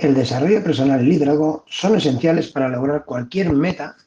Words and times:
El 0.00 0.14
desarrollo 0.14 0.64
personal 0.64 1.02
y 1.02 1.10
liderazgo 1.10 1.66
son 1.68 1.94
esenciales 1.94 2.50
para 2.50 2.70
lograr 2.70 3.04
cualquier 3.04 3.52
meta 3.52 3.98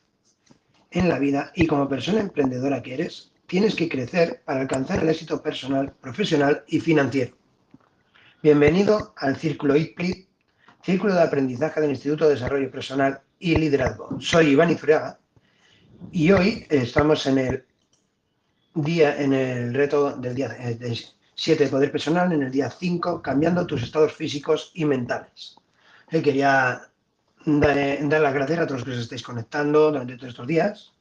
en 0.90 1.08
la 1.08 1.20
vida 1.20 1.52
y 1.54 1.68
como 1.68 1.88
persona 1.88 2.20
emprendedora 2.20 2.82
que 2.82 2.96
eres, 2.96 3.32
tienes 3.46 3.76
que 3.76 3.88
crecer 3.88 4.42
para 4.44 4.62
alcanzar 4.62 5.04
el 5.04 5.10
éxito 5.10 5.44
personal, 5.44 5.94
profesional 6.02 6.64
y 6.66 6.80
financiero. 6.80 7.38
Bienvenido 8.42 9.14
al 9.18 9.36
Círculo 9.36 9.76
IPLIT, 9.76 10.28
Círculo 10.82 11.14
de 11.14 11.22
Aprendizaje 11.22 11.80
del 11.80 11.92
Instituto 11.92 12.26
de 12.26 12.34
Desarrollo 12.34 12.72
Personal 12.72 13.22
y 13.38 13.56
Liderazgo. 13.56 14.20
Soy 14.20 14.48
Iván 14.48 14.72
Izuriaga 14.72 15.20
y 16.12 16.32
hoy 16.32 16.66
estamos 16.72 17.28
en 17.28 17.38
el 17.38 17.66
día, 18.74 19.22
en 19.22 19.34
el 19.34 19.76
reto 19.76 20.18
del 20.18 20.34
día 20.34 20.50
de 20.50 21.00
7 21.36 21.66
de 21.66 21.70
poder 21.70 21.92
personal, 21.92 22.34
en 22.34 22.42
el 22.42 22.52
día 22.52 22.72
5, 22.72 23.22
cambiando 23.22 23.68
tus 23.68 23.84
estados 23.84 24.14
físicos 24.14 24.72
y 24.74 24.86
mentales. 24.86 25.58
Eh, 26.14 26.22
quería 26.22 26.80
dar, 27.44 27.78
dar, 28.08 28.22
las 28.22 28.34
gracias 28.36 28.60
a 28.60 28.68
todos 28.68 28.82
los 28.82 28.86
que 28.86 28.92
os 28.92 29.00
estáis 29.00 29.24
conectando 29.24 29.92
durante 29.92 30.16
todos 30.16 30.30
estos 30.30 30.46
días. 30.46 30.94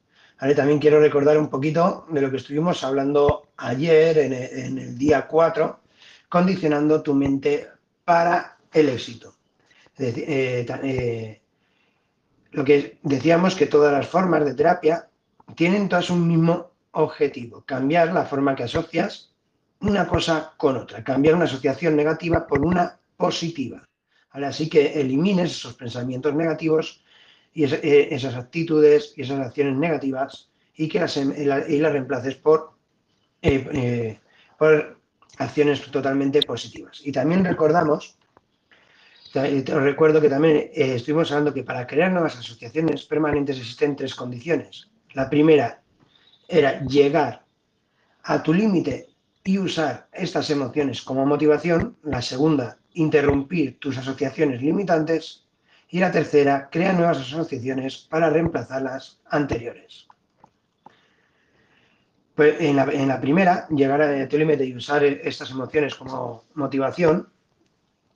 También 0.55 0.79
quiero 0.79 0.99
recordar 0.99 1.37
un 1.37 1.49
poquito 1.49 2.07
de 2.09 2.19
lo 2.19 2.31
que 2.31 2.37
estuvimos 2.37 2.83
hablando 2.83 3.49
ayer 3.57 4.17
en 4.17 4.33
el, 4.33 4.59
en 4.59 4.77
el 4.79 4.97
día 4.97 5.27
4, 5.27 5.79
condicionando 6.27 7.03
tu 7.03 7.13
mente 7.13 7.69
para 8.03 8.57
el 8.71 8.89
éxito. 8.89 9.35
Eh, 9.99 10.65
eh, 10.67 11.41
lo 12.51 12.63
que 12.65 12.97
decíamos 13.03 13.53
que 13.53 13.67
todas 13.67 13.93
las 13.93 14.07
formas 14.07 14.43
de 14.43 14.55
terapia 14.55 15.07
tienen 15.55 15.87
todas 15.87 16.09
un 16.09 16.27
mismo 16.27 16.71
objetivo, 16.91 17.63
cambiar 17.67 18.11
la 18.11 18.25
forma 18.25 18.55
que 18.55 18.63
asocias 18.63 19.31
una 19.79 20.07
cosa 20.07 20.53
con 20.57 20.75
otra, 20.75 21.03
cambiar 21.03 21.35
una 21.35 21.45
asociación 21.45 21.95
negativa 21.95 22.47
por 22.47 22.65
una 22.65 22.97
positiva. 23.15 23.87
Así 24.33 24.67
que 24.67 24.99
elimines 24.99 25.51
esos 25.51 25.75
pensamientos 25.75 26.33
negativos 26.33 27.03
y 27.53 27.65
eh, 27.65 28.07
esas 28.11 28.35
actitudes 28.35 29.13
y 29.15 29.21
esas 29.21 29.39
acciones 29.39 29.77
negativas 29.77 30.49
y 30.75 30.87
que 30.87 30.99
las, 30.99 31.15
em, 31.17 31.33
y 31.37 31.77
las 31.77 31.91
reemplaces 31.91 32.35
por, 32.35 32.71
eh, 33.41 33.67
eh, 33.71 34.19
por 34.57 34.97
acciones 35.37 35.81
totalmente 35.91 36.41
positivas. 36.41 37.01
Y 37.03 37.11
también 37.11 37.45
recordamos, 37.45 38.17
te 39.31 39.63
recuerdo 39.63 40.21
que 40.21 40.29
también 40.29 40.69
estuvimos 40.73 41.31
hablando 41.31 41.53
que 41.53 41.63
para 41.63 41.87
crear 41.87 42.11
nuevas 42.11 42.37
asociaciones 42.37 43.05
permanentes 43.05 43.57
existen 43.57 43.95
tres 43.95 44.13
condiciones. 44.13 44.89
La 45.13 45.29
primera 45.29 45.81
era 46.47 46.83
llegar 46.85 47.43
a 48.23 48.43
tu 48.43 48.53
límite 48.53 49.09
y 49.43 49.57
usar 49.57 50.07
estas 50.11 50.49
emociones 50.49 51.01
como 51.01 51.25
motivación. 51.25 51.97
La 52.03 52.21
segunda, 52.21 52.77
interrumpir 52.93 53.79
tus 53.79 53.97
asociaciones 53.97 54.61
limitantes. 54.61 55.45
Y 55.89 55.99
la 55.99 56.11
tercera, 56.11 56.69
crea 56.71 56.93
nuevas 56.93 57.19
asociaciones 57.19 57.97
para 58.09 58.29
reemplazar 58.29 58.81
las 58.81 59.19
anteriores. 59.29 60.07
Pues 62.33 62.55
en, 62.59 62.75
la, 62.75 63.21
primera, 63.21 63.67
llegar 63.69 64.01
a 64.01 64.27
tu 64.27 64.37
límite 64.39 64.65
y 64.65 64.75
usar 64.75 65.03
estas 65.03 65.51
emociones 65.51 65.93
como 65.93 66.45
motivación, 66.55 67.29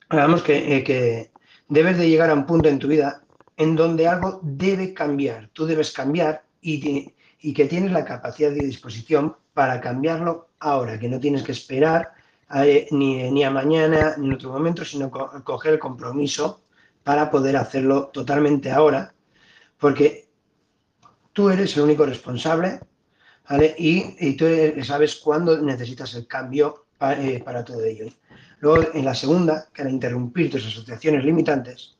hablamos 0.09 0.41
que, 0.41 0.77
eh, 0.77 0.83
que 0.83 1.29
debes 1.67 1.99
de 1.99 2.09
llegar 2.09 2.31
a 2.31 2.33
un 2.33 2.47
punto 2.47 2.67
en 2.67 2.79
tu 2.79 2.87
vida 2.87 3.21
en 3.57 3.75
donde 3.75 4.07
algo 4.07 4.39
debe 4.41 4.95
cambiar. 4.95 5.49
Tú 5.53 5.67
debes 5.67 5.91
cambiar 5.91 6.43
y 6.61 7.53
que 7.53 7.65
tienes 7.65 7.91
la 7.91 8.05
capacidad 8.05 8.51
y 8.51 8.65
disposición 8.65 9.35
para 9.53 9.79
cambiarlo 9.81 10.49
ahora, 10.59 10.99
que 10.99 11.09
no 11.09 11.19
tienes 11.19 11.43
que 11.43 11.51
esperar 11.51 12.11
eh, 12.55 12.87
ni, 12.91 13.43
a 13.43 13.51
mañana 13.51 14.15
ni 14.17 14.27
en 14.27 14.33
otro 14.33 14.51
momento, 14.51 14.85
sino 14.85 15.11
coger 15.11 15.73
el 15.73 15.79
compromiso 15.79 16.61
para 17.03 17.29
poder 17.29 17.57
hacerlo 17.57 18.07
totalmente 18.07 18.71
ahora, 18.71 19.13
porque 19.77 20.29
tú 21.33 21.49
eres 21.49 21.75
el 21.77 21.83
único 21.83 22.05
responsable 22.05 22.79
y, 23.77 24.35
tú 24.35 24.45
sabes 24.83 25.15
cuándo 25.17 25.61
necesitas 25.61 26.15
el 26.15 26.27
cambio 26.27 26.87
eh, 26.99 27.41
para, 27.43 27.63
todo 27.63 27.83
ello. 27.83 28.07
Luego, 28.59 28.91
en 28.93 29.05
la 29.05 29.13
segunda, 29.13 29.67
que 29.73 29.81
era 29.83 29.91
interrumpir 29.91 30.49
tus 30.49 30.65
asociaciones 30.65 31.23
limitantes, 31.23 31.97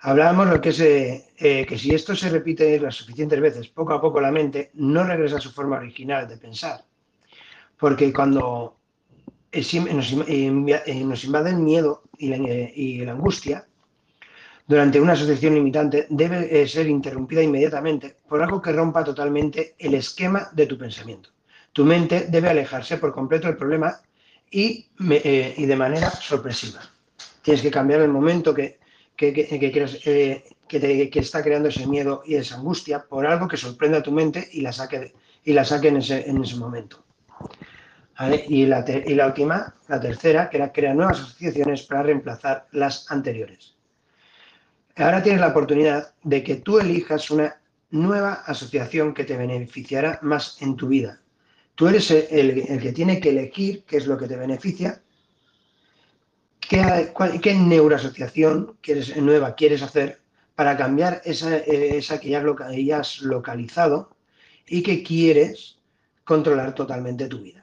hablábamos 0.00 0.48
lo 0.48 0.60
que 0.60 0.68
es 0.70 0.80
eh, 0.80 1.66
que 1.66 1.78
si 1.78 1.94
esto 1.94 2.14
se 2.14 2.28
repite 2.30 2.78
las 2.80 2.96
suficientes 2.96 3.40
veces, 3.40 3.68
poco 3.68 3.94
a 3.94 4.00
poco 4.00 4.20
la 4.20 4.30
mente 4.30 4.70
no 4.74 5.04
regresa 5.04 5.36
a 5.36 5.40
su 5.40 5.52
forma 5.52 5.76
original 5.76 6.28
de 6.28 6.36
pensar. 6.36 6.84
Porque 7.78 8.12
cuando 8.12 8.79
nos, 9.52 10.12
eh, 10.28 11.04
nos 11.04 11.24
invade 11.24 11.50
el 11.50 11.56
miedo 11.56 12.02
y 12.18 13.04
la, 13.04 13.12
angustia, 13.12 13.66
durante 14.66 15.00
una 15.00 15.14
asociación 15.14 15.54
limitante 15.54 16.06
debe 16.10 16.62
eh, 16.62 16.68
ser 16.68 16.86
interrumpida 16.86 17.42
inmediatamente 17.42 18.16
por 18.28 18.42
algo 18.42 18.62
que 18.62 18.72
rompa 18.72 19.02
totalmente 19.02 19.74
el 19.78 19.94
esquema 19.94 20.48
de 20.52 20.66
tu 20.66 20.78
pensamiento. 20.78 21.30
Tu 21.72 21.84
mente 21.84 22.26
debe 22.28 22.50
alejarse 22.50 22.98
por 22.98 23.12
completo 23.12 23.48
del 23.48 23.56
problema 23.56 24.00
y, 24.50 24.86
eh, 25.10 25.54
de 25.56 25.76
manera 25.76 26.10
sorpresiva. 26.10 26.80
Tienes 27.42 27.62
que 27.62 27.70
cambiar 27.70 28.02
el 28.02 28.10
momento 28.10 28.54
que, 28.54 28.78
que, 29.16 29.32
que, 29.32 31.10
que, 31.10 31.18
está 31.18 31.42
creando 31.42 31.68
ese 31.68 31.86
miedo 31.86 32.22
y 32.24 32.36
esa 32.36 32.56
angustia 32.56 33.04
por 33.04 33.26
algo 33.26 33.48
que 33.48 33.56
sorprenda 33.56 33.98
a 33.98 34.02
tu 34.02 34.12
mente 34.12 34.48
y 34.52 34.60
la 34.60 34.72
saque, 34.72 35.14
y 35.44 35.52
la 35.52 35.64
saque 35.64 35.88
en 35.88 35.96
ese 35.96 36.56
momento. 36.56 37.04
Y, 38.48 38.66
la 38.66 39.26
última, 39.26 39.74
la 39.88 39.98
tercera, 39.98 40.50
que 40.50 40.58
era 40.58 40.72
crear 40.72 40.94
nuevas 40.94 41.20
asociaciones 41.20 41.84
para 41.84 42.02
reemplazar 42.02 42.66
las 42.72 43.10
anteriores. 43.10 43.74
Ahora 44.96 45.22
tienes 45.22 45.40
la 45.40 45.48
oportunidad 45.48 46.12
de 46.22 46.42
que 46.42 46.56
tú 46.56 46.78
elijas 46.78 47.30
una 47.30 47.56
nueva 47.90 48.34
asociación 48.46 49.14
que 49.14 49.24
te 49.24 49.38
beneficiará 49.38 50.18
más 50.22 50.60
en 50.60 50.76
tu 50.76 50.88
vida. 50.88 51.20
Tú 51.74 51.88
eres 51.88 52.10
el, 52.10 52.78
que 52.78 52.92
tiene 52.92 53.20
que 53.20 53.30
elegir 53.30 53.84
qué 53.84 53.96
es 53.96 54.06
lo 54.06 54.18
que 54.18 54.28
te 54.28 54.36
beneficia, 54.36 55.00
qué, 56.60 57.12
qué 57.40 57.54
neuroasociación 57.54 58.76
quieres, 58.82 59.16
nueva 59.16 59.54
quieres 59.54 59.80
hacer 59.80 60.20
para 60.54 60.76
cambiar 60.76 61.22
esa, 61.24 62.20
que 62.20 62.28
ya 62.28 62.98
has 62.98 63.22
localizado 63.22 64.14
y 64.66 64.82
que 64.82 65.02
quieres 65.02 65.78
controlar 66.24 66.74
totalmente 66.74 67.26
tu 67.28 67.40
vida. 67.40 67.59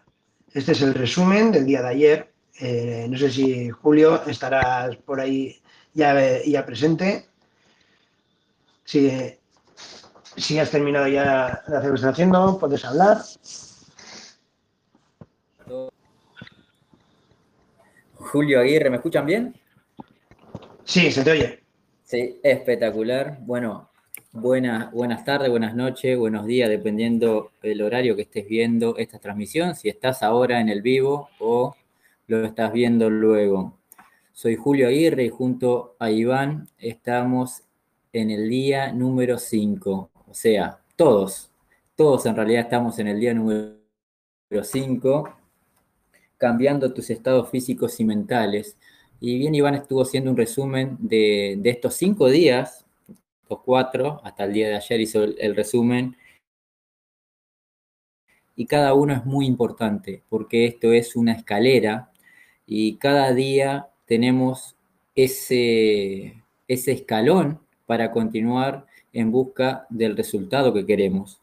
Este 0.58 0.72
es 0.72 0.82
el 0.82 0.96
resumen 0.96 1.52
del 1.52 1.68
día 1.68 1.84
de 1.84 1.88
ayer. 1.88 2.34
Eh, 2.60 3.06
no 3.08 3.16
sé 3.16 3.30
si 3.30 3.70
Julio 3.70 4.26
estarás 4.26 4.96
por 4.96 5.20
ahí 5.20 5.62
ya, 5.94 6.42
ya 6.44 6.66
presente. 6.66 7.28
Si, 8.84 9.38
si 10.36 10.58
has 10.58 10.72
terminado 10.72 11.08
ya 11.10 11.64
de 11.68 11.78
hacer 11.78 11.90
lo 11.90 11.94
que 11.94 11.96
estás 11.98 12.14
haciendo, 12.14 12.58
puedes 12.58 12.84
hablar. 12.86 13.20
Julio 18.16 18.60
Aguirre, 18.60 18.90
¿me 18.90 18.96
escuchan 18.96 19.28
bien? 19.28 19.56
Sí, 20.86 21.12
se 21.12 21.24
te 21.24 21.32
oye. 21.34 21.64
Sí, 22.04 22.40
espectacular. 22.42 23.38
Bueno, 23.42 23.92
Buenas, 24.34 24.92
buenas 24.92 25.24
tardes, 25.24 25.50
buenas 25.50 25.74
noches, 25.74 26.18
buenos 26.18 26.46
días, 26.46 26.70
dependiendo 26.70 27.54
del 27.62 27.82
horario 27.82 28.16
que 28.16 28.24
estés 28.24 28.46
viendo 28.46 28.98
esta 28.98 29.20
transmisión, 29.20 29.74
si 29.74 29.88
estás 29.88 30.22
ahora 30.22 30.60
en 30.60 30.68
el 30.68 30.82
vivo 30.82 31.30
o 31.40 31.76
lo 32.28 32.46
estás 32.46 32.74
viendo 32.74 33.10
luego. 33.10 33.78
Soy 34.34 34.58
Julio 34.58 34.90
Aguirre 34.90 35.24
y 35.24 35.30
junto 35.30 35.96
a 35.98 36.12
Iván 36.12 36.68
estamos 36.78 37.64
en 38.12 38.30
el 38.30 38.50
día 38.50 38.92
número 38.92 39.38
5. 39.38 40.12
O 40.28 40.34
sea, 40.34 40.82
todos, 40.98 41.50
todos 41.96 42.26
en 42.26 42.36
realidad 42.36 42.64
estamos 42.64 43.00
en 43.00 43.08
el 43.08 43.20
día 43.22 43.34
número 43.34 43.78
5, 44.62 45.34
cambiando 46.38 46.94
tus 46.94 47.10
estados 47.10 47.50
físicos 47.50 47.98
y 48.02 48.04
mentales. 48.04 48.78
Y 49.22 49.40
bien, 49.40 49.56
Iván 49.56 49.76
estuvo 49.76 50.02
haciendo 50.02 50.30
un 50.30 50.38
resumen 50.38 50.98
de, 51.00 51.56
de 51.60 51.70
estos 51.70 51.96
cinco 51.96 52.30
días 52.30 52.84
los 53.50 53.62
cuatro, 53.62 54.22
hasta 54.24 54.46
el 54.46 54.54
día 54.54 54.70
de 54.70 54.76
ayer 54.76 55.02
hizo 55.02 55.24
el, 55.24 55.56
resumen. 55.56 56.16
Y 58.56 58.66
cada 58.66 58.94
uno 58.94 59.14
es 59.14 59.26
muy 59.26 59.46
importante 59.46 60.24
porque 60.30 60.66
esto 60.66 60.92
es 60.92 61.16
una 61.16 61.34
escalera 61.34 62.12
y 62.66 62.98
cada 62.98 63.34
día 63.34 63.90
tenemos 64.06 64.76
ese, 65.16 66.44
ese 66.68 66.92
escalón 66.92 67.60
para 67.86 68.12
continuar 68.12 68.86
en 69.14 69.32
busca 69.32 69.86
del 69.90 70.18
resultado 70.18 70.74
que 70.74 70.86
queremos. 70.86 71.42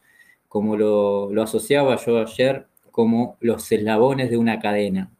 Como 0.48 0.76
lo, 0.76 1.32
lo 1.32 1.42
asociaba 1.42 1.96
yo 1.96 2.18
ayer 2.18 2.66
como 2.90 3.36
los 3.40 3.70
eslabones 3.72 4.30
de 4.30 4.36
una 4.36 4.60
cadena. 4.60 5.10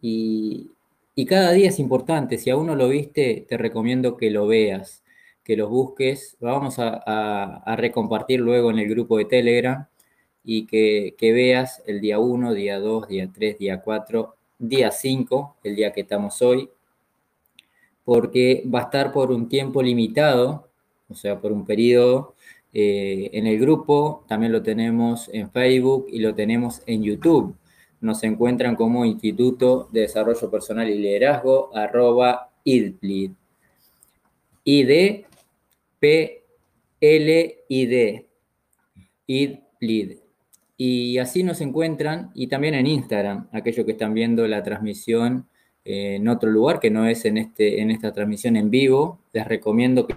Y, 0.00 0.70
y 1.14 1.26
cada 1.26 1.52
día 1.52 1.68
es 1.68 1.78
importante. 1.78 2.38
Si 2.38 2.50
aún 2.50 2.66
no 2.66 2.74
lo 2.74 2.88
viste, 2.88 3.46
te 3.48 3.56
recomiendo 3.56 4.16
que 4.16 4.30
lo 4.30 4.46
veas 4.46 5.03
que 5.44 5.56
los 5.56 5.70
busques. 5.70 6.36
Vamos 6.40 6.76
a, 6.78 7.74
recompartir 7.76 8.40
luego 8.40 8.70
en 8.70 8.78
el 8.78 8.88
grupo 8.88 9.18
de 9.18 9.26
Telegram 9.26 9.86
y 10.42 10.66
que, 10.66 11.14
veas 11.20 11.82
el 11.86 12.00
día 12.00 12.18
1, 12.18 12.54
día 12.54 12.80
2, 12.80 13.08
día 13.08 13.30
3, 13.32 13.58
día 13.58 13.80
4, 13.82 14.34
día 14.58 14.90
5, 14.90 15.56
el 15.62 15.76
día 15.76 15.92
que 15.92 16.00
estamos 16.00 16.40
hoy, 16.42 16.68
porque 18.04 18.64
va 18.72 18.80
a 18.80 18.84
estar 18.84 19.12
por 19.12 19.30
un 19.30 19.48
tiempo 19.48 19.82
limitado, 19.82 20.68
o 21.08 21.14
sea, 21.14 21.40
por 21.40 21.52
un 21.52 21.64
periodo 21.64 22.34
eh, 22.72 23.30
en 23.32 23.46
el 23.46 23.58
grupo, 23.58 24.24
también 24.26 24.52
lo 24.52 24.62
tenemos 24.62 25.30
en 25.32 25.50
Facebook 25.50 26.06
y 26.10 26.18
lo 26.20 26.34
tenemos 26.34 26.82
en 26.86 27.02
YouTube. 27.02 27.54
Nos 28.00 28.22
encuentran 28.24 28.76
como 28.76 29.04
Instituto 29.04 29.88
de 29.92 30.02
Desarrollo 30.02 30.50
Personal 30.50 30.90
y 30.90 30.98
Liderazgo, 30.98 31.70
arroba 31.74 32.50
IDPLID. 32.64 33.30
ID, 34.64 35.24
P, 36.04 36.44
L, 37.00 37.64
I, 37.66 37.86
D. 37.86 38.28
IDPLID. 39.26 40.18
Y 40.76 41.16
así 41.16 41.42
nos 41.42 41.62
encuentran, 41.62 42.30
y 42.34 42.46
también 42.48 42.74
en 42.74 42.86
Instagram, 42.86 43.48
aquellos 43.52 43.86
que 43.86 43.92
están 43.92 44.12
viendo 44.12 44.46
la 44.46 44.62
transmisión 44.62 45.48
eh, 45.82 46.16
en 46.16 46.28
otro 46.28 46.50
lugar 46.50 46.78
que 46.78 46.90
no 46.90 47.06
es 47.06 47.24
en, 47.24 47.38
este, 47.38 47.80
en 47.80 47.90
esta 47.90 48.12
transmisión 48.12 48.56
en 48.56 48.68
vivo, 48.68 49.20
les 49.32 49.48
recomiendo 49.48 50.06
que 50.06 50.16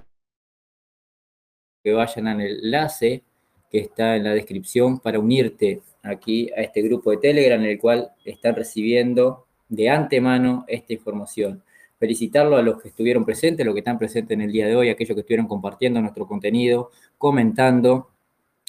que 1.82 1.94
vayan 1.94 2.28
al 2.28 2.42
enlace 2.42 3.24
que 3.72 3.80
está 3.80 4.18
en 4.18 4.26
la 4.26 4.34
descripción 4.34 5.00
para 5.00 5.20
unirte 5.20 5.84
aquí 6.04 6.52
a 6.52 6.64
este 6.64 6.82
grupo 6.82 7.12
de 7.12 7.18
Telegram 7.18 7.62
en 7.62 7.70
el 7.70 7.80
cual 7.80 8.12
están 8.26 8.56
recibiendo 8.56 9.48
de 9.70 9.90
antemano 9.90 10.66
esta 10.68 10.92
información. 10.92 11.64
Felicitarlo 12.00 12.58
a 12.58 12.62
los 12.62 12.82
que 12.82 12.90
estuvieron 12.90 13.26
presentes, 13.26 13.66
los 13.66 13.74
que 13.74 13.80
están 13.80 13.98
presentes 13.98 14.36
en 14.36 14.42
el 14.42 14.52
día 14.52 14.68
de 14.68 14.76
hoy, 14.76 14.90
aquellos 14.90 15.16
que 15.16 15.22
estuvieron 15.22 15.48
compartiendo 15.48 16.02
nuestro 16.02 16.28
contenido, 16.28 16.92
comentando 17.18 18.10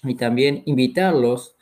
y 0.04 0.14
también 0.14 0.62
invitarlos 0.66 1.56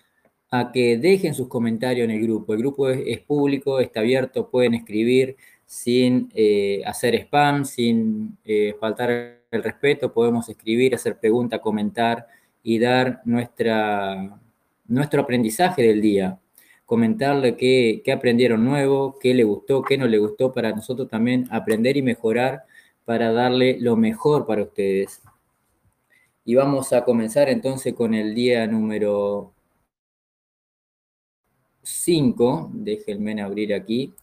a 0.51 0.71
que 0.73 0.97
dejen 0.99 1.35
sus 1.35 1.49
comentarios 1.49 2.05
en 2.05 2.13
el 2.13 2.23
grupo. 2.23 2.53
El 2.53 2.61
grupo 2.61 2.89
es, 2.89 3.21
público, 3.21 3.81
está 3.81 4.01
abierto, 4.01 4.49
pueden 4.49 4.75
escribir 4.75 5.37
sin 5.65 6.31
eh, 6.35 6.83
hacer 6.87 7.15
spam, 7.17 7.65
sin 7.65 8.39
eh, 8.45 8.75
faltar 8.79 9.41
el 9.51 9.63
respeto, 9.63 10.13
podemos 10.13 10.49
escribir, 10.49 10.95
hacer 10.95 11.19
preguntas, 11.19 11.61
comentar 11.61 12.27
y 12.63 12.79
dar 12.79 13.23
nuestro 13.25 15.21
aprendizaje 15.21 15.83
del 15.83 16.01
día. 16.01 16.39
Comentarle 16.87 17.57
qué, 17.57 18.01
qué 18.05 18.13
aprendieron 18.13 18.65
nuevo, 18.65 19.19
qué 19.21 19.35
le 19.35 19.45
gustó, 19.45 19.83
qué 19.83 19.99
no 19.99 20.07
le 20.07 20.19
gustó, 20.19 20.53
para 20.53 20.71
nosotros 20.73 21.09
también 21.09 21.47
aprender 21.51 21.97
y 21.97 22.03
mejorar 22.03 22.63
para 23.05 23.33
darle 23.33 23.79
lo 23.81 23.97
mejor 23.97 24.47
para 24.47 24.63
ustedes. 24.63 25.23
Y 26.45 26.55
vamos 26.55 26.93
a 26.93 27.05
comenzar 27.05 27.49
entonces 27.49 27.93
con 27.95 28.15
el 28.15 28.35
día 28.35 28.67
número 28.67 29.53
5. 31.83 32.71
Déjenme 32.73 33.41
abrir 33.43 33.75
aquí, 33.75 34.15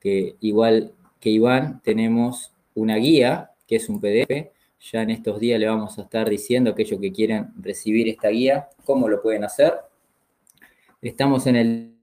que 0.00 0.36
igual 0.40 0.92
que 1.20 1.30
Iván 1.30 1.80
tenemos 1.82 2.52
una 2.74 2.96
guía, 2.96 3.52
que 3.66 3.76
es 3.76 3.88
un 3.88 4.00
PDF, 4.00 4.50
ya 4.80 5.02
en 5.02 5.10
estos 5.10 5.40
días 5.40 5.58
le 5.58 5.66
vamos 5.66 5.98
a 5.98 6.02
estar 6.02 6.28
diciendo 6.28 6.70
a 6.70 6.72
aquellos 6.72 7.00
que 7.00 7.12
quieran 7.12 7.54
recibir 7.60 8.08
esta 8.08 8.28
guía, 8.28 8.68
cómo 8.84 9.08
lo 9.08 9.22
pueden 9.22 9.44
hacer. 9.44 9.74
Estamos 11.02 11.46
en 11.46 11.56
el 11.56 11.96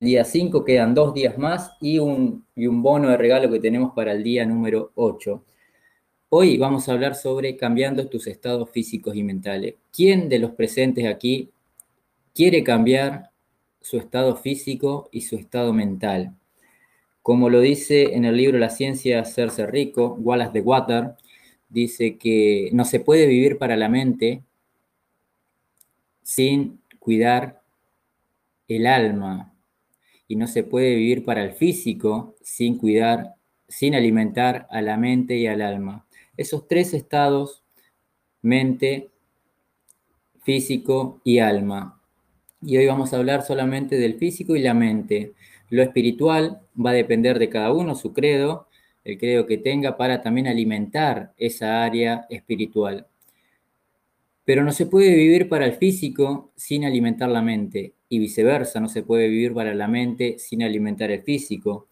día 0.00 0.24
5, 0.24 0.64
quedan 0.64 0.94
dos 0.94 1.14
días 1.14 1.38
más 1.38 1.76
y 1.80 2.00
un, 2.00 2.44
y 2.56 2.66
un 2.66 2.82
bono 2.82 3.08
de 3.08 3.16
regalo 3.16 3.48
que 3.50 3.60
tenemos 3.60 3.92
para 3.94 4.12
el 4.12 4.24
día 4.24 4.44
número 4.44 4.90
8. 4.96 5.44
Hoy 6.30 6.58
vamos 6.58 6.88
a 6.88 6.92
hablar 6.92 7.14
sobre 7.14 7.56
cambiando 7.56 8.08
tus 8.08 8.26
estados 8.26 8.68
físicos 8.70 9.14
y 9.14 9.22
mentales. 9.22 9.76
¿Quién 9.92 10.28
de 10.28 10.40
los 10.40 10.50
presentes 10.52 11.06
aquí 11.06 11.50
quiere 12.34 12.64
cambiar 12.64 13.30
su 13.80 13.96
estado 13.98 14.36
físico 14.36 15.08
y 15.12 15.20
su 15.20 15.36
estado 15.36 15.72
mental? 15.72 16.34
Como 17.22 17.48
lo 17.48 17.60
dice 17.60 18.14
en 18.14 18.24
el 18.24 18.36
libro 18.36 18.58
La 18.58 18.70
ciencia 18.70 19.16
de 19.16 19.22
hacerse 19.22 19.66
rico, 19.66 20.16
Wallace 20.20 20.52
de 20.52 20.60
Water, 20.62 21.14
dice 21.68 22.18
que 22.18 22.70
no 22.72 22.84
se 22.84 22.98
puede 22.98 23.28
vivir 23.28 23.56
para 23.56 23.76
la 23.76 23.88
mente 23.88 24.42
sin 26.22 26.79
cuidar 27.00 27.62
el 28.68 28.86
alma 28.86 29.52
y 30.28 30.36
no 30.36 30.46
se 30.46 30.62
puede 30.62 30.94
vivir 30.94 31.24
para 31.24 31.42
el 31.42 31.54
físico 31.54 32.36
sin 32.40 32.78
cuidar, 32.78 33.34
sin 33.66 33.96
alimentar 33.96 34.68
a 34.70 34.80
la 34.80 34.96
mente 34.96 35.36
y 35.36 35.48
al 35.48 35.60
alma. 35.60 36.06
Esos 36.36 36.68
tres 36.68 36.94
estados, 36.94 37.64
mente, 38.40 39.10
físico 40.44 41.20
y 41.24 41.40
alma. 41.40 42.00
Y 42.62 42.76
hoy 42.76 42.86
vamos 42.86 43.12
a 43.12 43.16
hablar 43.16 43.42
solamente 43.42 43.98
del 43.98 44.14
físico 44.14 44.54
y 44.54 44.60
la 44.60 44.74
mente. 44.74 45.32
Lo 45.68 45.82
espiritual 45.82 46.60
va 46.78 46.90
a 46.90 46.94
depender 46.94 47.38
de 47.38 47.48
cada 47.48 47.72
uno, 47.72 47.96
su 47.96 48.12
credo, 48.12 48.68
el 49.02 49.18
credo 49.18 49.46
que 49.46 49.58
tenga 49.58 49.96
para 49.96 50.20
también 50.20 50.46
alimentar 50.46 51.32
esa 51.36 51.82
área 51.82 52.26
espiritual. 52.30 53.06
Pero 54.50 54.64
no 54.64 54.72
se 54.72 54.86
puede 54.86 55.14
vivir 55.14 55.48
para 55.48 55.64
el 55.64 55.74
físico 55.74 56.50
sin 56.56 56.84
alimentar 56.84 57.28
la 57.28 57.40
mente 57.40 57.94
y 58.08 58.18
viceversa, 58.18 58.80
no 58.80 58.88
se 58.88 59.04
puede 59.04 59.28
vivir 59.28 59.54
para 59.54 59.76
la 59.76 59.86
mente 59.86 60.40
sin 60.40 60.64
alimentar 60.64 61.12
el 61.12 61.22
físico, 61.22 61.86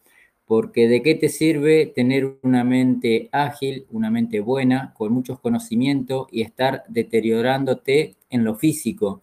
porque 0.45 0.89
¿de 0.89 1.01
qué 1.01 1.15
te 1.15 1.29
sirve 1.29 1.87
tener 1.87 2.37
una 2.43 2.65
mente 2.65 3.29
ágil, 3.31 3.87
una 3.93 4.11
mente 4.11 4.41
buena, 4.41 4.93
con 4.97 5.13
muchos 5.13 5.39
conocimientos 5.39 6.27
y 6.33 6.43
estar 6.43 6.83
deteriorándote 6.89 8.17
en 8.29 8.43
lo 8.43 8.57
físico? 8.57 9.23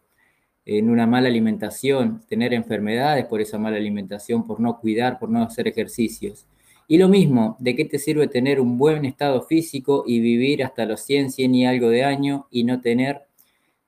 en 0.63 0.89
una 0.89 1.05
mala 1.05 1.27
alimentación, 1.27 2.21
tener 2.29 2.53
enfermedades 2.53 3.25
por 3.25 3.41
esa 3.41 3.57
mala 3.57 3.75
alimentación, 3.75 4.47
por 4.47 4.61
no 4.61 4.79
cuidar, 4.79 5.19
por 5.19 5.29
no 5.29 5.43
hacer 5.43 5.67
ejercicios. 5.67 6.47
Y 6.87 6.97
lo 6.97 7.07
mismo, 7.09 7.57
¿de 7.59 7.75
qué 7.75 7.85
te 7.85 7.97
sirve 7.97 8.27
tener 8.27 8.61
un 8.61 8.77
buen 8.77 9.05
estado 9.05 9.41
físico 9.41 10.03
y 10.05 10.19
vivir 10.19 10.63
hasta 10.63 10.85
los 10.85 11.01
100, 11.01 11.31
100 11.31 11.55
y 11.55 11.65
algo 11.65 11.89
de 11.89 12.03
año 12.03 12.47
y 12.51 12.63
no 12.63 12.79
tener 12.81 13.23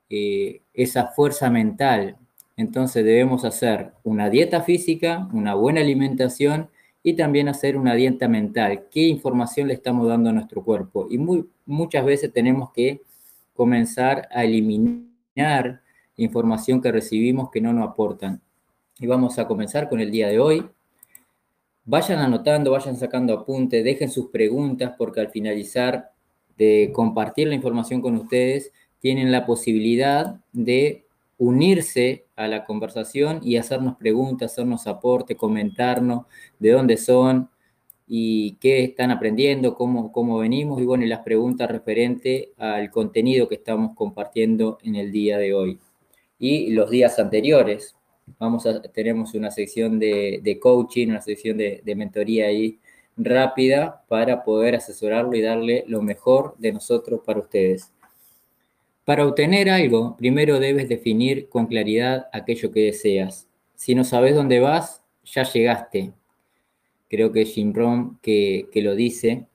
eh, 0.10 0.62
esa 0.74 1.08
fuerza 1.08 1.50
mental? 1.50 2.18
Entonces 2.56 3.06
debemos 3.06 3.46
hacer 3.46 3.92
una 4.04 4.32
dieta 4.32 4.64
física, 4.64 5.30
una 5.32 5.54
buena 5.54 5.82
alimentación 5.82 6.70
y 7.04 7.14
también 7.14 7.48
hacer 7.48 7.78
una 7.78 7.94
dieta 7.94 8.28
mental. 8.28 8.86
¿Qué 8.90 9.02
información 9.02 9.68
le 9.68 9.76
estamos 9.76 10.08
dando 10.08 10.32
a 10.32 10.34
nuestro 10.34 10.64
cuerpo? 10.64 11.08
Y 11.10 11.20
muchas 11.66 12.04
veces 12.04 12.34
tenemos 12.34 12.72
que 12.74 13.02
comenzar 13.54 14.28
a 14.32 14.44
eliminar 14.44 15.82
información 16.18 16.82
que 16.82 16.92
recibimos 16.92 17.52
que 17.52 17.62
no 17.62 17.72
nos 17.74 17.90
aportan. 17.90 18.42
Y 19.00 19.06
vamos 19.06 19.38
a 19.38 19.48
comenzar 19.48 19.88
con 19.88 20.00
el 20.00 20.10
día 20.10 20.28
de 20.28 20.40
hoy. 20.40 20.68
Vayan 21.89 22.19
anotando, 22.19 22.72
vayan 22.72 22.98
sacando 22.98 23.34
apuntes, 23.34 23.81
dejen 23.81 24.12
sus 24.12 24.28
preguntas 24.28 24.94
porque 24.98 25.22
al 25.22 25.29
finalizar 25.29 26.12
de 26.58 26.91
compartir 26.94 27.48
la 27.48 27.56
información 27.56 28.01
con 28.01 28.17
ustedes, 28.17 28.74
tienen 29.00 29.32
la 29.32 29.46
posibilidad 29.46 30.41
de 30.51 31.06
unirse 31.38 32.25
a 32.36 32.50
la 32.50 32.65
conversación 32.65 33.39
y 33.41 33.56
hacernos 33.56 33.96
preguntas, 33.96 34.51
hacernos 34.51 34.86
aporte, 34.86 35.38
comentarnos 35.38 36.25
de 36.60 36.72
dónde 36.72 36.98
son 36.98 37.50
y 38.06 38.58
qué 38.60 38.84
están 38.84 39.10
aprendiendo, 39.12 39.74
cómo, 39.74 40.12
cómo 40.12 40.39
venimos 40.39 40.82
y 40.82 40.86
bueno, 40.86 41.06
las 41.06 41.20
preguntas 41.20 41.72
referentes 41.72 42.50
al 42.58 42.91
contenido 42.91 43.48
que 43.48 43.56
estamos 43.56 43.96
compartiendo 43.96 44.77
en 44.84 44.98
el 44.98 45.13
día 45.13 45.38
de 45.38 45.53
hoy 45.53 45.79
y 46.38 46.72
los 46.72 46.89
días 46.89 47.17
anteriores. 47.17 47.97
Vamos 48.39 48.65
a, 48.65 48.81
tenemos 48.81 49.34
una 49.34 49.51
sección 49.51 50.00
de, 50.00 50.60
coaching, 50.62 51.07
una 51.10 51.22
sección 51.22 51.57
de, 51.57 51.81
de, 51.84 51.96
mentoría 51.96 52.48
ahí 52.48 52.79
rápida 53.15 54.03
para 54.07 54.43
poder 54.43 54.75
asesorarlo 54.75 55.36
y 55.36 55.41
darle 55.41 55.84
lo 55.88 56.01
mejor 56.01 56.55
de 56.57 56.74
nosotros 56.74 57.22
para 57.25 57.39
ustedes. 57.39 57.91
Para 59.05 59.25
obtener 59.25 59.69
algo, 59.69 60.17
primero 60.17 60.60
debes 60.60 60.89
definir 60.89 61.48
con 61.50 61.67
claridad 61.67 62.27
aquello 62.34 62.72
que 62.72 62.81
deseas. 62.81 63.48
Si 63.75 63.96
no 63.96 64.03
sabes 64.03 64.36
dónde 64.36 64.60
vas, 64.60 65.01
ya 65.24 65.43
llegaste. 65.43 66.12
Creo 67.10 67.31
que 67.31 67.43
es 67.43 67.53
Jim 67.53 67.74
Rohn 67.74 68.19
que, 68.22 68.67
que 68.72 68.81
lo 68.81 68.96
dice. 68.96 69.48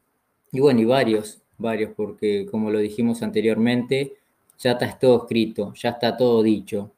Y 0.50 0.60
bueno, 0.60 0.80
y 0.80 0.84
varios, 0.86 1.42
varios, 1.58 1.92
porque 1.94 2.46
como 2.50 2.70
lo 2.70 2.78
dijimos 2.78 3.22
anteriormente, 3.22 4.14
ya 4.58 4.72
está 4.72 4.98
todo 4.98 5.22
escrito, 5.24 5.72
ya 5.74 5.90
está 5.90 6.16
todo 6.16 6.42
dicho. 6.42 6.92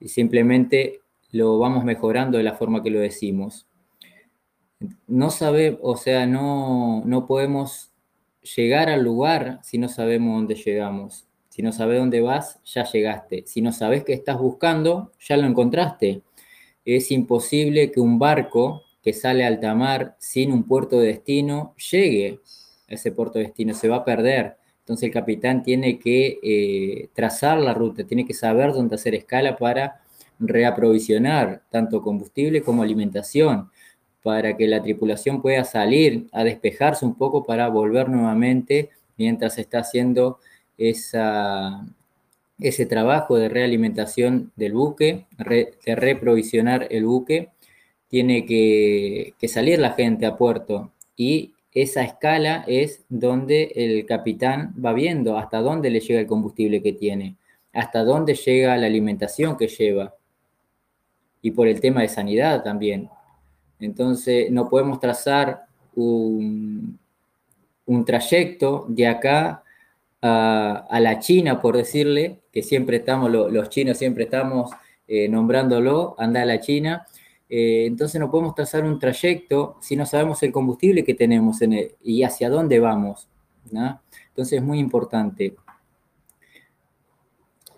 Y 0.00 0.08
simplemente 0.08 1.00
lo 1.32 1.58
vamos 1.58 1.84
mejorando 1.84 2.38
de 2.38 2.44
la 2.44 2.54
forma 2.54 2.82
que 2.82 2.90
lo 2.90 3.00
decimos. 3.00 3.66
No 5.06 5.30
sabe, 5.30 5.78
o 5.82 5.96
sea, 5.96 6.26
no, 6.26 7.02
no 7.04 7.26
podemos 7.26 7.92
llegar 8.56 8.88
al 8.88 9.02
lugar 9.02 9.60
si 9.62 9.78
no 9.78 9.88
sabemos 9.88 10.36
dónde 10.36 10.54
llegamos. 10.54 11.26
Si 11.48 11.62
no 11.62 11.72
sabes 11.72 11.98
dónde 11.98 12.20
vas, 12.20 12.60
ya 12.64 12.84
llegaste. 12.84 13.44
Si 13.46 13.60
no 13.60 13.72
sabes 13.72 14.04
qué 14.04 14.12
estás 14.12 14.38
buscando, 14.38 15.12
ya 15.18 15.36
lo 15.36 15.46
encontraste. 15.46 16.22
Es 16.84 17.10
imposible 17.10 17.90
que 17.90 18.00
un 18.00 18.18
barco 18.18 18.84
que 19.02 19.12
sale 19.12 19.44
a 19.44 19.48
alta 19.48 19.74
mar 19.74 20.16
sin 20.20 20.52
un 20.52 20.64
puerto 20.64 21.00
de 21.00 21.08
destino 21.08 21.74
llegue 21.90 22.40
a 22.88 22.94
ese 22.94 23.10
puerto 23.10 23.38
de 23.38 23.46
destino, 23.46 23.74
se 23.74 23.88
va 23.88 23.96
a 23.96 24.04
perder. 24.04 24.57
Entonces 24.88 25.08
el 25.08 25.12
capitán 25.12 25.62
tiene 25.62 25.98
que 25.98 26.38
eh, 26.42 27.10
trazar 27.12 27.58
la 27.58 27.74
ruta, 27.74 28.04
tiene 28.04 28.24
que 28.24 28.32
saber 28.32 28.72
dónde 28.72 28.94
hacer 28.94 29.14
escala 29.14 29.54
para 29.54 30.00
reaprovisionar 30.38 31.60
tanto 31.70 32.00
combustible 32.02 32.62
como 32.62 32.82
alimentación. 32.82 33.70
para 34.22 34.56
que 34.56 34.66
la 34.66 34.82
tripulación 34.82 35.42
pueda 35.42 35.64
salir 35.64 36.26
a 36.32 36.42
despejarse 36.42 37.04
un 37.04 37.14
poco 37.16 37.44
para 37.44 37.68
volver 37.68 38.08
nuevamente 38.08 38.90
mientras 39.18 39.58
está 39.58 39.80
haciendo 39.80 40.38
esa, 40.78 41.86
ese 42.58 42.86
trabajo 42.86 43.36
de 43.36 43.48
realimentación 43.50 44.52
del 44.56 44.72
buque, 44.72 45.26
de 45.38 45.94
reprovisionar 45.96 46.88
el 46.90 47.04
buque. 47.04 47.50
Tiene 48.08 48.46
que 48.46 49.34
salir 49.48 49.78
la 49.78 49.92
gente 49.92 50.26
a 50.26 50.36
puerto 50.36 50.92
y 51.16 51.52
esa 51.72 52.02
escala 52.02 52.64
es 52.66 53.04
donde 53.08 53.72
el 53.74 54.06
capitán 54.06 54.74
va 54.82 54.92
viendo 54.92 55.36
hasta 55.36 55.60
dónde 55.60 55.90
le 55.90 56.00
llega 56.00 56.20
el 56.20 56.26
combustible 56.26 56.82
que 56.82 56.92
tiene, 56.92 57.36
hasta 57.72 58.04
dónde 58.04 58.34
llega 58.34 58.76
la 58.76 58.86
alimentación 58.86 59.56
que 59.56 59.68
lleva. 59.68 60.14
Y 61.42 61.52
por 61.52 61.68
el 61.68 61.80
tema 61.80 62.02
de 62.02 62.08
sanidad 62.08 62.62
también. 62.64 63.08
Entonces, 63.78 64.50
no 64.50 64.68
podemos 64.68 64.98
trazar 64.98 65.66
un, 65.94 66.98
trayecto 68.04 68.86
de 68.88 69.06
acá 69.06 69.62
a, 70.20 70.98
la 71.00 71.18
China, 71.20 71.60
por 71.60 71.76
decirle, 71.76 72.40
que 72.52 72.62
siempre 72.62 72.96
estamos, 72.96 73.30
los 73.30 73.68
chinos 73.68 73.98
siempre 73.98 74.24
estamos 74.24 74.70
eh, 75.06 75.28
nombrándolo, 75.28 76.16
anda 76.18 76.42
a 76.42 76.46
la 76.46 76.60
China, 76.60 77.06
eh, 77.48 77.86
entonces 77.86 78.20
no 78.20 78.30
podemos 78.30 78.54
trazar 78.54 78.84
un 78.84 78.98
trayecto 78.98 79.76
si 79.80 79.96
no 79.96 80.04
sabemos 80.06 80.42
el 80.42 80.52
combustible 80.52 81.04
que 81.04 81.14
tenemos 81.14 81.62
en 81.62 81.90
y 82.02 82.22
hacia 82.22 82.50
dónde 82.50 82.78
vamos. 82.78 83.28
Entonces 83.72 84.58
es 84.58 84.62
muy 84.62 84.78
importante. 84.78 85.56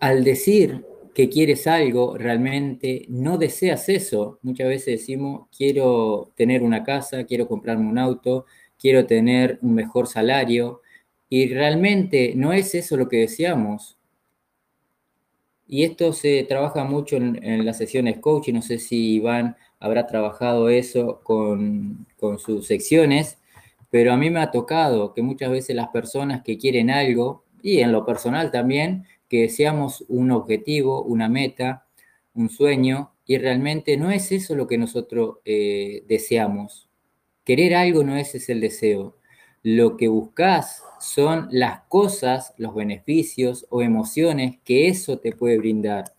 Al 0.00 0.24
decir 0.24 0.84
que 1.14 1.28
quieres 1.28 1.66
algo, 1.66 2.16
realmente 2.16 3.04
no 3.08 3.38
deseas 3.38 3.88
eso. 3.88 4.38
Muchas 4.42 4.68
veces 4.68 5.00
decimos, 5.00 5.48
quiero 5.56 6.32
tener 6.36 6.62
una 6.62 6.84
casa, 6.84 7.24
quiero 7.24 7.46
comprarme 7.48 7.88
un 7.88 7.98
auto, 7.98 8.46
quiero 8.78 9.06
tener 9.06 9.58
un 9.62 9.74
mejor 9.74 10.06
salario, 10.06 10.80
y 11.28 11.48
realmente 11.48 12.32
no 12.34 12.52
es 12.52 12.74
eso 12.74 12.96
lo 12.96 13.08
que 13.08 13.18
deseamos. 13.18 13.99
Y 15.72 15.84
esto 15.84 16.12
se 16.12 16.42
trabaja 16.48 16.82
mucho 16.82 17.14
en, 17.14 17.64
las 17.64 17.78
sesiones 17.78 18.18
coaching, 18.18 18.54
no 18.54 18.60
sé 18.60 18.80
si 18.80 19.14
Iván 19.14 19.56
habrá 19.78 20.08
trabajado 20.08 20.68
eso 20.68 21.20
con, 21.22 22.08
sus 22.38 22.66
secciones, 22.66 23.38
pero 23.88 24.12
a 24.12 24.16
mí 24.16 24.30
me 24.30 24.40
ha 24.40 24.50
tocado 24.50 25.14
que 25.14 25.22
muchas 25.22 25.48
veces 25.52 25.76
las 25.76 25.86
personas 25.90 26.42
que 26.42 26.58
quieren 26.58 26.90
algo, 26.90 27.44
y 27.62 27.78
en 27.78 27.92
lo 27.92 28.04
personal 28.04 28.50
también, 28.50 29.04
que 29.28 29.42
deseamos 29.42 30.04
un 30.08 30.32
objetivo, 30.32 31.04
una 31.04 31.28
meta, 31.28 31.86
un 32.34 32.50
sueño, 32.50 33.12
y 33.24 33.38
realmente 33.38 33.96
no 33.96 34.10
es 34.10 34.32
eso 34.32 34.56
lo 34.56 34.66
que 34.66 34.76
nosotros 34.76 35.36
eh, 35.44 36.02
deseamos. 36.08 36.88
Querer 37.44 37.76
algo 37.76 38.02
no 38.02 38.16
es 38.16 38.48
el 38.48 38.60
deseo. 38.60 39.18
Lo 39.62 39.96
que 39.96 40.08
buscas 40.08 40.82
son 41.00 41.48
las 41.50 41.80
cosas, 41.88 42.54
los 42.58 42.74
beneficios 42.74 43.66
o 43.70 43.82
emociones 43.82 44.58
que 44.64 44.88
eso 44.88 45.18
te 45.18 45.32
puede 45.32 45.58
brindar. 45.58 46.12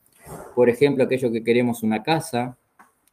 Por 0.56 0.70
ejemplo, 0.70 1.04
aquello 1.04 1.32
que 1.32 1.44
queremos 1.44 1.84
una 1.84 2.04
casa, 2.04 2.58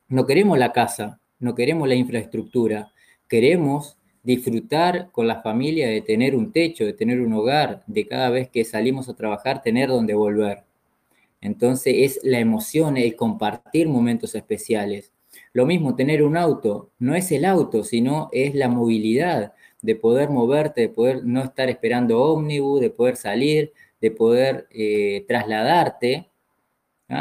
no 0.09 0.27
queremos 0.27 0.59
la 0.59 0.73
casa, 0.73 1.21
no 1.39 1.55
queremos 1.55 1.87
la 1.87 1.95
infraestructura, 1.95 2.93
queremos 3.29 3.97
disfrutar 4.23 5.11
con 5.13 5.27
la 5.27 5.43
familia 5.43 5.89
de 5.89 6.01
tener 6.01 6.35
un 6.35 6.53
techo, 6.53 6.85
de 6.85 6.95
tener 6.95 7.21
un 7.21 7.33
hogar, 7.35 7.83
de 7.87 8.07
cada 8.07 8.31
vez 8.31 8.49
que 8.49 8.65
salimos 8.65 9.09
a 9.09 9.15
trabajar 9.15 9.63
tener 9.63 9.89
donde 9.89 10.15
volver. 10.15 10.65
Entonces 11.41 11.95
es 11.99 12.21
la 12.23 12.41
emoción, 12.41 12.97
el 12.97 13.15
compartir 13.15 13.89
momentos 13.89 14.35
especiales. 14.35 15.13
Lo 15.53 15.67
mismo, 15.67 15.95
tener 15.95 16.23
un 16.23 16.37
auto, 16.37 16.91
no 16.99 17.15
es 17.15 17.31
el 17.31 17.45
auto, 17.45 17.85
sino 17.85 18.29
es 18.33 18.55
la 18.55 18.69
movilidad, 18.69 19.53
de 19.83 19.95
poder 19.95 20.31
moverte, 20.31 20.83
de 20.83 20.89
poder 20.89 21.25
no 21.25 21.43
estar 21.43 21.69
esperando 21.69 22.21
ómnibus, 22.21 22.81
de 22.81 22.91
poder 22.91 23.17
salir, 23.17 23.73
de 24.01 24.11
poder 24.11 24.67
eh, 24.71 25.25
trasladarte. 25.29 26.29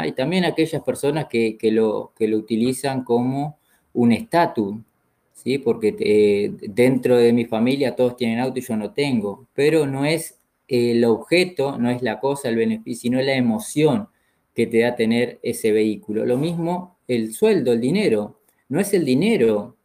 Y 0.06 0.12
también 0.12 0.44
aquellas 0.44 0.82
personas 0.82 1.26
que, 1.26 1.56
lo, 1.72 2.12
que 2.16 2.28
lo 2.28 2.36
utilizan 2.36 3.04
como 3.04 3.58
un 3.94 4.12
estatus, 4.12 4.76
¿sí? 5.32 5.58
porque 5.58 5.96
eh, 5.98 6.52
dentro 6.68 7.16
de 7.16 7.32
mi 7.32 7.46
familia 7.46 7.96
todos 7.96 8.16
tienen 8.16 8.38
auto 8.38 8.58
y 8.58 8.62
yo 8.62 8.76
no 8.76 8.92
tengo, 8.92 9.48
pero 9.54 9.86
no 9.86 10.04
es 10.04 10.38
el 10.68 11.04
objeto, 11.06 11.78
no 11.78 11.88
es 11.88 12.02
la 12.02 12.20
cosa, 12.20 12.50
el 12.50 12.56
beneficio, 12.56 13.00
sino 13.00 13.22
la 13.22 13.34
emoción 13.34 14.08
que 14.54 14.66
te 14.66 14.80
da 14.80 14.94
tener 14.94 15.38
ese 15.42 15.72
vehículo. 15.72 16.26
Lo 16.26 16.36
mismo 16.36 16.98
el 17.06 17.32
sueldo, 17.32 17.72
el 17.72 17.80
dinero. 17.80 18.40
No 18.68 18.80
es 18.80 18.92
el 18.92 19.04
dinero 19.04 19.76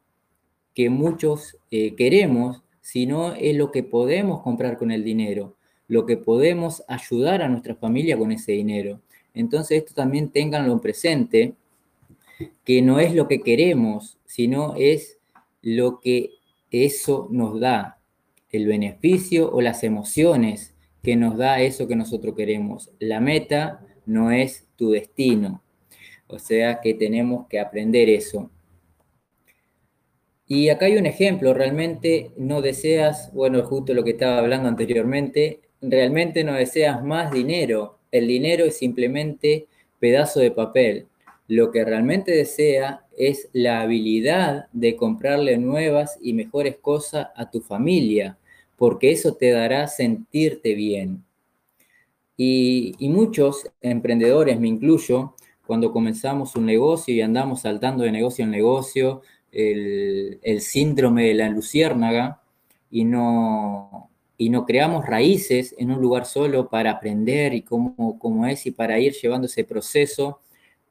que 0.76 0.90
muchos 0.90 1.58
eh, 1.72 1.96
queremos, 1.96 2.63
sino 2.84 3.34
es 3.34 3.56
lo 3.56 3.72
que 3.72 3.82
podemos 3.82 4.42
comprar 4.42 4.78
con 4.78 4.92
el 4.92 5.04
dinero, 5.04 5.56
lo 5.88 6.06
que 6.06 6.18
podemos 6.18 6.84
ayudar 6.88 7.42
a 7.42 7.48
nuestra 7.48 7.76
familia 7.76 8.18
con 8.18 8.32
ese 8.32 8.52
dinero. 8.52 9.00
Entonces 9.34 9.80
esto 9.80 9.94
también 9.96 10.30
tenganlo 10.30 10.80
presente, 10.82 11.56
que 12.66 12.82
no 12.82 13.00
es 13.00 13.16
lo 13.16 13.28
que 13.28 13.42
queremos, 13.42 14.18
sino 14.26 14.76
es 14.78 15.18
lo 15.62 16.02
que 16.02 16.32
eso 16.72 17.28
nos 17.32 17.60
da, 17.60 18.00
el 18.52 18.68
beneficio 18.68 19.50
o 19.50 19.62
las 19.62 19.84
emociones 19.84 20.76
que 21.02 21.16
nos 21.16 21.38
da 21.38 21.62
eso 21.62 21.88
que 21.88 21.96
nosotros 21.96 22.36
queremos. 22.36 22.92
La 23.00 23.22
meta 23.22 23.86
no 24.06 24.30
es 24.30 24.68
tu 24.76 24.92
destino. 24.92 25.64
O 26.28 26.38
sea 26.38 26.82
que 26.82 26.94
tenemos 26.94 27.48
que 27.48 27.60
aprender 27.60 28.10
eso. 28.10 28.50
Y 30.54 30.70
acá 30.70 30.86
hay 30.86 30.98
un 30.98 31.08
ejemplo, 31.08 31.52
realmente 31.56 32.30
no 32.38 32.62
deseas, 32.62 33.34
bueno, 33.34 33.64
justo 33.64 33.96
lo 33.96 34.04
que 34.04 34.12
estaba 34.12 34.38
hablando 34.38 34.70
anteriormente, 34.70 35.62
realmente 35.82 36.44
no 36.44 36.54
deseas 36.54 37.04
más 37.04 37.32
dinero. 37.32 37.98
El 38.12 38.28
dinero 38.28 38.64
es 38.64 38.78
simplemente 38.78 39.66
pedazo 39.98 40.42
de 40.42 40.52
papel. 40.52 41.08
Lo 41.48 41.72
que 41.72 41.84
realmente 41.84 42.32
desea 42.34 43.04
es 43.18 43.50
la 43.52 43.82
habilidad 43.82 44.68
de 44.74 44.96
comprarle 44.96 45.58
nuevas 45.58 46.20
y 46.22 46.34
mejores 46.34 46.78
cosas 46.78 47.30
a 47.36 47.50
tu 47.50 47.60
familia, 47.60 48.38
porque 48.78 49.10
eso 49.10 49.34
te 49.34 49.50
dará 49.50 49.88
sentirte 49.88 50.76
bien. 50.76 51.24
Y, 52.38 52.94
y 53.00 53.10
muchos 53.10 53.72
emprendedores, 53.82 54.60
me 54.60 54.68
incluyo, 54.68 55.34
cuando 55.66 55.92
comenzamos 55.92 56.56
un 56.56 56.68
negocio 56.68 57.12
y 57.16 57.22
andamos 57.22 57.62
saltando 57.62 58.04
de 58.04 58.12
negocio 58.12 58.46
en 58.46 58.52
negocio, 58.52 59.24
el, 59.54 60.62
síndrome 60.62 61.28
de 61.28 61.34
la 61.36 61.50
luciérnaga 61.50 62.42
y 62.90 63.06
no, 63.06 64.10
y 64.38 64.50
no 64.50 64.66
creamos 64.66 65.06
raíces 65.06 65.76
en 65.78 65.92
un 65.92 66.02
lugar 66.02 66.26
solo 66.26 66.70
para 66.70 66.92
aprender 66.92 67.54
y 67.54 67.62
cómo, 67.62 68.18
cómo 68.20 68.46
es 68.48 68.66
y 68.66 68.72
para 68.72 69.00
ir 69.00 69.14
llevando 69.14 69.48
ese 69.48 69.64
proceso 69.64 70.40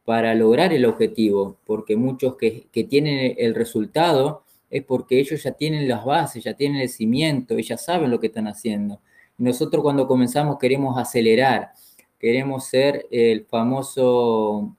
para 0.05 0.35
lograr 0.35 0.73
el 0.73 0.85
objetivo, 0.85 1.59
porque 1.65 1.97
muchos 1.97 2.37
que, 2.37 2.67
que, 2.73 2.85
tienen 2.85 3.35
el 3.39 3.55
resultado 3.55 4.45
es 4.69 4.83
porque 4.85 5.21
ellos 5.21 5.43
ya 5.43 5.53
tienen 5.53 5.89
las 5.89 6.05
bases, 6.05 6.43
ya 6.43 6.55
tienen 6.55 6.81
el 6.81 6.89
cimiento 6.89 7.59
y 7.59 7.63
ya 7.63 7.77
saben 7.77 8.11
lo 8.11 8.19
que 8.19 8.27
están 8.29 8.49
haciendo. 8.49 9.01
Nosotros 9.39 9.83
cuando 9.83 10.09
comenzamos 10.09 10.59
queremos 10.59 10.99
acelerar, 10.99 11.73
queremos 12.19 12.67
ser 12.67 13.07
el 13.11 13.45
famoso 13.45 14.77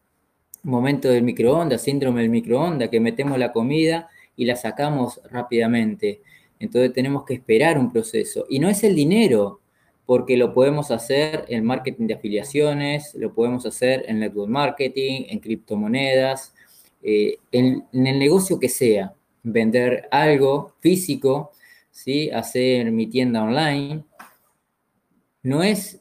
momento 0.63 1.09
del 1.09 1.23
microondas, 1.23 1.83
síndrome 1.83 2.21
del 2.21 2.29
microondas, 2.29 2.89
que 2.89 2.99
metemos 2.99 3.37
la 3.37 3.51
comida 3.51 4.09
y 4.35 4.45
la 4.45 4.55
sacamos 4.55 5.21
rápidamente. 5.29 6.21
Entonces 6.59 6.93
tenemos 6.93 7.25
que 7.25 7.35
esperar 7.35 7.77
un 7.77 7.91
proceso. 7.91 8.45
Y 8.49 8.59
no 8.59 8.69
es 8.69 8.83
el 8.83 8.95
dinero, 8.95 9.59
porque 10.05 10.37
lo 10.37 10.53
podemos 10.53 10.91
hacer 10.91 11.45
en 11.47 11.65
marketing 11.65 12.07
de 12.07 12.13
afiliaciones, 12.15 13.13
lo 13.15 13.33
podemos 13.33 13.65
hacer 13.65 14.05
en 14.07 14.19
network 14.19 14.49
marketing, 14.49 15.25
en 15.29 15.39
criptomonedas, 15.39 16.53
eh, 17.01 17.37
en, 17.51 17.85
el 17.91 18.19
negocio 18.19 18.59
que 18.59 18.69
sea, 18.69 19.13
vender 19.43 20.07
algo 20.11 20.73
físico, 20.79 21.51
¿sí? 21.91 22.29
hacer 22.31 22.91
mi 22.91 23.07
tienda 23.07 23.43
online. 23.43 24.03
No 25.43 25.63
es 25.63 25.99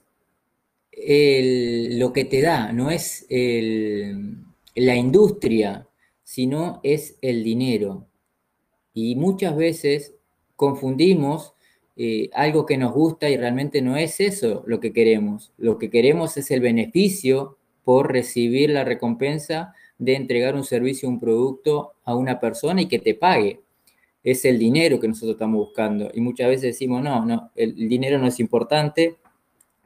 lo 0.95 2.12
que 2.12 2.25
te 2.25 2.40
da, 2.42 2.73
no 2.73 2.90
es 2.90 3.26
el, 3.28 4.42
la 4.75 4.97
industria, 4.97 5.88
sino 6.23 6.81
es 6.83 7.19
el 7.21 7.45
dinero. 7.45 8.07
Y 8.95 9.17
muchas 9.17 9.57
veces 9.57 10.14
confundimos 10.57 11.55
eh, 11.97 12.31
algo 12.33 12.64
que 12.64 12.79
nos 12.79 12.93
gusta 12.93 13.29
y 13.29 13.37
realmente 13.37 13.83
no 13.83 13.97
es 13.97 14.21
eso 14.21 14.62
lo 14.67 14.81
que 14.81 14.93
queremos. 14.93 15.52
Lo 15.59 15.79
que 15.79 15.91
queremos 15.91 16.37
es 16.37 16.50
el 16.50 16.61
beneficio 16.61 17.59
por 17.85 18.12
recibir 18.12 18.71
la 18.71 18.85
recompensa 18.85 19.75
de 19.99 20.14
entregar 20.14 20.55
un 20.55 20.64
servicio, 20.64 21.09
un 21.09 21.21
producto 21.21 21.93
a 22.05 22.14
una 22.14 22.41
persona 22.41 22.83
y 22.83 22.88
que 22.88 22.99
te 22.99 23.14
pague. 23.14 23.61
Es 24.25 24.45
el 24.45 24.59
dinero 24.59 25.00
que 25.00 25.09
nosotros 25.09 25.35
estamos 25.35 25.67
buscando. 25.67 26.11
Y 26.14 26.21
muchas 26.21 26.49
veces 26.49 26.62
decimos, 26.62 27.02
no, 27.02 27.25
no, 27.26 27.50
el 27.57 27.88
dinero 27.88 28.19
no 28.19 28.29
es 28.29 28.41
importante, 28.41 29.17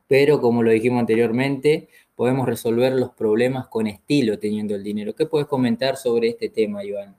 pero 0.07 0.41
como 0.41 0.63
lo 0.63 0.71
dijimos 0.71 1.01
anteriormente, 1.01 1.89
podemos 2.17 2.47
resolver 2.47 2.93
los 2.95 3.11
problemas 3.11 3.69
con 3.69 3.87
estilo 3.87 4.39
teniendo 4.39 4.75
el 4.75 4.83
dinero. 4.83 5.15
¿Qué 5.15 5.27
puedes 5.27 5.47
comentar 5.47 5.97
sobre 5.97 6.31
este 6.31 6.49
tema, 6.49 6.83
Iván? 6.83 7.15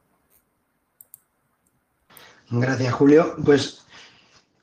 Gracias, 2.49 2.93
Julio. 2.93 3.35
Pues 3.45 3.85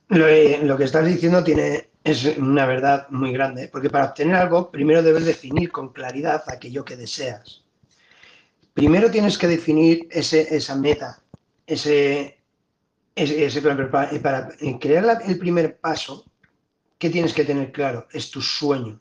lo, 0.09 0.27
lo, 0.63 0.77
que 0.77 0.85
estás 0.85 1.07
diciendo 1.07 1.45
tiene, 1.45 1.91
es 2.03 2.25
una 2.37 2.67
verdad 2.67 3.07
muy 3.11 3.33
grande, 3.33 3.69
porque 3.69 3.91
para 3.91 4.07
obtener 4.07 4.35
algo, 4.35 4.71
primero 4.71 5.03
debes 5.03 5.25
definir 5.25 5.71
con 5.71 5.93
claridad 5.93 6.43
aquello 6.49 6.85
que 6.85 6.97
deseas. 6.97 7.63
Primero 8.75 9.11
tienes 9.11 9.39
que 9.39 9.47
definir 9.47 10.09
ese, 10.11 10.55
esa 10.55 10.75
meta, 10.75 11.23
ese, 11.65 12.39
ese, 13.15 13.63
para, 13.63 14.11
para 14.21 14.49
crear 14.81 15.23
el 15.25 15.39
primer 15.39 15.79
paso, 15.79 16.25
¿qué 16.99 17.09
tienes 17.09 17.33
que 17.33 17.45
tener 17.45 17.71
claro? 17.71 18.09
Es 18.13 18.33
tu 18.33 18.41
sueño. 18.41 19.01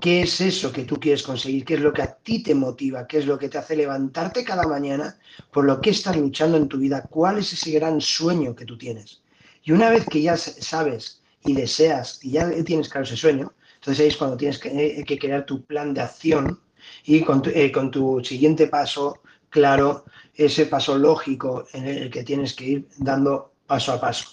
¿Qué 0.00 0.22
es 0.22 0.40
eso 0.40 0.72
que 0.72 0.84
tú 0.84 0.98
quieres 0.98 1.22
conseguir? 1.22 1.64
¿Qué 1.64 1.74
es 1.74 1.80
lo 1.80 1.92
que 1.92 2.02
a 2.02 2.14
ti 2.14 2.42
te 2.42 2.54
motiva? 2.54 3.06
¿Qué 3.06 3.18
es 3.18 3.26
lo 3.26 3.38
que 3.38 3.50
te 3.50 3.58
hace 3.58 3.76
levantarte 3.76 4.44
cada 4.44 4.66
mañana? 4.66 5.18
¿Por 5.52 5.66
lo 5.66 5.80
que 5.80 5.90
estás 5.90 6.16
luchando 6.16 6.56
en 6.56 6.68
tu 6.68 6.78
vida? 6.78 7.02
¿Cuál 7.02 7.38
es 7.38 7.52
ese 7.52 7.70
gran 7.72 8.00
sueño 8.00 8.54
que 8.54 8.64
tú 8.64 8.78
tienes? 8.78 9.20
Y 9.62 9.72
una 9.72 9.90
vez 9.90 10.06
que 10.06 10.22
ya 10.22 10.38
sabes 10.38 11.20
y 11.44 11.52
deseas 11.52 12.18
y 12.22 12.32
ya 12.32 12.50
tienes 12.64 12.88
claro 12.88 13.04
ese 13.04 13.16
sueño, 13.16 13.52
entonces 13.74 14.00
ahí 14.00 14.08
es 14.08 14.16
cuando 14.16 14.38
tienes 14.38 14.58
que, 14.58 14.68
eh, 14.70 15.18
crear 15.18 15.44
tu 15.44 15.64
plan 15.64 15.92
de 15.92 16.00
acción 16.00 16.58
y 17.04 17.18
eh, 17.18 17.72
con 17.72 17.90
tu 17.90 18.24
siguiente 18.24 18.68
paso, 18.68 19.18
claro, 19.50 20.06
ese 20.34 20.64
paso 20.64 20.96
lógico 20.96 21.66
en 21.74 21.86
el 21.86 22.10
que 22.10 22.24
tienes 22.24 22.54
que 22.54 22.64
ir 22.64 22.88
dando 22.96 23.52
paso 23.66 23.92
a 23.92 24.00
paso. 24.00 24.30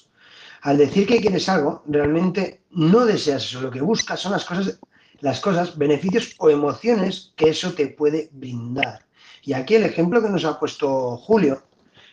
Al 0.61 0.77
decir 0.77 1.05
que 1.05 1.19
quieres 1.19 1.49
algo, 1.49 1.83
realmente 1.87 2.61
no 2.71 3.05
deseas 3.05 3.43
eso, 3.43 3.61
lo 3.61 3.71
que 3.71 3.81
buscas 3.81 4.19
son 4.19 4.31
las 4.31 4.45
cosas 4.45 4.79
las 5.19 5.39
cosas, 5.39 5.77
beneficios 5.77 6.35
o 6.39 6.49
emociones 6.49 7.33
que 7.35 7.49
eso 7.49 7.73
te 7.73 7.87
puede 7.87 8.29
brindar. 8.31 9.05
Y 9.43 9.53
aquí 9.53 9.75
el 9.75 9.83
ejemplo 9.83 10.21
que 10.21 10.29
nos 10.29 10.45
ha 10.45 10.59
puesto 10.59 11.17
Julio, 11.17 11.63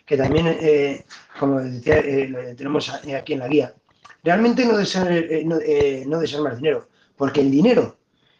que 0.07 0.17
también, 0.17 0.47
eh, 0.61 1.05
como 1.39 1.61
decía, 1.61 1.99
eh, 1.99 2.55
tenemos 2.57 2.89
aquí 2.91 3.33
en 3.33 3.39
la 3.41 3.49
guía, 3.49 3.75
realmente 4.23 4.65
no 4.65 4.77
desear, 4.77 5.11
eh, 5.11 5.45
no, 5.45 5.59
no 6.07 6.43
más 6.43 6.57
dinero, 6.57 6.89
porque 7.17 7.41
el 7.41 7.51
dinero, 7.51 7.97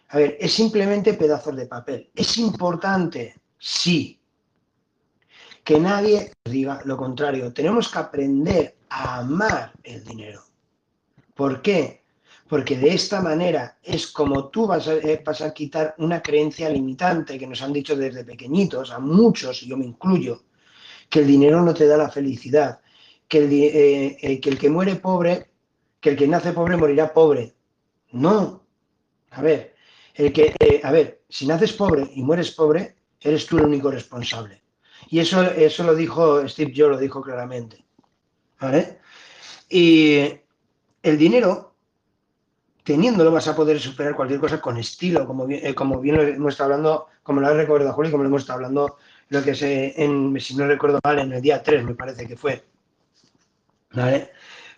a 0.09 0.19
ver, 0.19 0.37
es 0.39 0.53
simplemente 0.53 1.15
pedazos 1.15 1.57
de 1.57 1.67
papel. 1.67 2.11
Es 2.15 2.39
importante, 2.39 3.35
sí, 3.59 4.21
que 5.65 5.81
nadie 5.81 6.33
diga 6.45 6.81
lo 6.85 6.97
contrario. 6.97 7.53
Tenemos 7.53 7.89
que 7.89 7.99
aprender 7.99 8.77
a 8.91 9.21
amar 9.21 9.73
el 9.83 10.05
dinero. 10.05 10.43
¿Por 11.35 11.63
qué? 11.63 12.04
Porque 12.55 12.79
de 12.79 12.95
esta 12.95 13.21
manera 13.21 13.79
es 13.83 14.07
como 14.07 14.49
tú 14.49 14.69
vas 14.69 14.87
a, 14.87 14.95
eh, 14.95 15.25
a 15.27 15.53
quitar 15.53 15.97
una 15.99 16.23
creencia 16.23 16.69
limitante 16.69 17.37
que 17.37 17.49
nos 17.49 17.61
han 17.63 17.73
dicho 17.73 17.97
desde 17.97 18.23
pequeñitos, 18.23 18.93
a 18.93 19.01
muchos, 19.01 19.61
y 19.65 19.67
yo 19.67 19.77
me 19.77 19.87
incluyo, 19.87 20.45
que 21.11 21.19
el 21.19 21.27
dinero 21.27 21.63
no 21.63 21.75
te 21.75 21.89
da 21.89 21.97
la 21.97 22.09
felicidad, 22.09 22.79
que 23.27 23.39
el, 23.39 23.53
eh, 23.53 24.19
eh, 24.23 24.39
que 24.39 24.71
muere 24.71 24.95
pobre, 24.95 25.51
que 25.99 26.11
el 26.11 26.17
que 26.17 26.29
nace 26.29 26.53
pobre 26.53 26.77
morirá 26.77 27.13
pobre. 27.13 27.57
No. 28.13 28.65
A 29.33 29.43
ver, 29.43 29.75
el 30.15 30.33
que, 30.33 30.55
a 30.81 30.93
ver, 30.93 31.25
si 31.29 31.49
naces 31.49 31.73
pobre 31.73 32.09
y 32.15 32.23
mueres 32.23 32.53
pobre, 32.53 32.95
eres 33.21 33.47
tú 33.47 33.59
el 33.59 33.65
único 33.65 33.91
responsable. 33.91 34.63
Y 35.11 35.19
eso, 35.19 35.43
eso 35.43 35.83
lo 35.83 35.97
dijo 35.97 36.47
Steve 36.49 36.73
Jobs, 36.73 36.91
lo 36.93 36.99
dijo 36.99 37.21
claramente. 37.21 37.85
¿Vale? 38.61 39.01
Y 39.69 40.21
el 41.03 41.19
dinero 41.19 41.74
teniéndolo 42.85 43.33
vas 43.33 43.49
a 43.49 43.57
poder 43.57 43.81
superar 43.81 44.15
cualquier 44.15 44.39
cosa 44.39 44.61
con 44.61 44.77
estilo, 44.77 45.27
como 45.27 45.47
bien, 45.47 45.67
eh, 45.67 45.75
como 45.75 46.03
lo 46.03 46.23
hemos 46.23 46.53
estado 46.53 46.73
hablando, 46.73 47.07
como 47.23 47.41
lo 47.41 47.49
ha 47.49 47.55
recordado 47.55 47.93
Julio, 47.95 48.13
como 48.13 48.23
lo 48.23 48.29
hemos 48.29 48.43
estado 48.43 48.59
hablando, 48.59 48.99
lo 49.31 49.43
que 49.43 49.55
se, 49.55 50.01
en, 50.01 50.39
si 50.39 50.55
no 50.55 50.67
recuerdo 50.67 51.01
mal, 51.03 51.19
en 51.19 51.33
el 51.33 51.43
día 51.43 51.63
3 51.63 51.83
me 51.83 51.95
parece 51.95 52.27
que 52.29 52.37
fue. 52.37 52.63
¿Vale? 53.95 54.31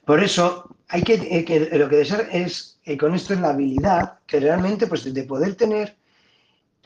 Por 0.05 0.23
eso, 0.23 0.71
hay 0.89 1.03
que, 1.03 1.15
eh, 1.15 1.45
que 1.45 1.69
lo 1.77 1.89
que 1.89 1.97
desear 1.97 2.29
es, 2.31 2.79
eh, 2.85 2.97
con 2.97 3.13
esto 3.15 3.35
es 3.35 3.41
la 3.41 3.51
habilidad 3.51 4.21
que 4.25 4.39
realmente, 4.39 4.87
pues, 4.87 5.13
de 5.13 5.23
poder 5.25 5.57
tener 5.57 5.97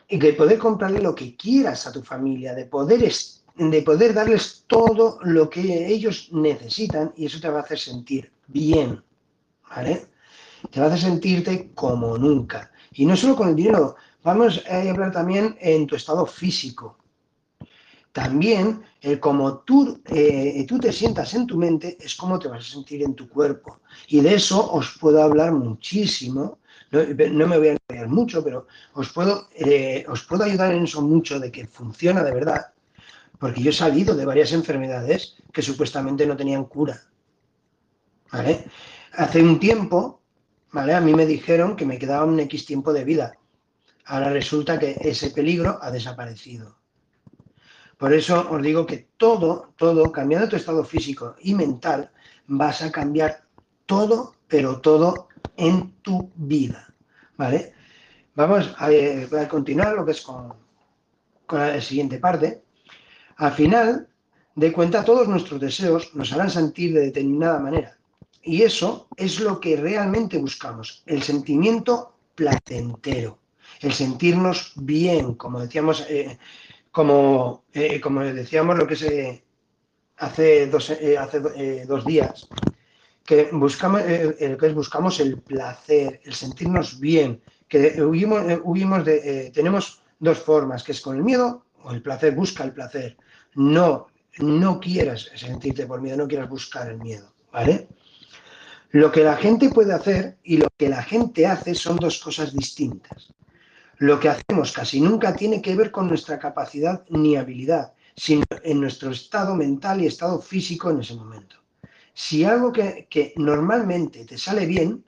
y 0.09 0.19
de 0.19 0.33
poder 0.33 0.59
comprarle 0.59 1.01
lo 1.01 1.15
que 1.15 1.37
quieras 1.37 1.87
a 1.87 1.93
tu 1.93 2.03
familia, 2.03 2.55
de 2.55 2.65
poder, 2.65 3.13
de 3.57 3.83
poder 3.83 4.15
darles 4.15 4.65
todo 4.67 5.19
lo 5.23 5.51
que 5.51 5.87
ellos 5.87 6.31
necesitan 6.33 7.13
y 7.15 7.27
eso 7.27 7.41
te 7.41 7.51
va 7.51 7.59
a 7.59 7.63
hacer 7.63 7.79
sentir 7.79 8.33
bien, 8.47 9.03
¿vale? 9.69 10.10
Te 10.71 10.81
va 10.81 10.87
a 10.87 10.97
sentirte 10.97 11.71
como 11.75 12.19
nunca. 12.19 12.71
Y 12.93 13.07
no 13.07 13.17
solo 13.17 13.37
con 13.37 13.49
el 13.49 13.57
dinero, 13.57 13.97
vamos 14.23 14.63
a 14.69 14.81
hablar 14.91 15.13
también 15.13 15.57
en 15.61 15.87
tu 15.87 15.97
estado 15.97 16.27
físico. 16.27 16.99
También 18.13 18.83
el 19.01 19.21
como 19.21 19.59
tú, 19.59 20.03
eh, 20.07 20.67
tú 20.69 20.79
te 20.79 20.93
sientas 20.93 21.33
en 21.35 21.47
tu 21.47 21.57
mente 21.57 21.97
es 22.01 22.17
como 22.17 22.39
te 22.39 22.49
vas 22.49 22.67
a 22.67 22.73
sentir 22.73 23.03
en 23.03 23.15
tu 23.15 23.29
cuerpo. 23.29 23.81
Y 24.09 24.21
de 24.21 24.35
eso 24.35 24.73
os 24.73 24.99
puedo 24.99 25.23
hablar 25.23 25.53
muchísimo. 25.53 26.59
No, 26.91 27.47
me 27.47 27.59
voy 27.59 27.69
a 27.69 27.77
enrollar 27.89 28.09
mucho, 28.09 28.43
pero 28.43 28.67
os 28.95 29.13
puedo, 29.13 29.49
eh, 29.55 30.05
os 30.09 30.25
puedo 30.25 30.43
ayudar 30.43 30.75
en 30.75 30.85
eso 30.85 31.01
mucho 31.03 31.39
de 31.39 31.53
que 31.53 31.69
funciona 31.69 32.25
de 32.25 32.35
verdad. 32.35 32.73
Porque 33.39 33.63
yo 33.63 33.71
he 33.71 33.75
salido 33.75 34.15
de 34.17 34.27
varias 34.27 34.53
enfermedades 34.53 35.37
que 35.53 35.63
supuestamente 35.63 36.27
no 36.27 36.37
tenían 36.37 36.65
cura. 36.65 37.01
¿Vale? 38.33 38.65
Hace 39.13 39.41
un 39.43 39.59
tiempo 39.61 40.20
¿vale? 40.73 40.95
A 40.95 41.01
mí 41.01 41.15
me 41.15 41.27
dijeron 41.27 41.77
que 41.77 41.87
me 41.87 41.99
quedaba 41.99 42.25
un 42.25 42.41
X 42.41 42.67
tiempo 42.67 42.93
de 42.93 43.05
vida. 43.05 43.35
Ahora 44.07 44.31
resulta 44.31 44.79
que 44.79 44.97
ese 45.01 45.31
peligro 45.31 45.79
ha 45.81 45.91
desaparecido. 45.91 46.77
Por 47.97 48.13
eso 48.15 48.49
os 48.51 48.63
digo 48.63 48.87
que 48.87 49.09
todo, 49.17 49.75
todo, 49.77 50.11
cambiando 50.11 50.49
tu 50.49 50.57
estado 50.57 50.83
físico 50.85 51.37
y 51.41 51.55
mental, 51.55 52.11
vas 52.47 52.83
a 52.83 52.91
cambiar 52.91 53.45
todo, 53.87 54.35
pero 54.49 54.81
todo 54.81 55.29
en 55.57 55.93
tu 56.01 56.33
vida. 56.35 56.95
¿Vale? 57.37 57.75
Vamos 58.35 58.75
a, 58.79 58.91
eh, 58.91 59.29
continuar 59.49 59.95
lo 59.95 60.05
que 60.05 60.13
es 60.13 60.23
con, 60.23 60.55
con 61.47 61.61
la 61.61 61.81
siguiente 61.81 62.19
parte. 62.19 62.63
Al 63.37 63.53
final 63.53 64.09
de 64.55 64.73
cuenta, 64.73 65.05
todos 65.05 65.29
nuestros 65.29 65.61
deseos 65.61 66.15
nos 66.15 66.33
harán 66.33 66.51
sentir 66.51 66.95
de 66.95 67.01
determinada 67.01 67.59
manera. 67.59 68.00
Y 68.43 68.63
eso 68.63 69.09
es 69.17 69.41
lo 69.41 69.61
que 69.61 69.77
realmente 69.77 70.39
buscamos, 70.39 71.03
el 71.07 71.23
sentimiento 71.23 72.15
placentero, 72.35 73.39
el 73.81 73.93
sentirnos 73.93 74.73
bien, 74.77 75.35
como 75.35 75.61
decíamos, 75.61 76.07
eh, 76.09 76.39
como, 76.91 77.65
eh, 77.73 78.01
como 78.01 78.21
decíamos 78.23 78.79
lo 78.79 78.87
que 78.87 78.97
se 78.97 79.45
hace 80.17 80.67
dos, 80.69 80.91
eh, 80.91 81.19
hace, 81.19 81.85
dos 81.87 82.05
días, 82.07 82.49
que 83.25 83.51
buscamos, 83.53 84.03
que 84.03 84.59
es 84.61 84.75
buscamos 84.75 85.21
el 85.21 85.39
placer, 85.41 86.21
el 86.25 86.35
sentirnos 86.35 86.99
bien, 86.99 87.43
que 87.69 87.79
de, 87.79 89.51
tenemos 89.55 90.03
dos 90.19 90.39
formas, 90.39 90.83
que 90.83 90.93
es 90.93 91.01
con 91.01 91.17
el 91.17 91.23
miedo 91.23 91.67
o 91.83 91.93
el 91.93 92.03
placer, 92.03 92.35
busca 92.35 92.65
el 92.65 92.73
placer. 92.73 93.17
No, 93.55 94.09
no 94.39 94.81
quieras 94.81 95.31
sentirte 95.37 95.87
por 95.87 96.01
miedo, 96.01 96.17
no 96.17 96.27
quieras 96.27 96.49
buscar 96.49 96.91
el 96.91 96.99
miedo, 96.99 97.33
¿vale? 97.53 97.87
Lo 98.93 99.13
que 99.13 99.23
la 99.23 99.37
gente 99.37 99.71
puede 99.71 99.93
hacer 99.93 100.39
y 100.43 100.57
lo 100.57 100.69
que 100.77 100.89
la 100.89 101.03
gente 101.03 101.47
hace 101.47 101.77
son 101.77 101.97
dos 101.97 102.19
cosas 102.19 102.53
distintas. 102.53 103.33
Lo 103.99 104.19
que 104.19 104.31
hacemos 104.31 104.73
casi 104.73 105.01
nunca 105.01 105.37
tiene 105.37 105.63
que 105.63 105.77
ver 105.77 105.93
con 105.93 106.09
nuestra 106.09 106.41
capacidad 106.41 107.05
ni 107.09 107.37
habilidad, 107.37 107.93
sino 108.17 108.45
en 108.65 108.81
nuestro 108.81 109.13
estado 109.13 109.55
mental 109.55 110.01
y 110.01 110.07
estado 110.07 110.41
físico 110.41 110.91
en 110.91 111.01
ese 111.01 111.15
momento. 111.15 111.57
Si 112.15 112.45
algo 112.45 112.73
que, 112.73 113.33
normalmente 113.37 114.25
te 114.25 114.37
sale 114.37 114.67
bien, 114.67 115.05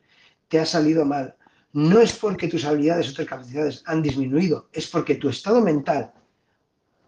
te 0.46 0.60
ha 0.60 0.66
salido 0.66 1.04
mal, 1.04 1.34
no 1.72 2.00
es 2.00 2.12
porque 2.12 2.46
tus 2.46 2.64
habilidades 2.64 3.10
o 3.10 3.14
tus 3.14 3.26
capacidades 3.26 3.82
han 3.86 4.02
disminuido, 4.02 4.68
es 4.72 4.86
porque 4.86 5.16
tu 5.16 5.28
estado 5.28 5.60
mental 5.60 6.12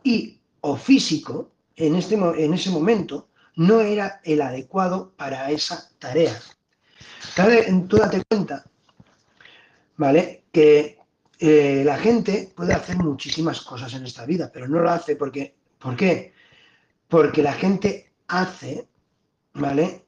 y 0.02 0.40
o 0.60 0.76
físico 0.76 1.52
en, 1.76 1.94
este, 1.94 2.18
ese 2.52 2.70
momento 2.70 3.28
no 3.56 3.80
era 3.80 4.20
el 4.24 4.42
adecuado 4.42 5.12
para 5.16 5.50
esa 5.50 5.88
tarea. 5.98 6.34
Tú 7.88 7.96
date 7.96 8.22
cuenta, 8.28 8.64
¿vale? 9.96 10.44
Que 10.52 10.98
eh, 11.38 11.82
la 11.84 11.98
gente 11.98 12.52
puede 12.54 12.74
hacer 12.74 12.96
muchísimas 12.96 13.60
cosas 13.62 13.92
en 13.94 14.04
esta 14.04 14.24
vida, 14.24 14.50
pero 14.52 14.68
no 14.68 14.80
lo 14.80 14.90
hace 14.90 15.16
porque, 15.16 15.54
¿por 15.78 15.96
qué? 15.96 16.32
Porque 17.08 17.42
la 17.42 17.52
gente 17.52 18.12
hace, 18.28 18.88
¿vale? 19.54 20.06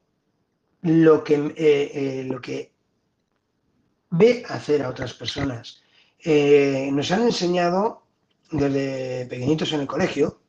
Lo 0.81 1.23
que, 1.23 1.35
eh, 1.35 1.91
eh, 1.93 2.23
lo 2.25 2.39
que 2.39 2.71
ve 4.11 4.43
hacer 4.47 4.83
a 4.83 4.89
otras 4.89 5.13
personas. 5.13 5.81
nos 6.25 7.11
han 7.11 7.23
enseñado 7.23 8.03
desde 8.51 9.25
pequeñitos 9.27 9.73
en 9.73 9.81
el 9.81 9.87
colegio 9.87 10.41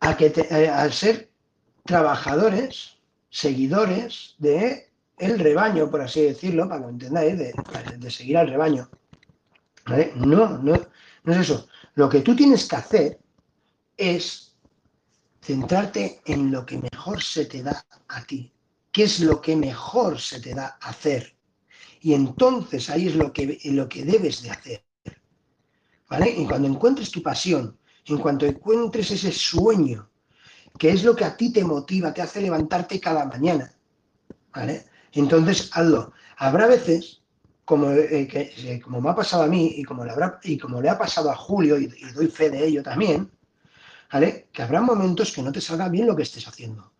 a 0.00 0.16
que 0.16 0.32
al 0.68 0.92
ser 0.92 1.30
trabajadores, 1.84 2.98
seguidores 3.30 4.34
de 4.38 4.91
el 5.22 5.38
rebaño, 5.38 5.90
por 5.90 6.00
así 6.00 6.22
decirlo, 6.22 6.68
para 6.68 6.80
que 6.80 6.86
me 6.86 6.92
entendáis, 6.92 7.38
de, 7.38 8.10
seguir 8.10 8.36
al 8.38 8.48
rebaño. 8.48 8.90
No, 10.16 10.58
no, 10.58 10.80
no 11.24 11.32
es 11.32 11.38
eso. 11.38 11.68
Lo 11.94 12.08
que 12.08 12.20
tú 12.20 12.34
tienes 12.34 12.66
que 12.66 12.76
hacer 12.76 13.20
es 13.96 14.56
centrarte 15.40 16.20
en 16.24 16.50
lo 16.50 16.66
que 16.66 16.78
mejor 16.78 17.22
se 17.22 17.46
te 17.46 17.62
da 17.62 17.84
a 18.08 18.24
ti. 18.24 18.52
¿Qué 18.90 19.04
es 19.04 19.20
lo 19.20 19.40
que 19.40 19.56
mejor 19.56 20.20
se 20.20 20.40
te 20.40 20.54
da 20.54 20.78
hacer? 20.80 21.36
Y 22.00 22.14
entonces 22.14 22.90
ahí 22.90 23.08
es 23.08 23.14
lo 23.14 23.32
que, 23.32 23.58
lo 23.64 23.88
que 23.88 24.04
debes 24.04 24.42
de 24.42 24.50
hacer. 24.50 24.84
¿Vale? 26.08 26.30
Y 26.30 26.46
cuando 26.46 26.68
encuentres 26.68 27.10
tu 27.10 27.22
pasión, 27.22 27.78
en 28.06 28.18
cuanto 28.18 28.44
encuentres 28.44 29.10
ese 29.12 29.32
sueño, 29.32 30.10
que 30.78 30.90
es 30.90 31.04
lo 31.04 31.14
que 31.14 31.24
a 31.24 31.36
ti 31.36 31.52
te 31.52 31.64
motiva, 31.64 32.12
te 32.12 32.22
hace 32.22 32.40
levantarte 32.40 33.00
cada 33.00 33.24
mañana, 33.24 33.72
¿vale? 34.52 34.86
Entonces 35.12 35.70
hazlo. 35.72 36.12
Habrá 36.36 36.66
veces, 36.66 37.22
como, 37.64 37.90
eh, 37.90 38.26
que, 38.26 38.52
eh, 38.56 38.80
como 38.80 39.00
me 39.00 39.10
ha 39.10 39.14
pasado 39.14 39.42
a 39.42 39.46
mí 39.46 39.74
y 39.76 39.84
como 39.84 40.04
le, 40.04 40.12
habrá, 40.12 40.40
y 40.42 40.58
como 40.58 40.80
le 40.80 40.88
ha 40.88 40.98
pasado 40.98 41.30
a 41.30 41.36
Julio, 41.36 41.78
y, 41.78 41.86
doy 42.14 42.28
fe 42.28 42.50
de 42.50 42.66
ello 42.66 42.82
también. 42.82 43.30
Que 44.52 44.62
habrá 44.62 44.82
momentos 44.82 45.32
que 45.32 45.42
no 45.42 45.52
te 45.52 45.60
salga 45.60 45.88
bien 45.88 46.06
lo 46.06 46.14
que 46.14 46.22
estés 46.22 46.46
haciendo 46.46 46.92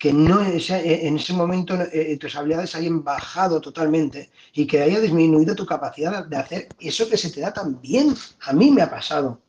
que 0.00 0.14
no 0.14 0.40
en 0.42 1.16
ese 1.16 1.32
momento 1.34 1.74
eh, 1.92 2.16
tus 2.16 2.34
habilidades 2.34 2.74
hayan 2.74 3.04
bajado 3.04 3.60
totalmente 3.60 4.30
y 4.54 4.66
que 4.66 4.80
haya 4.80 4.98
disminuido 4.98 5.54
tu 5.54 5.66
capacidad 5.66 6.24
de 6.24 6.36
hacer 6.38 6.68
eso 6.80 7.06
que 7.06 7.18
se 7.18 7.30
te 7.30 7.42
da 7.42 7.52
tan 7.52 7.78
bien. 7.82 8.14
A 8.46 8.54
mí 8.54 8.70
me 8.70 8.80
ha 8.80 8.88
pasado. 8.88 9.42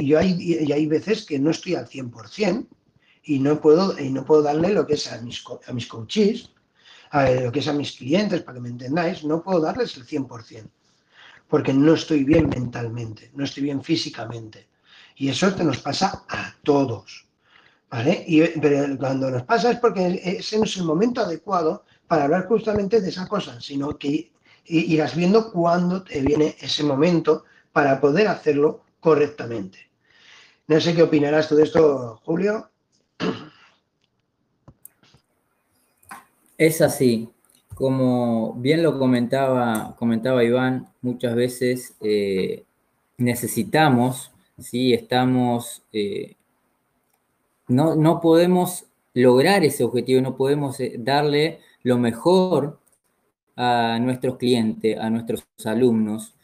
Yo 0.00 0.20
hay, 0.20 0.36
y 0.40 0.70
hay 0.70 0.86
veces 0.86 1.26
que 1.26 1.40
no 1.40 1.50
estoy 1.50 1.74
al 1.74 1.88
100% 1.88 2.68
y 3.24 3.40
no 3.40 3.60
puedo, 3.60 3.98
y 3.98 4.10
no 4.10 4.24
puedo 4.24 4.42
darle 4.42 4.72
lo 4.72 4.86
que 4.86 4.94
es 4.94 5.10
a 5.10 5.20
mis, 5.20 5.42
a 5.66 5.72
mis 5.72 5.88
coaches, 5.88 6.50
a 7.14 7.30
lo 7.30 7.52
que 7.52 7.60
es 7.60 7.68
a 7.68 7.72
mis 7.72 7.92
clientes, 7.92 8.42
para 8.42 8.56
que 8.56 8.62
me 8.62 8.68
entendáis, 8.70 9.22
no 9.22 9.40
puedo 9.40 9.60
darles 9.60 9.96
el 9.96 10.04
100%, 10.04 10.68
porque 11.46 11.72
no 11.72 11.94
estoy 11.94 12.24
bien 12.24 12.48
mentalmente, 12.48 13.30
no 13.34 13.44
estoy 13.44 13.62
bien 13.62 13.84
físicamente. 13.84 14.66
Y 15.14 15.28
eso 15.28 15.54
te 15.54 15.62
nos 15.62 15.78
pasa 15.78 16.24
a 16.28 16.52
todos. 16.64 17.28
¿Vale? 17.88 18.26
Pero 18.60 18.98
cuando 18.98 19.30
nos 19.30 19.44
pasa 19.44 19.70
es 19.70 19.78
porque 19.78 20.20
ese 20.24 20.58
no 20.58 20.64
es 20.64 20.76
el 20.76 20.82
momento 20.82 21.20
adecuado 21.20 21.84
para 22.08 22.24
hablar 22.24 22.48
justamente 22.48 23.00
de 23.00 23.10
esa 23.10 23.28
cosa, 23.28 23.60
sino 23.60 23.96
que 23.96 24.32
irás 24.64 25.14
viendo 25.14 25.52
cuándo 25.52 26.02
te 26.02 26.20
viene 26.20 26.56
ese 26.58 26.82
momento 26.82 27.44
para 27.72 28.00
poder 28.00 28.26
hacerlo 28.26 28.82
correctamente. 28.98 29.78
No 30.66 30.80
sé 30.80 30.96
qué 30.96 31.04
opinarás 31.04 31.48
tú 31.48 31.54
de 31.54 31.62
esto, 31.62 32.20
Julio. 32.24 32.70
Es 36.58 36.80
así. 36.80 37.28
Como 37.74 38.54
bien 38.54 38.82
lo 38.82 38.98
comentaba, 38.98 39.96
comentaba 39.98 40.44
Iván, 40.44 40.88
muchas 41.02 41.34
veces 41.34 41.96
eh, 42.00 42.64
necesitamos, 43.18 44.32
¿sí? 44.58 44.94
estamos 44.94 45.82
eh, 45.92 46.36
no, 47.68 48.20
podemos 48.20 48.86
lograr 49.14 49.64
ese 49.64 49.84
objetivo, 49.84 50.20
no 50.20 50.36
podemos 50.36 50.78
eh, 50.80 50.94
darle 50.98 51.60
lo 51.82 51.98
mejor 51.98 52.78
a 53.56 53.98
nuestros 54.00 54.36
clientes, 54.36 54.98
a 54.98 55.10
nuestros 55.10 55.44
alumnos. 55.64 56.34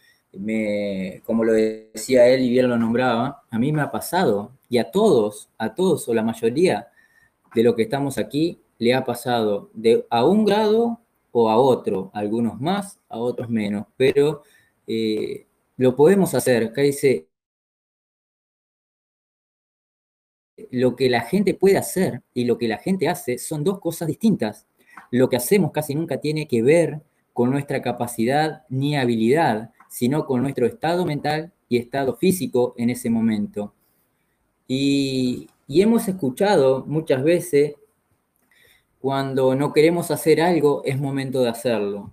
como 1.25 1.45
lo 1.45 1.53
decía 1.53 2.27
él 2.29 2.43
y 2.43 2.51
bien 2.51 2.69
lo 2.69 2.79
nombraba, 2.79 3.43
a 3.51 3.59
mí 3.59 3.73
me 3.73 3.83
ha 3.83 3.91
pasado, 3.91 4.53
y 4.69 4.79
a 4.79 4.91
todos, 4.91 5.49
a 5.59 5.75
todos 5.75 6.09
o 6.09 6.15
la 6.15 6.23
mayoría 6.23 6.89
de 7.55 7.63
lo 7.63 7.75
que 7.75 7.83
estamos 7.83 8.19
aquí, 8.19 8.61
le 8.81 8.95
ha 8.95 9.05
pasado 9.05 9.71
de 9.75 10.05
a 10.11 10.25
un 10.27 10.45
grado 10.45 10.99
o 11.31 11.49
a 11.49 11.57
otro, 11.57 12.11
algunos 12.13 12.61
más, 12.61 12.99
a 13.09 13.19
otros 13.19 13.49
menos, 13.49 13.87
pero 13.97 14.43
eh, 14.89 15.47
lo 15.77 15.95
podemos 15.95 16.35
hacer. 16.35 16.65
Acá 16.65 16.83
dice, 16.83 17.29
lo 20.71 20.97
que 20.97 21.09
la 21.09 21.21
gente 21.21 21.55
puede 21.55 21.77
hacer 21.77 22.23
y 22.35 22.45
lo 22.45 22.59
que 22.59 22.69
la 22.69 22.79
gente 22.79 23.09
hace 23.09 23.39
son 23.39 23.65
dos 23.65 23.81
cosas 23.81 24.09
distintas. 24.09 24.67
Lo 25.11 25.29
que 25.29 25.37
hacemos 25.37 25.73
casi 25.73 25.95
nunca 25.95 26.19
tiene 26.19 26.49
que 26.49 26.63
ver 26.63 27.01
con 27.33 27.51
nuestra 27.51 27.83
capacidad 27.83 28.65
ni 28.69 28.97
habilidad, 28.97 29.73
sino 29.89 30.27
con 30.27 30.43
nuestro 30.43 30.67
estado 30.67 31.05
mental 31.05 31.53
y 31.69 31.77
estado 31.77 32.17
físico 32.17 32.75
en 32.77 32.91
ese 32.91 33.11
momento. 33.11 33.75
Y, 34.67 35.49
hemos 35.69 36.09
escuchado 36.09 36.85
muchas 36.87 37.23
veces, 37.23 37.75
cuando 39.01 39.55
no 39.55 39.73
queremos 39.73 40.11
hacer 40.11 40.41
algo, 40.43 40.83
es 40.85 40.99
momento 41.01 41.43
de 41.43 41.49
hacerlo. 41.49 42.13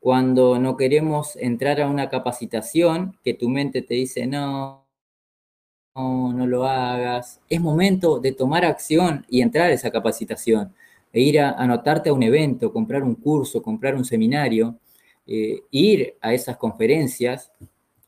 Cuando 0.00 0.58
no 0.58 0.76
queremos 0.76 1.36
entrar 1.36 1.80
a 1.80 1.88
una 1.88 2.08
capacitación, 2.08 3.18
que 3.24 3.34
tu 3.34 3.48
mente 3.48 3.82
te 3.82 3.94
dice, 3.94 4.26
no, 4.26 4.86
no, 5.96 6.46
lo 6.46 6.66
hagas. 6.66 7.40
Es 7.48 7.60
momento 7.60 8.20
de 8.20 8.32
tomar 8.32 8.64
acción 8.64 9.26
y 9.28 9.42
entrar 9.42 9.70
a 9.70 9.72
esa 9.74 9.90
capacitación, 9.90 10.74
e 11.12 11.20
ir 11.20 11.40
a 11.40 11.50
anotarte 11.50 12.10
a 12.10 12.12
un 12.12 12.22
evento, 12.22 12.72
comprar 12.72 13.02
un 13.02 13.16
curso, 13.16 13.62
comprar 13.62 13.94
un 13.96 14.04
seminario, 14.04 14.78
eh, 15.26 15.62
ir 15.70 16.16
a 16.20 16.34
esas 16.34 16.56
conferencias, 16.56 17.52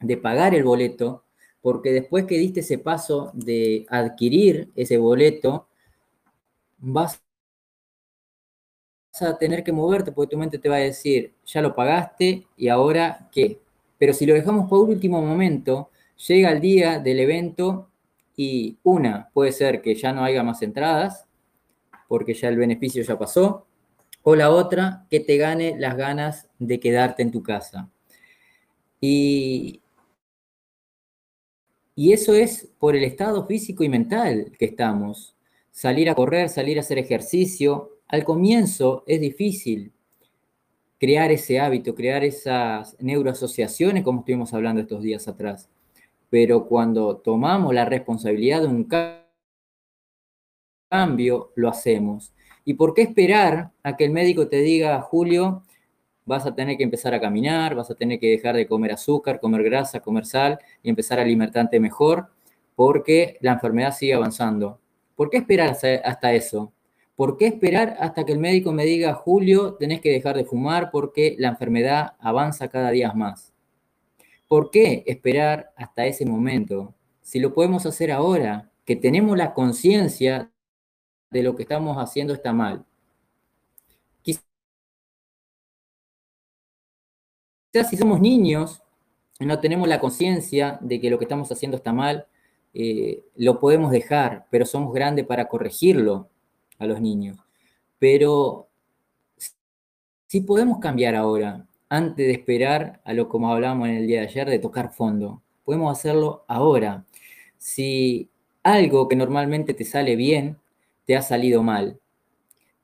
de 0.01 0.17
pagar 0.17 0.55
el 0.55 0.65
boleto, 0.65 1.25
porque 1.61 1.91
después 1.93 2.27
que 2.27 2.39
diste 2.39 2.61
ese 2.61 2.79
paso 2.79 3.33
de 3.35 3.87
adquirir 3.89 4.71
ese 4.77 4.99
boleto, 4.99 5.69
vas 6.79 7.21
a 9.23 9.39
tener 9.39 9.65
que 9.65 9.73
moverte 9.73 10.13
porque 10.13 10.31
tu 10.31 10.39
mente 10.39 10.59
te 10.59 10.69
va 10.69 10.77
a 10.77 10.81
decir, 10.81 11.33
ya 11.45 11.63
lo 11.63 11.75
pagaste 11.75 12.47
y 12.57 12.69
ahora 12.69 13.29
qué. 13.33 13.61
Pero 13.99 14.13
si 14.13 14.27
lo 14.27 14.35
dejamos 14.35 14.69
por 14.69 14.81
último 14.81 15.23
momento, 15.23 15.91
Llega 16.17 16.51
el 16.51 16.61
día 16.61 16.99
del 16.99 17.21
evento 17.21 17.91
y 18.37 18.79
una, 18.83 19.29
puede 19.33 19.53
ser 19.53 19.83
que 19.83 19.95
ya 19.95 20.13
no 20.13 20.25
haya 20.25 20.43
más 20.43 20.63
entradas, 20.63 21.27
porque 22.09 22.35
ya 22.35 22.49
el 22.49 22.57
beneficio 22.57 23.03
ya 23.03 23.19
pasó, 23.19 23.67
o 24.23 24.35
la 24.35 24.51
otra, 24.51 25.07
que 25.11 25.21
te 25.21 25.37
gane 25.37 25.77
las 25.79 25.97
ganas 25.97 26.49
de 26.59 26.81
quedarte 26.81 27.23
en 27.23 27.33
tu 27.33 27.43
casa. 27.43 27.91
Y, 29.01 29.83
y 31.95 32.13
eso 32.13 32.35
es 32.35 32.69
por 32.79 32.97
el 32.97 33.05
estado 33.05 33.47
físico 33.47 33.85
y 33.85 33.89
mental 33.89 34.53
que 34.59 34.65
estamos. 34.65 35.37
Salir 35.71 36.09
a 36.09 36.15
correr, 36.15 36.49
salir 36.49 36.79
a 36.79 36.81
hacer 36.81 36.99
ejercicio, 36.99 37.96
al 38.09 38.25
comienzo 38.25 39.05
es 39.07 39.21
difícil 39.21 39.93
crear 40.99 41.31
ese 41.31 41.61
hábito, 41.61 41.95
crear 41.95 42.25
esas 42.25 42.97
neuroasociaciones 43.01 44.03
como 44.03 44.21
estuvimos 44.21 44.55
hablando 44.55 44.81
estos 44.81 45.03
días 45.03 45.29
atrás 45.29 45.69
pero 46.31 46.67
cuando 46.67 47.17
tomamos 47.19 47.75
la 47.75 47.85
responsabilidad 47.85 48.63
de 48.63 48.69
un 48.69 48.89
cambio, 50.91 51.53
lo 51.55 51.69
hacemos. 51.69 52.33
¿Y 52.65 52.75
por 52.75 52.95
qué 52.95 53.03
esperar 53.03 53.71
a 53.83 53.97
que 53.97 54.05
el 54.05 54.11
médico 54.11 54.49
te 54.49 54.59
diga, 54.61 55.01
Julio, 55.01 55.63
vas 56.25 56.47
a 56.47 56.55
tener 56.55 56.77
que 56.77 56.83
empezar 56.83 57.15
a 57.15 57.21
caminar, 57.21 57.75
vas 57.75 57.91
a 57.91 57.95
tener 57.95 58.19
que 58.19 58.31
dejar 58.31 58.57
de 58.57 58.67
comer 58.67 58.93
azúcar, 58.93 59.41
comer 59.41 59.63
grasa, 59.63 60.01
comer 60.01 60.27
sal 60.27 60.59
y 60.83 60.91
empezar 60.91 61.19
a 61.19 61.23
alimentarte 61.23 61.79
mejor? 61.79 62.29
Porque 62.75 63.39
la 63.41 63.53
enfermedad 63.53 63.95
sigue 63.95 64.15
avanzando. 64.15 64.81
¿Por 65.15 65.31
qué 65.31 65.39
esperar 65.39 65.77
hasta 66.05 66.33
eso? 66.35 66.73
¿Por 67.17 67.39
qué 67.39 67.47
esperar 67.47 67.97
hasta 67.99 68.27
que 68.27 68.33
el 68.33 68.39
médico 68.39 68.73
me 68.73 68.85
diga, 68.85 69.15
Julio, 69.15 69.75
tenés 69.75 70.03
que 70.03 70.11
dejar 70.11 70.37
de 70.37 70.45
fumar 70.45 70.91
porque 70.91 71.35
la 71.39 71.49
enfermedad 71.49 72.13
avanza 72.19 72.69
cada 72.69 72.91
día 72.91 73.13
más? 73.15 73.55
¿Por 74.49 74.71
qué 74.71 75.03
esperar 75.07 75.73
hasta 75.77 76.05
ese 76.07 76.27
momento? 76.27 76.95
Si 77.23 77.41
lo 77.41 77.55
podemos 77.55 77.87
hacer 77.87 78.13
ahora, 78.13 78.71
que 78.85 78.97
tenemos 78.97 79.37
la 79.39 79.55
conciencia 79.55 80.51
de 81.31 81.43
lo 81.43 81.57
que 81.57 81.63
estamos 81.63 81.97
haciendo 81.97 82.35
está 82.35 82.53
mal. 82.53 82.85
Quizás 84.23 84.45
si 87.89 87.97
somos 87.97 88.21
niños, 88.21 88.83
no 89.41 89.59
tenemos 89.59 89.89
la 89.89 90.01
conciencia 90.01 90.79
de 90.83 91.01
que 91.01 91.11
lo 91.11 91.19
que 91.19 91.25
estamos 91.25 91.51
haciendo 91.51 91.79
está 91.79 91.93
mal, 91.95 92.27
eh, 92.75 93.25
lo 93.37 93.59
podemos 93.59 93.91
dejar, 93.91 94.47
pero 94.51 94.67
somos 94.67 94.93
grandes 94.93 95.27
para 95.27 95.49
corregirlo 95.49 96.29
a 96.79 96.87
los 96.87 97.01
niños. 97.01 97.39
Pero 97.99 98.69
si 100.27 100.41
podemos 100.41 100.79
cambiar 100.79 101.15
ahora, 101.15 101.67
antes 101.89 102.27
de 102.27 102.33
esperar 102.33 103.01
a 103.05 103.13
lo 103.13 103.29
como 103.29 103.53
hablábamos 103.53 103.89
en 103.89 103.97
el 103.97 104.07
día 104.07 104.21
de 104.21 104.27
ayer, 104.27 104.51
de 104.51 104.59
tocar 104.59 104.93
fondo. 104.93 105.43
Podemos 105.65 105.97
hacerlo 105.97 106.45
ahora. 106.49 107.05
Si 107.59 108.29
algo 108.63 109.09
que 109.09 109.17
normalmente 109.17 109.75
te 109.75 109.85
sale 109.85 110.17
bien, 110.17 110.59
te 111.05 111.17
ha 111.17 111.23
salido 111.23 111.63
mal. 111.63 112.01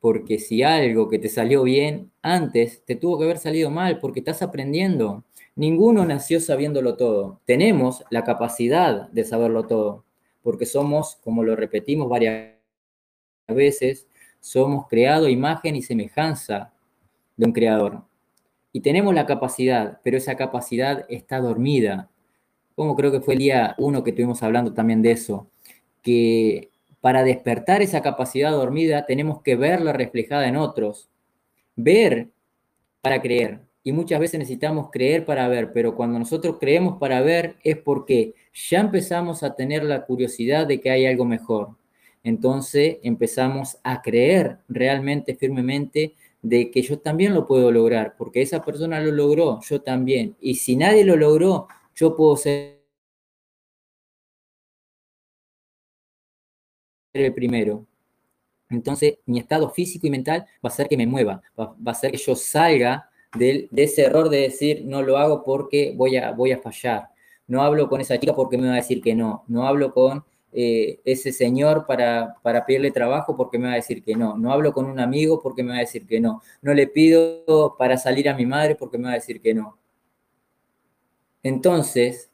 Porque 0.01 0.39
si 0.39 0.63
algo 0.63 1.09
que 1.09 1.19
te 1.19 1.29
salió 1.29 1.63
bien 1.63 2.11
antes, 2.23 2.85
te 2.85 2.97
tuvo 2.97 3.19
que 3.19 3.25
haber 3.25 3.39
salido 3.39 3.71
mal 3.71 3.99
porque 3.99 4.21
estás 4.21 4.43
aprendiendo. 4.43 5.25
Ninguno 5.55 6.05
nació 6.05 6.41
sabiéndolo 6.41 6.97
todo. 6.97 7.41
Tenemos 7.45 8.05
la 8.11 8.25
capacidad 8.25 9.09
de 9.11 9.25
saberlo 9.25 9.67
todo, 9.67 10.05
porque 10.43 10.67
somos, 10.67 11.17
como 11.23 11.45
lo 11.45 11.55
repetimos 11.57 12.09
varias 12.09 12.52
veces, 13.49 14.07
somos 14.41 14.87
creado 14.89 15.29
imagen 15.29 15.77
y 15.77 15.83
semejanza 15.83 16.73
de 17.37 17.47
un 17.47 17.53
creador. 17.53 18.03
Y 18.73 18.81
tenemos 18.81 19.15
la 19.15 19.27
capacidad, 19.27 20.01
pero 20.03 20.17
esa 20.17 20.37
capacidad 20.37 21.05
está 21.09 21.41
dormida. 21.41 22.11
Como 22.75 22.97
creo 22.97 23.13
que 23.13 23.21
fue 23.21 23.35
el 23.35 23.41
día 23.41 23.75
uno 23.79 24.03
que 24.03 24.11
estuvimos 24.11 24.43
hablando 24.43 24.73
también 24.73 25.03
de 25.03 25.13
eso, 25.13 25.49
que 26.03 26.71
para 27.01 27.23
despertar 27.25 27.83
esa 27.83 28.01
capacidad 28.01 28.53
dormida 28.53 29.07
tenemos 29.07 29.43
que 29.43 29.57
verla 29.57 29.93
reflejada 29.93 30.49
en 30.49 30.57
otros. 30.57 31.09
Ver 31.77 32.29
para 33.01 33.21
creer. 33.21 33.61
Y 33.85 33.93
muchas 33.93 34.21
veces 34.21 34.39
necesitamos 34.39 34.91
creer 34.91 35.25
para 35.25 35.49
ver, 35.49 35.73
pero 35.73 35.97
cuando 35.97 36.19
nosotros 36.19 36.57
creemos 36.61 36.99
para 36.99 37.21
ver 37.21 37.57
es 37.65 37.77
porque 37.77 38.35
ya 38.55 38.81
empezamos 38.81 39.43
a 39.43 39.55
tener 39.57 39.83
la 39.83 40.05
curiosidad 40.07 40.67
de 40.67 40.81
que 40.81 40.91
hay 40.91 41.07
algo 41.07 41.25
mejor. 41.25 41.77
Entonces 42.25 42.99
empezamos 43.03 43.79
a 43.83 44.03
creer 44.03 44.59
realmente, 44.69 45.35
firmemente, 45.35 46.15
de 46.43 46.71
que 46.71 46.83
yo 46.83 46.99
también 46.99 47.35
lo 47.35 47.47
puedo 47.47 47.71
lograr, 47.71 48.17
porque 48.17 48.43
esa 48.43 48.65
persona 48.65 49.01
lo 49.01 49.13
logró, 49.13 49.61
yo 49.63 49.81
también. 49.83 50.37
Y 50.41 50.57
si 50.57 50.77
nadie 50.77 51.05
lo 51.05 51.17
logró, 51.17 51.69
yo 51.95 52.17
puedo 52.17 52.37
ser 52.37 52.83
el 57.13 57.35
primero. 57.35 57.87
Entonces, 58.71 59.19
mi 59.27 59.39
estado 59.39 59.71
físico 59.71 60.07
y 60.07 60.11
mental 60.11 60.47
va 60.65 60.69
a 60.69 60.73
ser 60.73 60.89
que 60.89 60.97
me 60.97 61.07
mueva, 61.07 61.43
va, 61.59 61.75
a 61.87 61.95
ser 61.95 62.11
que 62.13 62.17
yo 62.19 62.35
salga 62.35 63.11
de, 63.37 63.69
ese 63.77 64.03
error 64.03 64.29
de 64.31 64.39
decir, 64.43 64.85
no 64.85 65.03
lo 65.03 65.19
hago 65.19 65.45
porque 65.45 65.93
voy 65.97 66.17
a, 66.17 66.33
voy 66.33 66.53
a 66.53 66.59
fallar. 66.59 67.11
No 67.47 67.63
hablo 67.63 67.89
con 67.89 68.01
esa 68.01 68.19
chica 68.19 68.35
porque 68.35 68.57
me 68.59 68.69
va 68.69 68.75
a 68.75 68.77
decir 68.77 69.03
que 69.03 69.15
no. 69.15 69.45
No 69.49 69.67
hablo 69.67 69.93
con 69.93 70.25
eh, 70.53 71.01
ese 71.05 71.33
señor 71.33 71.87
para, 71.87 72.37
para 72.43 72.67
pedirle 72.67 72.91
trabajo 72.91 73.37
porque 73.37 73.59
me 73.59 73.69
va 73.69 73.73
a 73.73 73.77
decir 73.77 74.03
que 74.05 74.15
no. 74.15 74.37
No 74.37 74.53
hablo 74.53 74.73
con 74.73 74.85
un 74.85 75.01
amigo 75.01 75.41
porque 75.43 75.63
me 75.63 75.71
va 75.71 75.77
a 75.77 75.81
decir 75.81 76.07
que 76.07 76.21
no. 76.21 76.43
No 76.61 76.75
le 76.75 76.87
pido 76.87 77.77
para 77.79 77.97
salir 77.97 78.29
a 78.29 78.37
mi 78.37 78.45
madre 78.45 78.75
porque 78.75 78.99
me 78.99 79.05
va 79.05 79.13
a 79.13 79.15
decir 79.15 79.41
que 79.41 79.55
no. 79.55 79.79
Entonces, 81.43 82.31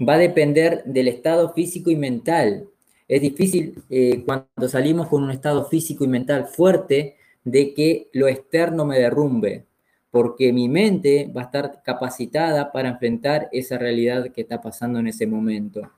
va 0.00 0.14
a 0.14 0.18
depender 0.18 0.84
del 0.84 1.08
estado 1.08 1.52
físico 1.52 1.90
y 1.90 1.96
mental. 1.96 2.68
Es 3.08 3.20
difícil 3.22 3.82
eh, 3.90 4.22
cuando 4.24 4.68
salimos 4.68 5.08
con 5.08 5.22
un 5.22 5.30
estado 5.30 5.66
físico 5.68 6.04
y 6.04 6.08
mental 6.08 6.46
fuerte 6.46 7.16
de 7.44 7.74
que 7.74 8.08
lo 8.12 8.28
externo 8.28 8.84
me 8.84 8.98
derrumbe, 8.98 9.66
porque 10.10 10.52
mi 10.52 10.68
mente 10.68 11.30
va 11.34 11.42
a 11.42 11.44
estar 11.44 11.82
capacitada 11.82 12.72
para 12.72 12.90
enfrentar 12.90 13.48
esa 13.52 13.78
realidad 13.78 14.30
que 14.32 14.42
está 14.42 14.60
pasando 14.60 14.98
en 14.98 15.08
ese 15.08 15.26
momento. 15.26 15.90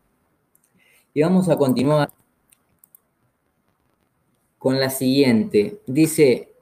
Y 1.17 1.23
vamos 1.23 1.49
a 1.49 1.57
continuar 1.57 2.13
con 4.59 4.79
la 4.79 4.91
siguiente. 4.91 5.81
Dice, 5.87 6.53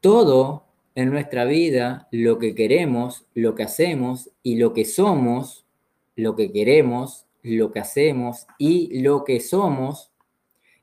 todo 0.00 0.62
en 0.94 1.10
nuestra 1.10 1.44
vida, 1.44 2.06
lo 2.12 2.38
que 2.38 2.54
queremos, 2.54 3.26
lo 3.34 3.56
que 3.56 3.64
hacemos 3.64 4.30
y 4.44 4.58
lo 4.58 4.72
que 4.74 4.84
somos, 4.84 5.66
lo 6.14 6.36
que 6.36 6.52
queremos, 6.52 7.26
lo 7.42 7.72
que 7.72 7.80
hacemos 7.80 8.46
y 8.58 9.00
lo 9.00 9.24
que 9.24 9.40
somos 9.40 10.12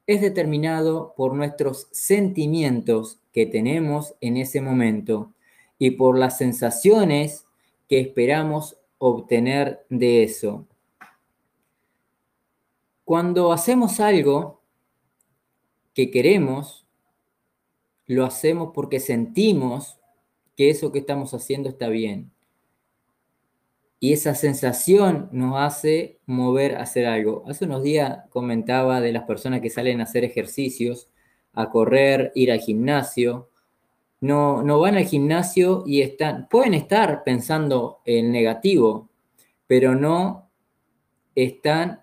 es 0.06 0.20
determinado 0.20 1.14
por 1.16 1.34
nuestros 1.34 1.88
sentimientos 1.92 3.22
que 3.32 3.46
tenemos 3.46 4.16
en 4.20 4.36
ese 4.36 4.60
momento 4.60 5.32
y 5.80 5.92
por 5.92 6.20
las 6.20 6.38
sensaciones 6.38 7.46
que 7.88 8.02
esperamos 8.02 8.76
obtener 8.98 9.86
de 9.88 10.24
eso. 10.24 10.68
Cuando 13.04 13.52
hacemos 13.52 14.00
algo 14.00 14.62
que 15.94 16.10
queremos, 16.10 16.88
lo 18.06 18.26
hacemos 18.26 18.72
porque 18.74 19.00
sentimos 19.00 20.00
que 20.56 20.70
eso 20.70 20.92
que 20.92 21.00
estamos 21.00 21.34
haciendo 21.34 21.70
está 21.70 21.90
bien. 21.90 22.32
Y 24.00 24.14
esa 24.14 24.36
sensación 24.36 25.30
nos 25.32 25.56
hace 25.58 26.20
mover 26.26 26.76
a 26.76 26.82
hacer 26.82 27.06
algo. 27.06 27.44
Hace 27.48 27.66
unos 27.66 27.84
días 27.84 28.20
comentaba 28.30 29.00
de 29.00 29.14
las 29.14 29.24
personas 29.24 29.62
que 29.62 29.70
salen 29.70 30.02
a 30.02 30.04
hacer 30.04 30.26
ejercicios, 30.26 31.10
a 31.54 31.70
correr, 31.70 32.32
ir 32.36 32.52
al 32.52 32.60
gimnasio. 32.60 33.50
No, 34.20 34.62
no 34.62 34.80
van 34.80 34.96
al 34.96 35.06
gimnasio 35.06 35.84
y 35.86 36.02
están, 36.02 36.48
pueden 36.50 36.74
estar 36.74 37.24
pensando 37.24 38.02
en 38.06 38.32
negativo, 38.32 39.10
pero 39.68 39.96
no 39.96 40.50
están 41.36 42.03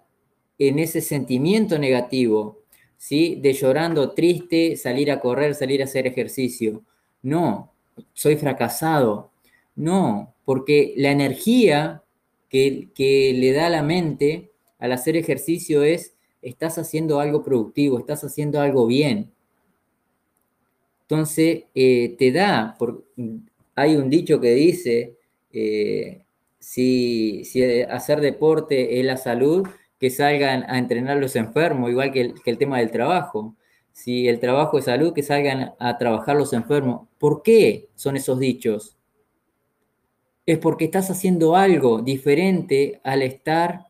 en 0.60 0.78
ese 0.78 1.00
sentimiento 1.00 1.78
negativo, 1.78 2.58
¿sí? 2.98 3.38
De 3.40 3.54
llorando 3.54 4.12
triste, 4.12 4.76
salir 4.76 5.10
a 5.10 5.18
correr, 5.18 5.54
salir 5.54 5.80
a 5.80 5.86
hacer 5.86 6.06
ejercicio. 6.06 6.82
No, 7.22 7.72
soy 8.12 8.36
fracasado. 8.36 9.30
No, 9.74 10.34
porque 10.44 10.92
la 10.98 11.10
energía 11.10 12.02
que, 12.50 12.90
le 13.34 13.52
da 13.52 13.70
la 13.70 13.82
mente 13.82 14.50
al 14.78 14.92
hacer 14.92 15.16
ejercicio 15.16 15.82
es, 15.82 16.14
estás 16.42 16.76
haciendo 16.76 17.20
algo 17.20 17.42
productivo, 17.42 17.98
estás 17.98 18.22
haciendo 18.22 18.60
algo 18.60 18.86
bien. 18.86 19.30
Entonces, 21.02 21.64
eh, 21.74 22.16
te 22.18 22.32
da, 22.32 22.76
por, 22.78 23.04
hay 23.74 23.96
un 23.96 24.10
dicho 24.10 24.38
que 24.40 24.50
dice, 24.50 25.16
eh, 25.54 26.22
si, 26.58 27.42
hacer 27.88 28.20
deporte 28.20 29.00
es 29.00 29.06
la 29.06 29.16
salud, 29.16 29.66
que 30.00 30.10
salgan 30.10 30.64
a 30.68 30.78
entrenar 30.78 31.18
los 31.18 31.36
enfermos, 31.36 31.90
igual 31.90 32.10
que 32.10 32.20
el, 32.22 32.42
que 32.42 32.56
tema 32.56 32.78
del 32.78 32.90
trabajo. 32.90 33.54
Si 33.92 34.26
el 34.26 34.40
trabajo 34.40 34.78
es 34.78 34.86
salud, 34.86 35.12
que 35.12 35.22
salgan 35.22 35.74
a 35.78 35.98
trabajar 35.98 36.34
los 36.36 36.52
enfermos. 36.52 37.06
¿Por 37.18 37.42
qué 37.42 37.90
son 37.94 38.16
esos 38.16 38.40
dichos? 38.40 38.96
es 40.52 40.58
porque 40.58 40.86
estás 40.86 41.10
haciendo 41.10 41.54
algo 41.54 42.02
diferente 42.02 43.00
al 43.04 43.22
estar 43.22 43.86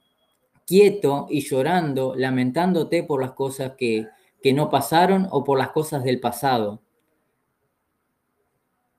quieto 0.66 1.26
y 1.30 1.40
llorando, 1.40 2.14
lamentándote 2.14 3.02
por 3.02 3.22
las 3.22 3.32
cosas 3.32 3.72
que, 3.78 4.08
no 4.54 4.70
pasaron 4.70 5.26
o 5.30 5.44
por 5.44 5.58
las 5.58 5.70
cosas 5.70 6.04
del 6.04 6.20
pasado. 6.20 6.82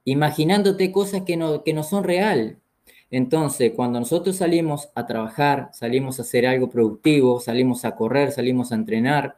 Imaginándote 0.05 0.91
cosas 0.91 1.21
que 1.21 1.37
no, 1.37 1.63
que 1.63 1.73
no 1.73 1.83
son 1.83 2.03
real. 2.03 2.60
Entonces, 3.11 3.73
cuando 3.75 3.99
nosotros 3.99 4.37
salimos 4.37 4.89
a 4.95 5.05
trabajar, 5.05 5.69
salimos 5.73 6.17
a 6.17 6.21
hacer 6.21 6.47
algo 6.47 6.69
productivo, 6.69 7.41
salimos 7.41 7.83
a 7.83 7.93
correr, 7.93 8.31
salimos 8.31 8.71
a 8.71 8.75
entrenar, 8.75 9.37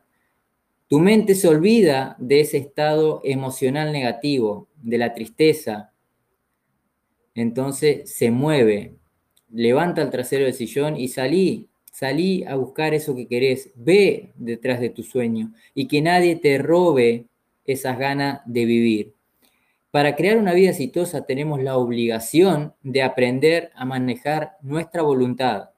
tu 0.87 0.99
mente 0.99 1.33
se 1.33 1.47
olvida 1.47 2.15
de 2.19 2.41
ese 2.41 2.57
estado 2.57 3.19
emocional 3.23 3.91
negativo, 3.91 4.67
de 4.75 4.99
la 4.99 5.15
tristeza, 5.15 5.91
entonces 7.33 8.15
se 8.15 8.29
mueve, 8.29 8.95
levanta 9.49 10.03
el 10.03 10.11
trasero 10.11 10.45
del 10.45 10.53
sillón 10.53 10.95
y 10.95 11.07
salí, 11.07 11.67
salí 11.91 12.43
a 12.43 12.55
buscar 12.55 12.93
eso 12.93 13.15
que 13.15 13.27
querés, 13.27 13.71
ve 13.73 14.33
detrás 14.35 14.81
de 14.81 14.91
tu 14.91 15.01
sueño 15.01 15.51
y 15.73 15.87
que 15.87 15.99
nadie 15.99 16.35
te 16.35 16.59
robe 16.59 17.25
esas 17.65 17.97
ganas 17.97 18.41
de 18.45 18.65
vivir. 18.65 19.13
Para 19.93 20.15
crear 20.15 20.39
una 20.39 20.55
vida 20.55 20.71
exitosa 20.71 21.23
tenemos 21.27 21.61
la 21.61 21.77
obligación 21.77 22.73
de 22.81 23.03
aprender 23.03 23.69
a 23.75 23.85
manejar 23.85 24.57
nuestra 24.63 25.03
voluntad, 25.03 25.69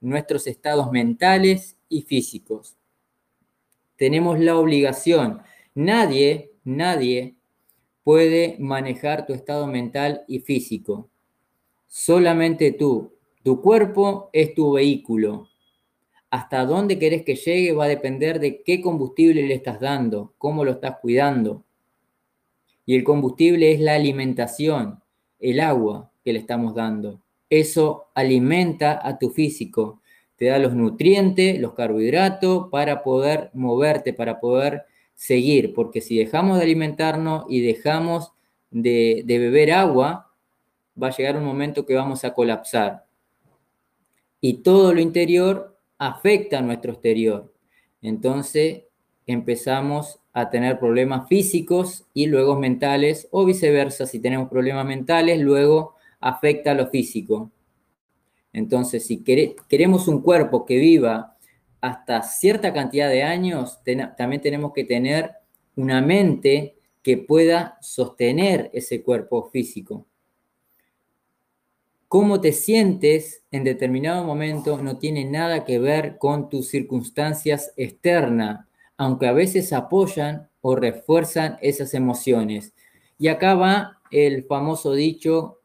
nuestros 0.00 0.48
estados 0.48 0.90
mentales 0.90 1.76
y 1.88 2.02
físicos. 2.02 2.76
Tenemos 3.94 4.40
la 4.40 4.56
obligación. 4.56 5.42
Nadie, 5.76 6.54
nadie 6.64 7.36
puede 8.02 8.56
manejar 8.58 9.26
tu 9.26 9.32
estado 9.32 9.68
mental 9.68 10.24
y 10.26 10.40
físico. 10.40 11.08
Solamente 11.86 12.72
tú. 12.72 13.12
Tu 13.44 13.62
cuerpo 13.62 14.28
es 14.32 14.54
tu 14.54 14.72
vehículo. 14.72 15.50
Hasta 16.30 16.64
dónde 16.64 16.98
querés 16.98 17.22
que 17.22 17.36
llegue 17.36 17.74
va 17.74 17.84
a 17.84 17.88
depender 17.96 18.40
de 18.40 18.64
qué 18.64 18.80
combustible 18.80 19.44
le 19.44 19.54
estás 19.54 19.78
dando, 19.78 20.34
cómo 20.36 20.64
lo 20.64 20.72
estás 20.72 20.96
cuidando. 21.00 21.65
Y 22.86 22.94
el 22.94 23.04
combustible 23.04 23.72
es 23.72 23.80
la 23.80 23.94
alimentación, 23.94 25.02
el 25.40 25.60
agua 25.60 26.10
que 26.24 26.32
le 26.32 26.38
estamos 26.38 26.74
dando. 26.74 27.20
Eso 27.50 28.06
alimenta 28.14 29.00
a 29.06 29.18
tu 29.18 29.30
físico, 29.30 30.00
te 30.36 30.46
da 30.46 30.58
los 30.58 30.74
nutrientes, 30.74 31.60
los 31.60 31.74
carbohidratos 31.74 32.68
para 32.70 33.02
poder 33.02 33.50
moverte, 33.54 34.12
para 34.12 34.38
poder 34.40 34.84
seguir, 35.14 35.72
porque 35.74 36.00
si 36.00 36.16
dejamos 36.16 36.58
de 36.58 36.64
alimentarnos 36.64 37.46
y 37.48 37.60
dejamos 37.60 38.32
de, 38.70 39.24
beber 39.26 39.72
agua, 39.72 40.30
va 41.00 41.08
a 41.08 41.16
llegar 41.16 41.36
un 41.36 41.44
momento 41.44 41.86
que 41.86 41.94
vamos 41.94 42.24
a 42.24 42.34
colapsar. 42.34 43.04
Y 44.40 44.58
todo 44.58 44.92
lo 44.92 45.00
interior 45.00 45.76
afecta 45.98 46.58
a 46.58 46.62
nuestro 46.62 46.92
exterior. 46.92 47.52
Entonces 48.02 48.84
empezamos 49.26 50.20
a 50.32 50.50
tener 50.50 50.78
problemas 50.78 51.28
físicos 51.28 52.06
y 52.14 52.26
luego 52.26 52.58
mentales, 52.58 53.28
o 53.30 53.44
viceversa, 53.44 54.06
si 54.06 54.20
tenemos 54.20 54.48
problemas 54.48 54.86
mentales, 54.86 55.40
luego 55.40 55.94
afecta 56.20 56.72
a 56.72 56.74
lo 56.74 56.88
físico. 56.88 57.50
Entonces, 58.52 59.06
si 59.06 59.22
queremos 59.22 60.08
un 60.08 60.22
cuerpo 60.22 60.64
que 60.64 60.78
viva 60.78 61.36
hasta 61.80 62.22
cierta 62.22 62.72
cantidad 62.72 63.08
de 63.08 63.22
años, 63.22 63.80
también 64.16 64.40
tenemos 64.40 64.72
que 64.72 64.84
tener 64.84 65.32
una 65.76 66.00
mente 66.00 66.76
que 67.02 67.18
pueda 67.18 67.78
sostener 67.80 68.70
ese 68.72 69.02
cuerpo 69.02 69.50
físico. 69.50 70.06
Cómo 72.08 72.40
te 72.40 72.52
sientes 72.52 73.42
en 73.50 73.62
determinado 73.64 74.24
momento 74.24 74.78
no 74.82 74.98
tiene 74.98 75.24
nada 75.24 75.64
que 75.64 75.78
ver 75.78 76.18
con 76.18 76.48
tus 76.48 76.68
circunstancias 76.68 77.72
externas. 77.76 78.66
Aunque 78.96 79.26
a 79.26 79.32
veces 79.32 79.72
apoyan 79.72 80.48
o 80.60 80.74
refuerzan 80.76 81.58
esas 81.60 81.94
emociones. 81.94 82.74
Y 83.18 83.28
acá 83.28 83.54
va 83.54 84.00
el 84.10 84.44
famoso 84.44 84.92
dicho, 84.92 85.60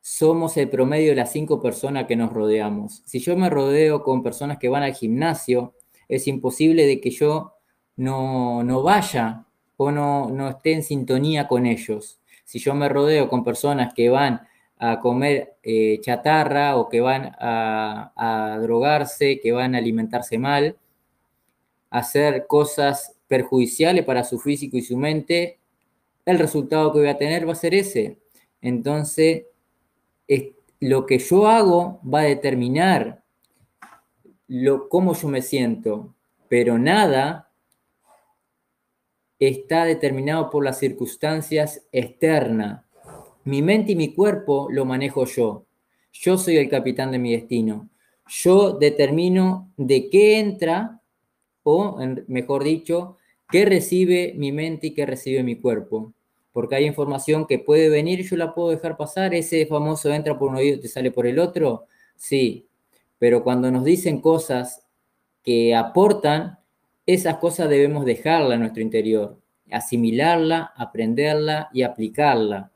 somos 0.00 0.56
el 0.56 0.68
promedio 0.68 1.10
de 1.10 1.16
las 1.16 1.32
cinco 1.32 1.60
personas 1.60 2.06
que 2.06 2.16
nos 2.16 2.32
rodeamos. 2.32 3.02
Si 3.06 3.18
yo 3.18 3.36
me 3.36 3.50
rodeo 3.50 4.02
con 4.02 4.22
personas 4.22 4.58
que 4.58 4.68
van 4.68 4.82
al 4.82 4.94
gimnasio, 4.94 5.74
es 6.08 6.28
imposible 6.28 6.86
de 6.86 7.00
que 7.00 7.10
yo 7.10 7.54
no, 7.96 8.62
no 8.62 8.82
vaya 8.82 9.46
o 9.76 9.90
no, 9.90 10.30
no 10.30 10.48
esté 10.48 10.72
en 10.72 10.82
sintonía 10.82 11.48
con 11.48 11.66
ellos. 11.66 12.20
Si 12.44 12.58
yo 12.58 12.74
me 12.74 12.88
rodeo 12.88 13.28
con 13.28 13.42
personas 13.42 13.92
que 13.94 14.08
van 14.08 14.42
a 14.78 15.00
comer 15.00 15.56
eh, 15.62 15.98
chatarra 16.02 16.76
o 16.76 16.88
que 16.88 17.00
van 17.00 17.34
a, 17.40 18.12
a, 18.14 18.58
drogarse, 18.60 19.40
que 19.40 19.52
van 19.52 19.74
a 19.74 19.78
alimentarse 19.78 20.38
mal, 20.38 20.76
hacer 21.98 22.46
cosas 22.46 23.14
perjudiciales 23.26 24.04
para 24.04 24.24
su 24.24 24.38
físico 24.38 24.76
y 24.76 24.82
su 24.82 24.96
mente, 24.96 25.58
el 26.24 26.38
resultado 26.38 26.92
que 26.92 27.00
voy 27.00 27.08
a 27.08 27.18
tener 27.18 27.48
va 27.48 27.52
a 27.52 27.56
ser 27.56 27.74
ese. 27.74 28.18
Entonces, 28.60 29.44
es, 30.26 30.50
lo 30.80 31.06
que 31.06 31.18
yo 31.18 31.46
hago 31.46 32.00
va 32.02 32.20
a 32.20 32.24
determinar 32.24 33.22
lo, 34.48 34.88
cómo 34.88 35.14
yo 35.14 35.28
me 35.28 35.42
siento, 35.42 36.14
pero 36.48 36.78
nada 36.78 37.50
está 39.38 39.84
determinado 39.84 40.50
por 40.50 40.64
las 40.64 40.78
circunstancias 40.78 41.86
externas. 41.92 42.84
Mi 43.44 43.62
mente 43.62 43.92
y 43.92 43.96
mi 43.96 44.14
cuerpo 44.14 44.68
lo 44.70 44.84
manejo 44.84 45.24
yo. 45.24 45.64
Yo 46.12 46.38
soy 46.38 46.56
el 46.56 46.68
capitán 46.68 47.10
de 47.10 47.18
mi 47.18 47.32
destino. 47.32 47.88
Yo 48.28 48.72
determino 48.72 49.70
de 49.76 50.08
qué 50.10 50.38
entra, 50.38 51.00
o 51.68 51.98
mejor 52.28 52.62
dicho, 52.62 53.16
qué 53.50 53.64
recibe 53.64 54.34
mi 54.36 54.52
mente 54.52 54.88
y 54.88 54.94
qué 54.94 55.04
recibe 55.04 55.42
mi 55.42 55.56
cuerpo. 55.56 56.12
Porque 56.52 56.76
hay 56.76 56.86
información 56.86 57.46
que 57.46 57.58
puede 57.58 57.88
venir 57.88 58.20
y 58.20 58.22
yo 58.22 58.36
la 58.36 58.54
puedo 58.54 58.70
dejar 58.70 58.96
pasar. 58.96 59.34
Ese 59.34 59.66
famoso 59.66 60.12
entra 60.12 60.38
por 60.38 60.50
un 60.50 60.56
oído 60.56 60.76
y 60.76 60.80
te 60.80 60.88
sale 60.88 61.10
por 61.10 61.26
el 61.26 61.38
otro. 61.40 61.86
Sí, 62.14 62.68
pero 63.18 63.42
cuando 63.42 63.70
nos 63.70 63.84
dicen 63.84 64.20
cosas 64.20 64.86
que 65.42 65.74
aportan, 65.74 66.60
esas 67.04 67.38
cosas 67.38 67.68
debemos 67.68 68.04
dejarla 68.04 68.54
en 68.54 68.60
nuestro 68.60 68.82
interior, 68.82 69.40
asimilarla, 69.70 70.72
aprenderla 70.76 71.68
y 71.72 71.82
aplicarla. 71.82 72.70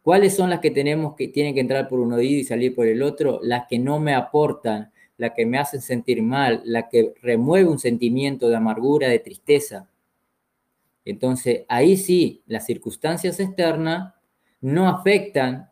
¿Cuáles 0.00 0.34
son 0.36 0.50
las 0.50 0.60
que 0.60 0.70
tenemos 0.70 1.14
que 1.16 1.28
tienen 1.28 1.54
que 1.54 1.60
entrar 1.60 1.88
por 1.88 1.98
un 1.98 2.12
oído 2.12 2.40
y 2.40 2.44
salir 2.44 2.74
por 2.74 2.86
el 2.86 3.02
otro? 3.02 3.40
Las 3.42 3.66
que 3.68 3.80
no 3.80 3.98
me 3.98 4.14
aportan, 4.14 4.91
las 5.22 5.32
que 5.32 5.46
me 5.46 5.58
hacen 5.58 5.80
sentir 5.80 6.22
mal, 6.22 6.62
la 6.64 6.88
que 6.88 7.14
remueve 7.22 7.68
un 7.68 7.78
sentimiento 7.78 8.48
de 8.48 8.56
amargura, 8.56 9.08
de 9.08 9.18
tristeza. 9.18 9.88
Entonces, 11.04 11.64
ahí 11.68 11.96
sí, 11.96 12.42
las 12.46 12.66
circunstancias 12.66 13.40
externas 13.40 14.14
no 14.60 14.88
afectan 14.88 15.70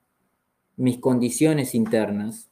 mis 0.77 0.99
condiciones 0.99 1.75
internas 1.75 2.51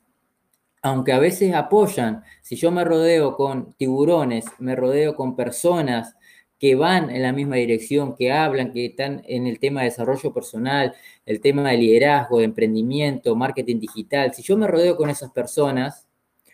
aunque 0.83 1.13
a 1.13 1.19
veces 1.19 1.55
apoyan, 1.55 2.23
si 2.43 2.57
yo 2.57 2.71
me 2.71 2.85
rodeo 2.85 3.37
con 3.37 3.73
tiburones, 3.75 4.47
me 4.59 4.77
rodeo 4.77 5.15
con 5.15 5.37
personas 5.37 6.17
que 6.59 6.75
van 6.75 7.11
en 7.11 7.23
la 7.23 7.33
misma 7.33 7.57
dirección, 7.57 8.17
que 8.17 8.33
hablan, 8.33 8.73
que 8.73 8.87
están 8.87 9.23
en 9.27 9.47
el 9.47 9.61
tema 9.61 9.81
de 9.81 9.87
desarrollo 9.87 10.33
personal, 10.33 10.95
el 11.25 11.41
tema 11.41 11.71
de 11.71 11.79
liderazgo, 11.79 12.39
de 12.39 12.45
emprendimiento, 12.45 13.37
marketing 13.37 13.81
digital, 13.81 14.35
si 14.35 14.43
yo 14.43 14.57
me 14.57 14.67
rodeo 14.67 14.97
con 14.97 15.11
esas 15.11 15.31
personas, 15.31 16.08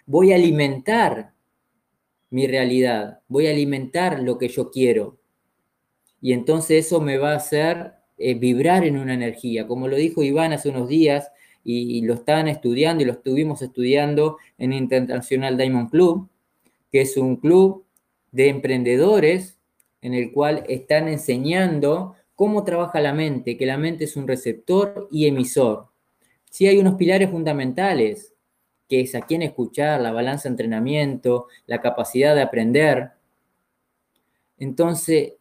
voy 0.07 0.33
a 0.33 0.37
alimentar 0.37 1.33
mi 2.31 2.47
realidad, 2.47 3.21
voy 3.29 3.47
a 3.47 3.51
alimentar 3.51 4.21
lo 4.21 4.39
que 4.39 4.49
yo 4.49 4.71
quiero. 4.71 5.19
Y 6.21 6.33
entonces 6.33 6.87
eso 6.87 7.01
me 7.01 7.19
va 7.19 7.33
a 7.33 7.37
hacer 7.37 7.93
eh, 8.19 8.35
vibrar 8.35 8.85
en 8.85 8.99
una 8.99 9.15
energía. 9.15 9.67
Como 9.67 9.89
lo 9.89 9.97
dijo 9.97 10.23
Iván 10.23 10.53
hace 10.53 10.71
unos 10.71 10.89
días, 10.89 11.31
y, 11.65 12.03
lo 12.03 12.15
están 12.15 12.47
estudiando 12.47 13.03
y 13.03 13.07
lo 13.07 13.13
estuvimos 13.13 13.63
estudiando 13.63 14.37
en 14.59 14.73
Internacional 14.73 15.57
Diamond 15.57 15.91
Club, 15.91 16.29
que 16.93 17.01
es 17.01 17.17
un 17.17 17.37
club 17.37 17.85
de 18.31 18.51
emprendedores 18.51 19.59
en 20.03 20.13
el 20.13 20.31
cual 20.33 20.65
están 20.69 21.09
enseñando 21.09 22.15
cómo 22.35 22.65
trabaja 22.65 23.01
la 23.01 23.15
mente, 23.15 23.57
que 23.57 23.65
la 23.65 23.79
mente 23.79 24.05
es 24.05 24.17
un 24.17 24.29
receptor 24.29 25.09
y 25.11 25.27
emisor. 25.27 25.87
Sí 26.51 26.67
hay 26.67 26.79
unos 26.79 26.95
pilares 26.95 27.31
fundamentales, 27.31 28.34
es 29.01 29.15
a 29.15 29.23
quién 29.23 29.43
escuchar, 29.43 30.01
la 30.01 30.13
balanza 30.13 30.45
de 30.45 30.53
entrenamiento, 30.53 31.49
la 31.67 31.81
capacidad 31.81 32.35
de 32.35 32.43
aprender. 32.43 33.13
Entonces, 34.59 35.35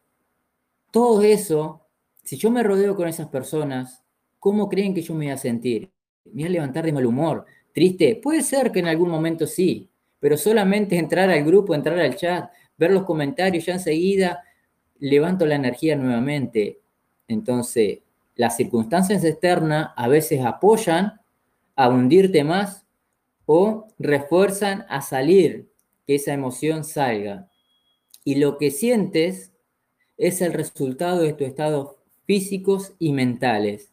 todo 0.91 1.21
eso, 1.21 1.81
si 2.23 2.37
yo 2.37 2.51
me 2.51 2.63
rodeo 2.63 2.95
con 2.95 3.07
esas 3.07 3.27
personas, 3.27 4.03
¿cómo 4.39 4.69
creen 4.69 4.93
que 4.93 5.01
yo 5.01 5.13
me 5.13 5.25
voy 5.25 5.33
a 5.33 5.37
sentir? 5.37 5.93
me 6.25 6.31
voy 6.33 6.43
a 6.45 6.49
levantar 6.49 6.85
de 6.85 6.93
mal 6.93 7.05
humor, 7.05 7.45
triste. 7.73 8.19
Puede 8.21 8.41
ser 8.41 8.71
que 8.71 8.79
en 8.79 8.87
algún 8.87 9.09
momento 9.09 9.47
sí, 9.47 9.89
pero 10.19 10.37
solamente 10.37 10.97
entrar 10.97 11.29
al 11.29 11.43
grupo, 11.43 11.75
entrar 11.75 11.99
al 11.99 12.15
chat, 12.15 12.49
ver 12.77 12.91
los 12.91 13.03
comentarios, 13.03 13.65
ya 13.65 13.73
enseguida 13.73 14.43
levanto 14.99 15.45
la 15.45 15.55
energía 15.55 15.95
nuevamente. 15.95 16.79
Entonces, 17.27 17.99
las 18.35 18.55
circunstancias 18.55 19.23
externas 19.23 19.91
a 19.95 20.07
veces 20.07 20.43
apoyan 20.43 21.19
a 21.75 21.89
hundirte 21.89 22.43
más 22.43 22.82
o 23.45 23.87
refuerzan 23.99 24.85
a 24.89 25.01
salir, 25.01 25.69
que 26.05 26.15
esa 26.15 26.33
emoción 26.33 26.83
salga. 26.83 27.49
Y 28.23 28.35
lo 28.35 28.57
que 28.57 28.71
sientes 28.71 29.51
es 30.17 30.41
el 30.41 30.53
resultado 30.53 31.21
de 31.21 31.33
tus 31.33 31.47
estados 31.47 31.95
físicos 32.25 32.93
y 32.99 33.11
mentales. 33.13 33.91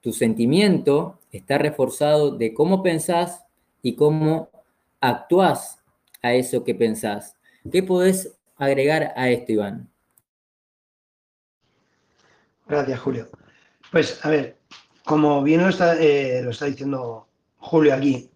Tu 0.00 0.12
sentimiento 0.12 1.20
está 1.32 1.58
reforzado 1.58 2.36
de 2.36 2.54
cómo 2.54 2.82
pensás 2.82 3.44
y 3.82 3.94
cómo 3.94 4.50
actuás 5.00 5.80
a 6.22 6.34
eso 6.34 6.64
que 6.64 6.74
pensás. 6.74 7.36
¿Qué 7.70 7.82
podés 7.82 8.36
agregar 8.56 9.12
a 9.16 9.30
esto, 9.30 9.52
Iván? 9.52 9.90
Gracias, 12.68 13.00
Julio. 13.00 13.28
Pues, 13.92 14.24
a 14.24 14.30
ver, 14.30 14.56
como 15.04 15.42
bien 15.42 15.62
lo 15.62 15.68
está, 15.68 16.00
eh, 16.00 16.42
lo 16.42 16.50
está 16.50 16.66
diciendo 16.66 17.28
Julio 17.58 17.94
aquí, 17.94 18.28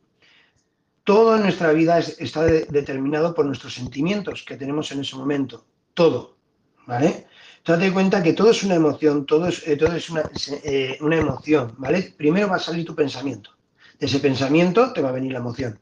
todo 1.10 1.34
en 1.34 1.42
nuestra 1.42 1.72
vida 1.72 1.98
está 1.98 2.44
determinado 2.44 3.34
por 3.34 3.44
nuestros 3.44 3.74
sentimientos 3.74 4.44
que 4.46 4.56
tenemos 4.56 4.92
en 4.92 5.00
ese 5.00 5.16
momento. 5.16 5.66
Todo, 5.92 6.36
¿vale? 6.86 7.26
Date 7.66 7.92
cuenta 7.92 8.22
que 8.22 8.32
todo 8.32 8.52
es 8.52 8.62
una 8.62 8.76
emoción, 8.76 9.26
todo 9.26 9.48
es, 9.48 9.66
eh, 9.66 9.76
eh, 10.62 10.98
una, 11.00 11.16
emoción, 11.16 11.74
¿vale? 11.78 12.14
Primero 12.16 12.46
va 12.48 12.56
a 12.56 12.60
salir 12.60 12.86
tu 12.86 12.94
pensamiento. 12.94 13.50
De 13.98 14.06
ese 14.06 14.20
pensamiento 14.20 14.92
te 14.92 15.02
va 15.02 15.08
a 15.08 15.18
venir 15.18 15.32
la 15.32 15.40
emoción. 15.40 15.80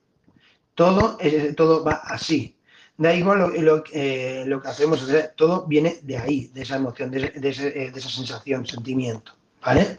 Todo, 0.74 1.18
todo 1.54 1.84
va 1.84 2.00
así. 2.04 2.56
Da 2.96 3.12
igual 3.12 3.52
lo, 3.60 3.84
eh, 3.92 4.46
que 4.62 4.68
hacemos, 4.68 5.06
todo 5.36 5.66
viene 5.66 5.98
de 6.04 6.16
ahí, 6.16 6.50
de 6.54 6.62
esa 6.62 6.76
emoción, 6.76 7.10
de, 7.10 7.32
de, 7.32 7.90
de, 7.90 7.92
esa 7.94 8.08
sensación, 8.08 8.66
sentimiento, 8.66 9.32
¿vale? 9.60 9.98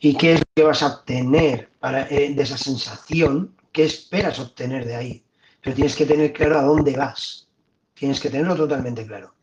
¿Y 0.00 0.16
qué 0.16 0.32
es 0.32 0.40
lo 0.40 0.46
que 0.54 0.62
vas 0.62 0.82
a 0.82 0.94
obtener 0.94 1.68
de 1.82 2.42
esa 2.42 2.56
sensación? 2.56 3.54
¿Qué 3.76 3.84
esperas 3.84 4.38
obtener 4.38 4.86
de 4.86 4.96
ahí? 4.96 5.22
Pero 5.60 5.76
tienes 5.76 5.94
que 5.94 6.06
tener 6.06 6.32
claro 6.32 6.58
a 6.58 6.62
dónde 6.62 6.96
vas. 6.96 7.46
Tienes 7.92 8.18
que 8.20 8.30
tenerlo 8.30 8.56
totalmente 8.56 9.06
claro. 9.06 9.34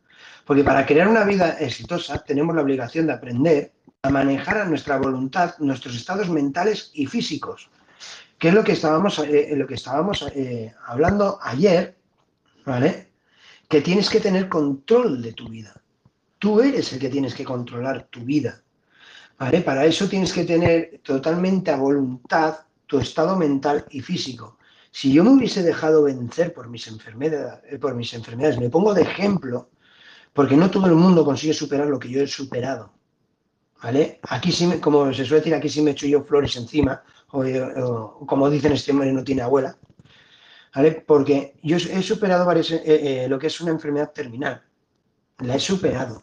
Porque 0.44 0.64
para 0.64 0.84
crear 0.84 1.06
una 1.06 1.22
vida 1.22 1.50
exitosa 1.60 2.18
tenemos 2.18 2.52
la 2.56 2.62
obligación 2.62 3.06
de 3.06 3.12
aprender 3.12 3.72
a 4.02 4.10
manejar 4.10 4.58
a 4.58 4.64
nuestra 4.64 4.96
voluntad 4.96 5.54
nuestros 5.60 5.94
estados 5.94 6.28
mentales 6.28 6.90
y 6.94 7.06
físicos, 7.06 7.70
que 8.36 8.48
es 8.48 8.54
lo 8.54 8.64
que 8.64 8.72
estábamos, 8.72 9.20
eh, 9.20 9.52
lo 9.54 9.68
que 9.68 9.74
estábamos 9.74 10.26
eh, 10.34 10.74
hablando 10.84 11.38
ayer, 11.40 11.96
¿vale? 12.66 13.12
Que 13.68 13.82
tienes 13.82 14.10
que 14.10 14.18
tener 14.18 14.48
control 14.48 15.22
de 15.22 15.32
tu 15.32 15.48
vida. 15.48 15.80
Tú 16.40 16.60
eres 16.60 16.92
el 16.92 16.98
que 16.98 17.08
tienes 17.08 17.36
que 17.36 17.44
controlar 17.44 18.08
tu 18.10 18.24
vida, 18.24 18.64
¿vale? 19.38 19.60
Para 19.60 19.84
eso 19.84 20.08
tienes 20.08 20.32
que 20.32 20.42
tener 20.42 21.00
totalmente 21.04 21.70
a 21.70 21.76
voluntad 21.76 22.64
estado 23.00 23.36
mental 23.36 23.84
y 23.90 24.00
físico. 24.00 24.58
Si 24.90 25.12
yo 25.12 25.24
me 25.24 25.30
hubiese 25.30 25.62
dejado 25.62 26.04
vencer 26.04 26.54
por 26.54 26.68
mis 26.68 26.86
enfermedades, 26.86 27.78
por 27.80 27.94
mis 27.94 28.14
enfermedades, 28.14 28.58
me 28.58 28.70
pongo 28.70 28.94
de 28.94 29.02
ejemplo, 29.02 29.70
porque 30.32 30.56
no 30.56 30.70
todo 30.70 30.86
el 30.86 30.94
mundo 30.94 31.24
consigue 31.24 31.54
superar 31.54 31.88
lo 31.88 31.98
que 31.98 32.10
yo 32.10 32.20
he 32.20 32.26
superado. 32.26 32.92
¿Vale? 33.82 34.20
Aquí 34.22 34.50
sí, 34.50 34.78
como 34.80 35.12
se 35.12 35.24
suele 35.24 35.40
decir, 35.40 35.54
aquí 35.54 35.68
sí 35.68 35.82
me 35.82 35.90
echo 35.90 36.06
yo 36.06 36.24
flores 36.24 36.56
encima, 36.56 37.02
o, 37.32 38.24
como 38.26 38.48
dicen, 38.48 38.72
este 38.72 38.92
hombre 38.92 39.12
no 39.12 39.22
tiene 39.22 39.42
abuela. 39.42 39.76
¿Vale? 40.74 41.04
Porque 41.06 41.54
yo 41.62 41.76
he 41.76 42.02
superado 42.02 42.46
varias, 42.46 42.72
eh, 42.72 42.82
eh, 42.84 43.26
lo 43.28 43.38
que 43.38 43.48
es 43.48 43.60
una 43.60 43.72
enfermedad 43.72 44.12
terminal. 44.12 44.62
La 45.38 45.56
he 45.56 45.60
superado. 45.60 46.22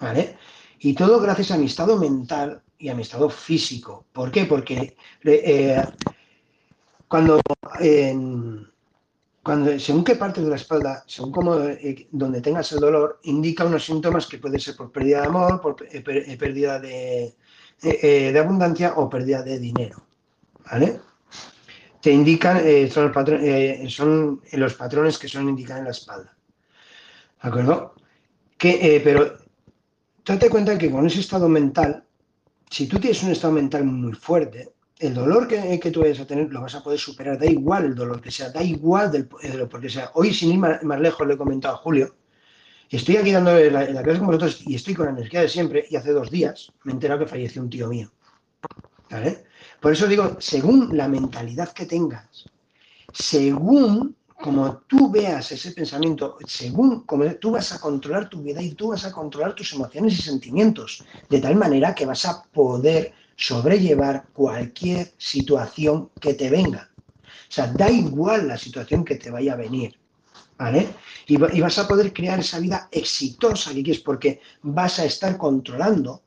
¿Vale? 0.00 0.36
Y 0.78 0.94
todo 0.94 1.20
gracias 1.20 1.50
a 1.50 1.58
mi 1.58 1.66
estado 1.66 1.96
mental 1.96 2.63
y 2.78 2.88
a 2.88 2.94
mi 2.94 3.02
estado 3.02 3.28
físico. 3.30 4.06
¿Por 4.12 4.30
qué? 4.30 4.44
Porque 4.44 4.96
eh, 5.24 5.82
cuando 7.08 7.40
cuando, 9.44 9.78
según 9.78 10.04
qué 10.04 10.16
parte 10.16 10.40
de 10.40 10.48
la 10.48 10.56
espalda, 10.56 11.04
según 11.06 11.30
cómo, 11.30 11.60
eh, 11.60 12.08
donde 12.10 12.40
tengas 12.40 12.72
el 12.72 12.80
dolor, 12.80 13.20
indica 13.24 13.66
unos 13.66 13.84
síntomas 13.84 14.26
que 14.26 14.38
pueden 14.38 14.58
ser 14.58 14.74
por 14.74 14.90
pérdida 14.90 15.20
de 15.20 15.26
amor, 15.26 15.60
por 15.60 15.76
eh, 15.82 16.02
eh, 16.06 16.36
pérdida 16.38 16.80
de, 16.80 17.34
de, 17.82 18.38
abundancia 18.38 18.94
o 18.96 19.08
pérdida 19.10 19.42
de 19.42 19.58
dinero. 19.58 20.02
¿Vale? 20.64 20.98
Te 22.00 22.10
indican, 22.10 22.58
son, 22.90 23.04
los 23.04 23.12
patrones, 23.12 23.94
son 23.94 24.40
los 24.52 24.74
patrones 24.74 25.18
que 25.18 25.28
son 25.28 25.48
indicados 25.48 25.80
en 25.80 25.84
la 25.84 25.90
espalda. 25.90 26.36
¿De 27.42 27.48
acuerdo? 27.48 27.94
Que, 28.56 29.00
pero 29.04 29.36
date 30.24 30.48
cuenta 30.48 30.78
que 30.78 30.90
con 30.90 31.06
ese 31.06 31.20
estado 31.20 31.48
mental, 31.48 32.03
si 32.74 32.88
tú 32.88 32.98
tienes 32.98 33.22
un 33.22 33.30
estado 33.30 33.52
mental 33.52 33.84
muy 33.84 34.14
fuerte, 34.14 34.74
el 34.98 35.14
dolor 35.14 35.46
que, 35.46 35.90
tú 35.92 36.00
vayas 36.00 36.18
a 36.18 36.26
tener 36.26 36.52
lo 36.52 36.60
vas 36.60 36.74
a 36.74 36.82
poder 36.82 36.98
superar, 36.98 37.38
da 37.38 37.46
igual 37.46 37.84
el 37.84 37.94
dolor 37.94 38.20
que 38.20 38.32
sea, 38.32 38.50
da 38.50 38.64
igual 38.64 39.12
del, 39.12 39.28
eh, 39.44 39.68
porque 39.70 39.88
sea. 39.88 40.10
Hoy, 40.14 40.34
sin 40.34 40.50
ir 40.50 40.58
más, 40.58 41.00
lejos, 41.00 41.24
le 41.24 41.34
he 41.34 41.36
comentado 41.36 41.76
a 41.76 41.78
Julio, 41.78 42.16
estoy 42.90 43.16
aquí 43.18 43.30
dando 43.30 43.56
la, 43.56 43.84
la, 43.84 44.02
clase 44.02 44.18
con 44.18 44.26
vosotros 44.26 44.60
y 44.66 44.74
estoy 44.74 44.94
con 44.94 45.06
la 45.06 45.12
energía 45.12 45.42
de 45.42 45.48
siempre, 45.48 45.86
y 45.88 45.94
hace 45.94 46.10
dos 46.10 46.32
días 46.32 46.72
me 46.82 46.90
he 46.90 46.94
enterado 46.94 47.20
que 47.20 47.28
falleció 47.28 47.62
un 47.62 47.70
tío 47.70 47.86
mío. 47.86 48.10
Por 49.80 49.92
eso 49.92 50.08
digo, 50.08 50.36
según 50.40 50.96
la 50.96 51.06
mentalidad 51.06 51.72
que 51.72 51.86
tengas, 51.86 52.50
según 53.12 54.16
como 54.44 54.82
tú 54.86 55.10
veas 55.10 55.52
ese 55.52 55.70
pensamiento, 55.70 56.36
según 56.46 57.06
como 57.06 57.24
tú 57.36 57.52
vas 57.52 57.72
a 57.72 57.80
controlar 57.80 58.28
tu 58.28 58.42
vida 58.42 58.60
y 58.60 58.74
tú 58.74 58.88
vas 58.88 59.06
a 59.06 59.10
controlar 59.10 59.54
tus 59.54 59.72
emociones 59.72 60.18
y 60.18 60.20
sentimientos, 60.20 61.02
de 61.30 61.40
tal 61.40 61.56
manera 61.56 61.94
que 61.94 62.04
vas 62.04 62.26
a 62.26 62.42
poder 62.42 63.14
sobrellevar 63.36 64.26
cualquier 64.34 65.14
situación 65.16 66.10
que 66.20 66.34
te 66.34 66.50
venga. 66.50 66.90
O 67.24 67.52
sea, 67.54 67.68
da 67.68 67.90
igual 67.90 68.48
la 68.48 68.58
situación 68.58 69.02
que 69.02 69.14
te 69.14 69.30
vaya 69.30 69.54
a 69.54 69.56
venir, 69.56 69.98
¿vale? 70.58 70.88
Y, 71.26 71.38
vas 71.38 71.78
a 71.78 71.88
poder 71.88 72.12
crear 72.12 72.38
esa 72.38 72.58
vida 72.58 72.86
exitosa 72.92 73.72
que 73.72 73.82
quieres 73.82 74.02
porque 74.02 74.42
vas 74.60 74.98
a 74.98 75.06
estar 75.06 75.38
controlando 75.38 76.20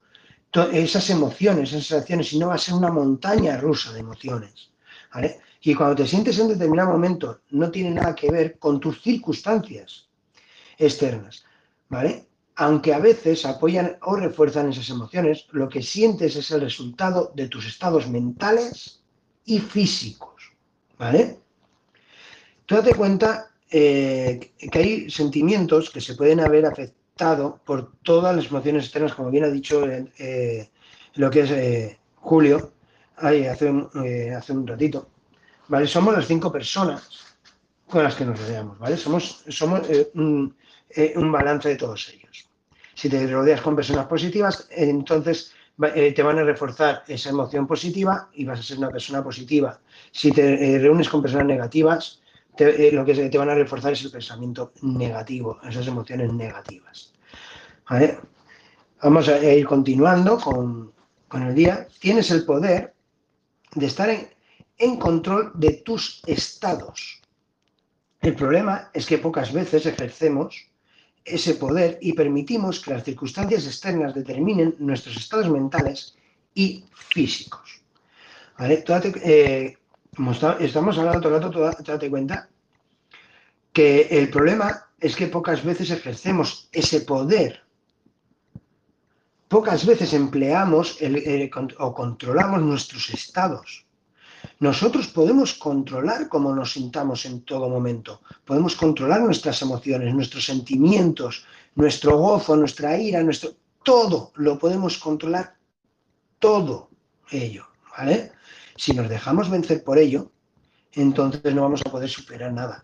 esas 0.74 1.08
emociones, 1.12 1.70
esas 1.70 1.86
sensaciones 1.86 2.34
y 2.34 2.40
no 2.40 2.48
va 2.48 2.56
a 2.56 2.58
ser 2.58 2.74
una 2.74 2.90
montaña 2.90 3.58
rusa 3.58 3.94
de 3.94 4.00
emociones, 4.00 4.72
¿vale? 5.14 5.40
Y 5.62 5.74
cuando 5.74 5.96
te 5.96 6.08
sientes 6.08 6.40
en 6.40 6.50
determinado 6.50 6.92
momento 6.92 7.42
no 7.52 7.72
tiene 7.72 7.92
nada 7.92 8.16
que 8.16 8.32
ver 8.32 8.60
con 8.60 8.80
tus 8.80 9.02
circunstancias 9.02 10.08
externas, 10.78 11.44
¿vale? 11.90 12.28
aunque 12.58 12.94
a 12.94 13.00
veces 13.00 13.46
apoyan 13.46 13.98
o 14.02 14.16
refuerzan 14.16 14.70
esas 14.70 14.90
emociones, 14.90 15.46
lo 15.52 15.70
que 15.70 15.84
sientes 15.84 16.36
es 16.36 16.50
el 16.50 16.62
resultado 16.62 17.32
de 17.36 17.48
tus 17.48 17.68
estados 17.68 18.10
mentales 18.10 19.04
y 19.46 19.60
físicos. 19.60 20.54
¿Vale? 20.98 21.38
Tú 22.66 22.76
date 22.76 22.96
cuenta 22.96 23.52
eh, 23.70 24.54
que 24.72 24.80
hay 24.80 25.10
sentimientos 25.12 25.92
que 25.92 26.02
se 26.02 26.16
pueden 26.16 26.40
haber 26.40 26.66
afectado 26.66 27.62
por 27.64 27.94
todas 28.02 28.36
las 28.36 28.48
emociones 28.48 28.86
externas, 28.86 29.14
como 29.14 29.30
bien 29.30 29.44
ha 29.44 29.50
dicho 29.50 29.86
eh, 29.88 30.70
lo 31.14 31.30
que 31.30 31.42
es 31.42 31.52
eh, 31.52 32.00
Julio 32.16 32.74
hace, 33.18 33.50
hace 33.50 34.52
un 34.52 34.68
ratito. 34.68 35.10
¿Vale? 35.68 35.88
Somos 35.88 36.16
las 36.16 36.28
cinco 36.28 36.52
personas 36.52 37.36
con 37.88 38.04
las 38.04 38.16
que 38.16 38.26
nos 38.26 38.40
rodeamos, 38.40 38.80
¿vale? 38.80 38.98
Somos, 38.98 39.44
somos 39.48 39.82
un, 40.14 40.56
un 41.16 41.32
balance 41.32 41.70
de 41.70 41.76
todos 41.76 42.10
ellos. 42.10 42.50
Si 42.94 43.10
te 43.10 43.28
rodeas 43.28 43.62
con 43.62 43.76
personas 43.76 44.08
positivas, 44.08 44.68
entonces 44.72 45.54
eh, 45.80 46.12
te 46.12 46.24
van 46.24 46.40
a 46.40 46.44
reforzar 46.44 47.04
esa 47.08 47.30
emoción 47.30 47.68
positiva 47.68 48.30
y 48.34 48.46
vas 48.46 48.60
a 48.60 48.64
ser 48.64 48.80
una 48.80 48.90
persona 48.90 49.24
positiva. 49.24 49.80
Si 50.12 50.32
te 50.32 50.76
eh, 50.76 50.80
reúnes 50.80 51.08
con 51.08 51.22
personas 51.22 51.46
negativas, 51.46 52.20
eh, 52.58 52.90
lo 52.92 53.06
que 53.06 53.30
te 53.30 53.38
van 53.38 53.52
a 53.52 53.56
reforzar 53.56 53.94
es 53.94 54.04
el 54.04 54.10
pensamiento 54.10 54.74
negativo, 54.82 55.60
esas 55.70 55.86
emociones 55.86 56.34
negativas. 56.34 57.14
Vamos 59.04 59.30
a 59.30 59.54
ir 59.54 59.68
continuando 59.68 60.40
con, 60.40 60.92
el 61.32 61.54
día. 61.54 61.88
Tienes 62.00 62.32
el 62.32 62.44
poder 62.44 62.96
de 63.76 63.86
estar 63.86 64.10
en 64.10 64.28
control 64.98 65.52
de 65.56 65.74
tus 65.74 66.22
estados. 66.26 67.22
El 68.22 68.36
problema 68.36 68.90
es 68.94 69.06
que 69.06 69.18
pocas 69.18 69.52
veces 69.52 69.86
ejercemos 69.86 70.68
ese 71.24 71.56
poder 71.56 71.98
y 72.02 72.14
permitimos 72.14 72.80
que 72.80 72.92
las 72.92 73.04
circunstancias 73.04 73.66
externas 73.66 74.14
determinen 74.14 74.76
nuestros 74.80 75.18
estados 75.18 75.50
mentales 75.50 76.16
y 76.54 76.86
físicos. 76.92 77.82
¿Vale? 78.58 78.84
Eh, 79.24 79.78
estamos 80.60 80.98
hablando 80.98 81.22
todo 81.22 81.36
el 81.36 81.42
rato, 81.42 81.84
date 81.84 82.10
cuenta 82.10 82.50
que 83.72 84.08
el 84.10 84.30
problema 84.30 84.88
es 85.00 85.16
que 85.16 85.28
pocas 85.28 85.64
veces 85.64 85.92
ejercemos 85.92 86.68
ese 86.72 87.02
poder. 87.02 87.64
Pocas 89.48 89.86
veces 89.86 90.14
empleamos 90.14 90.98
o 91.78 91.94
controlamos 91.94 92.62
nuestros 92.62 93.10
estados. 93.12 93.87
Nosotros 94.60 95.08
podemos 95.08 95.54
controlar 95.54 96.28
cómo 96.28 96.54
nos 96.54 96.74
sintamos 96.74 97.26
en 97.26 97.42
todo 97.42 97.70
momento. 97.70 98.22
Podemos 98.44 98.76
controlar 98.76 99.22
nuestras 99.22 99.62
emociones, 99.62 100.14
nuestros 100.14 100.46
sentimientos, 100.46 101.46
nuestro 101.76 102.18
gozo, 102.18 102.56
nuestra 102.56 102.98
ira, 102.98 103.22
nuestro... 103.22 103.52
Todo 103.84 104.32
lo 104.36 104.58
podemos 104.58 104.98
controlar, 104.98 105.56
todo 106.40 106.90
ello, 107.30 107.68
¿vale? 107.98 108.32
Si 108.76 108.94
nos 108.94 109.08
dejamos 109.08 109.50
vencer 109.50 109.84
por 109.84 109.98
ello, 109.98 110.32
entonces 110.92 111.54
no 111.54 111.62
vamos 111.62 111.82
a 111.86 111.92
poder 111.92 112.10
superar 112.10 112.52
nada. 112.52 112.84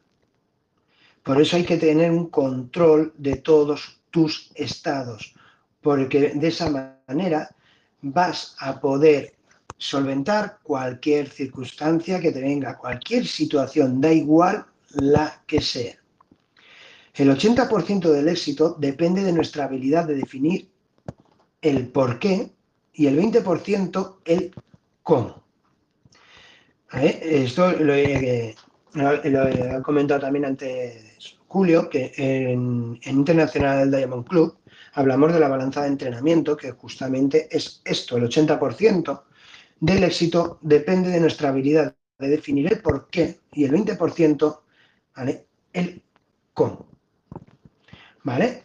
Por 1.23 1.41
eso 1.41 1.55
hay 1.55 1.65
que 1.65 1.77
tener 1.77 2.11
un 2.11 2.29
control 2.29 3.13
de 3.17 3.37
todos 3.37 3.99
tus 4.11 4.51
estados, 4.55 5.33
porque 5.81 6.33
de 6.35 6.47
esa 6.47 6.95
manera 7.07 7.49
vas 8.01 8.55
a 8.59 8.79
poder 8.79 9.32
solventar 9.83 10.59
cualquier 10.63 11.27
circunstancia 11.27 12.21
que 12.21 12.31
te 12.31 12.39
venga, 12.39 12.77
cualquier 12.77 13.27
situación, 13.27 13.99
da 13.99 14.13
igual 14.13 14.65
la 14.91 15.43
que 15.45 15.59
sea. 15.59 15.95
El 17.13 17.29
80% 17.29 18.09
del 18.09 18.29
éxito 18.29 18.77
depende 18.79 19.23
de 19.23 19.33
nuestra 19.33 19.65
habilidad 19.65 20.05
de 20.05 20.15
definir 20.15 20.69
el 21.61 21.87
por 21.89 22.17
qué 22.17 22.49
y 22.93 23.07
el 23.07 23.19
20% 23.19 24.19
el 24.23 24.55
cómo. 25.03 25.43
Esto 26.93 27.73
lo 27.73 27.93
he, 27.93 28.55
comentado 29.83 30.21
también 30.21 30.45
antes 30.45 31.37
Julio, 31.47 31.89
que 31.89 32.13
en, 32.15 32.99
Internacional 33.03 33.91
Diamond 33.91 34.25
Club 34.25 34.57
hablamos 34.93 35.33
de 35.33 35.41
la 35.41 35.49
balanza 35.49 35.81
de 35.81 35.89
entrenamiento, 35.89 36.55
que 36.55 36.71
justamente 36.71 37.49
es 37.51 37.81
esto, 37.83 38.15
el 38.15 38.29
80% 38.29 39.23
del 39.83 40.05
éxito 40.05 40.59
depende 40.61 41.09
de 41.09 41.19
nuestra 41.19 41.49
habilidad 41.49 41.93
de 42.17 42.29
definir 42.29 42.71
el 42.71 42.81
por 42.81 43.09
qué 43.09 43.41
y 43.51 43.65
el 43.65 43.71
20%, 43.71 44.59
¿vale? 45.13 45.45
El 45.73 46.01
cómo. 46.53 46.87
¿Vale? 48.23 48.63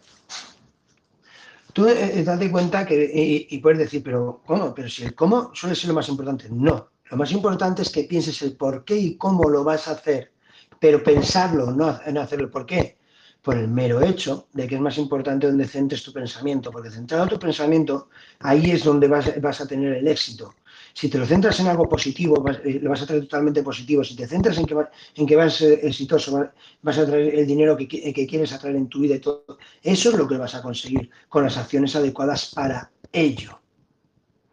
Tú 1.73 1.87
eh, 1.89 2.19
eh, 2.19 2.23
date 2.23 2.49
cuenta 2.49 2.85
que, 2.85 3.45
y, 3.49 3.57
puedes 3.57 3.79
decir, 3.79 4.01
pero 4.01 4.41
¿cómo? 4.45 4.73
Pero 4.73 4.87
si 4.87 5.03
el 5.03 5.13
cómo 5.13 5.51
suele 5.53 5.75
ser 5.75 5.89
lo 5.89 5.95
más 5.95 6.07
importante. 6.07 6.47
No, 6.49 6.91
lo 7.11 7.17
más 7.17 7.33
importante 7.33 7.81
es 7.81 7.89
que 7.89 8.05
pienses 8.05 8.41
el 8.41 8.55
por 8.55 8.85
qué 8.85 8.95
y 8.95 9.17
cómo 9.17 9.49
lo 9.49 9.65
vas 9.65 9.89
a 9.89 9.91
hacer, 9.91 10.31
pero 10.79 11.03
pensarlo, 11.03 11.71
no, 11.71 11.99
no 12.13 12.21
hacerlo 12.21 12.45
el 12.45 12.51
por 12.51 12.65
qué 12.65 12.97
por 13.41 13.57
el 13.57 13.67
mero 13.67 14.01
hecho 14.01 14.47
de 14.53 14.67
que 14.67 14.75
es 14.75 14.81
más 14.81 14.97
importante 14.97 15.47
donde 15.47 15.65
centres 15.65 16.03
tu 16.03 16.11
pensamiento, 16.13 16.71
porque 16.71 16.89
centrado 16.89 17.27
tu 17.27 17.39
pensamiento, 17.39 18.09
ahí 18.39 18.71
es 18.71 18.83
donde 18.83 19.07
vas, 19.07 19.39
vas, 19.41 19.61
a 19.61 19.67
tener 19.67 19.93
el 19.93 20.07
éxito. 20.07 20.53
Si 20.93 21.09
te 21.09 21.17
lo 21.17 21.25
centras 21.25 21.59
en 21.59 21.67
algo 21.67 21.87
positivo, 21.87 22.43
eh, 22.63 22.79
lo 22.81 22.89
vas 22.89 23.01
a 23.01 23.05
traer 23.05 23.23
totalmente 23.23 23.63
positivo. 23.63 24.03
Si 24.03 24.15
te 24.15 24.27
centras 24.27 24.57
en 24.57 24.65
que, 24.65 24.75
en 25.15 25.25
que 25.25 25.35
vas 25.35 25.55
ser 25.55 25.79
exitoso, 25.83 26.49
vas 26.81 26.97
a 26.97 27.05
traer 27.05 27.35
el 27.35 27.47
dinero 27.47 27.77
que, 27.77 27.87
que 27.87 28.27
quieres 28.27 28.53
atraer 28.53 28.75
en 28.75 28.87
tu 28.87 29.01
vida 29.01 29.15
y 29.15 29.19
todo, 29.19 29.57
eso 29.81 30.09
es 30.09 30.15
lo 30.15 30.27
que 30.27 30.37
vas 30.37 30.55
a 30.55 30.61
conseguir 30.61 31.09
con 31.27 31.43
las 31.43 31.57
acciones 31.57 31.95
adecuadas 31.95 32.51
para 32.53 32.91
ello. 33.11 33.59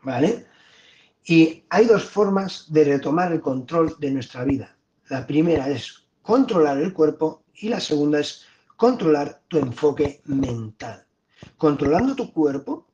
¿Vale? 0.03 0.47
Y 1.25 1.65
hay 1.71 1.87
dos 1.87 2.05
formas 2.05 2.67
de 2.69 2.85
retomar 2.85 3.33
el 3.33 3.41
control 3.41 3.97
de 3.99 4.13
nuestra 4.13 4.45
vida. 4.45 4.77
La 5.09 5.27
primera 5.27 5.69
es 5.69 6.05
controlar 6.23 6.79
el 6.79 6.93
cuerpo 6.93 7.43
y 7.55 7.69
la 7.69 7.81
segunda 7.81 8.21
es 8.21 8.45
controlar 8.77 9.43
tu 9.49 9.59
enfoque 9.59 10.21
mental. 10.27 11.05
Controlando 11.57 12.15
tu 12.15 12.33
cuerpo, 12.33 12.86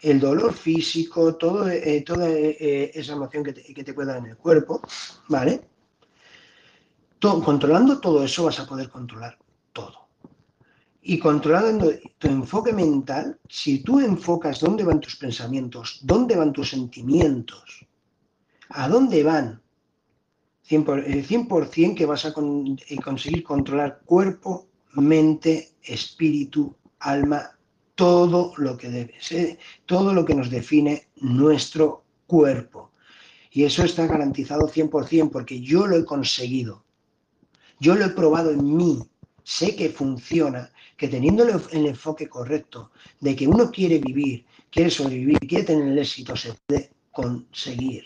el 0.00 0.20
dolor 0.20 0.52
físico, 0.52 1.36
todo, 1.36 1.68
eh, 1.68 2.02
toda 2.02 2.28
eh, 2.28 2.90
esa 2.94 3.14
emoción 3.14 3.42
que 3.42 3.52
te, 3.52 3.74
que 3.74 3.84
te, 3.84 3.90
en 3.92 4.26
el 4.26 4.36
cuerpo, 4.36 4.80
¿vale? 5.28 5.68
controlando 7.18 7.98
todo 8.00 8.22
eso 8.22 8.44
vas 8.44 8.60
a 8.60 8.66
poder 8.66 8.88
controlar 8.88 9.36
todo. 9.72 10.08
Y 11.02 11.18
controlando 11.18 11.90
tu 12.18 12.28
enfoque 12.28 12.72
mental, 12.72 13.38
si 13.48 13.80
tú 13.82 14.00
enfocas 14.00 14.60
dónde 14.60 14.84
van 14.84 15.00
tus 15.00 15.16
pensamientos, 15.16 16.00
dónde 16.02 16.36
van 16.36 16.52
tus 16.52 16.70
sentimientos, 16.70 17.86
a 18.70 18.88
dónde 18.88 19.22
van, 19.22 19.62
100%, 20.68 21.94
que 21.94 22.06
vas 22.06 22.26
a 22.26 22.30
eh, 22.30 22.96
conseguir 23.02 23.44
controlar 23.44 24.00
cuerpo, 24.04 24.66
mente, 24.94 25.74
espíritu, 25.82 26.74
alma, 26.98 27.55
todo 27.96 28.52
lo 28.58 28.76
que 28.76 28.88
debe 28.88 29.14
ser, 29.18 29.58
todo 29.86 30.14
lo 30.14 30.24
que 30.24 30.34
nos 30.34 30.50
define 30.50 31.08
nuestro 31.16 32.04
cuerpo. 32.26 32.92
Y 33.50 33.64
eso 33.64 33.82
está 33.82 34.06
garantizado 34.06 34.68
100% 34.68 35.30
porque 35.30 35.60
yo 35.60 35.86
lo 35.86 35.96
he 35.96 36.04
conseguido. 36.04 36.84
Yo 37.80 37.96
lo 37.96 38.04
he 38.04 38.10
probado 38.10 38.50
en 38.50 38.76
mí. 38.76 39.02
Sé 39.42 39.74
que 39.74 39.88
funciona, 39.88 40.70
que 40.96 41.08
teniendo 41.08 41.44
el 41.44 41.86
enfoque 41.86 42.28
correcto 42.28 42.90
de 43.20 43.34
que 43.34 43.48
uno 43.48 43.70
quiere 43.70 43.98
vivir, 43.98 44.44
quiere 44.70 44.90
sobrevivir, 44.90 45.38
quiere 45.38 45.64
tener 45.64 45.88
el 45.88 45.98
éxito, 45.98 46.36
se 46.36 46.52
puede 46.66 46.90
conseguir. 47.12 48.04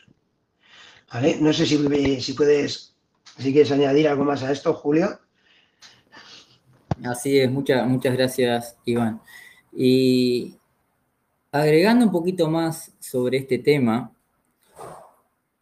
No 1.40 1.52
sé 1.52 1.66
si, 1.66 2.20
si 2.20 2.32
puedes, 2.34 2.94
si 3.38 3.52
quieres 3.52 3.72
añadir 3.72 4.06
algo 4.06 4.24
más 4.24 4.42
a 4.42 4.52
esto, 4.52 4.72
Julio. 4.74 5.18
Así 7.04 7.38
es, 7.38 7.50
muchas, 7.50 7.88
muchas 7.88 8.14
gracias, 8.14 8.76
Iván. 8.84 9.20
Y 9.72 10.56
agregando 11.52 12.04
un 12.04 12.12
poquito 12.12 12.48
más 12.48 12.92
sobre 12.98 13.38
este 13.38 13.58
tema, 13.58 14.12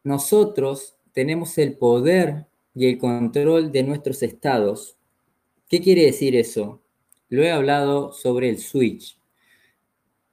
nosotros 0.05 0.97
tenemos 1.13 1.59
el 1.59 1.77
poder 1.77 2.47
y 2.75 2.87
el 2.87 2.99
control 2.99 3.73
de 3.73 3.83
nuestros 3.83 4.23
estados. 4.23 4.97
¿Qué 5.69 5.81
quiere 5.81 6.05
decir 6.05 6.37
eso? 6.37 6.81
Lo 7.29 7.43
he 7.43 7.51
hablado 7.51 8.13
sobre 8.13 8.49
el 8.49 8.59
switch. 8.59 9.19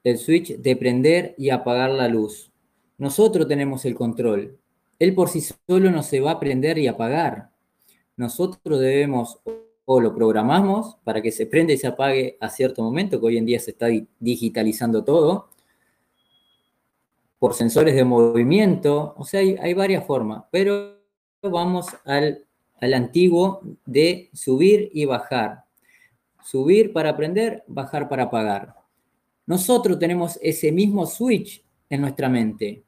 El 0.04 0.18
switch 0.18 0.56
de 0.58 0.76
prender 0.76 1.36
y 1.38 1.50
apagar 1.50 1.90
la 1.90 2.08
luz. 2.08 2.52
Nosotros 2.98 3.48
tenemos 3.48 3.84
el 3.86 3.96
control. 3.96 4.58
Él 5.00 5.14
por 5.14 5.30
sí 5.30 5.42
solo 5.42 5.92
no 5.92 6.04
se 6.04 6.22
va 6.22 6.32
a 6.32 6.40
prender 6.40 6.78
y 6.78 6.88
apagar. 6.88 7.50
Nosotros 8.16 8.80
debemos 8.80 9.40
o 9.86 10.00
lo 10.02 10.14
programamos 10.14 10.98
para 11.04 11.22
que 11.22 11.32
se 11.32 11.46
prenda 11.46 11.74
y 11.74 11.78
se 11.78 11.88
apague 11.88 12.38
a 12.42 12.50
cierto 12.50 12.84
momento, 12.84 13.20
que 13.20 13.26
hoy 13.26 13.38
en 13.38 13.46
día 13.46 13.60
se 13.60 13.72
está 13.72 13.88
digitalizando 14.20 15.04
todo, 15.04 15.50
por 17.40 17.54
sensores 17.54 17.96
de 17.96 18.04
movimiento, 18.04 19.14
o 19.18 19.24
sea, 19.24 19.40
hay, 19.40 19.74
varias 19.74 20.06
formas, 20.06 20.44
pero 20.52 20.98
vamos 21.44 21.88
al, 22.06 22.46
al 22.82 22.94
antiguo 22.94 23.62
de 23.86 24.30
subir 24.34 24.90
y 24.94 25.06
bajar. 25.06 25.66
Subir 26.44 26.94
para 26.94 27.16
prender, 27.16 27.64
bajar 27.68 28.10
para 28.10 28.24
apagar. 28.24 28.76
Nosotros 29.46 30.00
tenemos 30.00 30.40
ese 30.42 30.72
mismo 30.72 31.06
switch 31.06 31.64
en 31.90 32.02
nuestra 32.02 32.30
mente. 32.30 32.84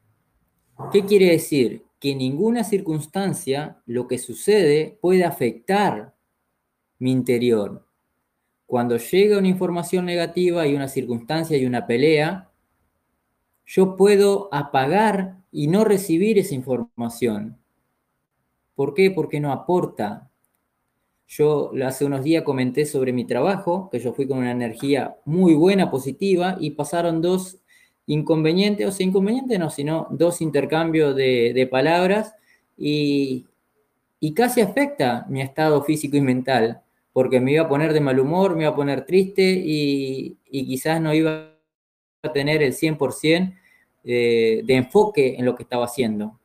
¿Qué 0.92 1.04
quiere 1.04 1.30
decir? 1.32 1.84
que 2.00 2.14
ninguna 2.14 2.64
circunstancia, 2.64 3.80
lo 3.86 4.06
que 4.06 4.18
sucede, 4.18 4.98
puede 5.00 5.24
afectar 5.24 6.14
mi 6.98 7.12
interior. 7.12 7.84
Cuando 8.66 8.96
llega 8.96 9.38
una 9.38 9.48
información 9.48 10.04
negativa 10.04 10.66
y 10.66 10.74
una 10.74 10.88
circunstancia 10.88 11.56
y 11.56 11.64
una 11.64 11.86
pelea, 11.86 12.50
yo 13.66 13.96
puedo 13.96 14.48
apagar 14.52 15.38
y 15.50 15.66
no 15.66 15.84
recibir 15.84 16.38
esa 16.38 16.54
información. 16.54 17.58
¿Por 18.74 18.94
qué? 18.94 19.10
Porque 19.10 19.40
no 19.40 19.52
aporta. 19.52 20.30
Yo 21.26 21.72
hace 21.84 22.04
unos 22.04 22.24
días 22.24 22.44
comenté 22.44 22.86
sobre 22.86 23.12
mi 23.12 23.26
trabajo, 23.26 23.90
que 23.90 23.98
yo 23.98 24.12
fui 24.12 24.26
con 24.26 24.38
una 24.38 24.52
energía 24.52 25.16
muy 25.24 25.54
buena, 25.54 25.90
positiva, 25.90 26.56
y 26.60 26.70
pasaron 26.70 27.20
dos 27.20 27.58
inconveniente, 28.06 28.86
o 28.86 28.90
sea, 28.90 29.06
inconveniente 29.06 29.58
no, 29.58 29.68
sino 29.70 30.08
dos 30.10 30.40
intercambios 30.40 31.14
de, 31.14 31.68
palabras 31.70 32.34
y, 32.76 33.46
casi 34.34 34.62
afecta 34.62 35.26
mi 35.28 35.42
estado 35.42 35.82
físico 35.84 36.16
y 36.16 36.22
mental, 36.22 36.82
porque 37.12 37.40
me 37.40 37.52
iba 37.52 37.64
a 37.64 37.68
poner 37.68 37.92
de 37.92 38.00
mal 38.00 38.20
humor, 38.20 38.54
me 38.54 38.62
iba 38.62 38.72
a 38.72 38.76
poner 38.76 39.04
triste 39.04 39.42
y, 39.42 40.36
quizás 40.44 41.00
no 41.00 41.14
iba 41.14 41.54
a 42.22 42.32
tener 42.32 42.62
el 42.62 42.72
100% 42.72 43.54
de, 44.04 44.62
de 44.64 44.74
enfoque 44.74 45.36
en 45.38 45.44
lo 45.44 45.54
que 45.54 45.62
estaba 45.62 45.84
haciendo. 45.84 46.38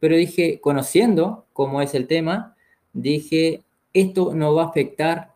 Pero 0.00 0.16
dije, 0.16 0.60
conociendo 0.60 1.46
cómo 1.52 1.82
es 1.82 1.94
el 1.94 2.06
tema, 2.06 2.56
dije, 2.92 3.62
esto 3.92 4.34
no 4.34 4.54
va 4.54 4.64
a 4.64 4.66
afectar 4.68 5.34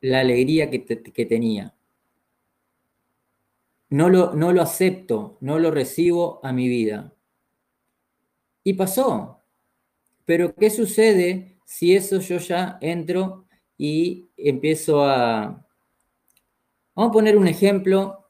la 0.00 0.20
alegría 0.20 0.70
que, 0.70 0.84
que 0.84 1.26
tenía 1.26 1.74
no 3.94 4.08
lo, 4.08 4.34
no 4.34 4.52
lo 4.52 4.60
acepto, 4.60 5.38
no 5.40 5.60
lo 5.60 5.70
recibo 5.70 6.40
a 6.42 6.52
mi 6.52 6.66
vida. 6.66 7.12
Y 8.64 8.74
pasó. 8.74 9.40
Pero 10.24 10.52
¿qué 10.56 10.68
sucede 10.68 11.58
si 11.64 11.94
eso 11.94 12.18
yo 12.18 12.38
ya 12.38 12.76
entro 12.80 13.43
y 13.78 14.28
empiezo 14.36 15.04
a... 15.04 15.64
Vamos 16.94 17.10
a 17.10 17.12
poner 17.12 17.36
un 17.36 17.48
ejemplo 17.48 18.28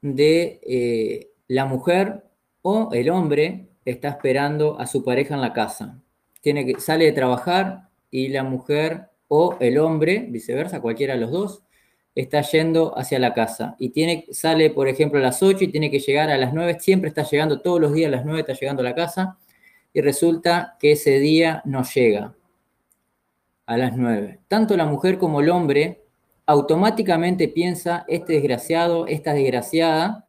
de 0.00 0.60
eh, 0.62 1.30
la 1.48 1.66
mujer 1.66 2.24
o 2.62 2.90
el 2.92 3.10
hombre 3.10 3.68
está 3.84 4.08
esperando 4.08 4.78
a 4.78 4.86
su 4.86 5.04
pareja 5.04 5.34
en 5.34 5.40
la 5.40 5.52
casa. 5.52 6.00
Tiene 6.40 6.66
que, 6.66 6.80
sale 6.80 7.04
de 7.04 7.12
trabajar 7.12 7.88
y 8.10 8.28
la 8.28 8.42
mujer 8.42 9.08
o 9.28 9.56
el 9.60 9.78
hombre, 9.78 10.26
viceversa, 10.28 10.80
cualquiera 10.80 11.14
de 11.14 11.20
los 11.20 11.30
dos, 11.30 11.62
está 12.14 12.40
yendo 12.40 12.96
hacia 12.98 13.18
la 13.18 13.34
casa 13.34 13.76
y 13.78 13.90
tiene, 13.90 14.26
sale, 14.30 14.70
por 14.70 14.88
ejemplo, 14.88 15.18
a 15.18 15.22
las 15.22 15.42
8 15.42 15.64
y 15.64 15.68
tiene 15.68 15.90
que 15.90 16.00
llegar 16.00 16.30
a 16.30 16.38
las 16.38 16.54
9, 16.54 16.78
siempre 16.80 17.08
está 17.08 17.22
llegando, 17.22 17.60
todos 17.60 17.80
los 17.80 17.92
días 17.92 18.08
a 18.08 18.16
las 18.16 18.24
9 18.24 18.40
está 18.40 18.54
llegando 18.54 18.80
a 18.80 18.84
la 18.84 18.94
casa 18.94 19.38
y 19.92 20.00
resulta 20.00 20.76
que 20.80 20.92
ese 20.92 21.18
día 21.20 21.62
no 21.66 21.82
llega 21.84 22.34
a 23.66 23.76
las 23.76 23.96
9. 23.96 24.40
Tanto 24.48 24.76
la 24.76 24.86
mujer 24.86 25.18
como 25.18 25.40
el 25.40 25.50
hombre 25.50 26.02
automáticamente 26.46 27.48
piensa, 27.48 28.04
este 28.08 28.34
desgraciado, 28.34 29.06
esta 29.06 29.34
desgraciada, 29.34 30.26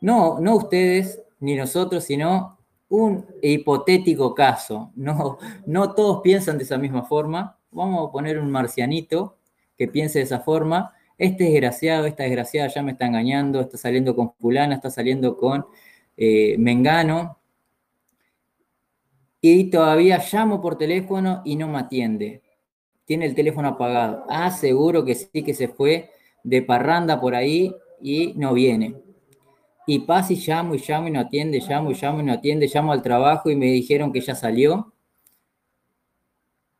no, 0.00 0.40
no 0.40 0.56
ustedes 0.56 1.20
ni 1.40 1.56
nosotros, 1.56 2.04
sino 2.04 2.58
un 2.88 3.26
hipotético 3.42 4.34
caso. 4.34 4.92
No, 4.94 5.38
no 5.66 5.94
todos 5.94 6.20
piensan 6.22 6.58
de 6.58 6.64
esa 6.64 6.78
misma 6.78 7.04
forma. 7.04 7.58
Vamos 7.70 8.08
a 8.08 8.12
poner 8.12 8.38
un 8.38 8.50
marcianito 8.50 9.36
que 9.76 9.88
piense 9.88 10.18
de 10.18 10.24
esa 10.24 10.40
forma, 10.40 10.92
este 11.16 11.44
desgraciado, 11.44 12.06
esta 12.06 12.22
desgraciada 12.24 12.68
ya 12.68 12.82
me 12.82 12.92
está 12.92 13.06
engañando, 13.06 13.60
está 13.60 13.78
saliendo 13.78 14.14
con 14.16 14.32
fulana, 14.34 14.74
está 14.74 14.90
saliendo 14.90 15.36
con 15.36 15.66
eh, 16.16 16.56
Mengano, 16.58 17.38
y 19.40 19.70
todavía 19.70 20.22
llamo 20.30 20.60
por 20.60 20.76
teléfono 20.76 21.42
y 21.44 21.56
no 21.56 21.68
me 21.68 21.78
atiende. 21.78 22.42
Tiene 23.04 23.26
el 23.26 23.34
teléfono 23.34 23.68
apagado. 23.68 24.24
Ah, 24.28 24.50
seguro 24.50 25.04
que 25.04 25.14
sí 25.14 25.42
que 25.42 25.54
se 25.54 25.68
fue 25.68 26.10
de 26.44 26.62
parranda 26.62 27.20
por 27.20 27.34
ahí 27.34 27.74
y 28.00 28.34
no 28.36 28.54
viene. 28.54 28.94
Y 29.86 30.00
pasa 30.00 30.32
y 30.32 30.36
llamo 30.36 30.74
y 30.74 30.78
llamo 30.86 31.08
y 31.08 31.10
no 31.10 31.20
atiende, 31.20 31.60
llamo 31.60 31.90
y 31.90 31.94
llamo 31.94 32.20
y 32.20 32.22
no 32.24 32.32
atiende, 32.32 32.70
llamo 32.72 32.92
al 32.92 33.02
trabajo 33.02 33.50
y 33.50 33.56
me 33.56 33.66
dijeron 33.66 34.12
que 34.12 34.20
ya 34.20 34.34
salió 34.34 34.92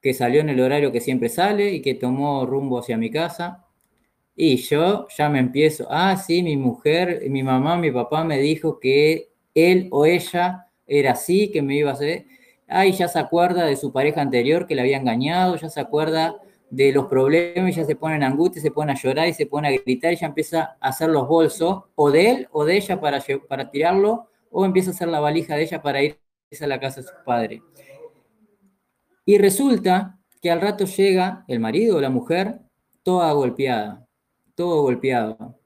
que 0.01 0.15
salió 0.15 0.41
en 0.41 0.49
el 0.49 0.61
horario 0.61 0.93
que 0.93 1.01
siempre 1.01 1.29
sale 1.29 1.73
y 1.73 1.83
que 1.83 1.95
tomó 1.95 2.47
rumbo 2.47 2.79
hacia 2.79 2.97
mi 2.97 3.11
casa. 3.11 3.67
Y 4.35 4.57
yo 4.57 5.07
ya 5.17 5.29
me 5.29 5.39
empiezo, 5.41 5.87
ah, 5.91 6.17
sí, 6.17 6.43
mi 6.43 6.57
mujer, 6.57 7.29
mi 7.29 7.43
mamá, 7.43 7.77
mi 7.77 7.91
papá 7.91 8.25
me 8.25 8.39
dijo 8.39 8.81
que 8.81 9.33
él 9.55 9.89
o 9.91 10.07
ella 10.07 10.69
era 10.87 11.13
así, 11.13 11.51
que 11.51 11.63
me 11.63 11.77
iba 11.77 11.91
a 11.91 11.95
hacer. 11.95 12.27
Ay, 12.73 12.93
ya 12.93 13.09
se 13.09 13.19
acuerda 13.19 13.67
de 13.67 13.75
su 13.75 13.93
pareja 13.93 14.21
anterior 14.21 14.67
que 14.67 14.77
le 14.77 14.83
había 14.83 14.97
engañado, 14.97 15.57
ya 15.57 15.69
se 15.69 15.81
acuerda 15.81 16.37
de 16.71 16.93
los 16.93 17.07
problemas, 17.07 17.75
ya 17.75 17.85
se 17.85 17.97
pone 17.97 18.15
en 18.15 18.23
angustia, 18.23 18.63
se 18.63 18.71
pone 18.71 18.93
a 18.93 18.95
llorar 18.95 19.27
y 19.27 19.35
se 19.35 19.47
pone 19.47 19.67
a 19.67 19.73
gritar 19.73 20.13
y 20.13 20.17
ya 20.17 20.29
empieza 20.29 20.77
a 20.81 20.89
hacer 20.89 21.11
los 21.11 21.27
bolsos, 21.27 21.83
o 21.97 22.11
de 22.13 22.31
él 22.31 22.49
o 22.53 22.65
de 22.65 22.77
ella 22.77 23.01
para, 23.01 23.21
para 23.49 23.71
tirarlo, 23.73 24.29
o 24.51 24.65
empieza 24.65 24.91
a 24.91 24.95
hacer 24.95 25.09
la 25.09 25.19
valija 25.19 25.57
de 25.57 25.63
ella 25.63 25.83
para 25.83 26.01
ir 26.01 26.17
a 26.61 26.67
la 26.69 26.79
casa 26.79 27.01
de 27.01 27.09
su 27.09 27.15
padre. 27.25 27.63
Y 29.25 29.39
resulta 29.39 30.19
que 30.41 30.51
al 30.53 30.61
rato 30.61 30.85
llega 30.85 31.45
el 31.49 31.59
marido 31.59 31.97
o 31.97 32.01
la 32.01 32.11
mujer 32.11 32.61
toda 33.03 33.33
golpeada, 33.33 34.07
todo 34.55 34.83
golpeado. 34.83 35.59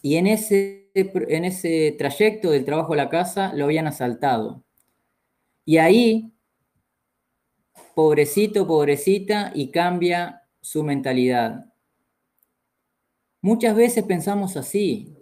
Y 0.00 0.16
en 0.16 0.28
ese, 0.28 0.90
en 0.94 1.44
ese 1.44 1.94
trayecto 1.98 2.50
del 2.50 2.64
trabajo 2.64 2.92
a 2.92 2.96
la 2.96 3.08
casa 3.08 3.52
lo 3.54 3.64
habían 3.64 3.88
asaltado. 3.88 4.62
Y 5.64 5.78
ahí, 5.78 6.32
pobrecito, 7.94 8.66
pobrecita, 8.66 9.52
y 9.54 9.70
cambia 9.70 10.42
su 10.60 10.82
mentalidad. 10.82 11.66
Muchas 13.42 13.74
veces 13.74 14.04
pensamos 14.04 14.56
así. 14.56 15.16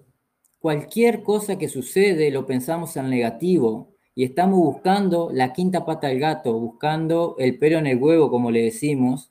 Cualquier 0.58 1.22
cosa 1.22 1.56
que 1.56 1.68
sucede 1.68 2.30
lo 2.30 2.46
pensamos 2.46 2.96
en 2.96 3.10
negativo 3.10 3.94
y 4.18 4.24
estamos 4.24 4.58
buscando 4.58 5.30
la 5.32 5.52
quinta 5.52 5.86
pata 5.86 6.08
del 6.08 6.18
gato, 6.18 6.52
buscando 6.58 7.36
el 7.38 7.56
pelo 7.56 7.78
en 7.78 7.86
el 7.86 8.02
huevo, 8.02 8.28
como 8.28 8.50
le 8.50 8.64
decimos, 8.64 9.30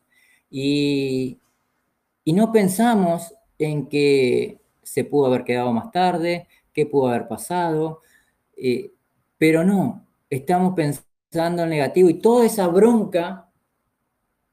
y, 0.50 1.40
no 2.26 2.54
pensamos 2.54 3.34
en 3.60 3.88
que 3.88 4.62
se 4.84 5.04
pudo 5.04 5.26
haber 5.26 5.44
quedado 5.44 5.74
más 5.74 5.92
tarde, 5.92 6.48
qué 6.72 6.86
pudo 6.86 7.10
haber 7.10 7.28
pasado, 7.28 8.02
eh, 8.56 8.94
pero 9.38 9.66
no, 9.66 10.07
estamos 10.30 10.74
pensando 10.76 11.64
en 11.64 11.70
negativo 11.70 12.10
y 12.10 12.16
toda 12.16 12.46
esa 12.46 12.68
bronca 12.68 13.48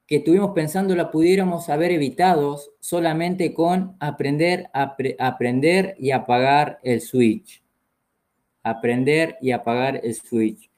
que 0.07 0.17
estuvimos 0.17 0.51
pensando 0.51 0.95
la 0.95 1.09
pudiéramos 1.09 1.69
haber 1.69 1.91
evitado 1.91 2.59
solamente 2.79 3.53
con 3.53 3.95
aprender, 3.99 4.69
aprender 4.73 5.95
y 5.97 6.11
apagar 6.11 6.79
el 6.83 7.01
switch. 7.01 7.63
Aprender 8.61 9.37
y 9.41 9.51
apagar 9.51 10.01
el 10.03 10.13
switch. 10.13 10.69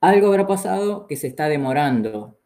Algo 0.00 0.28
habrá 0.28 0.46
pasado 0.46 1.06
que 1.06 1.16
se 1.16 1.26
está 1.26 1.48
demorando. 1.48 2.38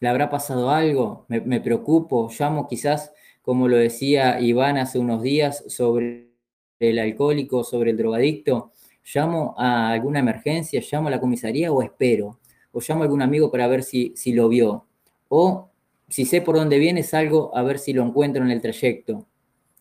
¿Le 0.00 0.08
habrá 0.08 0.30
pasado 0.30 0.70
algo? 0.70 1.26
Me, 1.28 1.40
me 1.40 1.60
preocupo, 1.60 2.28
llamo 2.36 2.66
quizás, 2.66 3.12
como 3.40 3.68
lo 3.68 3.76
decía 3.76 4.40
Iván 4.40 4.78
hace 4.78 4.98
unos 4.98 5.22
días, 5.22 5.64
sobre 5.68 6.32
el 6.80 6.98
alcohólico, 6.98 7.62
sobre 7.62 7.92
el 7.92 7.96
drogadicto. 7.96 8.72
Llamo 9.04 9.54
a 9.58 9.90
alguna 9.90 10.20
emergencia, 10.20 10.80
llamo 10.90 11.08
a 11.08 11.10
la 11.10 11.20
comisaría 11.20 11.72
o 11.72 11.82
espero 11.82 12.38
o 12.72 12.80
llamo 12.80 13.02
a 13.02 13.04
algún 13.04 13.22
amigo 13.22 13.50
para 13.50 13.68
ver 13.68 13.82
si, 13.82 14.12
si 14.16 14.32
lo 14.32 14.48
vio. 14.48 14.86
O 15.28 15.70
si 16.08 16.24
sé 16.24 16.42
por 16.42 16.56
dónde 16.56 16.78
viene, 16.78 17.02
salgo 17.02 17.56
a 17.56 17.62
ver 17.62 17.78
si 17.78 17.92
lo 17.92 18.02
encuentro 18.02 18.42
en 18.42 18.50
el 18.50 18.60
trayecto. 18.60 19.26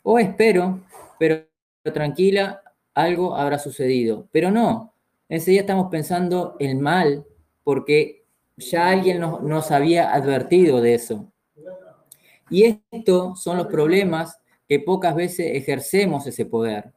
O 0.04 0.20
espero, 0.20 0.82
pero 1.18 1.46
tranquila, 1.94 2.62
algo 2.94 3.36
habrá 3.36 3.60
sucedido. 3.60 4.28
Pero 4.32 4.52
no, 4.52 4.94
enseguida 5.30 5.62
estamos 5.62 5.90
pensando 5.90 6.56
el 6.60 6.78
mal 6.78 7.26
porque 7.64 8.26
ya 8.58 8.90
alguien 8.90 9.20
nos, 9.20 9.42
nos 9.42 9.72
había 9.72 10.14
advertido 10.14 10.82
de 10.82 10.94
eso. 10.96 11.32
Y 12.50 12.82
estos 12.92 13.42
son 13.42 13.58
los 13.58 13.68
problemas 13.68 14.38
que 14.68 14.80
pocas 14.80 15.16
veces 15.16 15.52
ejercemos 15.56 16.28
ese 16.28 16.46
poder 16.46 16.92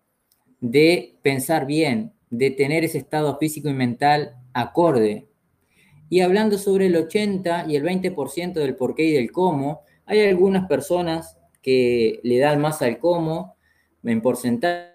de 0.65 1.19
pensar 1.21 1.67
bien, 1.67 2.15
de 2.31 2.51
tener 2.51 2.85
ese 2.85 2.97
estado 2.97 3.37
físico 3.37 3.69
y 3.69 3.75
mental 3.75 4.35
acorde 4.55 5.29
y 6.09 6.21
hablando 6.21 6.57
sobre 6.57 6.87
el 6.87 6.97
80 6.97 7.67
y 7.69 7.77
el 7.77 7.83
20% 7.83 8.55
del 8.55 8.75
por 8.75 8.95
qué 8.95 9.05
y 9.05 9.13
del 9.13 9.31
cómo, 9.31 9.83
hay 10.07 10.21
algunas 10.21 10.67
personas 10.67 11.37
que 11.61 12.21
le 12.23 12.39
dan 12.39 12.63
más 12.63 12.81
al 12.81 12.99
cómo 12.99 13.57
en 14.03 14.23
porcentaje, 14.23 14.95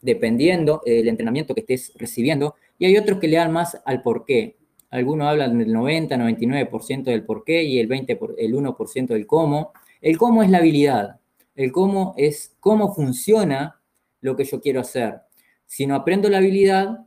dependiendo 0.00 0.82
del 0.84 1.06
entrenamiento 1.06 1.54
que 1.54 1.60
estés 1.60 1.92
recibiendo, 1.96 2.56
y 2.76 2.86
hay 2.86 2.96
otros 2.96 3.20
que 3.20 3.28
le 3.28 3.36
dan 3.36 3.52
más 3.52 3.80
al 3.84 4.02
por 4.02 4.24
qué. 4.24 4.56
Algunos 4.90 5.28
hablan 5.28 5.58
del 5.58 5.72
90, 5.72 6.16
99% 6.16 7.04
del 7.04 7.24
por 7.24 7.44
qué 7.44 7.62
y 7.62 7.78
el, 7.78 7.86
20 7.86 8.18
el 8.38 8.54
1% 8.54 9.06
del 9.06 9.26
cómo. 9.28 9.72
El 10.00 10.18
cómo 10.18 10.42
es 10.42 10.50
la 10.50 10.58
habilidad. 10.58 11.19
El 11.60 11.72
cómo 11.72 12.14
es 12.16 12.56
cómo 12.58 12.94
funciona 12.94 13.82
lo 14.22 14.34
que 14.34 14.44
yo 14.44 14.62
quiero 14.62 14.80
hacer. 14.80 15.20
Si 15.66 15.86
no 15.86 15.94
aprendo 15.94 16.30
la 16.30 16.38
habilidad, 16.38 17.06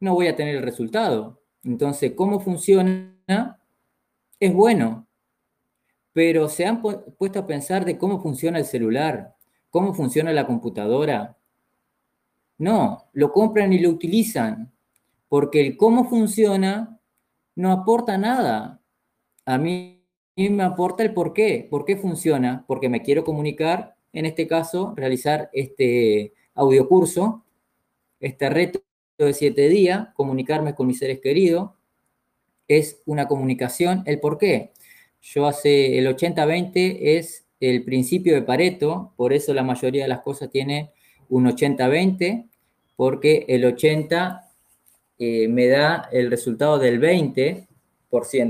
no 0.00 0.14
voy 0.14 0.26
a 0.26 0.34
tener 0.34 0.56
el 0.56 0.62
resultado. 0.62 1.42
Entonces, 1.64 2.14
cómo 2.16 2.40
funciona 2.40 3.60
es 4.40 4.54
bueno, 4.54 5.06
pero 6.14 6.48
se 6.48 6.64
han 6.64 6.80
puesto 6.80 7.40
a 7.40 7.46
pensar 7.46 7.84
de 7.84 7.98
cómo 7.98 8.22
funciona 8.22 8.58
el 8.58 8.64
celular, 8.64 9.34
cómo 9.68 9.92
funciona 9.92 10.32
la 10.32 10.46
computadora. 10.46 11.36
No, 12.56 13.10
lo 13.12 13.30
compran 13.34 13.70
y 13.74 13.80
lo 13.80 13.90
utilizan, 13.90 14.72
porque 15.28 15.60
el 15.60 15.76
cómo 15.76 16.08
funciona 16.08 16.98
no 17.54 17.70
aporta 17.70 18.16
nada. 18.16 18.80
A 19.44 19.58
mí 19.58 19.99
me 20.48 20.62
aporta 20.62 21.02
el 21.02 21.12
por 21.12 21.34
qué, 21.34 21.66
por 21.68 21.84
qué 21.84 21.96
funciona, 21.96 22.64
porque 22.66 22.88
me 22.88 23.02
quiero 23.02 23.24
comunicar, 23.24 23.96
en 24.12 24.26
este 24.26 24.46
caso, 24.46 24.94
realizar 24.96 25.50
este 25.52 26.32
audiocurso, 26.54 27.44
este 28.20 28.48
reto 28.48 28.80
de 29.18 29.34
siete 29.34 29.68
días, 29.68 30.08
comunicarme 30.14 30.74
con 30.74 30.86
mis 30.86 30.98
seres 30.98 31.20
queridos, 31.20 31.70
es 32.68 33.02
una 33.04 33.28
comunicación. 33.28 34.02
¿El 34.06 34.20
por 34.20 34.38
qué? 34.38 34.72
Yo 35.20 35.46
hace 35.46 35.98
el 35.98 36.06
80-20 36.06 36.98
es 37.00 37.44
el 37.60 37.84
principio 37.84 38.34
de 38.34 38.42
Pareto, 38.42 39.12
por 39.16 39.32
eso 39.32 39.52
la 39.52 39.62
mayoría 39.62 40.04
de 40.04 40.08
las 40.08 40.22
cosas 40.22 40.50
tiene 40.50 40.92
un 41.28 41.44
80-20, 41.44 42.48
porque 42.96 43.44
el 43.48 43.64
80 43.64 44.48
eh, 45.18 45.48
me 45.48 45.66
da 45.68 46.08
el 46.12 46.30
resultado 46.30 46.78
del 46.78 47.00
20%. 47.00 47.66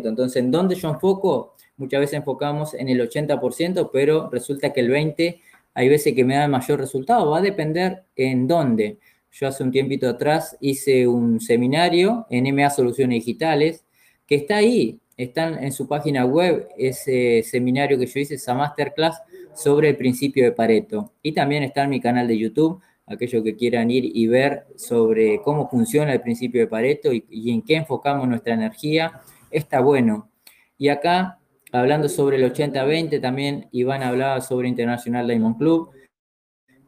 Entonces, 0.09 0.36
¿en 0.36 0.51
dónde 0.51 0.76
yo 0.76 0.88
enfoco? 0.91 1.57
Muchas 1.80 2.00
veces 2.00 2.18
enfocamos 2.18 2.74
en 2.74 2.90
el 2.90 3.00
80%, 3.00 3.88
pero 3.90 4.28
resulta 4.28 4.70
que 4.70 4.80
el 4.80 4.90
20% 4.90 5.40
hay 5.72 5.88
veces 5.88 6.14
que 6.14 6.24
me 6.24 6.34
da 6.34 6.44
el 6.44 6.50
mayor 6.50 6.78
resultado. 6.78 7.30
Va 7.30 7.38
a 7.38 7.40
depender 7.40 8.02
en 8.16 8.46
dónde. 8.46 8.98
Yo 9.32 9.48
hace 9.48 9.62
un 9.62 9.70
tiempito 9.70 10.06
atrás 10.06 10.58
hice 10.60 11.08
un 11.08 11.40
seminario 11.40 12.26
en 12.28 12.54
MA 12.54 12.68
Soluciones 12.68 13.24
Digitales, 13.24 13.86
que 14.26 14.34
está 14.34 14.56
ahí, 14.56 15.00
está 15.16 15.48
en 15.48 15.72
su 15.72 15.88
página 15.88 16.26
web 16.26 16.68
ese 16.76 17.42
seminario 17.44 17.98
que 17.98 18.04
yo 18.04 18.20
hice, 18.20 18.34
esa 18.34 18.52
masterclass 18.52 19.22
sobre 19.54 19.88
el 19.88 19.96
principio 19.96 20.44
de 20.44 20.52
Pareto. 20.52 21.14
Y 21.22 21.32
también 21.32 21.62
está 21.62 21.84
en 21.84 21.90
mi 21.90 22.00
canal 22.00 22.28
de 22.28 22.36
YouTube, 22.36 22.82
aquellos 23.06 23.42
que 23.42 23.56
quieran 23.56 23.90
ir 23.90 24.04
y 24.04 24.26
ver 24.26 24.66
sobre 24.76 25.40
cómo 25.40 25.66
funciona 25.70 26.12
el 26.12 26.20
principio 26.20 26.60
de 26.60 26.66
Pareto 26.66 27.10
y, 27.10 27.24
y 27.30 27.52
en 27.52 27.62
qué 27.62 27.76
enfocamos 27.76 28.28
nuestra 28.28 28.52
energía, 28.52 29.22
está 29.50 29.80
bueno. 29.80 30.28
Y 30.76 30.88
acá, 30.88 31.39
hablando 31.72 32.08
sobre 32.08 32.36
el 32.36 32.52
80-20, 32.52 33.20
también 33.20 33.68
Iván 33.72 34.02
hablaba 34.02 34.40
sobre 34.40 34.68
Internacional 34.68 35.26
Diamond 35.26 35.58
Club, 35.58 35.90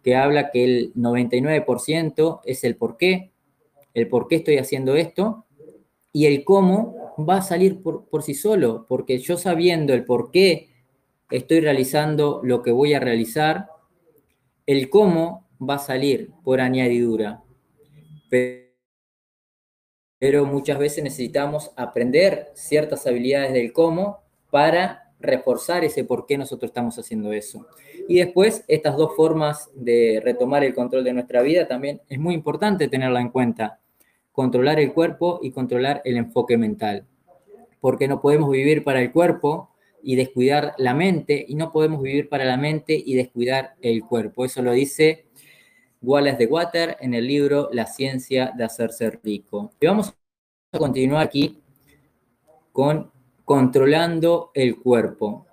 que 0.03 0.17
habla 0.17 0.51
que 0.51 0.65
el 0.65 0.95
99% 0.95 2.41
es 2.45 2.65
el 2.65 2.77
por 2.77 2.97
qué, 2.97 3.33
el 3.95 4.09
por 4.09 4.29
qué 4.29 4.37
estoy 4.37 4.59
haciendo 4.59 4.97
esto, 4.97 5.47
y 6.13 6.27
el 6.27 6.45
cómo 6.45 7.15
va 7.29 7.39
a 7.39 7.43
salir 7.43 7.83
por, 7.83 8.09
por 8.09 8.23
sí 8.23 8.35
solo, 8.35 8.87
porque 8.89 9.19
yo 9.19 9.37
sabiendo 9.37 9.95
el 9.95 10.05
por 10.05 10.31
qué 10.31 10.71
estoy 11.31 11.61
realizando 11.61 12.41
lo 12.43 12.63
que 12.63 12.73
voy 12.73 12.95
a 12.95 13.01
realizar, 13.01 13.69
el 14.67 14.91
cómo 14.91 15.49
va 15.59 15.75
a 15.75 15.79
salir 15.79 16.31
por 16.45 16.61
añadidura. 16.61 17.43
Pero 20.19 20.47
muchas 20.47 20.79
veces 20.79 21.03
necesitamos 21.03 21.73
aprender 21.77 22.51
ciertas 22.55 23.07
habilidades 23.07 23.53
del 23.53 23.73
cómo 23.73 24.22
para 24.53 25.15
reforzar 25.19 25.83
ese 25.83 26.05
por 26.05 26.27
qué 26.27 26.37
nosotros 26.37 26.69
estamos 26.69 26.99
haciendo 26.99 27.33
eso. 27.33 27.67
Y 28.07 28.19
después, 28.19 28.65
estas 28.69 28.99
dos 28.99 29.17
formas 29.17 29.71
de 29.75 30.21
retomar 30.23 30.63
el 30.63 30.75
control 30.75 31.05
de 31.05 31.15
nuestra 31.15 31.41
vida 31.41 31.67
también 31.67 32.03
es 32.07 32.19
muy 32.19 32.35
importante 32.35 32.87
tenerla 32.89 33.23
en 33.23 33.31
cuenta. 33.31 33.81
Controlar 34.31 34.79
el 34.79 34.93
cuerpo 34.93 35.41
y 35.43 35.53
controlar 35.53 36.03
el 36.05 36.19
enfoque 36.19 36.59
mental. 36.59 37.07
Porque 37.81 38.07
no 38.09 38.21
podemos 38.21 38.51
vivir 38.51 38.85
para 38.85 39.01
el 39.01 39.11
cuerpo 39.11 39.71
y 40.03 40.17
descuidar 40.17 40.75
la 40.77 40.93
mente, 40.93 41.43
y 41.49 41.55
no 41.55 41.73
podemos 41.73 42.03
vivir 42.03 42.29
para 42.29 42.45
la 42.45 42.59
mente 42.59 42.93
y 43.03 43.15
descuidar 43.15 43.77
el 43.81 44.05
cuerpo. 44.05 44.45
Eso 44.45 44.61
lo 44.61 44.73
dice 44.73 45.29
Wallace 46.03 46.37
de 46.37 46.47
Water 46.47 46.97
en 47.01 47.15
el 47.15 47.27
libro 47.27 47.71
La 47.73 47.87
ciencia 47.87 48.53
de 48.55 48.65
hacerse 48.65 49.19
rico. 49.23 49.73
Y 49.81 49.87
vamos 49.87 50.15
a 50.73 50.79
continuar 50.79 51.25
aquí 51.25 51.63
con 52.71 53.12
controlando 53.53 54.51
el 54.55 54.79
cuerpo. 54.79 55.45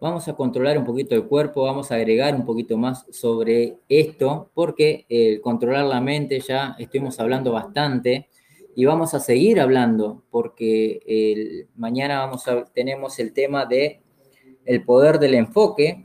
Vamos 0.00 0.26
a 0.26 0.34
controlar 0.34 0.76
un 0.76 0.84
poquito 0.84 1.14
el 1.14 1.28
cuerpo, 1.28 1.62
vamos 1.62 1.92
a 1.92 1.94
agregar 1.94 2.34
un 2.34 2.44
poquito 2.44 2.76
más 2.76 3.06
sobre 3.12 3.76
esto, 3.88 4.50
porque 4.54 5.06
el 5.08 5.40
controlar 5.40 5.84
la 5.84 6.00
mente 6.00 6.40
ya 6.40 6.74
estuvimos 6.80 7.20
hablando 7.20 7.52
bastante 7.52 8.28
y 8.74 8.86
vamos 8.86 9.14
a 9.14 9.20
seguir 9.20 9.60
hablando, 9.60 10.24
porque 10.32 11.68
mañana 11.76 12.18
vamos 12.18 12.48
a, 12.48 12.64
tenemos 12.64 13.20
el 13.20 13.32
tema 13.32 13.66
de 13.66 14.02
poder 14.84 15.20
del 15.20 15.34
enfoque 15.34 16.04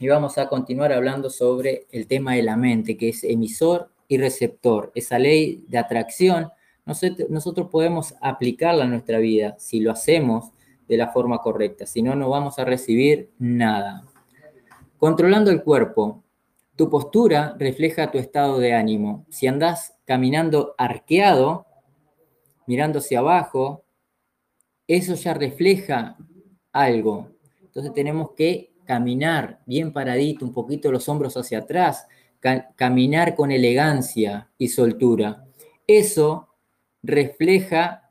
y 0.00 0.08
vamos 0.08 0.38
a 0.38 0.48
continuar 0.48 0.94
hablando 0.94 1.28
sobre 1.28 1.86
el 1.92 2.06
tema 2.06 2.32
de 2.32 2.44
la 2.44 2.56
mente, 2.56 2.96
que 2.96 3.10
es 3.10 3.24
emisor 3.24 3.90
y 4.08 4.16
receptor, 4.16 4.90
esa 4.94 5.18
ley 5.18 5.66
de 5.68 5.76
atracción 5.76 6.48
nosotros 6.86 7.68
podemos 7.70 8.14
aplicarla 8.20 8.84
a 8.84 8.88
nuestra 8.88 9.18
vida 9.18 9.56
si 9.58 9.80
lo 9.80 9.90
hacemos 9.90 10.52
de 10.88 10.96
la 10.96 11.08
forma 11.08 11.38
correcta, 11.38 11.84
si 11.84 12.00
no, 12.00 12.14
no 12.14 12.30
vamos 12.30 12.58
a 12.58 12.64
recibir 12.64 13.30
nada. 13.38 14.04
Controlando 14.98 15.50
el 15.50 15.62
cuerpo, 15.62 16.22
tu 16.76 16.88
postura 16.88 17.56
refleja 17.58 18.10
tu 18.10 18.18
estado 18.18 18.58
de 18.58 18.74
ánimo. 18.74 19.26
Si 19.30 19.46
andas 19.46 19.96
caminando 20.04 20.74
arqueado, 20.78 21.66
mirando 22.66 23.00
hacia 23.00 23.18
abajo, 23.18 23.84
eso 24.86 25.14
ya 25.14 25.34
refleja 25.34 26.16
algo. 26.72 27.30
Entonces 27.62 27.92
tenemos 27.92 28.30
que 28.32 28.72
caminar 28.84 29.60
bien 29.66 29.92
paradito, 29.92 30.44
un 30.44 30.52
poquito 30.52 30.92
los 30.92 31.08
hombros 31.08 31.36
hacia 31.36 31.58
atrás, 31.58 32.06
caminar 32.76 33.34
con 33.34 33.50
elegancia 33.50 34.48
y 34.56 34.68
soltura. 34.68 35.44
Eso 35.86 36.48
refleja 37.06 38.10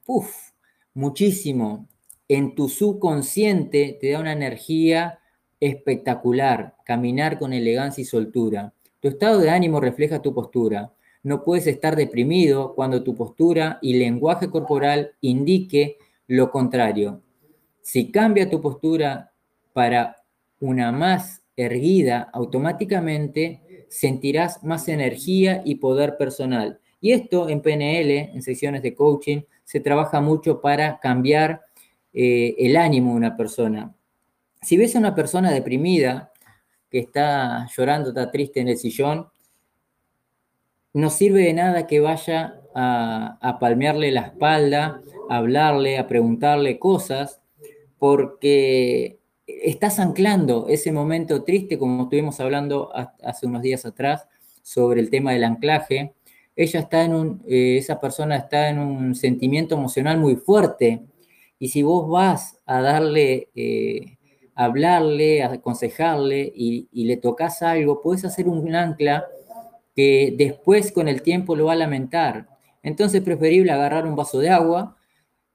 muchísimo. 0.94 1.88
En 2.28 2.56
tu 2.56 2.70
subconsciente 2.70 3.98
te 4.00 4.12
da 4.12 4.20
una 4.20 4.32
energía 4.32 5.20
espectacular, 5.60 6.76
caminar 6.86 7.38
con 7.38 7.54
elegancia 7.54 8.02
y 8.02 8.06
soltura. 8.06 8.74
Tu 9.02 9.10
estado 9.10 9.40
de 9.40 9.50
ánimo 9.50 9.80
refleja 9.80 10.22
tu 10.22 10.34
postura. 10.34 10.92
no 11.24 11.44
puedes 11.44 11.66
estar 11.66 11.96
deprimido 11.96 12.76
cuando 12.76 13.02
tu 13.02 13.16
postura 13.16 13.80
y 13.82 13.96
lenguaje 13.96 14.52
corporal 14.52 15.16
indique 15.22 15.98
lo 16.28 16.52
contrario. 16.52 17.24
Si 17.82 18.12
cambia 18.12 18.48
tu 18.48 18.62
postura 18.62 19.32
para 19.74 20.18
una 20.60 20.92
más 20.92 21.42
erguida, 21.56 22.30
automáticamente 22.32 23.88
sentirás 23.90 24.64
más 24.64 24.88
energía 24.88 25.64
y 25.66 25.76
poder 25.76 26.16
personal. 26.16 26.80
Y 27.06 27.12
esto 27.12 27.50
en 27.50 27.62
PNL, 27.62 28.32
en 28.34 28.42
sesiones 28.42 28.82
de 28.82 28.96
coaching, 28.96 29.42
se 29.64 29.80
trabaja 29.80 30.22
mucho 30.22 30.60
para 30.60 31.00
cambiar 31.00 31.62
eh, 32.12 32.56
el 32.58 32.76
ánimo 32.76 33.12
de 33.12 33.18
una 33.18 33.38
persona. 33.38 33.94
Si 34.64 34.76
ves 34.76 34.96
a 34.96 35.00
una 35.00 35.14
persona 35.14 35.52
deprimida, 35.52 36.34
que 36.90 36.98
está 36.98 37.68
llorando, 37.78 38.10
está 38.10 38.32
triste 38.32 38.60
en 38.60 38.70
el 38.70 38.78
sillón, 38.80 39.28
no 40.94 41.12
sirve 41.12 41.44
de 41.44 41.54
nada 41.54 41.86
que 41.86 42.00
vaya 42.00 42.60
a, 42.74 43.38
a 43.40 43.60
palmearle 43.60 44.12
la 44.12 44.22
espalda, 44.22 45.00
a 45.30 45.38
hablarle, 45.38 46.00
a 46.00 46.08
preguntarle 46.08 46.80
cosas, 46.80 47.40
porque 48.00 49.20
estás 49.46 50.00
anclando 50.00 50.66
ese 50.70 50.92
momento 50.92 51.44
triste, 51.44 51.78
como 51.78 52.06
estuvimos 52.06 52.40
hablando 52.40 52.92
hace 53.22 53.46
unos 53.46 53.62
días 53.62 53.86
atrás 53.86 54.28
sobre 54.64 55.02
el 55.02 55.12
tema 55.12 55.34
del 55.34 55.44
anclaje. 55.44 56.16
Ella 56.56 56.80
está 56.80 57.04
en 57.04 57.14
un, 57.14 57.44
eh, 57.48 57.78
esa 57.78 58.00
persona 58.00 58.38
está 58.38 58.70
en 58.70 58.80
un 58.80 59.16
sentimiento 59.16 59.76
emocional 59.76 60.18
muy 60.18 60.36
fuerte. 60.36 61.02
Y 61.60 61.70
si 61.70 61.84
vos 61.84 62.10
vas 62.10 62.60
a 62.66 62.82
darle, 62.82 63.50
eh, 63.56 64.18
hablarle, 64.56 65.44
aconsejarle 65.44 66.52
y, 66.56 66.88
y 66.92 67.06
le 67.06 67.18
tocas 67.18 67.62
algo, 67.62 68.02
puedes 68.02 68.26
hacer 68.26 68.48
un 68.48 68.74
ancla 68.76 69.26
que 69.96 70.34
después 70.38 70.92
con 70.92 71.08
el 71.08 71.22
tiempo 71.22 71.56
lo 71.56 71.66
va 71.66 71.74
a 71.74 71.78
lamentar. 71.78 72.48
Entonces 72.84 73.20
es 73.20 73.26
preferible 73.26 73.72
agarrar 73.72 74.06
un 74.06 74.16
vaso 74.16 74.40
de 74.40 74.50
agua, 74.50 74.96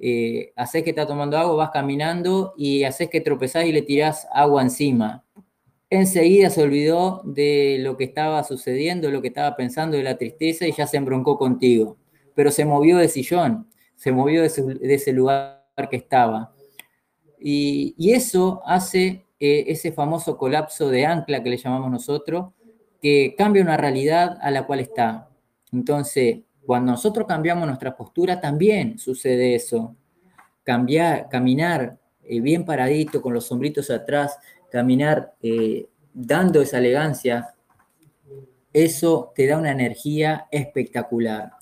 eh, 0.03 0.53
haces 0.57 0.83
que 0.83 0.91
está 0.91 1.07
tomando 1.07 1.37
agua, 1.37 1.55
vas 1.55 1.71
caminando 1.71 2.55
y 2.57 2.85
haces 2.85 3.11
que 3.11 3.21
tropezás 3.21 3.67
y 3.67 3.73
le 3.73 3.83
tirás 3.83 4.27
agua 4.33 4.63
encima. 4.63 5.25
Enseguida 5.93 6.51
se 6.51 6.63
olvidó 6.63 7.21
de 7.25 7.79
lo 7.81 7.97
que 7.97 8.05
estaba 8.05 8.45
sucediendo, 8.45 9.11
lo 9.11 9.21
que 9.21 9.29
estaba 9.29 9.57
pensando, 9.57 9.97
de 9.97 10.05
la 10.05 10.17
tristeza 10.17 10.65
y 10.67 10.73
ya 10.73 10.87
se 10.87 10.97
embroncó 10.97 11.37
contigo. 11.37 11.97
Pero 12.37 12.53
se 12.53 12.65
movió 12.65 12.97
de 12.97 13.09
sillón, 13.09 13.69
se 13.97 14.13
movió 14.13 14.43
de 14.43 14.47
ese, 14.47 15.13
lugar 15.13 15.65
que 15.91 15.97
estaba. 15.97 16.55
Y, 17.41 18.13
eso 18.13 18.63
hace 18.65 19.27
eh, 19.41 19.65
ese 19.67 19.91
famoso 19.91 20.39
colapso 20.39 20.89
de 20.89 21.07
ancla 21.07 21.43
que 21.43 21.51
le 21.51 21.57
llamamos 21.57 21.91
nosotros, 21.91 22.53
que 23.03 23.35
cambia 23.37 23.63
una 23.63 23.77
realidad 23.77 24.39
a 24.41 24.53
la 24.53 24.67
cual 24.67 24.79
está. 24.79 25.29
Entonces, 25.73 26.39
cuando 26.65 26.93
nosotros 26.93 27.27
cambiamos 27.27 27.67
nuestra 27.67 27.97
postura, 27.97 28.41
también 28.41 28.97
sucede 28.97 29.57
eso. 29.57 29.97
Cambiar, 30.63 31.29
caminar 31.29 31.99
eh, 32.23 32.41
bien 32.41 32.65
paradito, 32.65 33.21
con 33.21 33.35
los 33.35 33.47
sombritos 33.47 33.91
atrás, 33.91 34.39
caminar 34.71 35.35
eh, 35.43 35.89
dando 36.13 36.61
esa 36.63 36.79
elegancia, 36.79 37.55
eso 38.73 39.33
te 39.35 39.47
da 39.47 39.59
una 39.59 39.73
energía 39.73 40.47
espectacular. 40.51 41.53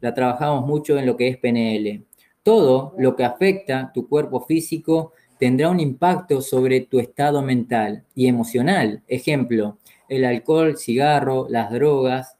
La 0.00 0.14
trabajamos 0.14 0.66
mucho 0.66 0.98
en 0.98 1.06
lo 1.06 1.16
que 1.16 1.28
es 1.28 1.38
PNL. 1.38 2.04
Todo 2.42 2.94
lo 2.98 3.16
que 3.16 3.24
afecta 3.24 3.90
tu 3.92 4.08
cuerpo 4.08 4.40
físico 4.40 5.12
tendrá 5.38 5.70
un 5.70 5.80
impacto 5.80 6.40
sobre 6.40 6.82
tu 6.82 6.98
estado 6.98 7.42
mental 7.42 8.04
y 8.14 8.26
emocional. 8.26 9.02
Ejemplo, 9.06 9.78
el 10.08 10.24
alcohol, 10.24 10.76
cigarro, 10.76 11.46
las 11.48 11.70
drogas, 11.70 12.36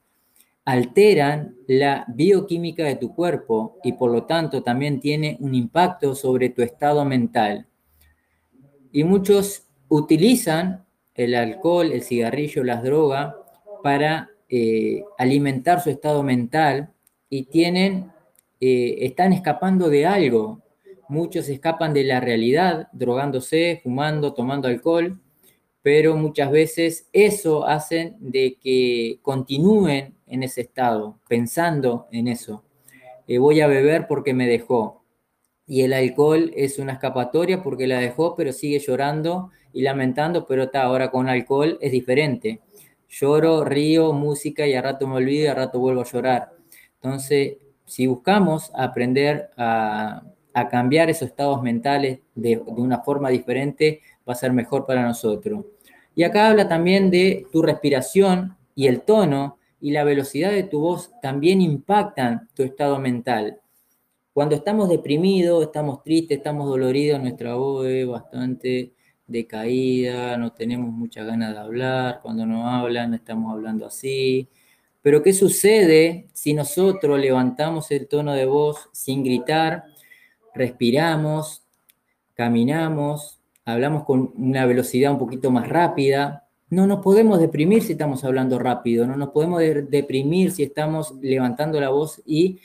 alteran 0.64 1.56
la 1.66 2.04
bioquímica 2.08 2.84
de 2.84 2.96
tu 2.96 3.14
cuerpo 3.14 3.78
y 3.82 3.92
por 3.92 4.10
lo 4.10 4.24
tanto 4.24 4.62
también 4.62 5.00
tiene 5.00 5.38
un 5.40 5.54
impacto 5.54 6.14
sobre 6.14 6.50
tu 6.50 6.60
estado 6.62 7.04
mental. 7.04 7.66
Y 8.92 9.04
muchos 9.04 9.67
utilizan 9.88 10.84
el 11.14 11.34
alcohol, 11.34 11.92
el 11.92 12.02
cigarrillo, 12.02 12.62
las 12.62 12.82
drogas 12.82 13.34
para 13.82 14.30
eh, 14.48 15.02
alimentar 15.18 15.82
su 15.82 15.90
estado 15.90 16.22
mental 16.22 16.92
y 17.28 17.44
tienen, 17.44 18.12
eh, 18.60 18.96
están 19.00 19.32
escapando 19.32 19.88
de 19.88 20.06
algo. 20.06 20.62
Muchos 21.08 21.48
escapan 21.48 21.92
de 21.92 22.04
la 22.04 22.20
realidad, 22.20 22.88
drogándose, 22.92 23.80
fumando, 23.82 24.34
tomando 24.34 24.68
alcohol, 24.68 25.20
pero 25.82 26.16
muchas 26.16 26.50
veces 26.50 27.08
eso 27.12 27.66
hace 27.66 28.14
de 28.18 28.56
que 28.60 29.18
continúen 29.22 30.14
en 30.26 30.42
ese 30.42 30.62
estado, 30.62 31.18
pensando 31.28 32.06
en 32.12 32.28
eso. 32.28 32.62
Eh, 33.26 33.38
voy 33.38 33.60
a 33.60 33.66
beber 33.66 34.06
porque 34.06 34.34
me 34.34 34.46
dejó. 34.46 35.02
Y 35.66 35.82
el 35.82 35.92
alcohol 35.92 36.52
es 36.56 36.78
una 36.78 36.94
escapatoria 36.94 37.62
porque 37.62 37.86
la 37.86 37.98
dejó, 37.98 38.34
pero 38.34 38.52
sigue 38.52 38.78
llorando 38.78 39.50
y 39.78 39.82
lamentando, 39.82 40.44
pero 40.44 40.64
está 40.64 40.82
ahora 40.82 41.08
con 41.08 41.28
alcohol 41.28 41.78
es 41.80 41.92
diferente. 41.92 42.60
Lloro, 43.08 43.64
río, 43.64 44.12
música 44.12 44.66
y 44.66 44.74
a 44.74 44.82
rato 44.82 45.06
me 45.06 45.14
olvido 45.14 45.44
y 45.44 45.46
a 45.46 45.54
rato 45.54 45.78
vuelvo 45.78 46.00
a 46.00 46.04
llorar. 46.04 46.50
Entonces, 46.94 47.58
si 47.84 48.08
buscamos 48.08 48.72
aprender 48.74 49.50
a, 49.56 50.24
cambiar 50.68 51.08
esos 51.08 51.28
estados 51.28 51.62
mentales 51.62 52.18
de, 52.34 52.56
de 52.56 52.82
una 52.82 52.98
forma 53.02 53.28
diferente, 53.28 54.00
va 54.28 54.32
a 54.32 54.34
ser 54.34 54.52
mejor 54.52 54.84
para 54.84 55.06
nosotros. 55.06 55.64
Y 56.16 56.24
acá 56.24 56.48
habla 56.48 56.66
también 56.66 57.08
de 57.08 57.46
tu 57.52 57.62
respiración 57.62 58.56
y 58.74 58.88
el 58.88 59.02
tono 59.02 59.58
y 59.80 59.92
la 59.92 60.02
velocidad 60.02 60.50
de 60.50 60.64
tu 60.64 60.80
voz 60.80 61.12
también 61.22 61.60
impactan 61.60 62.48
tu 62.52 62.64
estado 62.64 62.98
mental. 62.98 63.60
Cuando 64.32 64.56
estamos 64.56 64.88
deprimidos, 64.88 65.62
estamos 65.62 66.02
tristes, 66.02 66.38
estamos 66.38 66.68
doloridos, 66.68 67.20
nuestra 67.20 67.54
voz 67.54 67.86
es 67.86 68.08
bastante 68.08 68.97
decaída, 69.28 70.36
no 70.36 70.52
tenemos 70.52 70.90
muchas 70.90 71.26
ganas 71.26 71.52
de 71.52 71.60
hablar, 71.60 72.20
cuando 72.22 72.44
nos 72.46 72.64
hablan 72.66 73.14
estamos 73.14 73.52
hablando 73.52 73.86
así. 73.86 74.48
Pero 75.02 75.22
¿qué 75.22 75.32
sucede 75.32 76.28
si 76.32 76.54
nosotros 76.54 77.20
levantamos 77.20 77.90
el 77.90 78.08
tono 78.08 78.32
de 78.32 78.46
voz 78.46 78.88
sin 78.92 79.22
gritar, 79.22 79.84
respiramos, 80.54 81.62
caminamos, 82.34 83.40
hablamos 83.64 84.04
con 84.04 84.32
una 84.36 84.66
velocidad 84.66 85.12
un 85.12 85.18
poquito 85.18 85.50
más 85.50 85.68
rápida, 85.68 86.48
no 86.70 86.86
nos 86.86 87.00
podemos 87.00 87.40
deprimir 87.40 87.82
si 87.82 87.92
estamos 87.92 88.24
hablando 88.24 88.58
rápido, 88.58 89.06
no 89.06 89.16
nos 89.16 89.30
podemos 89.30 89.60
deprimir 89.60 90.50
si 90.50 90.62
estamos 90.64 91.14
levantando 91.20 91.80
la 91.80 91.90
voz 91.90 92.22
y 92.26 92.58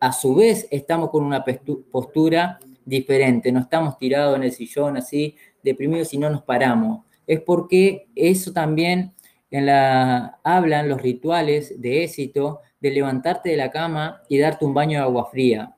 a 0.00 0.12
su 0.12 0.34
vez 0.34 0.68
estamos 0.70 1.10
con 1.10 1.24
una 1.24 1.44
postura 1.90 2.58
diferente, 2.84 3.50
no 3.50 3.60
estamos 3.60 3.98
tirados 3.98 4.36
en 4.36 4.44
el 4.44 4.52
sillón 4.52 4.96
así, 4.96 5.34
deprimidos 5.66 6.14
y 6.14 6.18
no 6.18 6.30
nos 6.30 6.42
paramos. 6.42 7.04
Es 7.26 7.40
porque 7.40 8.08
eso 8.14 8.52
también 8.52 9.12
en 9.50 9.66
la, 9.66 10.38
hablan 10.42 10.88
los 10.88 11.02
rituales 11.02 11.80
de 11.80 12.04
éxito 12.04 12.60
de 12.80 12.90
levantarte 12.90 13.50
de 13.50 13.56
la 13.56 13.70
cama 13.70 14.22
y 14.28 14.38
darte 14.38 14.64
un 14.64 14.74
baño 14.74 14.98
de 14.98 15.04
agua 15.04 15.28
fría, 15.30 15.74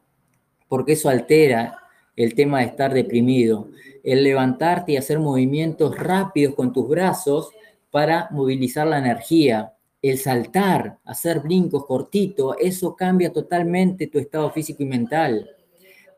porque 0.69 0.93
eso 0.93 1.09
altera 1.09 1.79
el 2.17 2.35
tema 2.35 2.61
de 2.61 2.67
estar 2.67 2.93
deprimido. 2.93 3.69
El 4.03 4.25
levantarte 4.25 4.93
y 4.93 4.97
hacer 4.97 5.19
movimientos 5.19 5.97
rápidos 5.97 6.55
con 6.55 6.73
tus 6.73 6.89
brazos 6.89 7.51
para 7.91 8.29
movilizar 8.31 8.87
la 8.87 8.99
energía. 8.99 9.75
El 10.03 10.19
saltar, 10.19 10.99
hacer 11.05 11.41
brincos 11.41 11.87
cortitos, 11.87 12.57
eso 12.61 12.95
cambia 12.97 13.33
totalmente 13.33 14.07
tu 14.07 14.19
estado 14.19 14.51
físico 14.51 14.83
y 14.83 14.87
mental. 14.87 15.49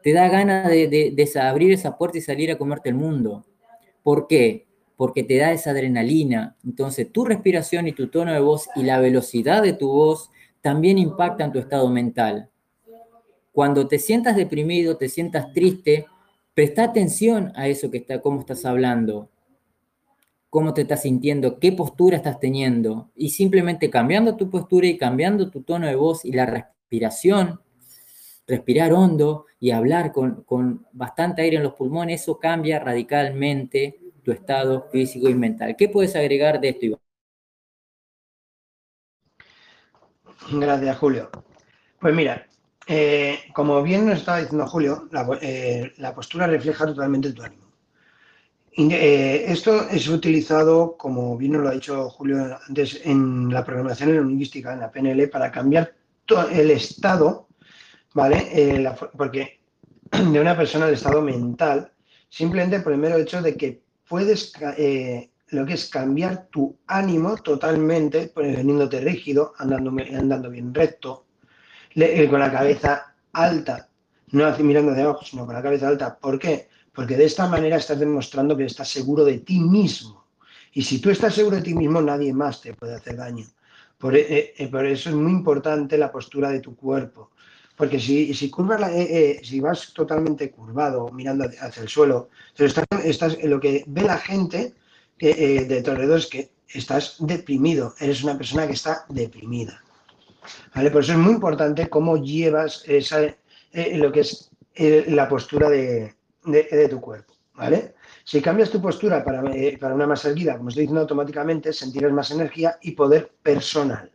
Te 0.03 0.13
da 0.13 0.29
ganas 0.29 0.69
de, 0.69 1.31
abrir 1.43 1.73
esa 1.73 1.97
puerta 1.97 2.19
y 2.19 2.23
salir 2.23 2.51
a 2.51 2.59
comerte 2.59 2.89
el 2.89 2.95
mundo. 2.95 3.45
¿Por 4.03 4.27
qué? 4.27 4.67
Porque 4.97 5.23
te 5.23 5.37
da 5.39 5.53
esa 5.53 5.71
adrenalina. 5.71 6.57
Entonces, 6.65 7.11
tu 7.11 7.25
respiración 7.25 7.89
y 7.89 7.93
tu 7.93 8.09
tono 8.09 8.33
de 8.33 8.41
voz 8.41 8.69
y 8.77 8.83
la 8.83 9.01
velocidad 9.01 9.63
de 9.63 9.73
tu 9.73 9.89
voz 9.89 10.31
también 10.61 10.99
impactan 10.99 11.53
tu 11.53 11.59
estado 11.59 11.89
mental. 11.89 12.51
Cuando 13.53 13.89
te 13.89 13.99
sientas 13.99 14.37
deprimido, 14.37 14.97
te 14.97 15.09
sientas 15.09 15.53
triste, 15.53 16.07
presta 16.55 16.85
atención 16.85 17.53
a 17.57 17.69
eso 17.69 17.91
que 17.91 17.99
está, 17.99 18.21
cómo 18.21 18.41
estás 18.41 18.65
hablando 18.65 19.31
cómo 20.51 20.75
te 20.75 20.83
estás 20.83 21.03
sintiendo, 21.03 21.61
qué 21.61 21.73
postura 21.73 22.17
estás 22.17 22.41
teniendo. 22.41 23.11
Y 23.15 23.31
simplemente 23.31 23.89
cambiando 23.89 24.37
tu 24.37 24.51
postura 24.51 24.89
y 24.89 24.99
cambiando 24.99 25.49
tu 25.49 25.63
tono 25.63 25.87
de 25.87 25.95
voz 25.95 26.25
y 26.25 26.33
la 26.33 26.45
respiración, 26.45 27.61
respirar 28.47 28.93
hondo 28.93 29.47
y 29.59 29.71
hablar 29.71 30.13
con, 30.13 30.87
bastante 30.93 31.43
aire 31.43 31.59
en 31.59 31.63
los 31.63 31.75
pulmones, 31.75 32.23
eso 32.23 32.39
cambia 32.39 32.79
radicalmente 32.79 33.99
tu 34.23 34.33
estado 34.33 34.89
físico 34.91 35.29
y 35.29 35.35
mental. 35.35 35.77
¿Qué 35.77 35.89
puedes 35.89 36.17
agregar 36.17 36.61
de 36.61 36.69
esto, 36.71 36.87
Iván? 36.87 37.01
Gracias, 40.53 40.99
Julio. 40.99 41.31
Pues 42.01 42.15
mira, 42.15 42.47
eh, 42.87 43.39
como 43.53 43.83
bien 43.83 44.07
nos 44.07 44.19
estaba 44.19 44.39
diciendo 44.39 44.67
Julio, 44.67 45.09
la, 45.13 45.29
eh, 45.41 45.93
la 45.99 46.15
postura 46.15 46.47
refleja 46.47 46.87
totalmente 46.87 47.33
tu 47.33 47.43
ánimo. 47.43 47.71
Eh, 48.77 49.45
esto 49.49 49.89
es 49.91 50.09
utilizado, 50.09 50.97
como 50.97 51.37
bien 51.37 51.53
nos 51.53 51.63
lo 51.63 51.69
ha 51.69 51.73
dicho 51.73 52.09
Julio 52.09 52.59
antes, 52.67 53.01
en 53.05 53.53
la 53.53 53.65
programación 53.65 54.29
lingüística, 54.29 54.73
en 54.73 54.81
la 54.81 54.91
PNL, 54.91 55.29
para 55.29 55.51
cambiar 55.51 55.95
el 56.53 56.71
estado, 56.71 57.49
¿vale? 58.15 58.49
Eh, 58.53 58.93
porque 59.17 59.61
de 60.11 60.41
una 60.41 60.57
persona 60.57 60.87
el 60.89 60.95
estado 60.95 61.23
mental, 61.23 61.93
simplemente 62.29 62.81
por 62.81 62.93
el 62.93 62.99
mero 62.99 63.17
hecho 63.17 63.43
de 63.43 63.57
que 63.57 63.83
puedes 64.09 64.53
eh, 64.77 65.31
lo 65.49 65.67
que 65.67 65.75
es 65.75 65.89
cambiar 65.89 66.47
tu 66.51 66.79
ánimo 66.87 67.37
totalmente, 67.37 68.29
poniéndote 68.29 69.01
rígido, 69.01 69.53
andando, 69.59 69.91
andando 69.91 70.51
bien 70.51 70.75
recto, 70.75 71.27
eh, 71.95 72.29
con 72.29 72.41
la 72.41 72.53
cabeza 72.53 73.15
alta, 73.33 73.89
no 74.33 74.57
mirando 74.59 74.93
hacia 74.93 75.05
abajo, 75.05 75.25
sino 75.25 75.45
con 75.45 75.55
la 75.55 75.63
cabeza 75.63 75.89
alta. 75.89 76.17
¿Por 76.19 76.39
qué? 76.39 76.69
Porque 76.93 77.17
de 77.17 77.25
esta 77.25 77.49
manera 77.49 77.77
estás 77.77 77.99
demostrando 77.99 78.57
que 78.57 78.65
estás 78.65 78.89
seguro 78.89 79.25
de 79.25 79.39
ti 79.39 79.59
mismo. 79.59 80.25
Y 80.73 80.83
si 80.83 81.01
tú 81.01 81.11
estás 81.11 81.35
seguro 81.35 81.57
de 81.57 81.63
ti 81.63 81.75
mismo, 81.75 82.01
nadie 82.01 82.33
más 82.33 82.61
te 82.61 82.75
puede 82.75 82.95
hacer 82.95 83.17
daño. 83.17 83.47
Por, 83.99 84.17
eh, 84.17 84.55
eh, 84.57 84.71
eso 84.85 85.11
es 85.11 85.17
muy 85.17 85.33
importante 85.33 85.99
la 85.99 86.13
postura 86.13 86.51
de 86.51 86.61
tu 86.61 86.77
cuerpo. 86.77 87.33
Porque 87.81 87.99
si, 87.99 88.35
si, 88.35 88.51
curvas 88.51 88.93
si 89.43 89.59
vas 89.59 89.95
totalmente 89.95 90.51
curvado, 90.51 91.09
mirando 91.13 91.47
hacia 91.47 91.83
el 91.83 91.89
suelo, 91.89 92.29
lo 93.45 93.59
que 93.59 93.85
ve 93.87 94.03
la 94.03 94.19
gente 94.19 94.75
eh, 95.19 95.65
de 95.65 95.81
tu 95.81 95.91
alrededor 95.91 96.19
es 96.19 96.27
que 96.27 96.51
estás 96.69 97.17
deprimido, 97.21 97.95
eres 97.99 98.23
una 98.23 98.37
persona 98.37 98.67
que 98.67 98.75
está 98.75 99.07
deprimida. 99.09 99.83
¿Vale? 100.75 100.91
Por 100.91 101.03
eso 101.03 101.13
es 101.13 101.19
muy 101.19 101.33
importante 101.33 101.89
cómo 101.89 102.19
llevas 102.19 102.85
esa, 102.87 103.23
eh, 103.23 103.97
lo 103.97 104.13
que 104.13 104.21
es 104.21 104.51
eh, 104.75 105.07
la 105.09 105.27
postura 105.27 105.71
de, 105.71 106.15
tu 106.91 107.01
cuerpo. 107.01 107.33
¿vale? 107.55 107.95
Si 108.25 108.43
cambias 108.43 108.69
tu 108.69 108.83
postura 108.83 109.25
para, 109.25 109.43
para, 109.81 109.95
una 109.95 110.07
más 110.07 110.23
erguida, 110.27 110.59
como 110.59 110.69
estoy 110.69 110.83
diciendo 110.83 111.01
automáticamente, 111.01 111.73
sentirás 111.73 112.13
más 112.13 112.31
energía 112.31 112.79
y 112.83 112.91
poder 112.91 113.33
personal. 113.43 114.13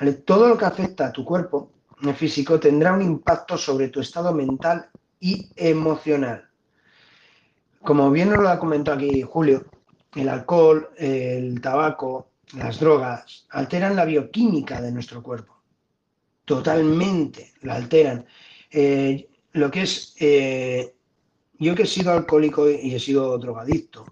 ¿Vale? 0.00 0.14
Todo 0.14 0.48
lo 0.48 0.56
que 0.56 0.64
afecta 0.64 1.08
a 1.08 1.12
tu 1.12 1.22
cuerpo 1.22 1.70
físico 2.14 2.58
tendrá 2.58 2.92
un 2.92 3.02
impacto 3.02 3.56
sobre 3.56 3.88
tu 3.88 4.00
estado 4.00 4.34
mental 4.34 4.90
y 5.20 5.48
emocional. 5.54 6.48
Como 7.80 8.10
bien 8.10 8.30
nos 8.30 8.40
lo 8.40 8.48
ha 8.48 8.58
comentado 8.58 8.98
aquí 8.98 9.22
Julio, 9.22 9.66
el 10.14 10.28
alcohol, 10.28 10.90
el 10.98 11.60
tabaco, 11.60 12.32
las 12.56 12.80
drogas, 12.80 13.46
alteran 13.50 13.96
la 13.96 14.04
bioquímica 14.04 14.80
de 14.80 14.92
nuestro 14.92 15.22
cuerpo. 15.22 15.62
Totalmente 16.44 17.52
la 17.62 17.76
alteran. 17.76 18.26
Eh, 18.70 19.28
lo 19.52 19.70
que 19.70 19.82
es, 19.82 20.14
eh, 20.18 20.94
yo 21.58 21.74
que 21.74 21.84
he 21.84 21.86
sido 21.86 22.12
alcohólico 22.12 22.68
y 22.68 22.94
he 22.94 23.00
sido 23.00 23.38
drogadicto, 23.38 24.04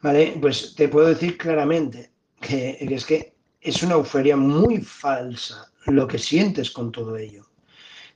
¿vale? 0.00 0.36
Pues 0.40 0.74
te 0.74 0.88
puedo 0.88 1.08
decir 1.08 1.36
claramente 1.36 2.12
que, 2.40 2.78
es 2.80 3.04
que 3.04 3.34
es 3.60 3.82
una 3.82 3.94
euforia 3.94 4.36
muy 4.36 4.78
falsa 4.78 5.70
lo 5.88 6.06
que 6.06 6.18
sientes 6.18 6.70
con 6.70 6.92
todo 6.92 7.16
ello. 7.16 7.46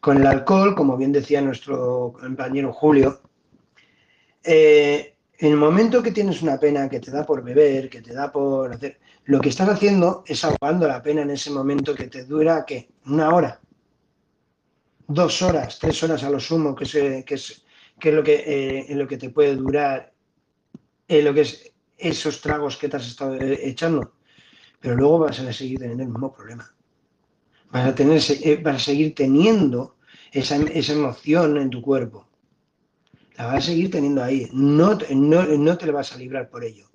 Con 0.00 0.18
el 0.18 0.26
alcohol, 0.26 0.74
como 0.74 0.96
bien 0.96 1.12
decía 1.12 1.40
nuestro 1.40 2.12
compañero 2.18 2.72
Julio, 2.72 3.20
eh, 4.42 5.14
en 5.38 5.50
el 5.52 5.56
momento 5.56 6.02
que 6.02 6.12
tienes 6.12 6.42
una 6.42 6.58
pena 6.58 6.88
que 6.88 7.00
te 7.00 7.10
da 7.10 7.24
por 7.24 7.42
beber, 7.42 7.88
que 7.88 8.02
te 8.02 8.12
da 8.12 8.30
por 8.30 8.72
hacer, 8.72 8.98
lo 9.24 9.40
que 9.40 9.48
estás 9.48 9.68
haciendo 9.68 10.24
es 10.26 10.44
ahogando 10.44 10.88
la 10.88 11.02
pena 11.02 11.22
en 11.22 11.30
ese 11.30 11.50
momento 11.50 11.94
que 11.94 12.08
te 12.08 12.24
dura, 12.24 12.64
¿qué? 12.66 12.90
Una 13.06 13.32
hora, 13.34 13.60
dos 15.06 15.42
horas, 15.42 15.78
tres 15.78 16.02
horas 16.02 16.24
a 16.24 16.30
lo 16.30 16.40
sumo, 16.40 16.74
que, 16.74 16.84
es, 16.84 16.92
que 17.24 17.34
es, 17.34 17.62
lo, 18.02 18.22
que, 18.22 18.44
eh, 18.46 18.94
lo 18.94 19.06
que 19.06 19.16
te 19.16 19.30
puede 19.30 19.54
durar, 19.54 20.12
eh, 21.06 21.22
lo 21.22 21.32
que 21.32 21.42
es 21.42 21.72
esos 22.02 22.40
tragos 22.40 22.76
que 22.76 22.88
te 22.88 22.96
has 22.96 23.06
estado 23.06 23.36
eh, 23.36 23.60
echando. 23.62 24.14
Pero 24.80 24.96
luego 24.96 25.20
vas 25.20 25.38
a 25.38 25.52
seguir 25.52 25.78
teniendo 25.78 26.02
el 26.02 26.10
mismo 26.10 26.32
problema. 26.32 26.74
Vas 27.72 27.86
a, 27.86 28.70
a 28.70 28.78
seguir 28.78 29.14
teniendo 29.14 29.96
esa, 30.30 30.56
esa 30.56 30.92
emoción 30.92 31.56
en 31.56 31.70
tu 31.70 31.82
cuerpo 31.82 32.28
la 33.36 33.46
vas 33.46 33.56
a 33.56 33.60
seguir 33.68 33.90
teniendo 33.90 34.22
ahí. 34.22 34.48
No, 34.52 34.98
no, 35.10 35.78
te 35.78 35.86
lo 35.86 35.92
vas 35.92 36.12
a 36.12 36.18
librar 36.18 36.48
por 36.48 36.64
ello. 36.64 36.88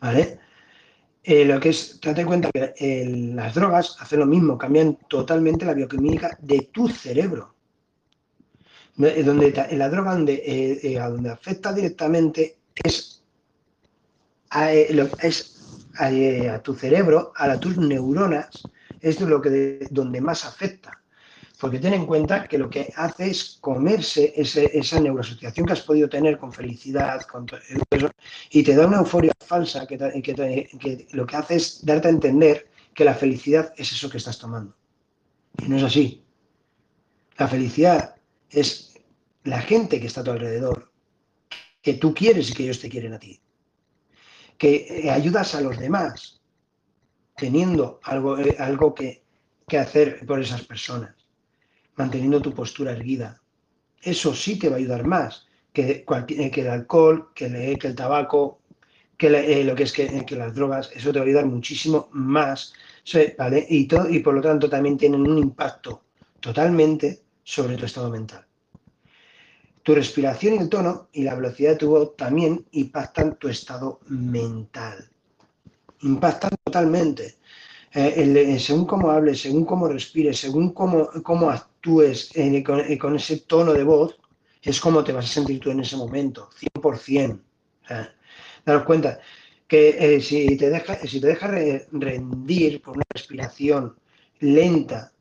¿Vale? 0.00 0.38
Eh, 1.22 1.44
lo 1.44 1.58
que 1.58 1.70
es, 1.70 2.00
date 2.00 2.26
cuenta 2.26 2.50
que 2.52 2.74
eh, 2.78 3.06
las 3.34 3.54
drogas 3.54 3.96
hacen 4.00 4.20
lo 4.20 4.26
mismo, 4.26 4.58
cambian 4.58 4.98
totalmente 5.08 5.64
la 5.64 5.74
bioquímica 5.74 6.36
de 6.40 6.68
tu 6.72 6.88
cerebro. 6.88 7.54
Eh, 8.98 9.22
donde 9.24 9.52
la 9.72 9.88
droga 9.88 10.12
donde, 10.12 10.98
donde 11.00 11.30
afecta 11.30 11.72
directamente 11.72 12.58
es 12.74 13.22
a, 14.50 14.72
es 14.72 15.90
a, 15.96 16.58
tu 16.62 16.74
cerebro, 16.74 17.32
a, 17.34 17.58
tus 17.58 17.76
neuronas, 17.76 18.62
es 19.04 19.20
lo 19.20 19.40
que 19.40 19.86
donde 19.90 20.20
más 20.20 20.44
afecta. 20.44 21.00
Porque 21.60 21.78
ten 21.78 21.94
en 21.94 22.06
cuenta 22.06 22.48
que 22.48 22.58
lo 22.58 22.68
que 22.68 22.92
hace 22.96 23.30
es 23.30 23.58
comerse 23.60 24.32
esa 24.36 25.00
neuroasociación 25.00 25.66
que 25.66 25.72
has 25.72 25.82
podido 25.82 26.08
tener 26.08 26.36
con 26.36 26.52
felicidad, 26.52 27.22
con 27.22 27.46
eso, 27.90 28.10
y 28.50 28.62
te 28.62 28.74
da 28.74 28.86
una 28.86 28.98
euforia 28.98 29.32
falsa 29.46 29.86
que, 29.86 29.96
que, 29.96 31.06
lo 31.12 31.26
que 31.26 31.36
hace 31.36 31.56
es 31.56 31.84
darte 31.84 32.08
a 32.08 32.10
entender 32.10 32.68
que 32.92 33.04
la 33.04 33.14
felicidad 33.14 33.72
es 33.76 33.92
eso 33.92 34.10
que 34.10 34.18
estás 34.18 34.38
tomando. 34.38 34.74
Y 35.58 35.68
no 35.68 35.76
es 35.76 35.84
así. 35.84 36.24
La 37.38 37.46
felicidad 37.46 38.16
es 38.50 38.94
la 39.44 39.60
gente 39.60 40.00
que 40.00 40.06
está 40.06 40.22
a 40.22 40.24
tu 40.24 40.32
alrededor, 40.32 40.90
que 41.82 41.94
tú 41.94 42.14
quieres 42.14 42.50
y 42.50 42.54
que 42.54 42.64
ellos 42.64 42.80
te 42.80 42.88
quieren 42.88 43.12
a 43.12 43.18
ti. 43.18 43.40
Que 44.58 44.86
eh, 45.04 45.10
ayudas 45.10 45.54
a 45.54 45.60
los 45.60 45.78
demás 45.78 46.40
teniendo 47.36 48.00
algo, 48.02 48.38
eh, 48.38 48.56
algo 48.58 48.94
que, 48.94 49.22
que 49.66 49.78
hacer 49.78 50.24
por 50.26 50.40
esas 50.40 50.62
personas 50.62 51.14
manteniendo 51.96 52.40
tu 52.40 52.52
postura 52.52 52.92
erguida. 52.92 53.40
Eso 54.00 54.34
sí 54.34 54.58
te 54.58 54.68
va 54.68 54.76
a 54.76 54.78
ayudar 54.78 55.06
más 55.06 55.46
que, 55.72 56.04
eh, 56.28 56.50
que 56.50 56.60
el 56.60 56.68
alcohol, 56.68 57.32
que 57.34 57.46
el, 57.46 57.78
que 57.78 57.88
el 57.88 57.94
tabaco, 57.94 58.60
que 59.16 59.28
eh, 59.28 59.64
lo 59.64 59.74
que 59.74 59.84
es 59.84 59.92
que, 59.92 60.24
que, 60.26 60.36
las 60.36 60.54
drogas. 60.54 60.90
Eso 60.94 61.12
te 61.12 61.18
va 61.18 61.24
a 61.24 61.28
ayudar 61.28 61.46
muchísimo 61.46 62.08
más. 62.12 62.74
¿vale? 63.38 63.66
Y, 63.68 63.86
todo, 63.86 64.08
y 64.08 64.20
por 64.20 64.34
lo 64.34 64.40
tanto 64.40 64.68
también 64.68 64.96
tienen 64.96 65.22
un 65.22 65.38
impacto 65.38 66.04
totalmente 66.40 67.22
sobre 67.42 67.76
tu 67.76 67.86
estado 67.86 68.10
mental. 68.10 68.44
Tu 69.82 69.94
respiración 69.94 70.54
y 70.54 70.58
el 70.58 70.68
tono 70.68 71.08
y 71.12 71.24
la 71.24 71.34
velocidad 71.34 71.72
de 71.72 71.76
tu 71.76 71.90
voz 71.90 72.16
también 72.16 72.64
impactan 72.72 73.36
tu 73.36 73.48
estado 73.48 74.00
mental. 74.08 75.10
Impactan 76.04 76.50
totalmente. 76.62 77.36
Eh, 77.92 78.58
según 78.58 78.86
cómo 78.86 79.10
hables, 79.10 79.40
según 79.40 79.64
cómo 79.64 79.88
respires, 79.88 80.38
según 80.38 80.74
cómo, 80.74 81.08
cómo 81.22 81.48
actúes 81.48 82.30
eh, 82.34 82.62
con, 82.98 83.16
ese 83.16 83.38
tono 83.38 83.72
de 83.72 83.84
voz, 83.84 84.18
es 84.60 84.80
como 84.80 85.02
te 85.02 85.12
vas 85.12 85.26
a 85.26 85.28
sentir 85.28 85.60
tú 85.60 85.70
en 85.70 85.80
ese 85.80 85.96
momento, 85.96 86.50
100%. 86.58 87.40
daros 88.66 88.84
cuenta 88.84 89.20
que 89.66 90.16
eh, 90.16 90.20
si 90.20 90.56
te 90.56 90.70
dejas 90.70 90.98
si 91.08 91.20
te 91.20 91.28
deja 91.28 91.48
rendir 91.92 92.82
por 92.82 92.96
una 92.96 93.04
respiración 93.10 93.96
lenta, 94.40 95.12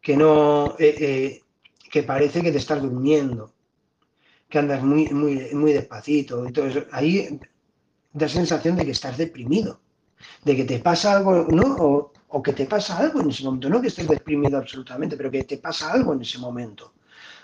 que 0.00 0.16
no 0.16 0.76
que 0.76 2.02
parece 2.02 2.42
que 2.42 2.52
te 2.52 2.58
estás 2.58 2.82
durmiendo, 2.82 3.54
que 4.48 4.58
andas 4.58 4.82
muy, 4.82 5.08
muy, 5.08 5.54
muy 5.54 5.72
despacito 5.72 6.46
y 6.46 6.52
todo 6.52 6.66
eso, 6.66 6.84
ahí 6.92 7.40
da 8.12 8.28
sensación 8.28 8.76
de 8.76 8.84
que 8.84 8.92
estás 8.92 9.16
deprimido 9.16 9.80
de 10.44 10.56
que 10.56 10.64
te 10.64 10.78
pasa 10.78 11.16
algo, 11.16 11.46
¿no? 11.50 12.12
O, 12.28 12.42
que 12.42 12.52
te 12.52 12.66
pasa 12.66 12.98
algo 12.98 13.20
en 13.20 13.30
ese 13.30 13.44
momento, 13.44 13.68
no 13.68 13.80
que 13.80 13.88
estés 13.88 14.06
deprimido 14.06 14.58
absolutamente, 14.58 15.16
pero 15.16 15.30
que 15.30 15.44
te 15.44 15.58
pasa 15.58 15.92
algo 15.92 16.12
en 16.12 16.22
ese 16.22 16.38
momento. 16.38 16.94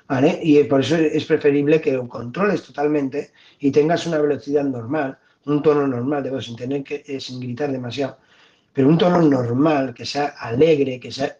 ¿Vale? 0.07 0.39
Y 0.43 0.63
por 0.65 0.81
eso 0.81 0.97
es 0.97 1.25
preferible 1.25 1.81
que 1.81 1.93
lo 1.93 2.07
controles 2.07 2.63
totalmente 2.63 3.33
y 3.59 3.71
tengas 3.71 4.07
una 4.07 4.19
velocidad 4.19 4.63
normal, 4.63 5.19
un 5.47 5.63
tono 5.63 5.87
normal 5.87 6.23
de 6.23 6.31
voz, 6.31 6.45
sin 6.45 6.57
tener 6.57 6.85
que, 6.85 7.03
eh, 7.07 7.19
sin 7.19 7.41
gritar 7.41 7.73
demasiado, 7.73 8.19
pero 8.75 8.89
un 8.89 8.99
tono 8.99 9.23
normal, 9.23 9.95
que 9.95 10.05
sea 10.05 10.35
alegre, 10.39 11.01
que 11.01 11.11
sea, 11.11 11.39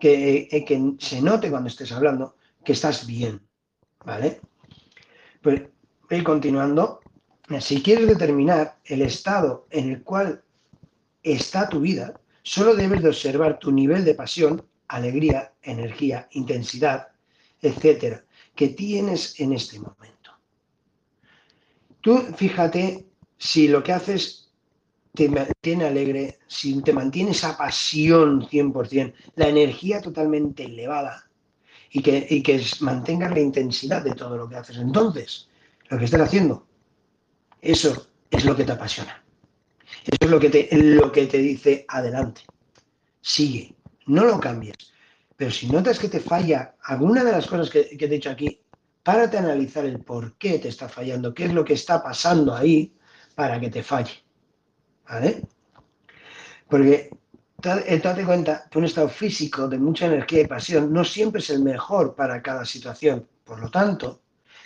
que, 0.00 0.48
eh, 0.50 0.64
que 0.64 0.94
se 0.98 1.20
note 1.20 1.50
cuando 1.50 1.68
estés 1.68 1.92
hablando 1.92 2.36
que 2.64 2.72
estás 2.72 3.06
bien, 3.06 3.40
¿vale? 4.04 4.40
Pues 5.42 5.62
voy 6.08 6.22
continuando. 6.22 7.00
Si 7.60 7.82
quieres 7.82 8.06
determinar 8.06 8.78
el 8.84 9.02
estado 9.02 9.66
en 9.70 9.90
el 9.90 10.02
cual 10.02 10.42
está 11.22 11.68
tu 11.68 11.80
vida, 11.80 12.20
solo 12.42 12.74
debes 12.74 13.02
de 13.02 13.08
observar 13.08 13.58
tu 13.58 13.72
nivel 13.72 14.04
de 14.04 14.14
pasión, 14.14 14.64
alegría, 14.88 15.52
energía, 15.62 16.28
intensidad, 16.32 17.08
etcétera, 17.60 18.24
que 18.54 18.68
tienes 18.68 19.38
en 19.40 19.52
este 19.52 19.78
momento. 19.78 20.32
Tú 22.00 22.18
fíjate 22.36 23.06
si 23.36 23.68
lo 23.68 23.82
que 23.82 23.92
haces 23.92 24.50
te 25.14 25.28
mantiene 25.28 25.84
alegre, 25.84 26.38
si 26.46 26.80
te 26.82 26.92
mantiene 26.92 27.32
esa 27.32 27.56
pasión 27.56 28.48
100%, 28.48 29.14
la 29.36 29.48
energía 29.48 30.00
totalmente 30.00 30.64
elevada 30.64 31.28
y 31.90 32.02
que, 32.02 32.26
y 32.30 32.42
que 32.42 32.64
mantengas 32.80 33.32
la 33.32 33.40
intensidad 33.40 34.02
de 34.02 34.14
todo 34.14 34.36
lo 34.36 34.48
que 34.48 34.56
haces. 34.56 34.76
Entonces, 34.76 35.48
lo 35.88 35.98
que 35.98 36.04
estás 36.04 36.20
haciendo, 36.20 36.66
eso 37.60 38.08
es 38.30 38.44
lo 38.44 38.54
que 38.54 38.64
te 38.64 38.72
apasiona. 38.72 39.24
Eso 40.04 40.18
es 40.20 40.30
lo 40.30 40.40
que 40.40 40.50
te, 40.50 40.68
lo 40.72 41.12
que 41.12 41.26
te 41.26 41.38
dice 41.38 41.84
adelante. 41.88 42.42
Sigue, 43.20 43.74
no 44.06 44.24
lo 44.24 44.40
cambies. 44.40 44.76
Pero 45.36 45.50
si 45.50 45.68
notas 45.68 45.98
que 45.98 46.08
te 46.08 46.20
falla 46.20 46.74
alguna 46.82 47.22
de 47.22 47.32
las 47.32 47.46
cosas 47.46 47.70
que, 47.70 47.96
he 47.98 48.08
dicho 48.08 48.30
aquí, 48.30 48.60
párate 49.02 49.36
a 49.36 49.40
analizar 49.40 49.84
el 49.84 50.00
por 50.00 50.36
qué 50.36 50.58
te 50.58 50.68
está 50.68 50.88
fallando, 50.88 51.32
qué 51.32 51.44
es 51.44 51.52
lo 51.52 51.64
que 51.64 51.74
está 51.74 52.02
pasando 52.02 52.54
ahí 52.54 52.92
para 53.34 53.60
que 53.60 53.70
te 53.70 53.82
falle. 53.82 54.24
¿Vale? 55.08 55.46
Porque 56.68 57.10
eh, 57.62 58.00
date 58.02 58.24
cuenta 58.24 58.66
que 58.70 58.78
un 58.78 58.84
estado 58.84 59.08
físico 59.08 59.68
de 59.68 59.78
mucha 59.78 60.06
energía 60.06 60.42
y 60.42 60.46
pasión 60.46 60.92
no 60.92 61.04
siempre 61.04 61.40
es 61.40 61.50
el 61.50 61.62
mejor 61.62 62.14
para 62.14 62.42
cada 62.42 62.64
situación. 62.64 63.28
Por 63.44 63.60
lo 63.60 63.70
tanto, 63.70 64.22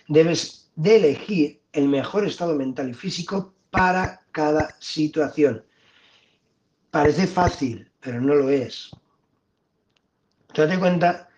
debes 0.09 0.71
de 0.75 0.97
elegir 0.97 1.63
el 1.73 1.89
mejor 1.89 2.27
estado 2.27 2.55
mental 2.55 2.91
y 2.91 2.95
físico 2.95 3.55
para 3.73 4.21
cada 4.31 4.77
situación. 4.79 5.65
Parece 6.93 7.27
fácil, 7.27 7.91
pero 7.99 8.21
no 8.21 8.35
lo 8.35 8.51
es. 8.51 8.91
Date 10.55 10.79
cuenta 10.79 11.29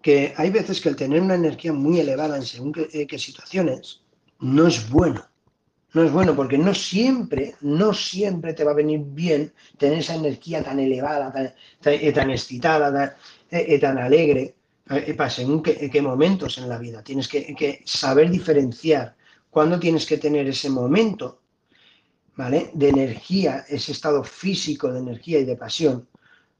que 0.00 0.34
hay 0.36 0.50
veces 0.50 0.80
que 0.80 0.88
el 0.88 0.96
tener 0.96 1.20
una 1.20 1.36
energía 1.36 1.72
muy 1.72 2.00
elevada 2.00 2.36
en 2.36 2.44
según 2.44 2.72
qué, 2.72 2.88
eh, 2.92 3.06
qué 3.06 3.18
situaciones 3.18 4.02
no 4.40 4.66
es 4.66 4.90
bueno 4.90 5.24
no 5.94 6.02
es 6.02 6.12
bueno 6.12 6.34
porque 6.34 6.58
no 6.58 6.74
siempre, 6.74 7.54
no 7.60 7.92
siempre 7.92 8.54
te 8.54 8.64
va 8.64 8.72
a 8.72 8.74
venir 8.74 9.00
bien 9.04 9.52
tener 9.76 9.98
esa 9.98 10.14
energía 10.14 10.62
tan 10.62 10.78
elevada, 10.78 11.30
tan, 11.32 11.52
tan, 11.80 11.92
eh, 12.30 12.32
excitada, 12.34 12.92
tan, 12.92 13.12
eh, 13.50 13.78
tan 13.78 13.98
alegre, 13.98 14.54
para 15.16 15.30
según 15.30 15.62
qué, 15.62 15.90
qué, 15.90 16.02
momentos 16.02 16.58
en 16.58 16.68
la 16.68 16.78
vida. 16.78 17.02
Tienes 17.02 17.28
que, 17.28 17.54
que, 17.54 17.82
saber 17.84 18.30
diferenciar 18.30 19.14
cuándo 19.50 19.78
tienes 19.78 20.06
que 20.06 20.18
tener 20.18 20.46
ese 20.46 20.70
momento 20.70 21.41
¿vale? 22.36 22.70
de 22.74 22.88
energía, 22.88 23.64
ese 23.68 23.92
estado 23.92 24.24
físico 24.24 24.92
de 24.92 25.00
energía 25.00 25.38
y 25.40 25.44
de 25.44 25.56
pasión. 25.56 26.08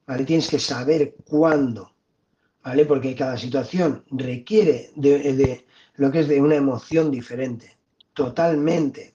¿vale? 0.06 0.24
Tienes 0.24 0.48
que 0.48 0.58
saber 0.58 1.14
cuándo, 1.24 1.92
¿vale? 2.62 2.84
porque 2.86 3.14
cada 3.14 3.36
situación 3.36 4.04
requiere 4.10 4.90
de, 4.96 5.64
lo 5.96 6.10
que 6.10 6.20
es 6.20 6.28
de 6.28 6.40
una 6.40 6.56
emoción 6.56 7.10
diferente, 7.10 7.76
totalmente 8.12 9.12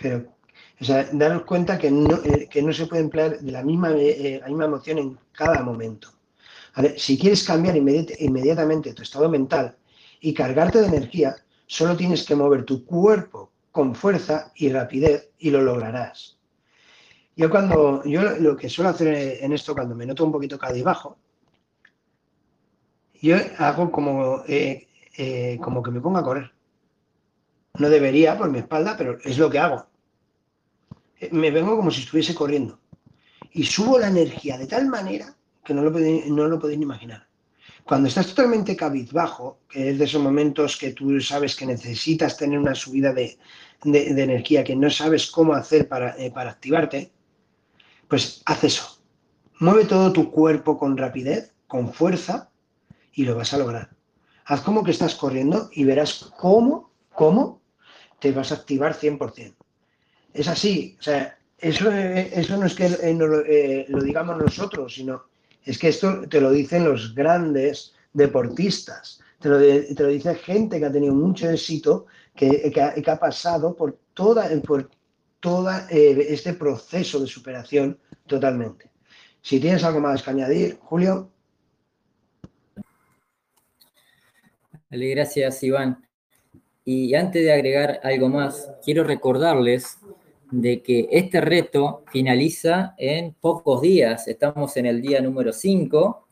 pero, 0.00 0.34
o 0.80 0.84
sea, 0.84 1.08
daros 1.12 1.42
cuenta 1.42 1.78
que 1.78 1.90
no, 1.90 2.16
eh, 2.24 2.48
que 2.50 2.62
no 2.62 2.72
se 2.72 2.86
puede 2.86 3.02
emplear 3.02 3.38
de 3.38 3.52
la 3.52 3.62
misma, 3.62 3.92
eh, 3.92 4.38
la 4.40 4.48
misma 4.48 4.64
emoción 4.64 4.98
en 4.98 5.18
cada 5.32 5.62
momento. 5.62 6.08
Si 6.96 7.18
quieres 7.18 7.44
cambiar 7.44 7.76
inmediatamente 7.76 8.94
tu 8.94 9.02
estado 9.02 9.28
mental 9.28 9.76
y 10.20 10.32
cargarte 10.32 10.80
de 10.80 10.86
energía, 10.86 11.36
solo 11.66 11.96
tienes 11.96 12.24
que 12.24 12.36
mover 12.36 12.64
tu 12.64 12.84
cuerpo 12.84 13.50
con 13.70 13.94
fuerza 13.94 14.52
y 14.54 14.70
rapidez 14.70 15.30
y 15.38 15.50
lo 15.50 15.62
lograrás. 15.62 16.38
Yo 17.36 17.48
cuando, 17.48 18.04
yo 18.04 18.22
lo 18.38 18.56
que 18.56 18.68
suelo 18.68 18.90
hacer 18.90 19.38
en 19.42 19.52
esto, 19.52 19.74
cuando 19.74 19.94
me 19.94 20.06
noto 20.06 20.24
un 20.24 20.32
poquito 20.32 20.58
bajo, 20.84 21.18
yo 23.22 23.36
hago 23.58 23.90
como, 23.90 24.42
eh, 24.46 24.88
eh, 25.16 25.58
como 25.62 25.82
que 25.82 25.90
me 25.90 26.00
ponga 26.00 26.20
a 26.20 26.24
correr. 26.24 26.52
No 27.78 27.88
debería 27.88 28.36
por 28.36 28.50
mi 28.50 28.58
espalda, 28.58 28.96
pero 28.98 29.18
es 29.22 29.38
lo 29.38 29.48
que 29.48 29.58
hago 29.58 29.90
me 31.30 31.50
vengo 31.50 31.76
como 31.76 31.90
si 31.90 32.02
estuviese 32.02 32.34
corriendo. 32.34 32.80
Y 33.52 33.64
subo 33.64 33.98
la 33.98 34.08
energía 34.08 34.56
de 34.58 34.66
tal 34.66 34.86
manera 34.86 35.36
que 35.64 35.74
no 35.74 35.82
lo, 35.82 35.90
no 35.90 36.48
lo 36.48 36.58
podéis 36.58 36.78
ni 36.78 36.84
imaginar. 36.84 37.28
Cuando 37.84 38.08
estás 38.08 38.28
totalmente 38.28 38.76
cabizbajo, 38.76 39.60
que 39.68 39.90
es 39.90 39.98
de 39.98 40.04
esos 40.04 40.22
momentos 40.22 40.76
que 40.76 40.92
tú 40.92 41.20
sabes 41.20 41.56
que 41.56 41.66
necesitas 41.66 42.36
tener 42.36 42.58
una 42.58 42.74
subida 42.74 43.12
de, 43.12 43.38
de, 43.84 44.22
energía, 44.22 44.64
que 44.64 44.76
no 44.76 44.90
sabes 44.90 45.30
cómo 45.30 45.54
hacer 45.54 45.88
para, 45.88 46.16
eh, 46.16 46.30
para 46.30 46.50
activarte, 46.50 47.10
pues 48.08 48.42
haz 48.46 48.64
eso. 48.64 48.98
Mueve 49.58 49.84
todo 49.84 50.12
tu 50.12 50.30
cuerpo 50.30 50.78
con 50.78 50.96
rapidez, 50.96 51.52
con 51.66 51.92
fuerza, 51.92 52.50
y 53.12 53.24
lo 53.24 53.36
vas 53.36 53.52
a 53.52 53.58
lograr. 53.58 53.90
Haz 54.44 54.62
como 54.62 54.82
que 54.84 54.90
estás 54.90 55.14
corriendo 55.14 55.68
y 55.72 55.84
verás 55.84 56.30
cómo, 56.38 56.90
cómo 57.12 57.60
te 58.18 58.32
vas 58.32 58.52
a 58.52 58.56
activar 58.56 58.94
100% 58.94 59.54
es 60.32 60.48
así. 60.48 60.96
O 60.98 61.02
sea, 61.02 61.38
eso, 61.58 61.90
eso 61.90 62.56
no 62.56 62.66
es 62.66 62.74
que 62.74 62.86
eh, 62.86 62.98
eh, 63.02 63.86
lo, 63.88 64.02
digamos 64.02 64.38
nosotros, 64.38 64.94
sino 64.94 65.24
es 65.64 65.78
que 65.78 65.88
esto 65.88 66.28
te 66.28 66.40
lo 66.40 66.50
dicen 66.50 66.84
los 66.84 67.14
grandes 67.14 67.94
deportistas, 68.12 69.20
te 69.40 69.48
lo, 69.48 69.58
te 69.58 70.02
lo 70.02 70.08
dice 70.08 70.34
gente 70.34 70.78
que 70.78 70.86
ha 70.86 70.92
tenido 70.92 71.14
mucho 71.14 71.50
éxito, 71.50 72.06
que, 72.34 72.70
que, 72.72 73.10
ha, 73.10 73.18
pasado 73.18 73.74
por 73.74 73.98
toda, 74.14 74.48
por 74.62 74.90
toda 75.40 75.86
eh, 75.90 76.26
este 76.28 76.54
proceso 76.54 77.20
de 77.20 77.26
superación 77.26 77.98
totalmente. 78.26 78.90
Si 79.42 79.58
tienes 79.58 79.82
algo 79.84 80.00
más 80.00 80.22
que 80.22 80.30
añadir, 80.30 80.78
Julio. 80.80 81.30
Vale, 84.90 85.08
gracias, 85.08 85.62
Iván. 85.62 86.06
Y 86.84 87.14
antes 87.14 87.42
de 87.42 87.52
agregar 87.52 88.00
algo 88.02 88.28
más, 88.28 88.70
quiero 88.84 89.04
recordarles 89.04 89.98
de 90.50 90.82
que 90.82 91.08
este 91.10 91.40
reto 91.40 92.02
finaliza 92.10 92.94
en 92.98 93.34
pocos 93.34 93.82
días. 93.82 94.26
Estamos 94.28 94.76
en 94.76 94.86
el 94.86 95.00
día 95.00 95.20
número 95.20 95.52
5. 95.52 96.26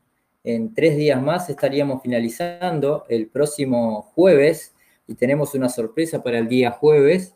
En 0.45 0.75
tres 0.75 0.97
días 0.97 1.21
más 1.23 1.49
estaríamos 1.51 2.03
finalizando 2.03 3.05
el 3.09 3.29
próximo 3.29 4.03
jueves 4.15 4.75
y 5.07 5.15
tenemos 5.15 5.55
una 5.55 5.69
sorpresa 5.69 6.23
para 6.23 6.39
el 6.39 6.49
día 6.49 6.71
jueves, 6.71 7.35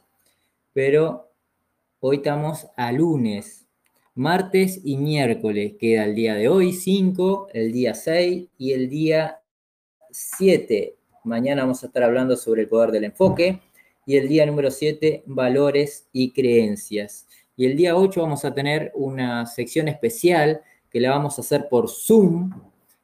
pero 0.72 1.30
hoy 2.01 2.16
estamos 2.16 2.68
a 2.76 2.93
lunes, 2.93 3.66
martes 4.14 4.80
y 4.85 4.97
miércoles. 4.97 5.74
Queda 5.78 6.05
el 6.05 6.14
día 6.14 6.35
de 6.35 6.49
hoy 6.49 6.72
5, 6.72 7.49
el 7.53 7.72
día 7.72 7.95
6 7.95 8.49
y 8.59 8.72
el 8.72 8.89
día 8.89 9.41
7. 10.11 10.97
Mañana 11.24 11.62
vamos 11.62 11.83
a 11.83 11.87
estar 11.87 12.03
hablando 12.03 12.37
sobre 12.37 12.62
el 12.62 12.68
poder 12.68 12.91
del 12.91 13.05
enfoque 13.05 13.61
y 14.07 14.16
el 14.16 14.28
día 14.28 14.46
número 14.46 14.70
7, 14.70 15.24
valores 15.26 16.09
y 16.12 16.32
creencias. 16.32 17.26
Y 17.57 17.66
el 17.66 17.76
día 17.76 17.96
8 17.96 18.22
vamos 18.22 18.44
a 18.44 18.55
tener 18.55 18.92
una 18.94 19.46
sección 19.46 19.88
especial 19.88 20.62
que 20.90 21.00
la 21.00 21.11
vamos 21.11 21.38
a 21.38 21.42
hacer 21.42 21.68
por 21.68 21.88
Zoom, 21.88 22.50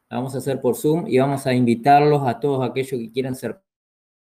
la 0.09 0.17
vamos 0.17 0.35
a 0.35 0.39
hacer 0.39 0.59
por 0.61 0.75
Zoom 0.75 1.07
y 1.07 1.17
vamos 1.19 1.45
a 1.47 1.53
invitarlos 1.53 2.27
a 2.27 2.39
todos 2.39 2.67
aquellos 2.67 2.99
que 2.99 3.11
quieran 3.11 3.35
ser 3.35 3.59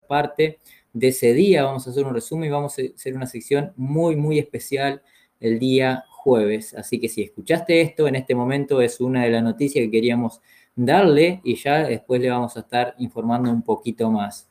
parte 0.07 0.59
de 0.93 1.07
ese 1.09 1.33
día. 1.33 1.63
Vamos 1.63 1.87
a 1.87 1.91
hacer 1.91 2.05
un 2.05 2.13
resumen 2.13 2.49
y 2.49 2.51
vamos 2.51 2.77
a 2.77 2.81
hacer 2.95 3.15
una 3.15 3.27
sección 3.27 3.73
muy, 3.75 4.15
muy 4.15 4.39
especial 4.39 5.01
el 5.39 5.59
día 5.59 6.03
jueves. 6.09 6.73
Así 6.73 6.99
que 6.99 7.09
si 7.09 7.23
escuchaste 7.23 7.81
esto 7.81 8.07
en 8.07 8.15
este 8.15 8.35
momento 8.35 8.81
es 8.81 8.99
una 8.99 9.23
de 9.23 9.31
las 9.31 9.43
noticias 9.43 9.83
que 9.85 9.91
queríamos 9.91 10.41
darle 10.75 11.41
y 11.43 11.55
ya 11.55 11.87
después 11.87 12.21
le 12.21 12.29
vamos 12.29 12.57
a 12.57 12.61
estar 12.61 12.95
informando 12.97 13.51
un 13.51 13.61
poquito 13.61 14.11
más. 14.11 14.47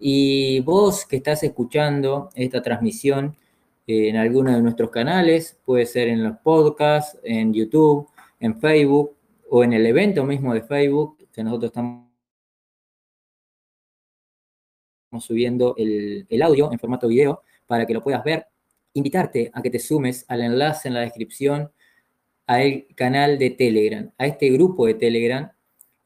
Y 0.00 0.60
vos 0.60 1.04
que 1.06 1.16
estás 1.16 1.42
escuchando 1.42 2.30
esta 2.34 2.62
transmisión 2.62 3.36
eh, 3.86 4.08
en 4.08 4.16
alguno 4.16 4.52
de 4.52 4.62
nuestros 4.62 4.90
canales, 4.90 5.58
puede 5.64 5.86
ser 5.86 6.08
en 6.08 6.22
los 6.22 6.36
podcasts, 6.38 7.18
en 7.24 7.52
YouTube, 7.52 8.08
en 8.38 8.60
Facebook 8.60 9.16
o 9.50 9.64
en 9.64 9.72
el 9.72 9.86
evento 9.86 10.24
mismo 10.24 10.54
de 10.54 10.62
Facebook, 10.62 11.16
que 11.32 11.42
nosotros 11.42 11.70
estamos 11.70 12.08
subiendo 15.20 15.74
el, 15.78 16.42
audio 16.42 16.70
en 16.70 16.78
formato 16.78 17.08
video 17.08 17.42
para 17.66 17.86
que 17.86 17.94
lo 17.94 18.02
puedas 18.02 18.22
ver. 18.22 18.46
Invitarte 18.94 19.50
a 19.54 19.62
que 19.62 19.70
te 19.70 19.78
sumes 19.78 20.24
al 20.28 20.42
enlace 20.42 20.88
en 20.88 20.94
la 20.94 21.00
descripción 21.00 21.70
al 22.46 22.86
canal 22.94 23.38
de 23.38 23.50
Telegram, 23.50 24.10
a 24.16 24.26
este 24.26 24.50
grupo 24.50 24.86
de 24.86 24.94
Telegram 24.94 25.50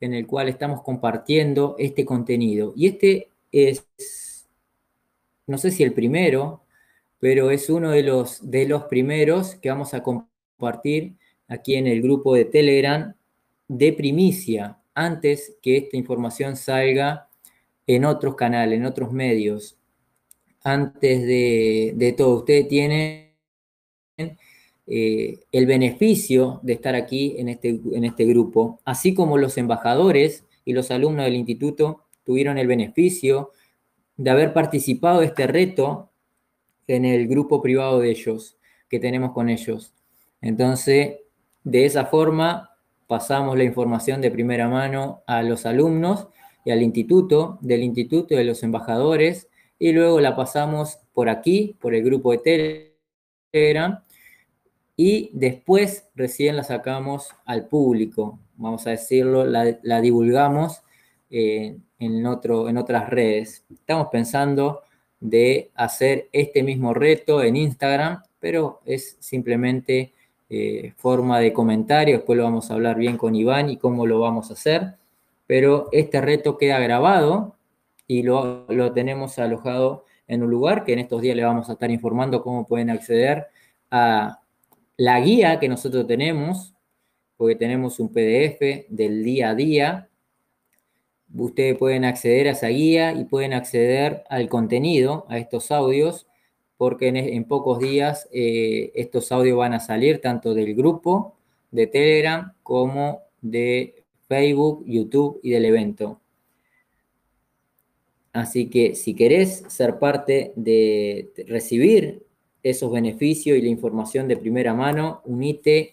en 0.00 0.14
el 0.14 0.26
cual 0.26 0.48
estamos 0.48 0.82
compartiendo 0.82 1.76
este 1.78 2.04
contenido. 2.04 2.72
Y 2.76 2.88
este 2.88 3.31
es, 3.52 4.48
no 5.46 5.58
sé 5.58 5.70
si 5.70 5.82
el 5.82 5.92
primero, 5.92 6.64
pero 7.20 7.50
es 7.50 7.70
uno 7.70 7.90
de 7.90 8.02
los, 8.02 8.50
de 8.50 8.66
los 8.66 8.84
primeros 8.84 9.54
que 9.56 9.68
vamos 9.68 9.94
a 9.94 10.02
compartir 10.02 11.14
aquí 11.46 11.76
en 11.76 11.86
el 11.86 12.02
grupo 12.02 12.34
de 12.34 12.46
Telegram 12.46 13.14
de 13.68 13.92
primicia, 13.92 14.78
antes 14.94 15.56
que 15.62 15.76
esta 15.76 15.96
información 15.96 16.56
salga 16.56 17.28
en 17.86 18.04
otros 18.04 18.34
canales, 18.34 18.78
en 18.78 18.86
otros 18.86 19.12
medios. 19.12 19.78
Antes 20.64 21.22
de, 21.22 21.92
de 21.96 22.12
todo, 22.12 22.38
ustedes 22.38 22.68
tienen 22.68 23.32
eh, 24.86 25.38
el 25.52 25.66
beneficio 25.66 26.60
de 26.62 26.72
estar 26.72 26.94
aquí 26.94 27.36
en 27.38 27.48
este, 27.48 27.80
en 27.92 28.04
este 28.04 28.24
grupo, 28.24 28.80
así 28.84 29.14
como 29.14 29.38
los 29.38 29.56
embajadores 29.56 30.44
y 30.64 30.72
los 30.72 30.90
alumnos 30.90 31.24
del 31.24 31.36
instituto 31.36 32.04
tuvieron 32.24 32.58
el 32.58 32.66
beneficio 32.66 33.52
de 34.16 34.30
haber 34.30 34.52
participado 34.52 35.20
de 35.20 35.26
este 35.26 35.46
reto 35.46 36.10
en 36.86 37.04
el 37.04 37.28
grupo 37.28 37.62
privado 37.62 38.00
de 38.00 38.10
ellos, 38.10 38.58
que 38.88 38.98
tenemos 38.98 39.32
con 39.32 39.48
ellos. 39.48 39.94
Entonces, 40.40 41.16
de 41.64 41.84
esa 41.84 42.06
forma, 42.06 42.70
pasamos 43.06 43.56
la 43.56 43.64
información 43.64 44.20
de 44.20 44.30
primera 44.30 44.68
mano 44.68 45.22
a 45.26 45.42
los 45.42 45.66
alumnos 45.66 46.28
y 46.64 46.70
al 46.70 46.82
instituto, 46.82 47.58
del 47.60 47.82
instituto 47.82 48.34
y 48.34 48.38
de 48.38 48.44
los 48.44 48.62
embajadores, 48.62 49.48
y 49.78 49.92
luego 49.92 50.20
la 50.20 50.36
pasamos 50.36 50.98
por 51.12 51.28
aquí, 51.28 51.76
por 51.80 51.94
el 51.94 52.04
grupo 52.04 52.32
de 52.32 52.92
Telegram, 53.52 54.04
y 54.96 55.30
después 55.32 56.08
recién 56.14 56.56
la 56.56 56.62
sacamos 56.62 57.28
al 57.44 57.68
público, 57.68 58.38
vamos 58.56 58.86
a 58.86 58.90
decirlo, 58.90 59.44
la, 59.44 60.00
divulgamos 60.00 60.82
eh, 61.32 61.76
en, 61.98 62.26
otro, 62.26 62.68
en 62.68 62.76
otras 62.76 63.10
redes. 63.10 63.64
Estamos 63.72 64.08
pensando 64.12 64.82
de 65.18 65.70
hacer 65.74 66.28
este 66.32 66.62
mismo 66.62 66.94
reto 66.94 67.42
en 67.42 67.56
Instagram, 67.56 68.22
pero 68.38 68.80
es 68.84 69.16
simplemente 69.18 70.12
eh, 70.50 70.92
forma 70.96 71.40
de 71.40 71.52
comentario, 71.52 72.18
después 72.18 72.36
lo 72.36 72.44
vamos 72.44 72.70
a 72.70 72.74
hablar 72.74 72.98
bien 72.98 73.16
con 73.16 73.34
Iván 73.34 73.70
y 73.70 73.78
cómo 73.78 74.06
lo 74.06 74.20
vamos 74.20 74.50
a 74.50 74.52
hacer, 74.52 74.96
pero 75.46 75.88
este 75.92 76.20
reto 76.20 76.58
queda 76.58 76.78
grabado 76.78 77.56
y 78.06 78.22
lo, 78.22 78.66
lo 78.68 78.92
tenemos 78.92 79.38
alojado 79.38 80.04
en 80.28 80.42
un 80.42 80.50
lugar 80.50 80.84
que 80.84 80.92
en 80.92 80.98
estos 80.98 81.22
días 81.22 81.36
le 81.36 81.44
vamos 81.44 81.70
a 81.70 81.72
estar 81.72 81.90
informando 81.90 82.42
cómo 82.42 82.66
pueden 82.66 82.90
acceder 82.90 83.46
a 83.90 84.40
la 84.96 85.20
guía 85.20 85.58
que 85.58 85.68
nosotros 85.68 86.06
tenemos, 86.06 86.74
porque 87.36 87.56
tenemos 87.56 87.98
un 87.98 88.12
PDF 88.12 88.86
del 88.88 89.24
día 89.24 89.50
a 89.50 89.54
día. 89.54 90.08
Ustedes 91.34 91.76
pueden 91.78 92.04
acceder 92.04 92.48
a 92.48 92.52
esa 92.52 92.68
guía 92.68 93.12
y 93.12 93.24
pueden 93.24 93.52
acceder 93.52 94.24
al 94.28 94.48
contenido, 94.48 95.24
a 95.28 95.38
estos 95.38 95.70
audios, 95.70 96.26
porque 96.76 97.08
en, 97.08 97.44
pocos 97.44 97.78
días 97.78 98.28
eh, 98.32 98.92
estos 98.94 99.32
audios 99.32 99.56
van 99.56 99.72
a 99.72 99.80
salir 99.80 100.20
tanto 100.20 100.52
del 100.52 100.74
grupo 100.74 101.36
de 101.70 101.86
Telegram 101.86 102.52
como 102.62 103.20
de 103.40 104.04
Facebook, 104.28 104.84
YouTube 104.86 105.40
y 105.42 105.50
del 105.50 105.64
evento. 105.64 106.20
Así 108.32 108.68
que 108.68 108.94
si 108.94 109.14
querés 109.14 109.62
ser 109.68 109.98
parte 109.98 110.52
de 110.56 111.30
recibir 111.46 112.22
esos 112.62 112.90
beneficios 112.90 113.58
y 113.58 113.62
la 113.62 113.68
información 113.68 114.28
de 114.28 114.36
primera 114.36 114.74
mano, 114.74 115.20
unite 115.24 115.92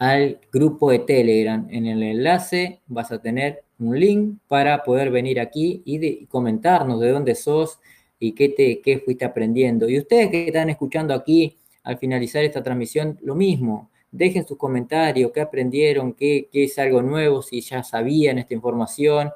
al 0.00 0.40
grupo 0.50 0.90
de 0.90 0.98
Telegram. 1.00 1.64
En 1.70 1.86
el 1.86 2.02
enlace 2.02 2.80
vas 2.88 3.12
a 3.12 3.22
tener 3.22 3.62
un 3.78 4.00
link 4.00 4.38
para 4.48 4.82
poder 4.82 5.12
venir 5.12 5.38
aquí 5.38 5.82
y, 5.84 6.26
comentarnos 6.26 6.98
de 6.98 7.10
dónde 7.10 7.36
sos 7.36 7.78
y 8.18 8.32
qué, 8.32 8.48
te, 8.48 8.80
qué 8.80 8.98
fuiste 8.98 9.24
aprendiendo. 9.24 9.88
Y 9.88 9.98
ustedes 9.98 10.30
que 10.30 10.48
están 10.48 10.70
escuchando 10.70 11.14
aquí 11.14 11.56
al 11.84 11.98
finalizar 11.98 12.42
esta 12.42 12.62
transmisión, 12.62 13.16
lo 13.22 13.36
mismo. 13.36 13.90
Dejen 14.10 14.44
sus 14.44 14.58
comentarios, 14.58 15.30
qué 15.32 15.40
aprendieron, 15.40 16.14
qué, 16.14 16.48
qué 16.50 16.64
es 16.64 16.76
algo 16.80 17.00
nuevo, 17.00 17.42
si 17.42 17.60
ya 17.60 17.84
sabían 17.84 18.38
esta 18.38 18.54
información 18.54 19.30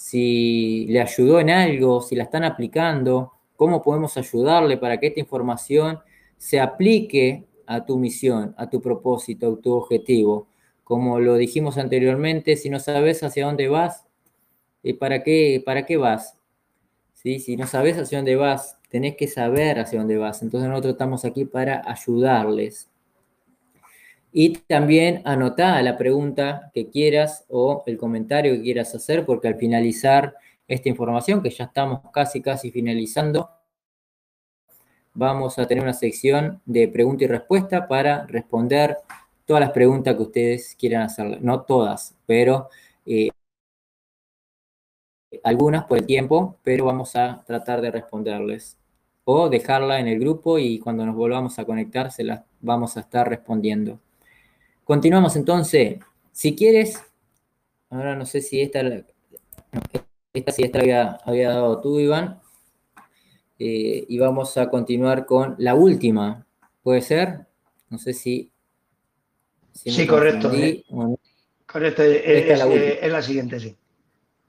si 0.00 0.86
le 0.88 1.02
ayudó 1.02 1.40
en 1.40 1.50
algo, 1.50 2.00
si 2.00 2.16
la 2.16 2.24
están 2.24 2.42
aplicando, 2.44 3.34
cómo 3.54 3.82
podemos 3.82 4.16
ayudarle 4.16 4.78
para 4.78 4.98
que 4.98 5.08
esta 5.08 5.20
información 5.20 5.98
se 6.38 6.58
aplique 6.58 7.44
a 7.70 7.86
tu 7.86 7.96
misión, 7.98 8.52
a 8.58 8.68
tu 8.68 8.82
propósito, 8.82 9.52
a 9.52 9.60
tu 9.60 9.72
objetivo. 9.72 10.48
Como 10.82 11.20
lo 11.20 11.36
dijimos 11.36 11.78
anteriormente, 11.78 12.56
si 12.56 12.68
no 12.68 12.80
sabes 12.80 13.22
hacia 13.22 13.46
dónde 13.46 13.68
vas, 13.68 14.04
¿y 14.82 14.94
para 14.94 15.22
qué, 15.22 15.62
para 15.64 15.86
qué 15.86 15.96
vas? 15.96 16.34
¿Sí? 17.12 17.38
Si 17.38 17.56
no 17.56 17.68
sabes 17.68 17.96
hacia 17.96 18.18
dónde 18.18 18.34
vas, 18.34 18.76
tenés 18.88 19.14
que 19.14 19.28
saber 19.28 19.78
hacia 19.78 20.00
dónde 20.00 20.16
vas. 20.16 20.42
Entonces 20.42 20.68
nosotros 20.68 20.94
estamos 20.94 21.24
aquí 21.24 21.44
para 21.44 21.88
ayudarles. 21.88 22.88
Y 24.32 24.54
también 24.66 25.22
anotá 25.24 25.80
la 25.80 25.96
pregunta 25.96 26.72
que 26.74 26.88
quieras 26.88 27.44
o 27.48 27.84
el 27.86 27.96
comentario 27.96 28.52
que 28.54 28.62
quieras 28.62 28.92
hacer, 28.96 29.24
porque 29.24 29.46
al 29.46 29.54
finalizar 29.54 30.34
esta 30.66 30.88
información, 30.88 31.40
que 31.40 31.50
ya 31.50 31.64
estamos 31.66 32.00
casi, 32.12 32.42
casi 32.42 32.72
finalizando, 32.72 33.48
vamos 35.14 35.58
a 35.58 35.66
tener 35.66 35.82
una 35.82 35.92
sección 35.92 36.60
de 36.66 36.88
pregunta 36.88 37.24
y 37.24 37.26
respuesta 37.26 37.88
para 37.88 38.26
responder 38.26 38.96
todas 39.44 39.60
las 39.60 39.70
preguntas 39.70 40.14
que 40.16 40.22
ustedes 40.22 40.76
quieran 40.78 41.02
hacer. 41.02 41.42
No 41.42 41.62
todas, 41.62 42.14
pero 42.26 42.68
eh, 43.06 43.30
algunas 45.42 45.84
por 45.84 45.98
el 45.98 46.06
tiempo, 46.06 46.56
pero 46.62 46.84
vamos 46.84 47.16
a 47.16 47.42
tratar 47.44 47.80
de 47.80 47.90
responderles. 47.90 48.76
O 49.24 49.48
dejarla 49.48 50.00
en 50.00 50.08
el 50.08 50.18
grupo 50.18 50.58
y 50.58 50.78
cuando 50.78 51.04
nos 51.06 51.14
volvamos 51.14 51.58
a 51.58 51.64
conectar 51.64 52.10
se 52.10 52.24
las 52.24 52.42
vamos 52.60 52.96
a 52.96 53.00
estar 53.00 53.28
respondiendo. 53.28 54.00
Continuamos 54.84 55.36
entonces. 55.36 55.98
Si 56.32 56.56
quieres, 56.56 57.02
ahora 57.90 58.16
no 58.16 58.26
sé 58.26 58.40
si 58.40 58.60
esta, 58.60 58.80
esta 60.32 60.52
sí 60.52 60.62
esta 60.62 60.80
había, 60.80 61.18
había 61.24 61.50
dado 61.50 61.80
tú, 61.80 62.00
Iván. 62.00 62.40
Eh, 63.62 64.06
y 64.08 64.18
vamos 64.18 64.56
a 64.56 64.70
continuar 64.70 65.26
con 65.26 65.54
la 65.58 65.74
última. 65.74 66.46
¿Puede 66.82 67.02
ser? 67.02 67.40
No 67.90 67.98
sé 67.98 68.14
si. 68.14 68.50
sí, 69.74 70.06
correcto. 70.06 70.50
Eh. 70.54 70.82
Correcto, 71.66 72.02
es, 72.02 72.58
la 72.58 72.66
es, 72.74 73.12
la 73.12 73.20
siguiente, 73.20 73.60
sí. 73.60 73.76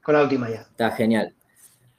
Con 0.02 0.14
la 0.14 0.22
última 0.22 0.48
ya. 0.48 0.62
Está 0.62 0.92
genial. 0.92 1.34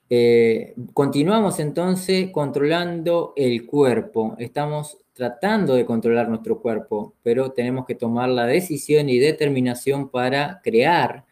Eh, 0.09 0.73
continuamos 0.91 1.59
entonces 1.59 2.31
controlando 2.31 3.33
el 3.35 3.67
cuerpo. 3.67 4.35
Estamos 4.39 4.97
tratando 5.13 5.75
de 5.75 5.85
controlar 5.85 6.27
nuestro 6.27 6.59
cuerpo, 6.59 7.13
pero 7.21 7.51
tenemos 7.51 7.85
que 7.85 7.93
tomar 7.93 8.29
la 8.29 8.47
decisión 8.47 9.07
y 9.07 9.19
determinación 9.19 10.09
para 10.09 10.61
crear 10.63 11.25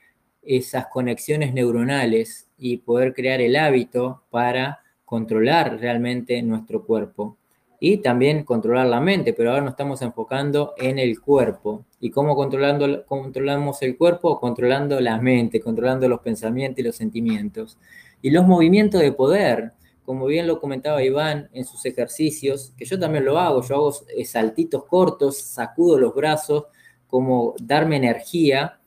esas 0.44 0.86
conexiones 0.88 1.56
neuronales 1.56 2.48
y 2.60 2.78
poder 2.78 3.16
crear 3.16 3.42
el 3.42 3.56
hábito 3.56 4.22
para 4.30 4.81
controlar 5.12 5.78
realmente 5.78 6.42
nuestro 6.42 6.86
cuerpo. 6.86 7.36
Y 7.82 7.98
también 7.98 8.46
controlar 8.46 8.88
la 8.88 9.02
mente, 9.02 9.34
pero 9.34 9.50
ahora 9.50 9.62
nos 9.62 9.72
estamos 9.72 10.02
enfocando 10.02 10.74
en 10.78 11.00
el 11.00 11.20
cuerpo. 11.20 11.84
¿Y 12.00 12.12
cómo 12.12 12.34
controlando, 12.34 13.06
controlamos 13.06 13.82
el 13.82 13.98
cuerpo? 13.98 14.40
Controlando 14.40 15.02
la 15.02 15.20
mente, 15.20 15.60
controlando 15.60 16.08
los 16.08 16.22
pensamientos 16.22 16.80
y 16.80 16.84
los 16.84 16.96
sentimientos. 16.96 17.78
Y 18.22 18.30
los 18.30 18.48
movimientos 18.48 19.02
de 19.02 19.12
poder, 19.12 19.74
como 20.06 20.28
bien 20.28 20.48
lo 20.48 20.62
comentaba 20.62 21.04
Iván 21.04 21.50
en 21.52 21.66
sus 21.66 21.86
ejercicios, 21.86 22.72
que 22.78 22.86
yo 22.86 22.98
también 22.98 23.26
lo 23.26 23.38
hago, 23.38 23.62
yo 23.64 23.76
hago 23.76 23.94
eh, 24.16 24.24
saltitos 24.24 24.86
cortos, 24.86 25.42
sacudo 25.42 26.00
los 26.00 26.16
brazos, 26.16 26.68
como 27.08 27.54
darme 27.60 27.98
energía 27.98 28.80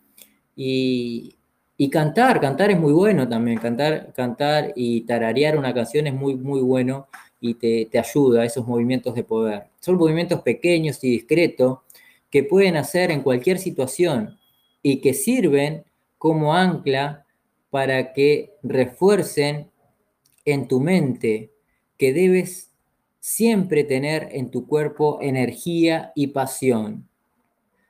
y, 0.56 1.33
cantar, 1.90 2.40
cantar 2.40 2.70
es 2.70 2.78
muy 2.78 2.92
bueno 2.92 3.28
también, 3.28 3.58
cantar, 3.58 4.12
cantar 4.14 4.72
y 4.76 5.02
tararear 5.02 5.58
una 5.58 5.74
canción 5.74 6.06
es 6.06 6.14
muy, 6.14 6.36
muy 6.36 6.60
bueno 6.60 7.08
y 7.40 7.54
te, 7.54 7.86
te 7.90 7.98
ayuda 7.98 8.42
a 8.42 8.44
esos 8.44 8.66
movimientos 8.66 9.14
de 9.14 9.24
poder. 9.24 9.64
Son 9.80 9.96
movimientos 9.96 10.40
pequeños 10.42 11.02
y 11.02 11.10
discretos 11.10 11.80
que 12.30 12.44
pueden 12.44 12.76
hacer 12.76 13.10
en 13.10 13.22
cualquier 13.22 13.58
situación 13.58 14.38
y 14.82 15.00
que 15.00 15.14
sirven 15.14 15.84
como 16.18 16.54
ancla 16.54 17.26
para 17.70 18.12
que 18.12 18.54
refuercen 18.62 19.70
en 20.44 20.68
tu 20.68 20.80
mente 20.80 21.50
que 21.98 22.12
debes 22.12 22.70
siempre 23.20 23.84
tener 23.84 24.28
en 24.32 24.50
tu 24.50 24.66
cuerpo 24.66 25.18
energía 25.22 26.12
y 26.14 26.28
pasión. 26.28 27.08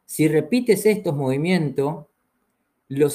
Si 0.07 0.29
repites 0.29 0.87
estos 0.87 1.15
movimientos 1.17 2.07
lo 2.99 3.09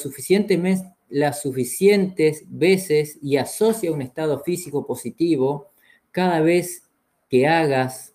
las 1.08 1.42
suficientes 1.42 2.44
veces 2.48 3.18
y 3.20 3.36
asocia 3.36 3.92
un 3.92 4.02
estado 4.02 4.42
físico 4.44 4.86
positivo, 4.86 5.72
cada 6.12 6.40
vez 6.40 6.88
que 7.28 7.46
hagas 7.46 8.14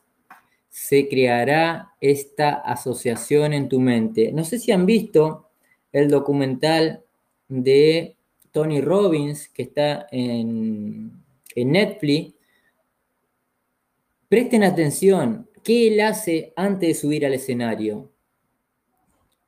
se 0.70 1.08
creará 1.08 1.94
esta 2.02 2.56
asociación 2.56 3.54
en 3.54 3.70
tu 3.70 3.80
mente. 3.80 4.32
No 4.34 4.44
sé 4.44 4.60
si 4.60 4.74
han 4.74 4.86
visto 4.86 5.50
el 5.94 6.10
documental 6.10 7.04
de 7.48 8.18
Tony 8.52 8.82
Robbins, 8.82 9.48
que 9.50 9.64
está 9.64 10.08
en, 10.12 11.24
Netflix, 11.56 12.34
presten 14.28 14.64
atención, 14.64 15.50
¿qué 15.64 15.88
él 15.88 16.02
hace 16.02 16.52
antes 16.58 16.90
de 16.90 16.94
subir 16.96 17.26
al 17.26 17.34
escenario? 17.34 18.12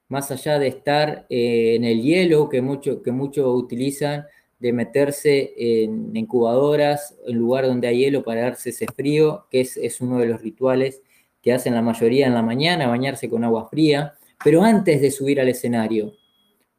Más 0.09 0.31
allá 0.31 0.59
de 0.59 0.67
estar 0.67 1.25
eh, 1.29 1.75
en 1.75 1.83
el 1.83 2.01
hielo, 2.01 2.49
que 2.49 2.61
muchos 2.61 2.99
que 3.03 3.41
utilizan, 3.41 4.25
de 4.59 4.73
meterse 4.73 5.53
en 5.57 6.15
incubadoras, 6.15 7.15
en 7.27 7.37
lugar 7.37 7.67
donde 7.67 7.87
hay 7.87 7.99
hielo 7.99 8.23
para 8.23 8.41
darse 8.41 8.71
ese 8.71 8.87
frío, 8.87 9.45
que 9.51 9.61
es, 9.61 9.77
es 9.77 10.01
uno 10.01 10.17
de 10.17 10.25
los 10.25 10.41
rituales 10.41 11.03
que 11.41 11.53
hacen 11.53 11.75
la 11.75 11.81
mayoría 11.81 12.27
en 12.27 12.33
la 12.33 12.41
mañana, 12.41 12.87
bañarse 12.87 13.29
con 13.29 13.43
agua 13.43 13.69
fría, 13.69 14.15
pero 14.43 14.63
antes 14.63 14.99
de 15.01 15.11
subir 15.11 15.39
al 15.39 15.49
escenario 15.49 16.13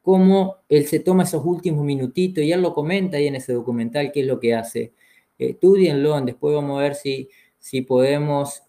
cómo 0.01 0.57
él 0.69 0.87
se 0.87 0.99
toma 0.99 1.23
esos 1.23 1.45
últimos 1.45 1.85
minutitos 1.85 2.43
y 2.43 2.51
él 2.51 2.61
lo 2.61 2.73
comenta 2.73 3.17
ahí 3.17 3.27
en 3.27 3.35
ese 3.35 3.53
documental 3.53 4.11
qué 4.11 4.21
es 4.21 4.27
lo 4.27 4.39
que 4.39 4.55
hace. 4.55 4.93
estudienlo, 5.37 6.19
después 6.21 6.55
vamos 6.55 6.79
a 6.79 6.83
ver 6.83 6.95
si, 6.95 7.29
si 7.59 7.81
podemos 7.81 8.63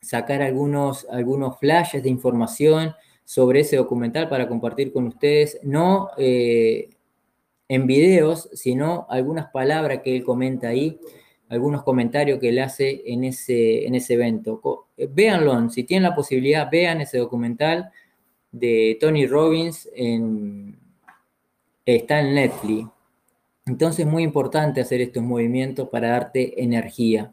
sacar 0.00 0.42
algunos, 0.42 1.06
algunos 1.10 1.58
flashes 1.58 2.02
de 2.02 2.08
información 2.08 2.94
sobre 3.24 3.60
ese 3.60 3.76
documental 3.76 4.28
para 4.28 4.48
compartir 4.48 4.92
con 4.92 5.06
ustedes, 5.06 5.58
no 5.62 6.10
eh, 6.18 6.90
en 7.68 7.86
videos, 7.86 8.50
sino 8.52 9.06
algunas 9.08 9.50
palabras 9.50 10.00
que 10.02 10.14
él 10.14 10.24
comenta 10.24 10.68
ahí. 10.68 10.98
algunos 11.48 11.82
comentarios 11.82 12.38
que 12.38 12.48
él 12.48 12.58
hace 12.60 13.02
en 13.04 13.24
ese, 13.24 13.86
en 13.86 13.94
ese 13.94 14.14
evento. 14.14 14.88
Véanlo, 14.96 15.68
si 15.68 15.84
tienen 15.84 16.08
la 16.08 16.14
posibilidad, 16.14 16.70
vean 16.70 17.02
ese 17.02 17.18
documental 17.18 17.90
de 18.50 18.96
Tony 18.98 19.26
Robbins, 19.26 19.86
está 21.84 22.20
en 22.20 22.34
Netflix. 22.34 22.88
Entonces 23.66 24.06
es 24.06 24.10
muy 24.10 24.22
importante 24.22 24.80
hacer 24.80 25.00
estos 25.00 25.22
movimientos 25.22 25.88
para 25.88 26.08
darte 26.08 26.62
energía. 26.62 27.32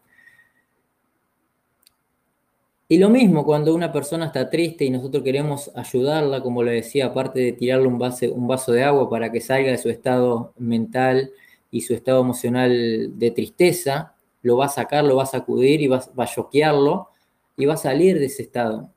Y 2.92 2.98
lo 2.98 3.12
mismo 3.12 3.46
cuando 3.46 3.76
una 3.76 3.92
persona 3.92 4.26
está 4.26 4.50
triste 4.50 4.84
y 4.84 4.90
nosotros 4.90 5.24
queremos 5.24 5.70
ayudarla, 5.76 6.42
como 6.42 6.64
le 6.64 6.72
decía, 6.72 7.06
aparte 7.06 7.40
de 7.40 7.52
tirarle 7.52 7.88
un, 7.88 8.02
un 8.02 8.48
vaso 8.48 8.72
de 8.72 8.84
agua 8.84 9.08
para 9.08 9.32
que 9.32 9.42
salga 9.42 9.70
de 9.70 9.78
su 9.78 9.90
estado 9.90 10.54
mental 10.58 11.30
y 11.70 11.82
su 11.82 11.94
estado 11.94 12.22
emocional 12.22 13.12
de 13.20 13.30
tristeza, 13.30 14.16
lo 14.42 14.58
va 14.58 14.66
a 14.66 14.70
sacar, 14.70 15.04
lo 15.04 15.18
va 15.18 15.24
a 15.24 15.28
sacudir 15.28 15.82
y 15.82 15.88
va, 15.88 16.04
a 16.18 16.26
choquearlo 16.26 17.10
y 17.56 17.68
va 17.68 17.76
a 17.76 17.78
salir 17.78 18.18
de 18.18 18.26
ese 18.26 18.42
estado. 18.42 18.92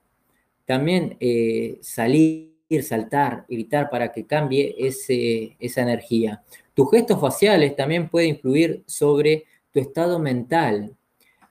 También 0.64 1.19
eh, 1.20 1.78
salir, 1.82 2.55
saltar, 2.81 3.44
gritar 3.47 3.90
para 3.90 4.10
que 4.10 4.24
cambie 4.24 4.74
ese, 4.78 5.55
esa 5.60 5.82
energía. 5.82 6.43
Tus 6.73 6.90
gestos 6.90 7.20
faciales 7.20 7.77
también 7.77 8.09
pueden 8.09 8.31
influir 8.31 8.85
sobre 8.86 9.44
tu 9.70 9.81
estado 9.81 10.19
mental, 10.19 10.97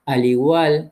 al 0.05 0.25
igual 0.25 0.91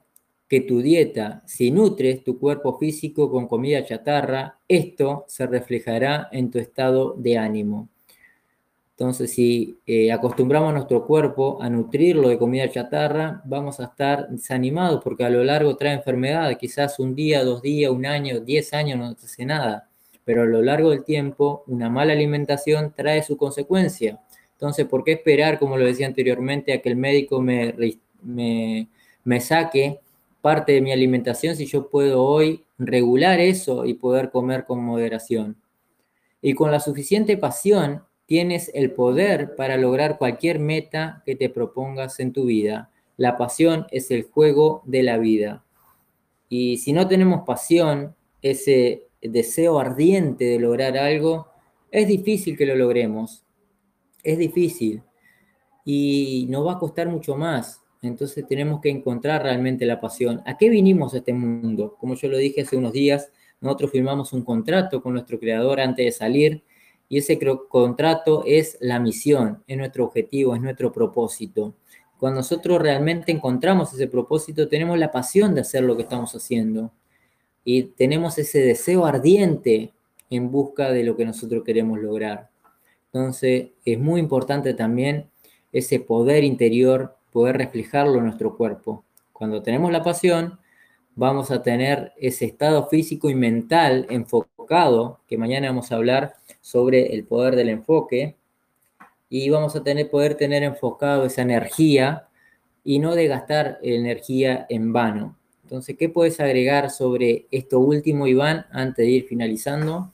que 0.49 0.61
tu 0.61 0.81
dieta, 0.81 1.43
si 1.45 1.69
nutres 1.69 2.23
tu 2.23 2.39
cuerpo 2.39 2.79
físico 2.79 3.29
con 3.31 3.47
comida 3.47 3.85
chatarra, 3.85 4.57
esto 4.67 5.23
se 5.27 5.45
reflejará 5.45 6.27
en 6.31 6.49
tu 6.49 6.57
estado 6.57 7.13
de 7.15 7.37
ánimo. 7.37 7.87
Entonces, 8.99 9.31
si 9.31 9.77
eh, 9.85 10.11
acostumbramos 10.11 10.71
a 10.71 10.73
nuestro 10.73 11.05
cuerpo 11.05 11.61
a 11.61 11.69
nutrirlo 11.69 12.29
de 12.29 12.39
comida 12.39 12.69
chatarra, 12.69 13.41
vamos 13.45 13.79
a 13.79 13.85
estar 13.85 14.27
desanimados 14.27 15.01
porque 15.03 15.23
a 15.23 15.29
lo 15.29 15.43
largo 15.43 15.77
trae 15.77 15.93
enfermedades. 15.93 16.57
Quizás 16.57 16.99
un 16.99 17.15
día, 17.15 17.43
dos 17.45 17.61
días, 17.61 17.91
un 17.91 18.05
año, 18.07 18.39
diez 18.41 18.73
años 18.73 18.97
no 18.97 19.15
te 19.15 19.25
hace 19.25 19.45
nada. 19.45 19.87
Pero 20.25 20.41
a 20.41 20.45
lo 20.45 20.61
largo 20.61 20.89
del 20.89 21.05
tiempo, 21.05 21.63
una 21.67 21.89
mala 21.89 22.11
alimentación 22.11 22.91
trae 22.93 23.23
su 23.23 23.37
consecuencia. 23.37 24.19
Entonces, 24.53 24.85
¿por 24.87 25.03
qué 25.03 25.13
esperar, 25.13 25.59
como 25.59 25.77
lo 25.77 25.85
decía 25.85 26.07
anteriormente, 26.07 26.73
a 26.73 26.81
que 26.81 26.89
el 26.89 26.97
médico 26.97 27.39
me, 27.39 27.73
me, 28.21 28.89
me 29.23 29.39
saque 29.39 29.99
parte 30.41 30.73
de 30.73 30.81
mi 30.81 30.91
alimentación 30.91 31.55
si 31.55 31.65
yo 31.65 31.89
puedo 31.89 32.23
hoy 32.23 32.63
regular 32.77 33.39
eso 33.39 33.85
y 33.85 33.93
poder 33.93 34.31
comer 34.31 34.65
con 34.65 34.83
moderación. 34.83 35.57
Y 36.41 36.53
con 36.53 36.71
la 36.71 36.79
suficiente 36.79 37.37
pasión 37.37 38.03
tienes 38.25 38.71
el 38.73 38.91
poder 38.91 39.55
para 39.55 39.77
lograr 39.77 40.17
cualquier 40.17 40.59
meta 40.59 41.23
que 41.25 41.35
te 41.35 41.49
propongas 41.49 42.19
en 42.19 42.31
tu 42.31 42.45
vida. 42.45 42.91
La 43.17 43.37
pasión 43.37 43.87
es 43.91 44.11
el 44.11 44.23
juego 44.23 44.81
de 44.85 45.03
la 45.03 45.17
vida. 45.17 45.65
Y 46.47 46.77
si 46.77 46.93
no 46.93 47.07
tenemos 47.07 47.41
pasión, 47.45 48.15
ese 48.41 49.07
deseo 49.21 49.79
ardiente 49.79 50.45
de 50.45 50.59
lograr 50.59 50.97
algo, 50.97 51.47
es 51.91 52.07
difícil 52.07 52.57
que 52.57 52.65
lo 52.65 52.75
logremos. 52.75 53.43
Es 54.23 54.37
difícil. 54.37 55.03
Y 55.83 56.47
nos 56.49 56.65
va 56.65 56.73
a 56.73 56.79
costar 56.79 57.09
mucho 57.09 57.35
más. 57.35 57.78
Entonces 58.01 58.47
tenemos 58.47 58.79
que 58.81 58.89
encontrar 58.89 59.43
realmente 59.43 59.85
la 59.85 59.99
pasión. 59.99 60.41
¿A 60.45 60.57
qué 60.57 60.69
vinimos 60.69 61.13
a 61.13 61.17
este 61.17 61.33
mundo? 61.33 61.95
Como 61.99 62.15
yo 62.15 62.29
lo 62.29 62.37
dije 62.37 62.61
hace 62.61 62.77
unos 62.77 62.93
días, 62.93 63.31
nosotros 63.61 63.91
firmamos 63.91 64.31
un 64.31 64.43
contrato 64.43 65.01
con 65.01 65.13
nuestro 65.13 65.39
creador 65.39 65.81
antes 65.81 66.05
de 66.05 66.11
salir 66.11 66.63
y 67.09 67.17
ese 67.17 67.39
contrato 67.69 68.43
es 68.45 68.77
la 68.79 68.99
misión, 68.99 69.63
es 69.67 69.77
nuestro 69.77 70.05
objetivo, 70.05 70.55
es 70.55 70.61
nuestro 70.61 70.91
propósito. 70.91 71.73
Cuando 72.19 72.39
nosotros 72.39 72.81
realmente 72.81 73.31
encontramos 73.31 73.93
ese 73.93 74.07
propósito, 74.07 74.67
tenemos 74.67 74.97
la 74.97 75.11
pasión 75.11 75.55
de 75.55 75.61
hacer 75.61 75.83
lo 75.83 75.95
que 75.95 76.03
estamos 76.03 76.33
haciendo 76.35 76.91
y 77.63 77.83
tenemos 77.83 78.37
ese 78.37 78.59
deseo 78.59 79.05
ardiente 79.05 79.91
en 80.29 80.51
busca 80.51 80.91
de 80.91 81.03
lo 81.03 81.17
que 81.17 81.25
nosotros 81.25 81.63
queremos 81.63 81.99
lograr. 81.99 82.49
Entonces, 83.11 83.69
es 83.83 83.99
muy 83.99 84.19
importante 84.19 84.73
también 84.73 85.29
ese 85.71 85.99
poder 85.99 86.43
interior 86.43 87.15
poder 87.31 87.57
reflejarlo 87.57 88.17
en 88.17 88.25
nuestro 88.25 88.55
cuerpo. 88.55 89.03
Cuando 89.33 89.61
tenemos 89.61 89.91
la 89.91 90.03
pasión, 90.03 90.59
vamos 91.15 91.51
a 91.51 91.61
tener 91.61 92.13
ese 92.17 92.45
estado 92.45 92.87
físico 92.87 93.29
y 93.29 93.35
mental 93.35 94.05
enfocado, 94.09 95.21
que 95.27 95.37
mañana 95.37 95.67
vamos 95.67 95.91
a 95.91 95.95
hablar 95.95 96.33
sobre 96.61 97.13
el 97.13 97.25
poder 97.25 97.55
del 97.55 97.69
enfoque, 97.69 98.37
y 99.29 99.49
vamos 99.49 99.75
a 99.75 99.83
tener, 99.83 100.09
poder 100.09 100.35
tener 100.35 100.63
enfocado 100.63 101.25
esa 101.25 101.41
energía 101.41 102.27
y 102.83 102.99
no 102.99 103.15
de 103.15 103.27
gastar 103.27 103.77
energía 103.83 104.65
en 104.69 104.91
vano. 104.91 105.37
Entonces, 105.63 105.95
¿qué 105.97 106.09
puedes 106.09 106.39
agregar 106.39 106.89
sobre 106.89 107.45
esto 107.51 107.79
último, 107.79 108.25
Iván, 108.25 108.65
antes 108.71 109.05
de 109.05 109.11
ir 109.11 109.27
finalizando? 109.27 110.11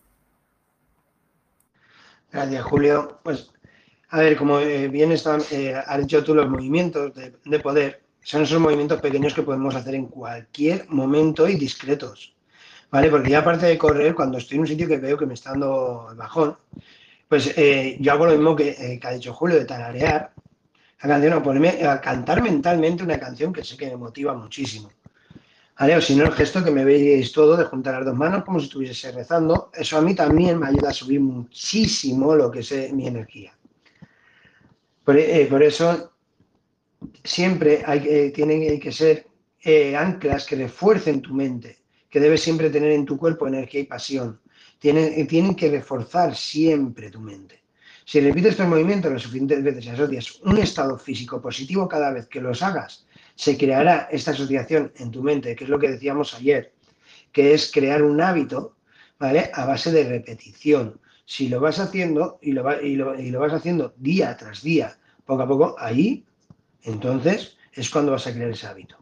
Gracias, 2.29 2.63
Julio. 2.63 3.19
Pues 3.23 3.53
a 4.09 4.19
ver, 4.19 4.37
como 4.37 4.59
eh, 4.59 4.87
bien 4.87 5.11
está, 5.11 5.37
eh, 5.51 5.75
has 5.75 5.99
dicho 5.99 6.23
tú, 6.23 6.35
los 6.35 6.49
movimientos 6.49 7.11
de, 7.15 7.59
poder 7.59 8.03
son 8.21 8.43
esos 8.43 8.59
movimientos 8.59 9.01
pequeños 9.01 9.33
que 9.33 9.43
podemos 9.43 9.75
hacer 9.75 9.95
en 9.95 10.07
cualquier 10.07 10.87
momento 10.89 11.47
y 11.47 11.55
discretos. 11.55 12.33
¿Vale? 12.91 13.09
Porque 13.09 13.31
ya 13.31 13.39
aparte 13.39 13.65
de 13.65 13.77
correr, 13.77 14.15
cuando 14.15 14.37
estoy 14.37 14.55
en 14.55 14.61
un 14.61 14.67
sitio 14.67 14.87
que 14.87 14.97
veo 14.97 15.17
que 15.17 15.25
me 15.25 15.33
está 15.33 15.51
dando 15.51 16.07
el 16.11 16.15
bajón, 16.15 16.55
pues 17.27 17.53
eh, 17.57 17.97
yo 17.99 18.13
hago 18.13 18.25
lo 18.27 18.31
mismo 18.33 18.55
que, 18.55 18.99
ha 19.03 19.11
dicho 19.11 19.33
Julio, 19.33 19.57
de 19.57 19.65
tararear 19.65 20.31
la 21.01 21.09
canción 21.09 21.33
o 21.33 21.43
ponerme 21.43 21.85
a 21.85 21.99
cantar 21.99 22.41
mentalmente 22.41 23.03
una 23.03 23.19
canción 23.19 23.51
que 23.51 23.63
sé 23.63 23.75
que 23.75 23.87
me 23.87 23.97
motiva 23.97 24.33
muchísimo. 24.33 24.89
O 25.77 26.01
si 26.01 26.15
no, 26.15 26.23
el 26.23 26.31
gesto 26.31 26.63
que 26.63 26.71
me 26.71 26.85
veis 26.85 27.33
todo 27.33 27.57
de 27.57 27.65
juntar 27.65 27.95
las 27.95 28.05
dos 28.05 28.15
manos 28.15 28.45
como 28.45 28.59
si 28.59 28.67
estuviese 28.67 29.11
rezando, 29.11 29.71
eso 29.73 29.97
a 29.97 30.01
mí 30.01 30.15
también 30.15 30.57
me 30.57 30.67
ayuda 30.67 30.89
a 30.89 30.93
subir 30.93 31.19
muchísimo 31.19 32.33
lo 32.33 32.49
que 32.49 32.59
es 32.59 32.93
mi 32.93 33.07
energía. 33.07 33.51
Eh, 35.07 35.47
por, 35.49 35.61
eso 35.61 36.13
siempre 37.23 37.83
hay, 37.85 38.07
eh, 38.07 38.31
tienen 38.31 38.79
que 38.79 38.91
ser 38.91 39.27
eh, 39.61 39.95
anclas 39.95 40.45
que 40.45 40.55
refuercen 40.55 41.21
tu 41.21 41.33
mente, 41.33 41.79
que 42.09 42.19
debes 42.19 42.41
siempre 42.41 42.69
tener 42.69 42.91
en 42.91 43.05
tu 43.05 43.17
cuerpo 43.17 43.47
energía 43.47 43.81
y 43.81 43.85
pasión. 43.85 44.39
Tienen, 44.79 45.27
tienen 45.27 45.55
que 45.55 45.69
reforzar 45.69 46.35
siempre 46.35 47.11
tu 47.11 47.19
mente. 47.19 47.63
Si 48.03 48.19
repites 48.19 48.51
estos 48.51 48.67
movimientos 48.67 49.11
las 49.11 49.23
suficientes 49.23 49.63
veces 49.63 49.85
y 49.85 49.89
asocias 49.89 50.39
un 50.41 50.57
estado 50.57 50.97
físico 50.97 51.41
positivo 51.41 51.87
cada 51.87 52.11
vez 52.11 52.27
que 52.27 52.41
los 52.41 52.61
hagas, 52.61 53.05
se 53.35 53.57
creará 53.57 54.07
esta 54.11 54.31
asociación 54.31 54.91
en 54.97 55.11
tu 55.11 55.21
mente, 55.21 55.55
que 55.55 55.63
es 55.63 55.69
lo 55.69 55.79
que 55.79 55.89
decíamos 55.89 56.33
ayer, 56.35 56.73
que 57.31 57.53
es 57.53 57.71
crear 57.71 58.03
un 58.03 58.21
hábito, 58.21 58.75
¿vale? 59.19 59.49
A 59.53 59.65
base 59.65 59.91
de 59.91 60.03
repetición. 60.03 60.99
Si 61.25 61.49
lo 61.49 61.59
vas 61.59 61.79
haciendo 61.79 62.37
y 62.41 62.51
lo, 62.51 62.81
y 62.81 63.31
vas 63.31 63.53
haciendo 63.53 63.93
día 63.97 64.37
tras 64.37 64.61
día, 64.61 64.97
poco 65.25 65.41
a 65.41 65.47
poco, 65.47 65.75
ahí, 65.79 66.23
entonces 66.83 67.57
es 67.73 67.89
cuando 67.89 68.11
vas 68.11 68.27
a 68.27 68.33
crear 68.33 68.51
ese 68.51 68.67
hábito. 68.67 68.97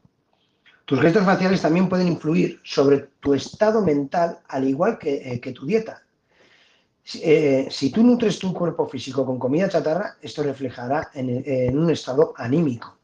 Tus 0.85 0.99
gestos 0.99 1.23
faciales 1.23 1.61
también 1.61 1.87
pueden 1.87 2.07
influir 2.07 2.59
sobre 2.63 3.09
tu 3.19 3.33
estado 3.33 3.81
mental, 3.81 4.39
al 4.49 4.67
igual 4.67 4.97
que, 4.97 5.33
eh, 5.33 5.53
tu 5.53 5.65
dieta. 5.65 6.03
Eh, 7.15 7.67
si 7.69 7.89
tú 7.89 8.03
nutres 8.03 8.39
tu 8.39 8.53
cuerpo 8.53 8.87
físico 8.87 9.25
con 9.25 9.39
comida 9.39 9.69
chatarra, 9.69 10.17
esto 10.21 10.43
reflejará 10.43 11.09
en, 11.13 11.77
un 11.77 11.89
estado 11.89 12.33
anímico. 12.37 12.97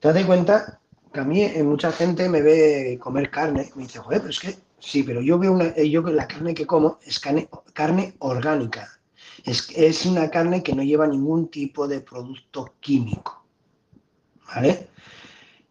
Te 0.00 0.12
das 0.12 0.24
cuenta 0.24 0.80
que 1.12 1.20
a 1.20 1.24
mí 1.24 1.42
eh, 1.42 1.62
mucha 1.62 1.92
gente 1.92 2.28
me 2.28 2.42
ve 2.42 2.98
comer 3.00 3.30
carne, 3.30 3.70
me 3.74 3.84
dice, 3.84 3.98
joder, 3.98 4.20
pero 4.20 4.30
es 4.30 4.40
que 4.40 4.56
Sí, 4.82 5.04
pero 5.04 5.20
yo 5.20 5.38
veo 5.38 5.52
una, 5.52 5.66
eh, 5.76 5.88
yo 5.88 6.02
la 6.02 6.26
carne 6.26 6.54
que 6.54 6.66
como 6.66 6.98
es 7.06 7.20
carne, 7.20 8.14
orgánica. 8.18 8.90
Es, 9.44 10.04
una 10.06 10.28
carne 10.28 10.62
que 10.62 10.74
no 10.74 10.82
lleva 10.82 11.06
ningún 11.06 11.48
tipo 11.48 11.86
de 11.86 12.00
producto 12.00 12.74
químico. 12.80 13.44
¿Vale? 14.48 14.88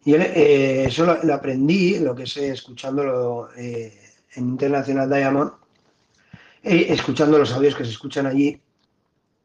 Y 0.04 0.14
eh, 0.14 0.86
eso 0.86 1.04
lo, 1.22 1.34
aprendí, 1.34 1.98
lo 1.98 2.14
que 2.14 2.26
sé, 2.26 2.48
escuchándolo 2.48 3.50
eh, 3.54 4.00
en 4.34 4.48
International 4.48 5.08
Diamond, 5.08 5.52
escuchando 6.62 7.38
los 7.38 7.52
audios 7.52 7.74
que 7.74 7.84
se 7.84 7.90
escuchan 7.90 8.26
allí. 8.26 8.60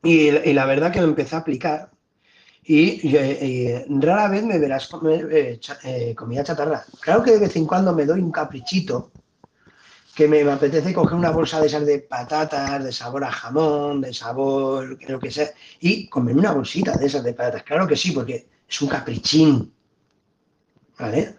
Y, 0.01 0.31
la 0.53 0.65
verdad 0.65 0.93
que 0.93 1.01
lo 1.01 1.07
empecé 1.07 1.35
a 1.35 1.39
aplicar. 1.39 1.91
Y, 2.63 3.13
rara 3.99 4.29
vez 4.29 4.43
me 4.43 4.59
verás 4.59 4.87
comer 4.87 5.59
comida 6.15 6.43
chatarra. 6.43 6.85
Claro 7.01 7.21
que 7.21 7.31
de 7.31 7.39
vez 7.39 7.55
en 7.57 7.65
cuando 7.65 7.93
me 7.93 8.05
doy 8.05 8.21
un 8.21 8.31
caprichito 8.31 9.11
que 10.17 10.27
me, 10.27 10.41
apetece 10.51 10.95
coger 10.95 11.15
una 11.15 11.29
bolsa 11.29 11.61
de 11.61 11.67
esas 11.67 11.85
de 11.85 11.99
patatas, 11.99 12.83
de 12.83 12.91
sabor 12.91 13.23
a 13.23 13.31
jamón, 13.31 14.01
de 14.01 14.11
sabor, 14.11 14.97
creo 14.97 15.19
que 15.19 15.29
sea, 15.29 15.51
y 15.79 16.09
comerme 16.09 16.39
una 16.39 16.53
bolsita 16.53 16.97
de 16.97 17.05
esas 17.05 17.23
de 17.23 17.35
patatas. 17.35 17.61
Claro 17.61 17.85
que 17.85 17.95
sí, 17.95 18.13
porque 18.13 18.47
es 18.67 18.81
un 18.81 18.89
caprichín. 18.89 19.71
¿Vale? 20.97 21.35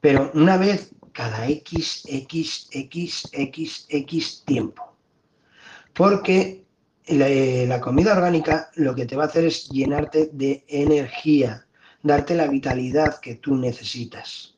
Pero 0.00 0.30
una 0.34 0.56
vez 0.56 0.92
cada 1.12 1.48
X, 1.48 2.04
X, 2.06 2.68
X, 2.70 3.28
X, 3.32 3.86
X 3.88 4.44
tiempo. 4.46 4.96
Porque 5.92 6.64
la, 7.08 7.28
la 7.66 7.80
comida 7.80 8.12
orgánica 8.12 8.70
lo 8.76 8.94
que 8.94 9.06
te 9.06 9.16
va 9.16 9.24
a 9.24 9.26
hacer 9.26 9.46
es 9.46 9.68
llenarte 9.70 10.30
de 10.32 10.64
energía, 10.68 11.66
darte 12.00 12.36
la 12.36 12.46
vitalidad 12.46 13.18
que 13.18 13.34
tú 13.34 13.56
necesitas, 13.56 14.53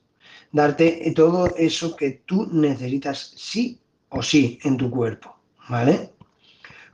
darte 0.56 1.12
todo 1.14 1.54
eso 1.58 1.94
que 1.94 2.22
tú 2.24 2.48
necesitas 2.50 3.34
sí 3.36 3.78
o 4.08 4.22
sí 4.22 4.58
en 4.64 4.78
tu 4.78 4.90
cuerpo, 4.90 5.36
¿vale? 5.68 6.14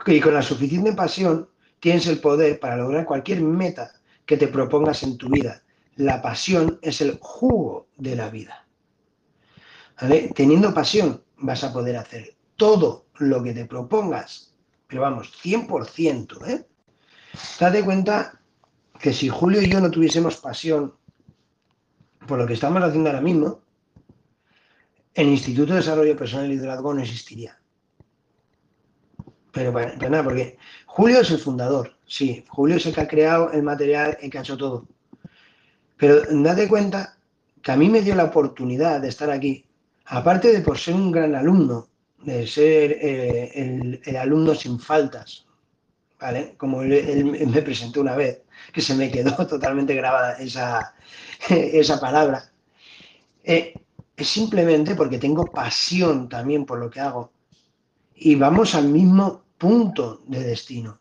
Y 0.04 0.20
con 0.20 0.34
la 0.34 0.42
suficiente 0.42 0.92
pasión 0.94 1.48
tienes 1.78 2.08
el 2.08 2.18
poder 2.18 2.58
para 2.58 2.76
lograr 2.76 3.04
cualquier 3.04 3.40
meta 3.40 3.92
que 4.26 4.36
te 4.36 4.48
propongas 4.48 5.04
en 5.04 5.16
tu 5.16 5.28
vida. 5.28 5.62
La 5.94 6.20
pasión 6.20 6.80
es 6.82 7.00
el 7.02 7.18
jugo 7.20 7.86
de 7.96 8.16
la 8.16 8.30
vida. 8.30 8.66
¿Vale? 10.00 10.32
Teniendo 10.34 10.74
pasión 10.74 11.22
vas 11.36 11.62
a 11.62 11.72
poder 11.72 11.96
hacer 11.96 12.34
todo 12.56 13.06
lo 13.18 13.44
que 13.44 13.52
te 13.52 13.66
propongas, 13.66 14.54
pero 14.88 15.02
vamos, 15.02 15.32
100%, 15.40 16.48
¿eh? 16.48 16.66
Date 17.60 17.84
cuenta 17.84 18.40
que 18.98 19.12
si 19.12 19.28
Julio 19.28 19.62
y 19.62 19.70
yo 19.70 19.80
no 19.80 19.90
tuviésemos 19.90 20.36
pasión 20.38 20.94
por 22.26 22.38
lo 22.38 22.46
que 22.46 22.54
estamos 22.54 22.82
haciendo 22.82 23.10
ahora 23.10 23.20
mismo, 23.20 23.60
el 25.14 25.28
Instituto 25.28 25.72
de 25.72 25.80
Desarrollo 25.80 26.16
Personal 26.16 26.46
y 26.46 26.54
Liderazgo 26.54 26.94
no 26.94 27.02
existiría. 27.02 27.58
Pero, 29.52 29.72
pero 29.72 30.10
nada, 30.10 30.24
porque 30.24 30.56
Julio 30.86 31.20
es 31.20 31.30
el 31.30 31.38
fundador, 31.38 31.94
sí, 32.06 32.44
Julio 32.48 32.76
es 32.76 32.86
el 32.86 32.94
que 32.94 33.00
ha 33.02 33.08
creado 33.08 33.52
el 33.52 33.62
material, 33.62 34.16
el 34.20 34.30
que 34.30 34.38
ha 34.38 34.40
hecho 34.40 34.56
todo. 34.56 34.86
Pero 35.98 36.22
date 36.30 36.68
cuenta 36.68 37.16
que 37.62 37.70
a 37.70 37.76
mí 37.76 37.88
me 37.88 38.02
dio 38.02 38.14
la 38.14 38.24
oportunidad 38.24 39.00
de 39.00 39.08
estar 39.08 39.30
aquí, 39.30 39.64
aparte 40.06 40.52
de 40.52 40.60
por 40.60 40.78
ser 40.78 40.94
un 40.94 41.12
gran 41.12 41.34
alumno, 41.34 41.88
de 42.18 42.46
ser 42.46 42.98
eh, 43.00 44.00
el, 44.04 44.16
alumno 44.16 44.54
sin 44.54 44.78
faltas, 44.78 45.46
Como 46.56 46.82
él, 46.82 47.46
me 47.48 47.62
presentó 47.62 48.00
una 48.00 48.14
vez, 48.14 48.42
que 48.72 48.80
se 48.80 48.94
me 48.94 49.10
quedó 49.10 49.46
totalmente 49.46 49.94
grabada 49.94 50.34
esa, 50.34 50.94
esa 51.48 52.00
palabra. 52.00 52.52
Eh, 53.44 53.74
es 54.16 54.28
simplemente 54.28 54.94
porque 54.94 55.18
tengo 55.18 55.44
pasión 55.46 56.28
también 56.28 56.64
por 56.64 56.78
lo 56.78 56.90
que 56.90 57.00
hago. 57.00 57.32
Y 58.14 58.36
vamos 58.36 58.74
al 58.74 58.88
mismo 58.88 59.42
punto 59.58 60.22
de 60.26 60.44
destino. 60.44 61.00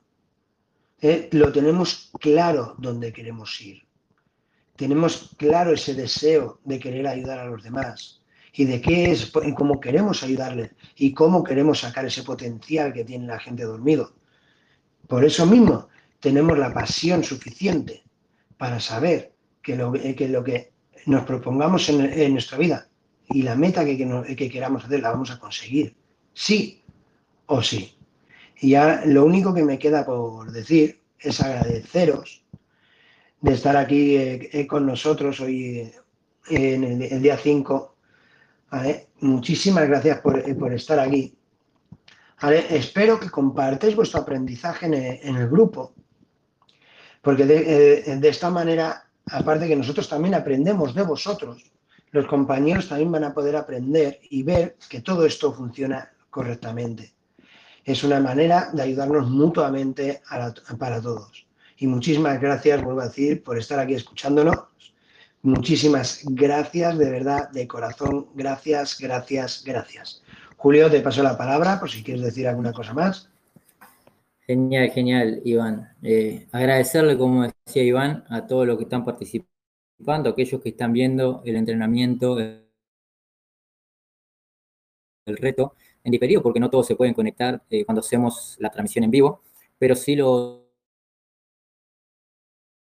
Eh, 1.00 1.30
lo 1.32 1.52
tenemos 1.52 2.12
claro 2.20 2.76
dónde 2.78 3.12
queremos 3.14 3.60
ir. 3.62 3.84
Tenemos 4.76 5.36
claro 5.38 5.74
ese 5.74 5.94
deseo 5.94 6.60
de 6.64 6.80
querer 6.80 7.08
ayudar 7.08 7.40
a 7.40 7.46
los 7.46 7.64
demás 7.64 8.22
y 8.54 8.66
de 8.66 8.82
qué 8.82 9.12
es 9.12 9.32
y 9.44 9.54
cómo 9.54 9.80
queremos 9.80 10.24
ayudarles 10.24 10.72
y 10.96 11.14
cómo 11.14 11.44
queremos 11.44 11.80
sacar 11.80 12.06
ese 12.06 12.24
potencial 12.24 12.92
que 12.94 13.06
tiene 13.06 13.28
la 13.28 13.40
gente 13.40 13.64
dormido. 13.64 14.14
Por 15.12 15.26
eso 15.26 15.46
mismo 15.46 15.90
tenemos 16.22 16.58
la 16.58 16.74
pasión 16.74 17.22
suficiente 17.22 18.02
para 18.58 18.80
saber 18.80 19.34
que 19.62 19.76
lo 19.76 19.92
que, 19.92 20.30
lo 20.30 20.42
que 20.42 20.72
nos 21.06 21.26
propongamos 21.26 21.90
en, 21.90 22.32
nuestra 22.32 22.58
vida 22.58 22.88
y 23.28 23.42
la 23.42 23.56
meta 23.58 23.84
que, 23.84 23.98
que, 24.38 24.50
queramos 24.50 24.86
hacer 24.86 25.02
la 25.02 25.12
vamos 25.12 25.30
a 25.30 25.38
conseguir, 25.38 25.98
sí 26.34 26.82
o 27.48 27.62
sí. 27.62 27.94
Y 28.62 28.70
ya 28.70 29.04
lo 29.06 29.26
único 29.26 29.54
que 29.54 29.66
me 29.66 29.78
queda 29.78 30.06
por 30.06 30.50
decir 30.50 31.02
es 31.20 31.42
agradeceros 31.42 32.46
de 33.42 33.52
estar 33.52 33.76
aquí 33.76 34.16
eh, 34.16 34.50
eh, 34.54 34.66
con 34.66 34.86
nosotros 34.86 35.42
hoy 35.42 35.76
eh, 35.76 35.94
en 36.48 37.02
el, 37.02 37.22
día 37.22 37.36
5 37.36 37.96
Muchísimas 39.20 39.90
gracias 39.90 40.22
eh, 40.46 40.56
por, 40.56 40.72
estar 40.72 41.02
aquí. 41.02 41.36
Espero 42.50 43.20
que 43.20 43.30
compartáis 43.30 43.96
vuestro 43.96 44.22
aprendizaje 44.22 44.88
en 44.88 45.36
el, 45.36 45.48
grupo, 45.48 45.94
porque 47.22 47.44
eh, 47.44 48.16
de, 48.18 48.30
esta 48.30 48.50
manera, 48.50 49.04
aparte 49.28 49.68
que 49.68 49.76
nosotros 49.76 50.10
también 50.10 50.34
aprendemos 50.34 50.96
de 50.96 51.04
vosotros, 51.04 51.72
los 52.12 52.26
compañeros 52.26 52.90
también 52.90 53.12
van 53.12 53.26
a 53.26 53.34
poder 53.34 53.56
aprender 53.56 54.20
y 54.30 54.42
ver 54.44 54.76
que 54.90 55.02
todo 55.02 55.26
esto 55.26 55.54
funciona 55.54 56.12
correctamente. 56.30 57.14
Es 57.86 58.04
una 58.04 58.20
manera 58.20 58.70
de 58.74 58.82
ayudarnos 58.82 59.30
mutuamente 59.30 60.22
para 60.80 61.02
todos. 61.02 61.46
Y 61.78 61.88
muchísimas 61.88 62.42
gracias, 62.42 62.84
vuelvo 62.84 63.02
a 63.02 63.08
decir, 63.08 63.44
por 63.44 63.58
estar 63.58 63.80
aquí 63.80 63.94
escuchándonos 63.94 64.72
Muchísimas 65.44 66.22
gracias, 66.24 67.00
de 67.00 67.10
verdad, 67.10 67.50
de 67.50 67.68
corazón. 67.68 68.28
Gracias, 68.36 69.00
gracias, 69.00 69.64
gracias. 69.66 70.22
Julio, 70.62 70.92
te 70.92 71.02
paso 71.02 71.24
la 71.24 71.36
palabra 71.36 71.80
por 71.80 71.90
si 71.90 72.04
quieres 72.04 72.24
decir 72.24 72.48
alguna 72.48 72.72
cosa 72.72 72.94
más. 72.94 73.28
Genial, 74.42 74.92
genial, 74.92 75.42
Iván. 75.44 75.90
Eh, 76.04 76.48
agradecerle, 76.52 77.18
como 77.18 77.48
decía 77.66 77.82
Iván, 77.82 78.26
a 78.30 78.46
todos 78.46 78.68
los 78.68 78.78
que 78.78 78.84
están 78.84 79.04
participando, 79.04 80.30
aquellos 80.30 80.62
que 80.62 80.70
están 80.70 80.94
viendo 80.94 81.42
el 81.46 81.56
entrenamiento, 81.56 82.38
el 82.38 82.68
reto 85.26 85.74
en 86.04 86.12
diferido, 86.12 86.44
porque 86.44 86.60
no 86.60 86.70
todos 86.70 86.86
se 86.86 86.96
pueden 86.96 87.16
conectar 87.16 87.64
eh, 87.72 87.84
cuando 87.84 88.02
hacemos 88.02 88.56
la 88.60 88.70
transmisión 88.70 89.06
en 89.06 89.10
vivo, 89.10 89.42
pero 89.80 89.96
sí 89.96 90.16
lo, 90.16 90.70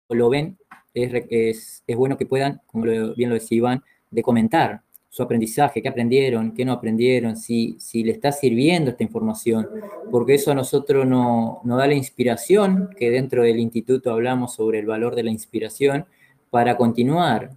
lo 0.09 0.29
ven 0.29 0.59
es, 0.95 1.85
bueno 1.97 2.19
que 2.19 2.27
puedan, 2.27 2.61
como 2.67 2.87
bien 3.15 3.31
lo 3.31 3.35
decía 3.35 3.59
Iván, 3.59 3.85
de 4.11 4.23
comentar 4.23 4.83
su 5.09 5.23
aprendizaje, 5.23 5.83
qué 5.83 5.89
aprendieron, 5.89 6.53
qué 6.53 6.65
no 6.65 6.73
aprendieron, 6.73 7.37
si, 7.37 7.77
si 7.79 8.05
le 8.05 8.13
está 8.13 8.31
sirviendo 8.31 8.91
esta 8.91 9.03
información, 9.03 9.69
porque 10.11 10.35
eso 10.35 10.51
a 10.51 10.55
nosotros 10.55 11.07
nos 11.07 11.65
no 11.65 11.77
da 11.77 11.87
la 11.87 11.95
inspiración, 11.95 12.91
que 12.97 13.11
dentro 13.11 13.43
del 13.43 13.59
instituto 13.59 14.13
hablamos 14.13 14.55
sobre 14.55 14.81
el 14.81 14.87
valor 14.87 15.15
de 15.15 15.23
la 15.23 15.31
inspiración, 15.31 16.07
para 16.51 16.77
continuar, 16.77 17.51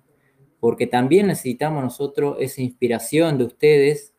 porque 0.60 0.88
también 0.88 1.28
necesitamos 1.28 1.84
nosotros 1.84 2.38
esa 2.40 2.62
inspiración 2.62 3.38
de 3.38 3.46
ustedes 3.46 4.14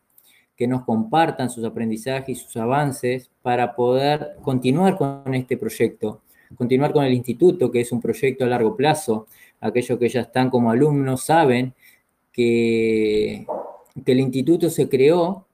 que 0.55 0.67
nos 0.67 0.83
compartan 0.83 1.49
sus 1.49 1.63
aprendizajes 1.63 2.37
y 2.37 2.41
sus 2.41 2.57
avances 2.57 3.31
para 3.41 3.75
poder 3.75 4.35
continuar 4.41 4.97
con 4.97 5.33
este 5.33 5.57
proyecto 5.57 6.21
continuar 6.55 6.93
con 6.93 7.03
el 7.03 7.13
instituto, 7.13 7.71
que 7.71 7.81
es 7.81 7.91
un 7.91 8.01
proyecto 8.01 8.43
a 8.43 8.47
largo 8.47 8.75
plazo. 8.75 9.27
Aquellos 9.59 9.97
que 9.97 10.09
ya 10.09 10.21
están 10.21 10.49
como 10.49 10.71
alumnos 10.71 11.23
saben 11.23 11.73
que, 12.33 13.45
que 14.05 14.11
el 14.11 14.19
instituto 14.19 14.69
se 14.69 14.89
creó, 14.89 15.47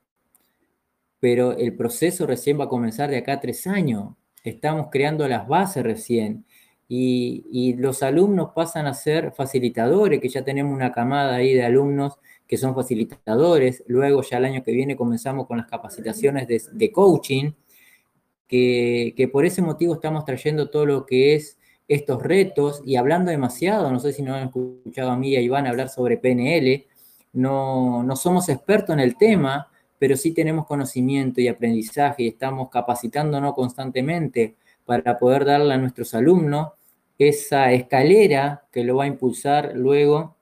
pero 1.19 1.51
el 1.51 1.75
proceso 1.75 2.25
recién 2.25 2.59
va 2.59 2.65
a 2.65 2.69
comenzar 2.69 3.09
de 3.09 3.17
acá 3.17 3.33
a 3.33 3.39
tres 3.39 3.67
años. 3.67 4.15
Estamos 4.43 4.87
creando 4.89 5.27
las 5.27 5.47
bases 5.47 5.83
recién. 5.83 6.45
Y, 6.87 7.45
y, 7.51 7.73
los 7.75 8.01
alumnos 8.01 8.49
pasan 8.55 8.87
a 8.87 8.95
ser 8.95 9.31
facilitadores, 9.33 10.19
que 10.19 10.29
ya 10.29 10.43
tenemos 10.43 10.73
una 10.73 10.91
camada 10.91 11.35
ahí 11.35 11.53
de 11.53 11.63
alumnos 11.63 12.17
que 12.47 12.57
son 12.57 12.73
facilitadores. 12.73 13.83
Luego 13.85 14.23
ya 14.23 14.37
el 14.37 14.45
año 14.45 14.63
que 14.63 14.71
viene 14.71 14.95
comenzamos 14.95 15.45
con 15.45 15.57
las 15.57 15.67
capacitaciones 15.67 16.47
de, 16.47 16.59
de 16.71 16.91
coaching 16.91 17.51
que, 18.49 19.29
por 19.31 19.45
ese 19.45 19.61
motivo 19.61 19.93
estamos 19.93 20.25
trayendo 20.25 20.69
todo 20.69 20.85
lo 20.85 21.05
que 21.05 21.35
es 21.35 21.58
estos 21.89 22.21
retos 22.21 22.81
y 22.85 22.95
hablando 22.95 23.31
demasiado, 23.31 23.91
no 23.91 23.99
sé 23.99 24.13
si 24.13 24.21
no 24.21 24.35
han 24.35 24.47
escuchado 24.47 25.09
a 25.09 25.17
mí 25.17 25.31
y 25.31 25.35
a 25.35 25.41
Iván 25.41 25.67
hablar 25.67 25.89
sobre 25.89 26.17
PNL, 26.17 26.85
no, 27.33 28.03
no 28.03 28.15
somos 28.15 28.47
expertos 28.47 28.93
en 28.93 28.99
el 28.99 29.17
tema, 29.17 29.67
pero 29.97 30.15
sí 30.15 30.31
tenemos 30.31 30.67
conocimiento 30.67 31.41
y 31.41 31.47
aprendizaje 31.47 32.23
y 32.23 32.27
estamos 32.29 32.69
capacitándonos 32.69 33.53
constantemente 33.55 34.55
para 34.85 35.17
poder 35.17 35.45
darle 35.45 35.73
a 35.73 35.77
nuestros 35.77 36.13
alumnos 36.13 36.69
esa 37.17 37.71
escalera 37.71 38.63
que 38.71 38.83
lo 38.83 38.97
va 38.97 39.03
a 39.03 39.07
impulsar 39.07 39.73
luego 39.75 40.37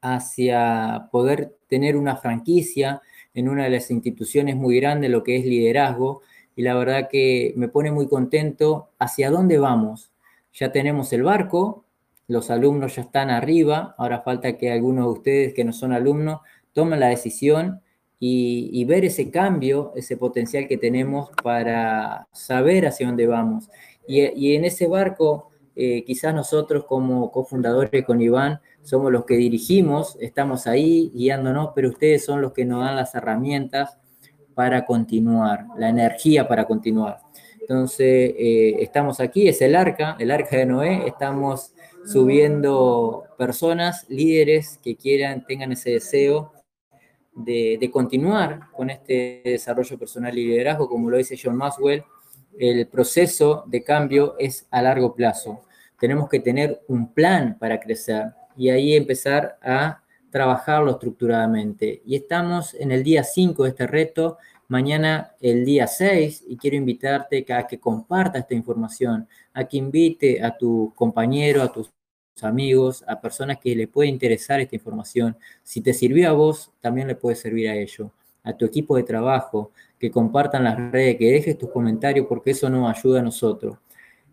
hacia 0.00 1.08
poder 1.10 1.56
tener 1.66 1.96
una 1.96 2.16
franquicia 2.16 3.00
en 3.32 3.48
una 3.48 3.64
de 3.64 3.70
las 3.70 3.90
instituciones 3.90 4.54
muy 4.54 4.78
grandes, 4.78 5.10
lo 5.10 5.24
que 5.24 5.36
es 5.36 5.44
liderazgo, 5.44 6.22
y 6.54 6.62
la 6.62 6.74
verdad 6.74 7.08
que 7.10 7.52
me 7.56 7.68
pone 7.68 7.90
muy 7.90 8.06
contento 8.06 8.90
hacia 8.98 9.30
dónde 9.30 9.58
vamos. 9.58 10.13
Ya 10.54 10.70
tenemos 10.70 11.12
el 11.12 11.24
barco, 11.24 11.84
los 12.28 12.48
alumnos 12.50 12.94
ya 12.96 13.02
están 13.02 13.28
arriba, 13.28 13.94
ahora 13.98 14.22
falta 14.22 14.56
que 14.56 14.70
algunos 14.70 15.06
de 15.06 15.12
ustedes 15.12 15.54
que 15.54 15.64
no 15.64 15.72
son 15.72 15.92
alumnos 15.92 16.40
tomen 16.72 17.00
la 17.00 17.08
decisión 17.08 17.80
y, 18.20 18.82
ver 18.86 19.04
ese 19.04 19.30
cambio, 19.30 19.92
ese 19.96 20.16
potencial 20.16 20.66
que 20.66 20.78
tenemos 20.78 21.28
para 21.42 22.26
saber 22.32 22.86
hacia 22.86 23.06
dónde 23.06 23.26
vamos. 23.26 23.68
Y, 24.06 24.54
en 24.54 24.64
ese 24.64 24.86
barco, 24.86 25.50
eh, 25.76 26.04
quizás 26.04 26.34
nosotros 26.34 26.84
como 26.86 27.30
cofundadores 27.30 28.04
con 28.04 28.22
Iván 28.22 28.60
somos 28.82 29.12
los 29.12 29.24
que 29.26 29.34
dirigimos, 29.36 30.16
estamos 30.20 30.66
ahí 30.66 31.10
guiándonos, 31.14 31.70
pero 31.74 31.90
ustedes 31.90 32.24
son 32.24 32.40
los 32.40 32.52
que 32.52 32.64
nos 32.64 32.84
dan 32.84 32.96
las 32.96 33.14
herramientas 33.14 33.98
para 34.54 34.86
continuar, 34.86 35.66
la 35.76 35.88
energía 35.88 36.48
para 36.48 36.64
continuar. 36.64 37.23
Entonces, 37.66 38.34
eh, 38.36 38.76
estamos 38.80 39.20
aquí, 39.20 39.48
es 39.48 39.62
el 39.62 39.74
arca, 39.74 40.16
el 40.18 40.30
arca 40.30 40.58
de 40.58 40.66
Noé, 40.66 41.06
estamos 41.06 41.72
subiendo 42.04 43.24
personas, 43.38 44.04
líderes 44.10 44.78
que 44.84 44.96
quieran, 44.96 45.46
tengan 45.46 45.72
ese 45.72 45.92
deseo 45.92 46.52
de, 47.32 47.78
de, 47.80 47.90
continuar 47.90 48.70
con 48.76 48.90
este 48.90 49.40
desarrollo 49.44 49.98
personal 49.98 50.36
y 50.36 50.46
liderazgo, 50.46 50.90
como 50.90 51.08
lo 51.08 51.16
dice 51.16 51.38
John 51.42 51.56
Maxwell, 51.56 52.04
el 52.58 52.86
proceso 52.86 53.64
de 53.66 53.82
cambio 53.82 54.36
es 54.38 54.66
a 54.70 54.82
largo 54.82 55.14
plazo. 55.14 55.62
tenemos 55.98 56.28
que 56.28 56.40
tener 56.40 56.82
un 56.88 57.14
plan 57.14 57.56
para 57.58 57.80
crecer 57.80 58.26
y 58.58 58.68
ahí 58.68 58.94
empezar 58.94 59.58
a 59.62 60.02
trabajarlo 60.30 60.90
estructuradamente. 60.90 62.02
Y 62.04 62.16
estamos 62.16 62.74
en 62.74 62.92
el 62.92 63.02
día 63.02 63.24
5 63.24 63.62
de 63.62 63.70
este 63.70 63.86
reto, 63.86 64.36
mañana 64.68 65.34
el 65.40 65.64
día 65.64 65.86
6, 65.86 66.44
y 66.48 66.56
quiero 66.56 66.76
invitarte 66.76 67.44
a 67.52 67.66
que 67.66 67.78
comparta 67.78 68.38
esta 68.38 68.54
información, 68.54 69.28
a 69.52 69.64
que 69.64 69.76
invite 69.76 70.42
a 70.42 70.56
tu 70.56 70.92
compañero, 70.94 71.62
a 71.62 71.72
tus 71.72 71.92
amigos, 72.42 73.04
a 73.06 73.20
personas 73.20 73.58
que 73.58 73.74
le 73.76 73.88
puede 73.88 74.08
interesar 74.08 74.60
esta 74.60 74.74
información. 74.74 75.36
Si 75.62 75.80
te 75.80 75.92
sirvió 75.92 76.30
a 76.30 76.32
vos, 76.32 76.72
también 76.80 77.08
le 77.08 77.14
puede 77.14 77.36
servir 77.36 77.68
a 77.68 77.76
ellos, 77.76 78.10
a 78.42 78.56
tu 78.56 78.64
equipo 78.64 78.96
de 78.96 79.04
trabajo, 79.04 79.70
que 79.98 80.10
compartan 80.10 80.64
las 80.64 80.92
redes, 80.92 81.16
que 81.16 81.30
dejes 81.30 81.56
tus 81.56 81.70
comentarios, 81.70 82.26
porque 82.26 82.50
eso 82.50 82.68
nos 82.68 82.94
ayuda 82.94 83.20
a 83.20 83.22
nosotros. 83.22 83.78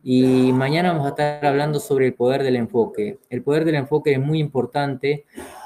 Y 0.03 0.52
mañana 0.52 0.91
vamos 0.94 1.06
a 1.06 1.10
estar 1.10 1.45
hablando 1.45 1.80
sobre 1.80 2.08
el 2.08 2.16
poder 2.16 2.41
del 2.41 2.56
enfoque. 2.56 3.20
El 3.30 3.44
poder 3.44 3.66
del 3.66 3.76
enfoque 3.76 4.14
es 4.14 4.20
muy 4.20 4.40
importante 4.40 5.26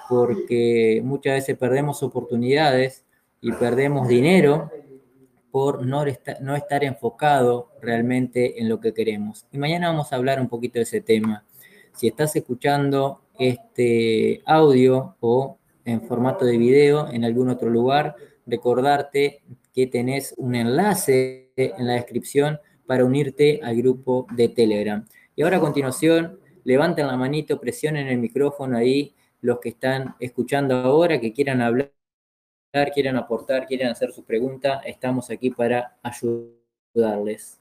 porque 0.10 1.02
muchas 1.04 1.36
veces 1.36 1.58
perdemos 1.58 2.04
oportunidades 2.04 3.05
y 3.46 3.52
perdemos 3.52 4.08
dinero 4.08 4.72
por 5.52 5.86
no 5.86 6.04
estar, 6.04 6.42
no 6.42 6.56
estar 6.56 6.84
enfocado 6.84 7.70
realmente 7.80 8.60
en 8.60 8.68
lo 8.68 8.80
que 8.80 8.92
queremos. 8.92 9.46
Y 9.52 9.60
mañana 9.60 9.90
vamos 9.90 10.12
a 10.12 10.16
hablar 10.16 10.42
un 10.42 10.50
poquito 10.50 10.80
de 10.80 10.84
ese 10.84 11.02
tema. 11.02 11.46
Si 11.94 12.08
estás 12.08 12.36
escuchando 12.36 13.22
este 13.38 14.42
audio 14.48 15.16
o 15.20 15.60
en 15.86 16.02
formato 16.02 16.44
de 16.44 16.58
video 16.58 17.08
en 17.12 17.24
algún 17.24 17.50
otro 17.50 17.70
lugar, 17.70 18.16
recordarte 18.48 19.44
que 19.72 19.86
tenés 19.86 20.34
un 20.38 20.56
enlace 20.56 21.52
en 21.56 21.86
la 21.86 21.94
descripción 21.94 22.58
para 22.88 23.06
unirte 23.06 23.60
al 23.62 23.76
grupo 23.76 24.26
de 24.32 24.50
Telegram. 24.50 25.06
Y 25.36 25.44
ahora 25.44 25.58
a 25.58 25.62
continuación, 25.62 26.40
levanten 26.64 27.06
la 27.06 27.16
manito, 27.16 27.60
presionen 27.60 28.08
el 28.08 28.18
micrófono 28.18 28.76
ahí 28.76 29.14
los 29.42 29.60
que 29.60 29.70
están 29.70 30.16
escuchando 30.20 30.74
ahora, 30.78 31.22
que 31.22 31.32
quieran 31.32 31.62
hablar, 31.62 31.92
quieran 32.94 33.16
aportar, 33.18 33.66
quieran 33.66 33.92
hacer 33.92 34.12
sus 34.12 34.26
preguntas, 34.26 34.82
estamos 34.86 35.30
aquí 35.30 35.50
para 35.50 35.96
ayudarles. 36.04 37.60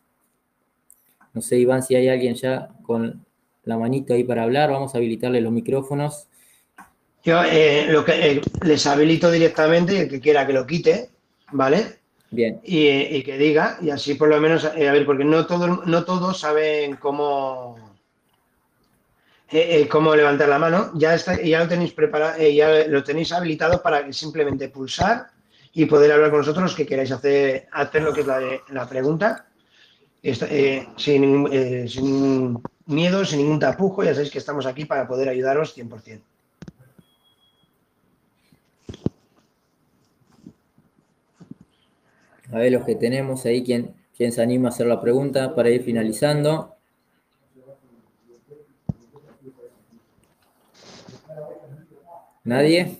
No 1.33 1.41
sé, 1.41 1.59
Iván, 1.59 1.83
si 1.83 1.95
hay 1.95 2.09
alguien 2.09 2.35
ya 2.35 2.69
con 2.83 3.25
la 3.65 3.79
manito 3.79 4.15
ahí 4.15 4.25
para 4.25 4.43
hablar, 4.43 4.71
vamos 4.71 4.95
a 4.95 4.99
habilitarle 4.99 5.41
los 5.41 5.53
micrófonos. 5.53 6.27
Yo 7.25 7.43
eh, 7.43 7.87
lo 7.89 8.05
que, 8.05 8.13
eh, 8.13 8.41
les 8.65 8.87
habilito 8.87 9.31
directamente 9.31 9.95
y 9.95 9.99
el 9.99 10.09
que 10.09 10.21
quiera 10.21 10.47
que 10.47 10.53
lo 10.53 10.67
quite, 10.67 11.11
¿vale? 11.53 11.99
Bien. 12.31 12.61
Y, 12.65 13.23
que 13.23 13.39
diga, 13.39 13.79
y 13.81 13.91
así 13.91 14.15
por 14.15 14.29
lo 14.29 14.41
menos, 14.41 14.69
eh, 14.77 14.89
a 14.89 14.93
ver, 14.93 15.07
porque 15.07 15.25
no, 15.25 15.47
todo, 15.47 15.85
no 15.87 16.05
todos 16.05 16.39
saben 16.39 16.97
cómo, 16.97 17.94
eh, 19.55 19.83
eh, 19.83 19.89
cómo 19.89 20.17
levantar 20.17 20.49
la 20.49 20.59
mano. 20.59 20.91
Ya, 20.95 21.15
está, 21.15 21.41
ya 21.41 21.61
lo 21.61 21.69
tenéis 21.69 21.93
preparado, 21.93 22.43
ya 22.43 22.89
lo 22.89 23.05
tenéis 23.05 23.31
habilitado 23.31 23.81
para 23.81 24.13
simplemente 24.13 24.69
pulsar 24.69 25.29
y 25.73 25.87
poder 25.87 26.11
hablar 26.11 26.31
con 26.31 26.41
nosotros 26.41 26.75
que 26.75 26.85
queráis 26.85 27.13
hacer, 27.13 27.69
hacer 27.71 28.03
lo 28.03 28.13
que 28.13 28.23
es 28.23 28.27
la, 28.27 28.41
la 28.71 28.89
pregunta. 28.89 29.47
sin, 30.97 31.89
sin 31.89 32.59
miedo, 32.87 33.25
sin 33.25 33.39
ningún 33.39 33.61
tapujo, 33.61 34.03
ya 34.03 34.13
sabéis 34.13 34.33
que 34.33 34.39
estamos 34.39 34.67
aquí 34.67 34.87
para 34.87 35.07
poder 35.07 35.29
ayudaros 35.29 35.77
100%. 35.77 36.21
A 42.53 42.59
ver 42.59 42.73
los 42.73 42.85
que 42.85 42.97
tenemos 42.97 43.47
ahí, 43.47 43.63
¿quién, 43.63 43.95
quién 44.17 44.33
se 44.33 44.43
anima 44.43 44.69
a 44.69 44.73
hacer 44.73 44.87
la 44.87 45.01
pregunta 45.01 45.55
para 45.55 45.71
ir 45.71 45.85
finalizando? 45.85 46.74
¿Nadie? 52.45 52.99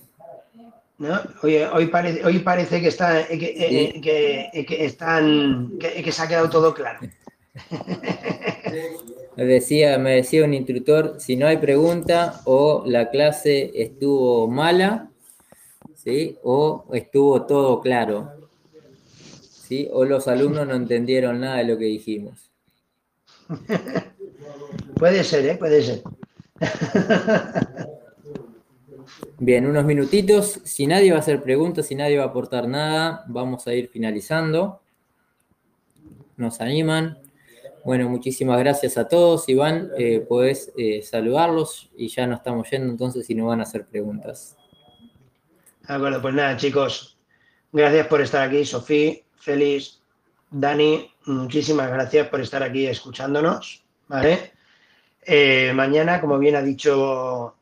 No, 0.97 1.21
hoy, 1.43 1.87
parece, 1.87 2.25
hoy 2.25 2.39
parece 2.39 2.81
que, 2.81 2.87
está, 2.87 3.21
eh, 3.21 3.27
eh, 3.31 4.01
que, 4.01 4.65
que, 4.65 4.85
están, 4.85 5.77
que, 5.77 6.11
se 6.11 6.21
ha 6.21 6.27
quedado 6.27 6.49
todo 6.49 6.73
claro. 6.73 6.99
Me 9.37 9.43
decía, 9.43 9.97
me 9.97 10.15
decía 10.15 10.45
un 10.45 10.53
instructor, 10.53 11.15
si 11.19 11.35
no 11.35 11.45
hay 11.45 11.57
pregunta 11.57 12.39
o 12.45 12.83
la 12.85 13.09
clase 13.09 13.69
estuvo 13.75 14.47
mala, 14.47 15.09
¿sí? 15.93 16.37
o 16.41 16.85
estuvo 16.93 17.41
todo 17.45 17.81
claro. 17.81 18.31
¿sí? 19.67 19.89
O 19.91 20.05
los 20.05 20.29
alumnos 20.29 20.65
no 20.65 20.75
entendieron 20.75 21.41
nada 21.41 21.57
de 21.57 21.65
lo 21.65 21.77
que 21.77 21.83
dijimos. 21.83 22.49
puede 24.95 25.21
ser, 25.25 25.45
¿eh? 25.47 25.55
Puede 25.57 25.83
ser. 25.83 26.01
Bien, 29.37 29.65
unos 29.67 29.83
minutitos. 29.83 30.61
Si 30.63 30.87
nadie 30.87 31.11
va 31.11 31.17
a 31.17 31.19
hacer 31.19 31.43
preguntas, 31.43 31.87
si 31.87 31.95
nadie 31.95 32.17
va 32.17 32.23
a 32.23 32.27
aportar 32.27 32.69
nada, 32.69 33.25
vamos 33.27 33.67
a 33.67 33.73
ir 33.73 33.89
finalizando. 33.89 34.81
Nos 36.37 36.61
animan. 36.61 37.17
Bueno, 37.83 38.07
muchísimas 38.07 38.57
gracias 38.59 38.97
a 38.97 39.09
todos. 39.09 39.49
Iván, 39.49 39.91
eh, 39.97 40.25
puedes 40.27 40.71
eh, 40.77 41.01
saludarlos 41.01 41.89
y 41.97 42.07
ya 42.07 42.25
nos 42.27 42.39
estamos 42.39 42.69
yendo 42.71 42.89
entonces 42.89 43.25
si 43.25 43.35
no 43.35 43.47
van 43.47 43.59
a 43.59 43.63
hacer 43.63 43.85
preguntas. 43.85 44.55
Ah, 45.85 45.97
bueno, 45.97 46.21
pues 46.21 46.33
nada, 46.33 46.55
chicos. 46.55 47.17
Gracias 47.73 48.07
por 48.07 48.21
estar 48.21 48.47
aquí, 48.47 48.63
Sofía. 48.63 49.15
Félix, 49.37 50.01
Dani, 50.49 51.11
muchísimas 51.25 51.91
gracias 51.91 52.29
por 52.29 52.39
estar 52.39 52.63
aquí 52.63 52.87
escuchándonos, 52.87 53.83
¿vale? 54.07 54.53
Eh, 55.21 55.73
mañana, 55.75 56.21
como 56.21 56.39
bien 56.39 56.55
ha 56.55 56.61
dicho 56.61 57.55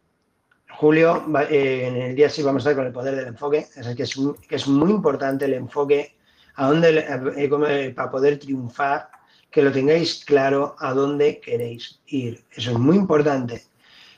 Julio, 0.84 1.24
eh, 1.50 1.88
en 1.88 1.96
el 1.96 2.14
día 2.14 2.30
sí 2.30 2.44
vamos 2.44 2.66
a 2.66 2.72
estar 2.72 2.76
con 2.76 2.86
el 2.86 2.92
poder 2.92 3.16
del 3.16 3.28
enfoque, 3.28 3.68
es 3.74 3.88
que, 3.96 4.04
es, 4.04 4.20
que 4.50 4.56
es 4.58 4.68
muy 4.68 4.92
importante 4.92 5.46
el 5.46 5.54
enfoque 5.54 6.18
a 6.56 6.68
dónde, 6.68 7.08
eh, 7.38 7.94
para 7.96 8.12
poder 8.12 8.38
triunfar, 8.38 9.08
que 9.50 9.62
lo 9.62 9.72
tengáis 9.72 10.26
claro 10.26 10.76
a 10.80 10.94
dónde 10.94 11.40
queréis 11.40 12.02
ir. 12.08 12.44
Eso 12.52 12.72
es 12.72 12.78
muy 12.78 12.98
importante. 12.98 13.64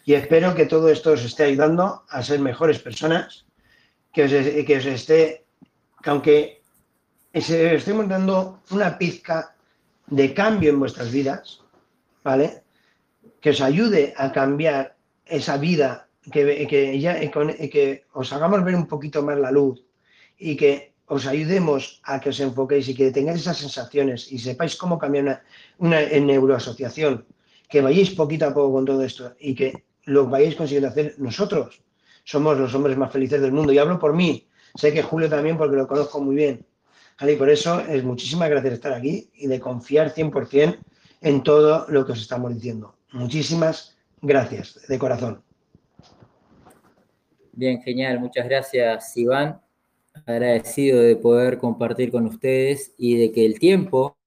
Y 0.06 0.16
espero 0.16 0.56
que 0.56 0.66
todo 0.66 0.90
esto 0.90 1.12
os 1.12 1.24
esté 1.24 1.44
ayudando 1.44 2.04
a 2.10 2.24
ser 2.24 2.40
mejores 2.40 2.80
personas, 2.80 3.46
que 4.12 4.24
os, 4.24 4.32
que 4.32 4.76
os 4.76 4.86
esté, 4.88 5.46
que 6.02 6.10
aunque 6.10 6.64
estoy 7.32 7.94
montando 7.94 8.64
una 8.72 8.98
pizca 8.98 9.56
de 10.08 10.34
cambio 10.34 10.72
en 10.72 10.80
vuestras 10.80 11.12
vidas, 11.12 11.62
¿vale? 12.24 12.64
Que 13.40 13.52
os 13.52 13.62
ayude 13.62 14.16
a 14.18 14.32
cambiar 14.32 14.96
esa 15.28 15.58
vida, 15.58 16.05
que, 16.32 16.68
que, 16.68 17.00
ya, 17.00 17.20
que 17.20 18.06
os 18.14 18.34
hagamos 18.34 18.64
ver 18.64 18.76
un 18.76 18.88
poquito 18.88 19.24
más 19.24 19.38
la 19.38 19.52
luz 19.52 19.84
y 20.38 20.56
que 20.56 20.94
os 21.08 21.28
ayudemos 21.28 22.02
a 22.04 22.20
que 22.20 22.30
os 22.30 22.40
enfoquéis 22.40 22.90
y 22.90 22.96
que 22.96 23.12
tengáis 23.12 23.42
esas 23.42 23.58
sensaciones 23.58 24.32
y 24.32 24.40
sepáis 24.40 24.76
cómo 24.76 24.98
cambiar 24.98 25.44
una, 25.78 26.02
neuroasociación, 26.02 27.26
que 27.70 27.82
vayáis 27.82 28.12
poquito 28.12 28.46
a 28.46 28.54
poco 28.54 28.74
con 28.74 28.86
todo 28.86 29.04
esto 29.04 29.36
y 29.40 29.54
que 29.54 29.86
lo 30.06 30.28
vayáis 30.28 30.56
consiguiendo 30.56 30.90
hacer 30.90 31.16
nosotros. 31.18 31.82
Somos 32.24 32.58
los 32.58 32.74
hombres 32.74 32.98
más 32.98 33.12
felices 33.12 33.42
del 33.42 33.52
mundo 33.52 33.72
y 33.72 33.78
hablo 33.78 34.00
por 34.00 34.14
mí. 34.14 34.48
Sé 34.74 34.92
que 34.92 35.04
Julio 35.04 35.30
también 35.30 35.58
porque 35.58 35.76
lo 35.78 35.88
conozco 35.88 36.22
muy 36.22 36.36
bien 36.36 36.66
y 37.22 37.36
por 37.36 37.50
eso 37.50 37.80
es 37.80 38.04
muchísimas 38.04 38.50
gracias 38.50 38.72
de 38.72 38.76
estar 38.76 38.94
aquí 38.94 39.30
y 39.36 39.48
de 39.48 39.60
confiar 39.60 40.14
100% 40.14 40.78
en 41.22 41.44
todo 41.44 41.86
lo 41.88 42.06
que 42.06 42.12
os 42.12 42.22
estamos 42.22 42.54
diciendo. 42.54 42.96
Muchísimas 43.12 43.96
gracias, 44.22 44.82
de 44.88 45.00
corazón. 45.00 45.45
Bien, 47.58 47.82
genial. 47.82 48.20
Muchas 48.20 48.46
gracias, 48.50 49.16
Iván. 49.16 49.62
Agradecido 50.26 51.00
de 51.00 51.16
poder 51.16 51.58
compartir 51.58 52.12
con 52.12 52.26
ustedes 52.26 52.94
y 52.98 53.18
de 53.18 53.32
que 53.32 53.46
el 53.46 53.60
tiempo, 53.60 54.18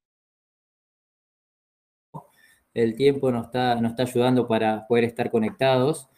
el 2.72 2.96
tiempo 2.96 3.30
nos 3.30 3.46
está, 3.46 3.74
nos 3.74 3.90
está 3.90 4.04
ayudando 4.04 4.48
para 4.48 4.86
poder 4.86 5.04
estar 5.04 5.30
conectados 5.30 6.08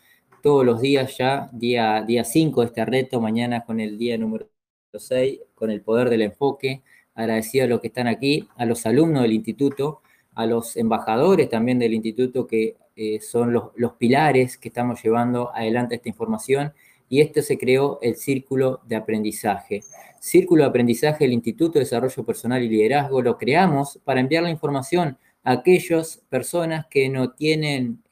todos 0.40 0.64
los 0.64 0.80
días 0.80 1.18
ya, 1.18 1.50
día 1.52 2.24
5 2.24 2.60
de 2.60 2.66
este 2.68 2.84
reto, 2.84 3.20
mañana 3.20 3.64
con 3.64 3.80
el 3.80 3.98
día 3.98 4.16
número 4.16 4.48
6 4.94 5.40
con 5.56 5.70
el 5.72 5.82
poder 5.82 6.10
del 6.10 6.22
enfoque. 6.22 6.82
Agradecido 7.14 7.64
a 7.64 7.68
los 7.68 7.80
que 7.80 7.88
están 7.88 8.06
aquí, 8.06 8.48
a 8.56 8.64
los 8.66 8.86
alumnos 8.86 9.22
del 9.22 9.32
instituto, 9.32 10.02
a 10.36 10.46
los 10.46 10.76
embajadores 10.76 11.48
también 11.48 11.80
del 11.80 11.92
instituto 11.92 12.46
que 12.46 12.76
eh, 12.94 13.20
son 13.20 13.52
los, 13.52 13.72
los, 13.74 13.94
pilares 13.94 14.56
que 14.58 14.68
estamos 14.68 15.02
llevando 15.02 15.50
adelante 15.52 15.96
esta 15.96 16.08
información. 16.08 16.72
Y 17.10 17.20
esto 17.20 17.42
se 17.42 17.58
creó 17.58 17.98
el 18.02 18.14
Círculo 18.14 18.80
de 18.86 18.94
Aprendizaje. 18.94 19.82
Círculo 20.20 20.62
de 20.62 20.68
Aprendizaje 20.68 21.24
del 21.24 21.32
Instituto 21.32 21.74
de 21.74 21.80
Desarrollo 21.80 22.24
Personal 22.24 22.62
y 22.62 22.68
Liderazgo 22.68 23.20
lo 23.20 23.36
creamos 23.36 23.98
para 24.04 24.20
enviar 24.20 24.44
la 24.44 24.50
información 24.50 25.18
a 25.42 25.52
aquellas 25.52 26.22
personas 26.28 26.86
que 26.86 27.08
no 27.08 27.32
tienen 27.32 28.04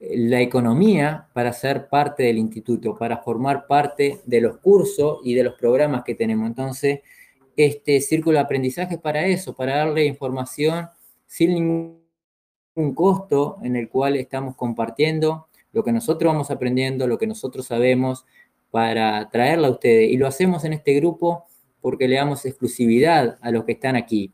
la 0.00 0.40
economía 0.40 1.28
para 1.32 1.52
ser 1.52 1.88
parte 1.88 2.24
del 2.24 2.38
instituto, 2.38 2.98
para 2.98 3.18
formar 3.18 3.68
parte 3.68 4.20
de 4.26 4.40
los 4.40 4.58
cursos 4.58 5.20
y 5.22 5.34
de 5.34 5.44
los 5.44 5.54
programas 5.54 6.02
que 6.02 6.16
tenemos. 6.16 6.48
Entonces, 6.48 6.98
este 7.56 8.00
círculo 8.00 8.38
de 8.38 8.44
aprendizaje 8.44 8.96
es 8.96 9.00
para 9.00 9.24
eso, 9.24 9.54
para 9.54 9.76
darle 9.76 10.04
información 10.04 10.88
sin 11.26 11.54
ningún 11.54 12.94
costo 12.94 13.58
en 13.62 13.76
el 13.76 13.88
cual 13.88 14.16
estamos 14.16 14.56
compartiendo 14.56 15.45
lo 15.76 15.84
que 15.84 15.92
nosotros 15.92 16.32
vamos 16.32 16.50
aprendiendo, 16.50 17.06
lo 17.06 17.18
que 17.18 17.26
nosotros 17.26 17.66
sabemos, 17.66 18.24
para 18.70 19.28
traerla 19.28 19.68
a 19.68 19.72
ustedes. 19.72 20.10
Y 20.10 20.16
lo 20.16 20.26
hacemos 20.26 20.64
en 20.64 20.72
este 20.72 20.94
grupo 20.94 21.44
porque 21.82 22.08
le 22.08 22.16
damos 22.16 22.46
exclusividad 22.46 23.36
a 23.42 23.50
los 23.50 23.64
que 23.64 23.72
están 23.72 23.94
aquí. 23.94 24.32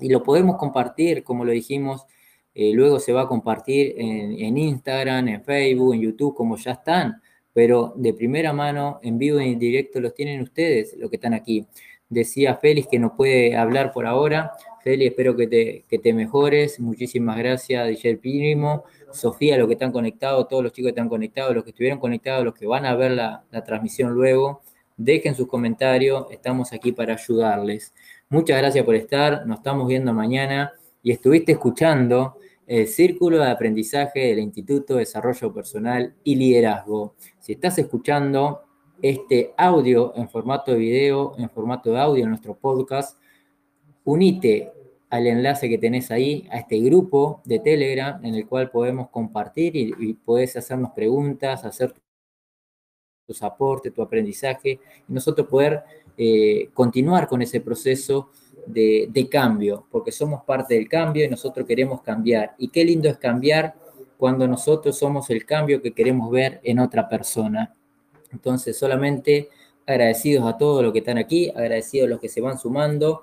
Y 0.00 0.08
lo 0.08 0.22
podemos 0.22 0.56
compartir, 0.56 1.22
como 1.22 1.44
lo 1.44 1.52
dijimos, 1.52 2.06
eh, 2.54 2.72
luego 2.72 2.98
se 2.98 3.12
va 3.12 3.22
a 3.22 3.28
compartir 3.28 3.94
en, 3.98 4.56
Instagram, 4.56 5.28
en 5.28 5.44
Facebook, 5.44 5.92
en 5.92 6.00
YouTube, 6.00 6.34
como 6.34 6.56
ya 6.56 6.70
están, 6.70 7.20
pero 7.52 7.92
de 7.94 8.14
primera 8.14 8.54
mano, 8.54 9.00
en 9.02 9.18
vivo 9.18 9.38
y 9.38 9.52
en 9.52 9.58
directo, 9.58 10.00
los 10.00 10.14
tienen 10.14 10.40
ustedes, 10.40 10.96
los 10.96 11.10
que 11.10 11.16
están 11.16 11.34
aquí. 11.34 11.66
Decía 12.08 12.54
Félix 12.54 12.88
que 12.88 12.98
no 12.98 13.14
puede 13.14 13.54
hablar 13.54 13.92
por 13.92 14.06
ahora. 14.06 14.52
Félix, 14.82 15.10
espero 15.10 15.36
que 15.36 15.46
te, 15.46 15.84
que 15.90 15.98
te 15.98 16.14
mejores. 16.14 16.80
Muchísimas 16.80 17.36
gracias, 17.36 17.86
DJ 17.86 18.16
Primo. 18.16 18.84
Sofía, 19.12 19.56
los 19.58 19.66
que 19.66 19.74
están 19.74 19.92
conectados, 19.92 20.48
todos 20.48 20.62
los 20.62 20.72
chicos 20.72 20.88
que 20.88 20.90
están 20.90 21.08
conectados, 21.08 21.54
los 21.54 21.64
que 21.64 21.70
estuvieron 21.70 21.98
conectados, 21.98 22.44
los 22.44 22.54
que 22.54 22.66
van 22.66 22.86
a 22.86 22.94
ver 22.94 23.12
la, 23.12 23.44
transmisión 23.64 24.12
luego, 24.12 24.62
dejen 24.96 25.34
sus 25.34 25.48
comentarios, 25.48 26.26
estamos 26.30 26.72
aquí 26.72 26.92
para 26.92 27.14
ayudarles. 27.14 27.94
Muchas 28.28 28.58
gracias 28.58 28.84
por 28.84 28.94
estar, 28.94 29.46
nos 29.46 29.58
estamos 29.58 29.88
viendo 29.88 30.12
mañana 30.12 30.72
y 31.02 31.12
estuviste 31.12 31.52
escuchando 31.52 32.36
el 32.66 32.86
Círculo 32.86 33.38
de 33.38 33.50
Aprendizaje 33.50 34.20
del 34.28 34.38
Instituto 34.38 34.94
de 34.94 35.00
Desarrollo 35.00 35.52
Personal 35.52 36.14
y 36.22 36.36
Liderazgo. 36.36 37.14
Si 37.40 37.52
estás 37.52 37.78
escuchando 37.78 38.62
este 39.02 39.54
audio 39.56 40.12
en 40.14 40.28
formato 40.28 40.72
de 40.72 40.78
video, 40.78 41.34
en 41.38 41.50
formato 41.50 41.90
de 41.90 41.98
audio 41.98 42.24
en 42.24 42.30
nuestro 42.30 42.54
podcast, 42.54 43.18
unite 44.04 44.72
al 45.10 45.26
enlace 45.26 45.68
que 45.68 45.78
tenés 45.78 46.10
ahí, 46.10 46.48
a 46.50 46.58
este 46.58 46.78
grupo 46.78 47.42
de 47.44 47.58
Telegram 47.58 48.24
en 48.24 48.34
el 48.34 48.46
cual 48.46 48.70
podemos 48.70 49.10
compartir 49.10 49.76
y, 49.76 49.92
y 49.98 50.14
podés 50.14 50.56
hacernos 50.56 50.92
preguntas, 50.92 51.64
hacer 51.64 51.92
tus 53.26 53.42
aportes, 53.44 53.92
tu 53.94 54.02
aprendizaje, 54.02 54.80
y 55.08 55.12
nosotros 55.12 55.46
poder 55.46 55.82
eh, 56.16 56.68
continuar 56.74 57.28
con 57.28 57.42
ese 57.42 57.60
proceso 57.60 58.30
de, 58.66 59.08
de, 59.10 59.28
cambio, 59.28 59.86
porque 59.90 60.10
somos 60.10 60.42
parte 60.44 60.74
del 60.74 60.88
cambio 60.88 61.24
y 61.24 61.28
nosotros 61.28 61.64
queremos 61.66 62.02
cambiar. 62.02 62.54
Y 62.58 62.68
qué 62.68 62.84
lindo 62.84 63.08
es 63.08 63.18
cambiar 63.18 63.74
cuando 64.16 64.46
nosotros 64.46 64.98
somos 64.98 65.30
el 65.30 65.46
cambio 65.46 65.80
que 65.80 65.92
queremos 65.92 66.30
ver 66.30 66.60
en 66.62 66.80
otra 66.80 67.08
persona. 67.08 67.72
Entonces, 68.32 68.76
solamente 68.76 69.48
agradecidos 69.86 70.52
a 70.52 70.58
todos 70.58 70.82
los 70.82 70.92
que 70.92 70.98
están 70.98 71.18
aquí, 71.18 71.50
agradecidos 71.50 72.06
a 72.06 72.10
los 72.10 72.20
que 72.20 72.28
se 72.28 72.40
van 72.40 72.58
sumando 72.58 73.22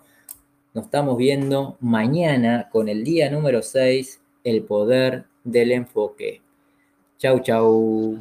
nos 0.78 0.86
estamos 0.86 1.18
viendo 1.18 1.76
mañana 1.80 2.70
con 2.72 2.88
el 2.88 3.04
día 3.04 3.32
número 3.32 3.64
6, 3.64 4.22
el 4.44 4.62
poder 4.62 5.26
del 5.44 5.72
enfoque. 5.72 6.44
Chau, 7.18 7.40
chau. 7.40 8.20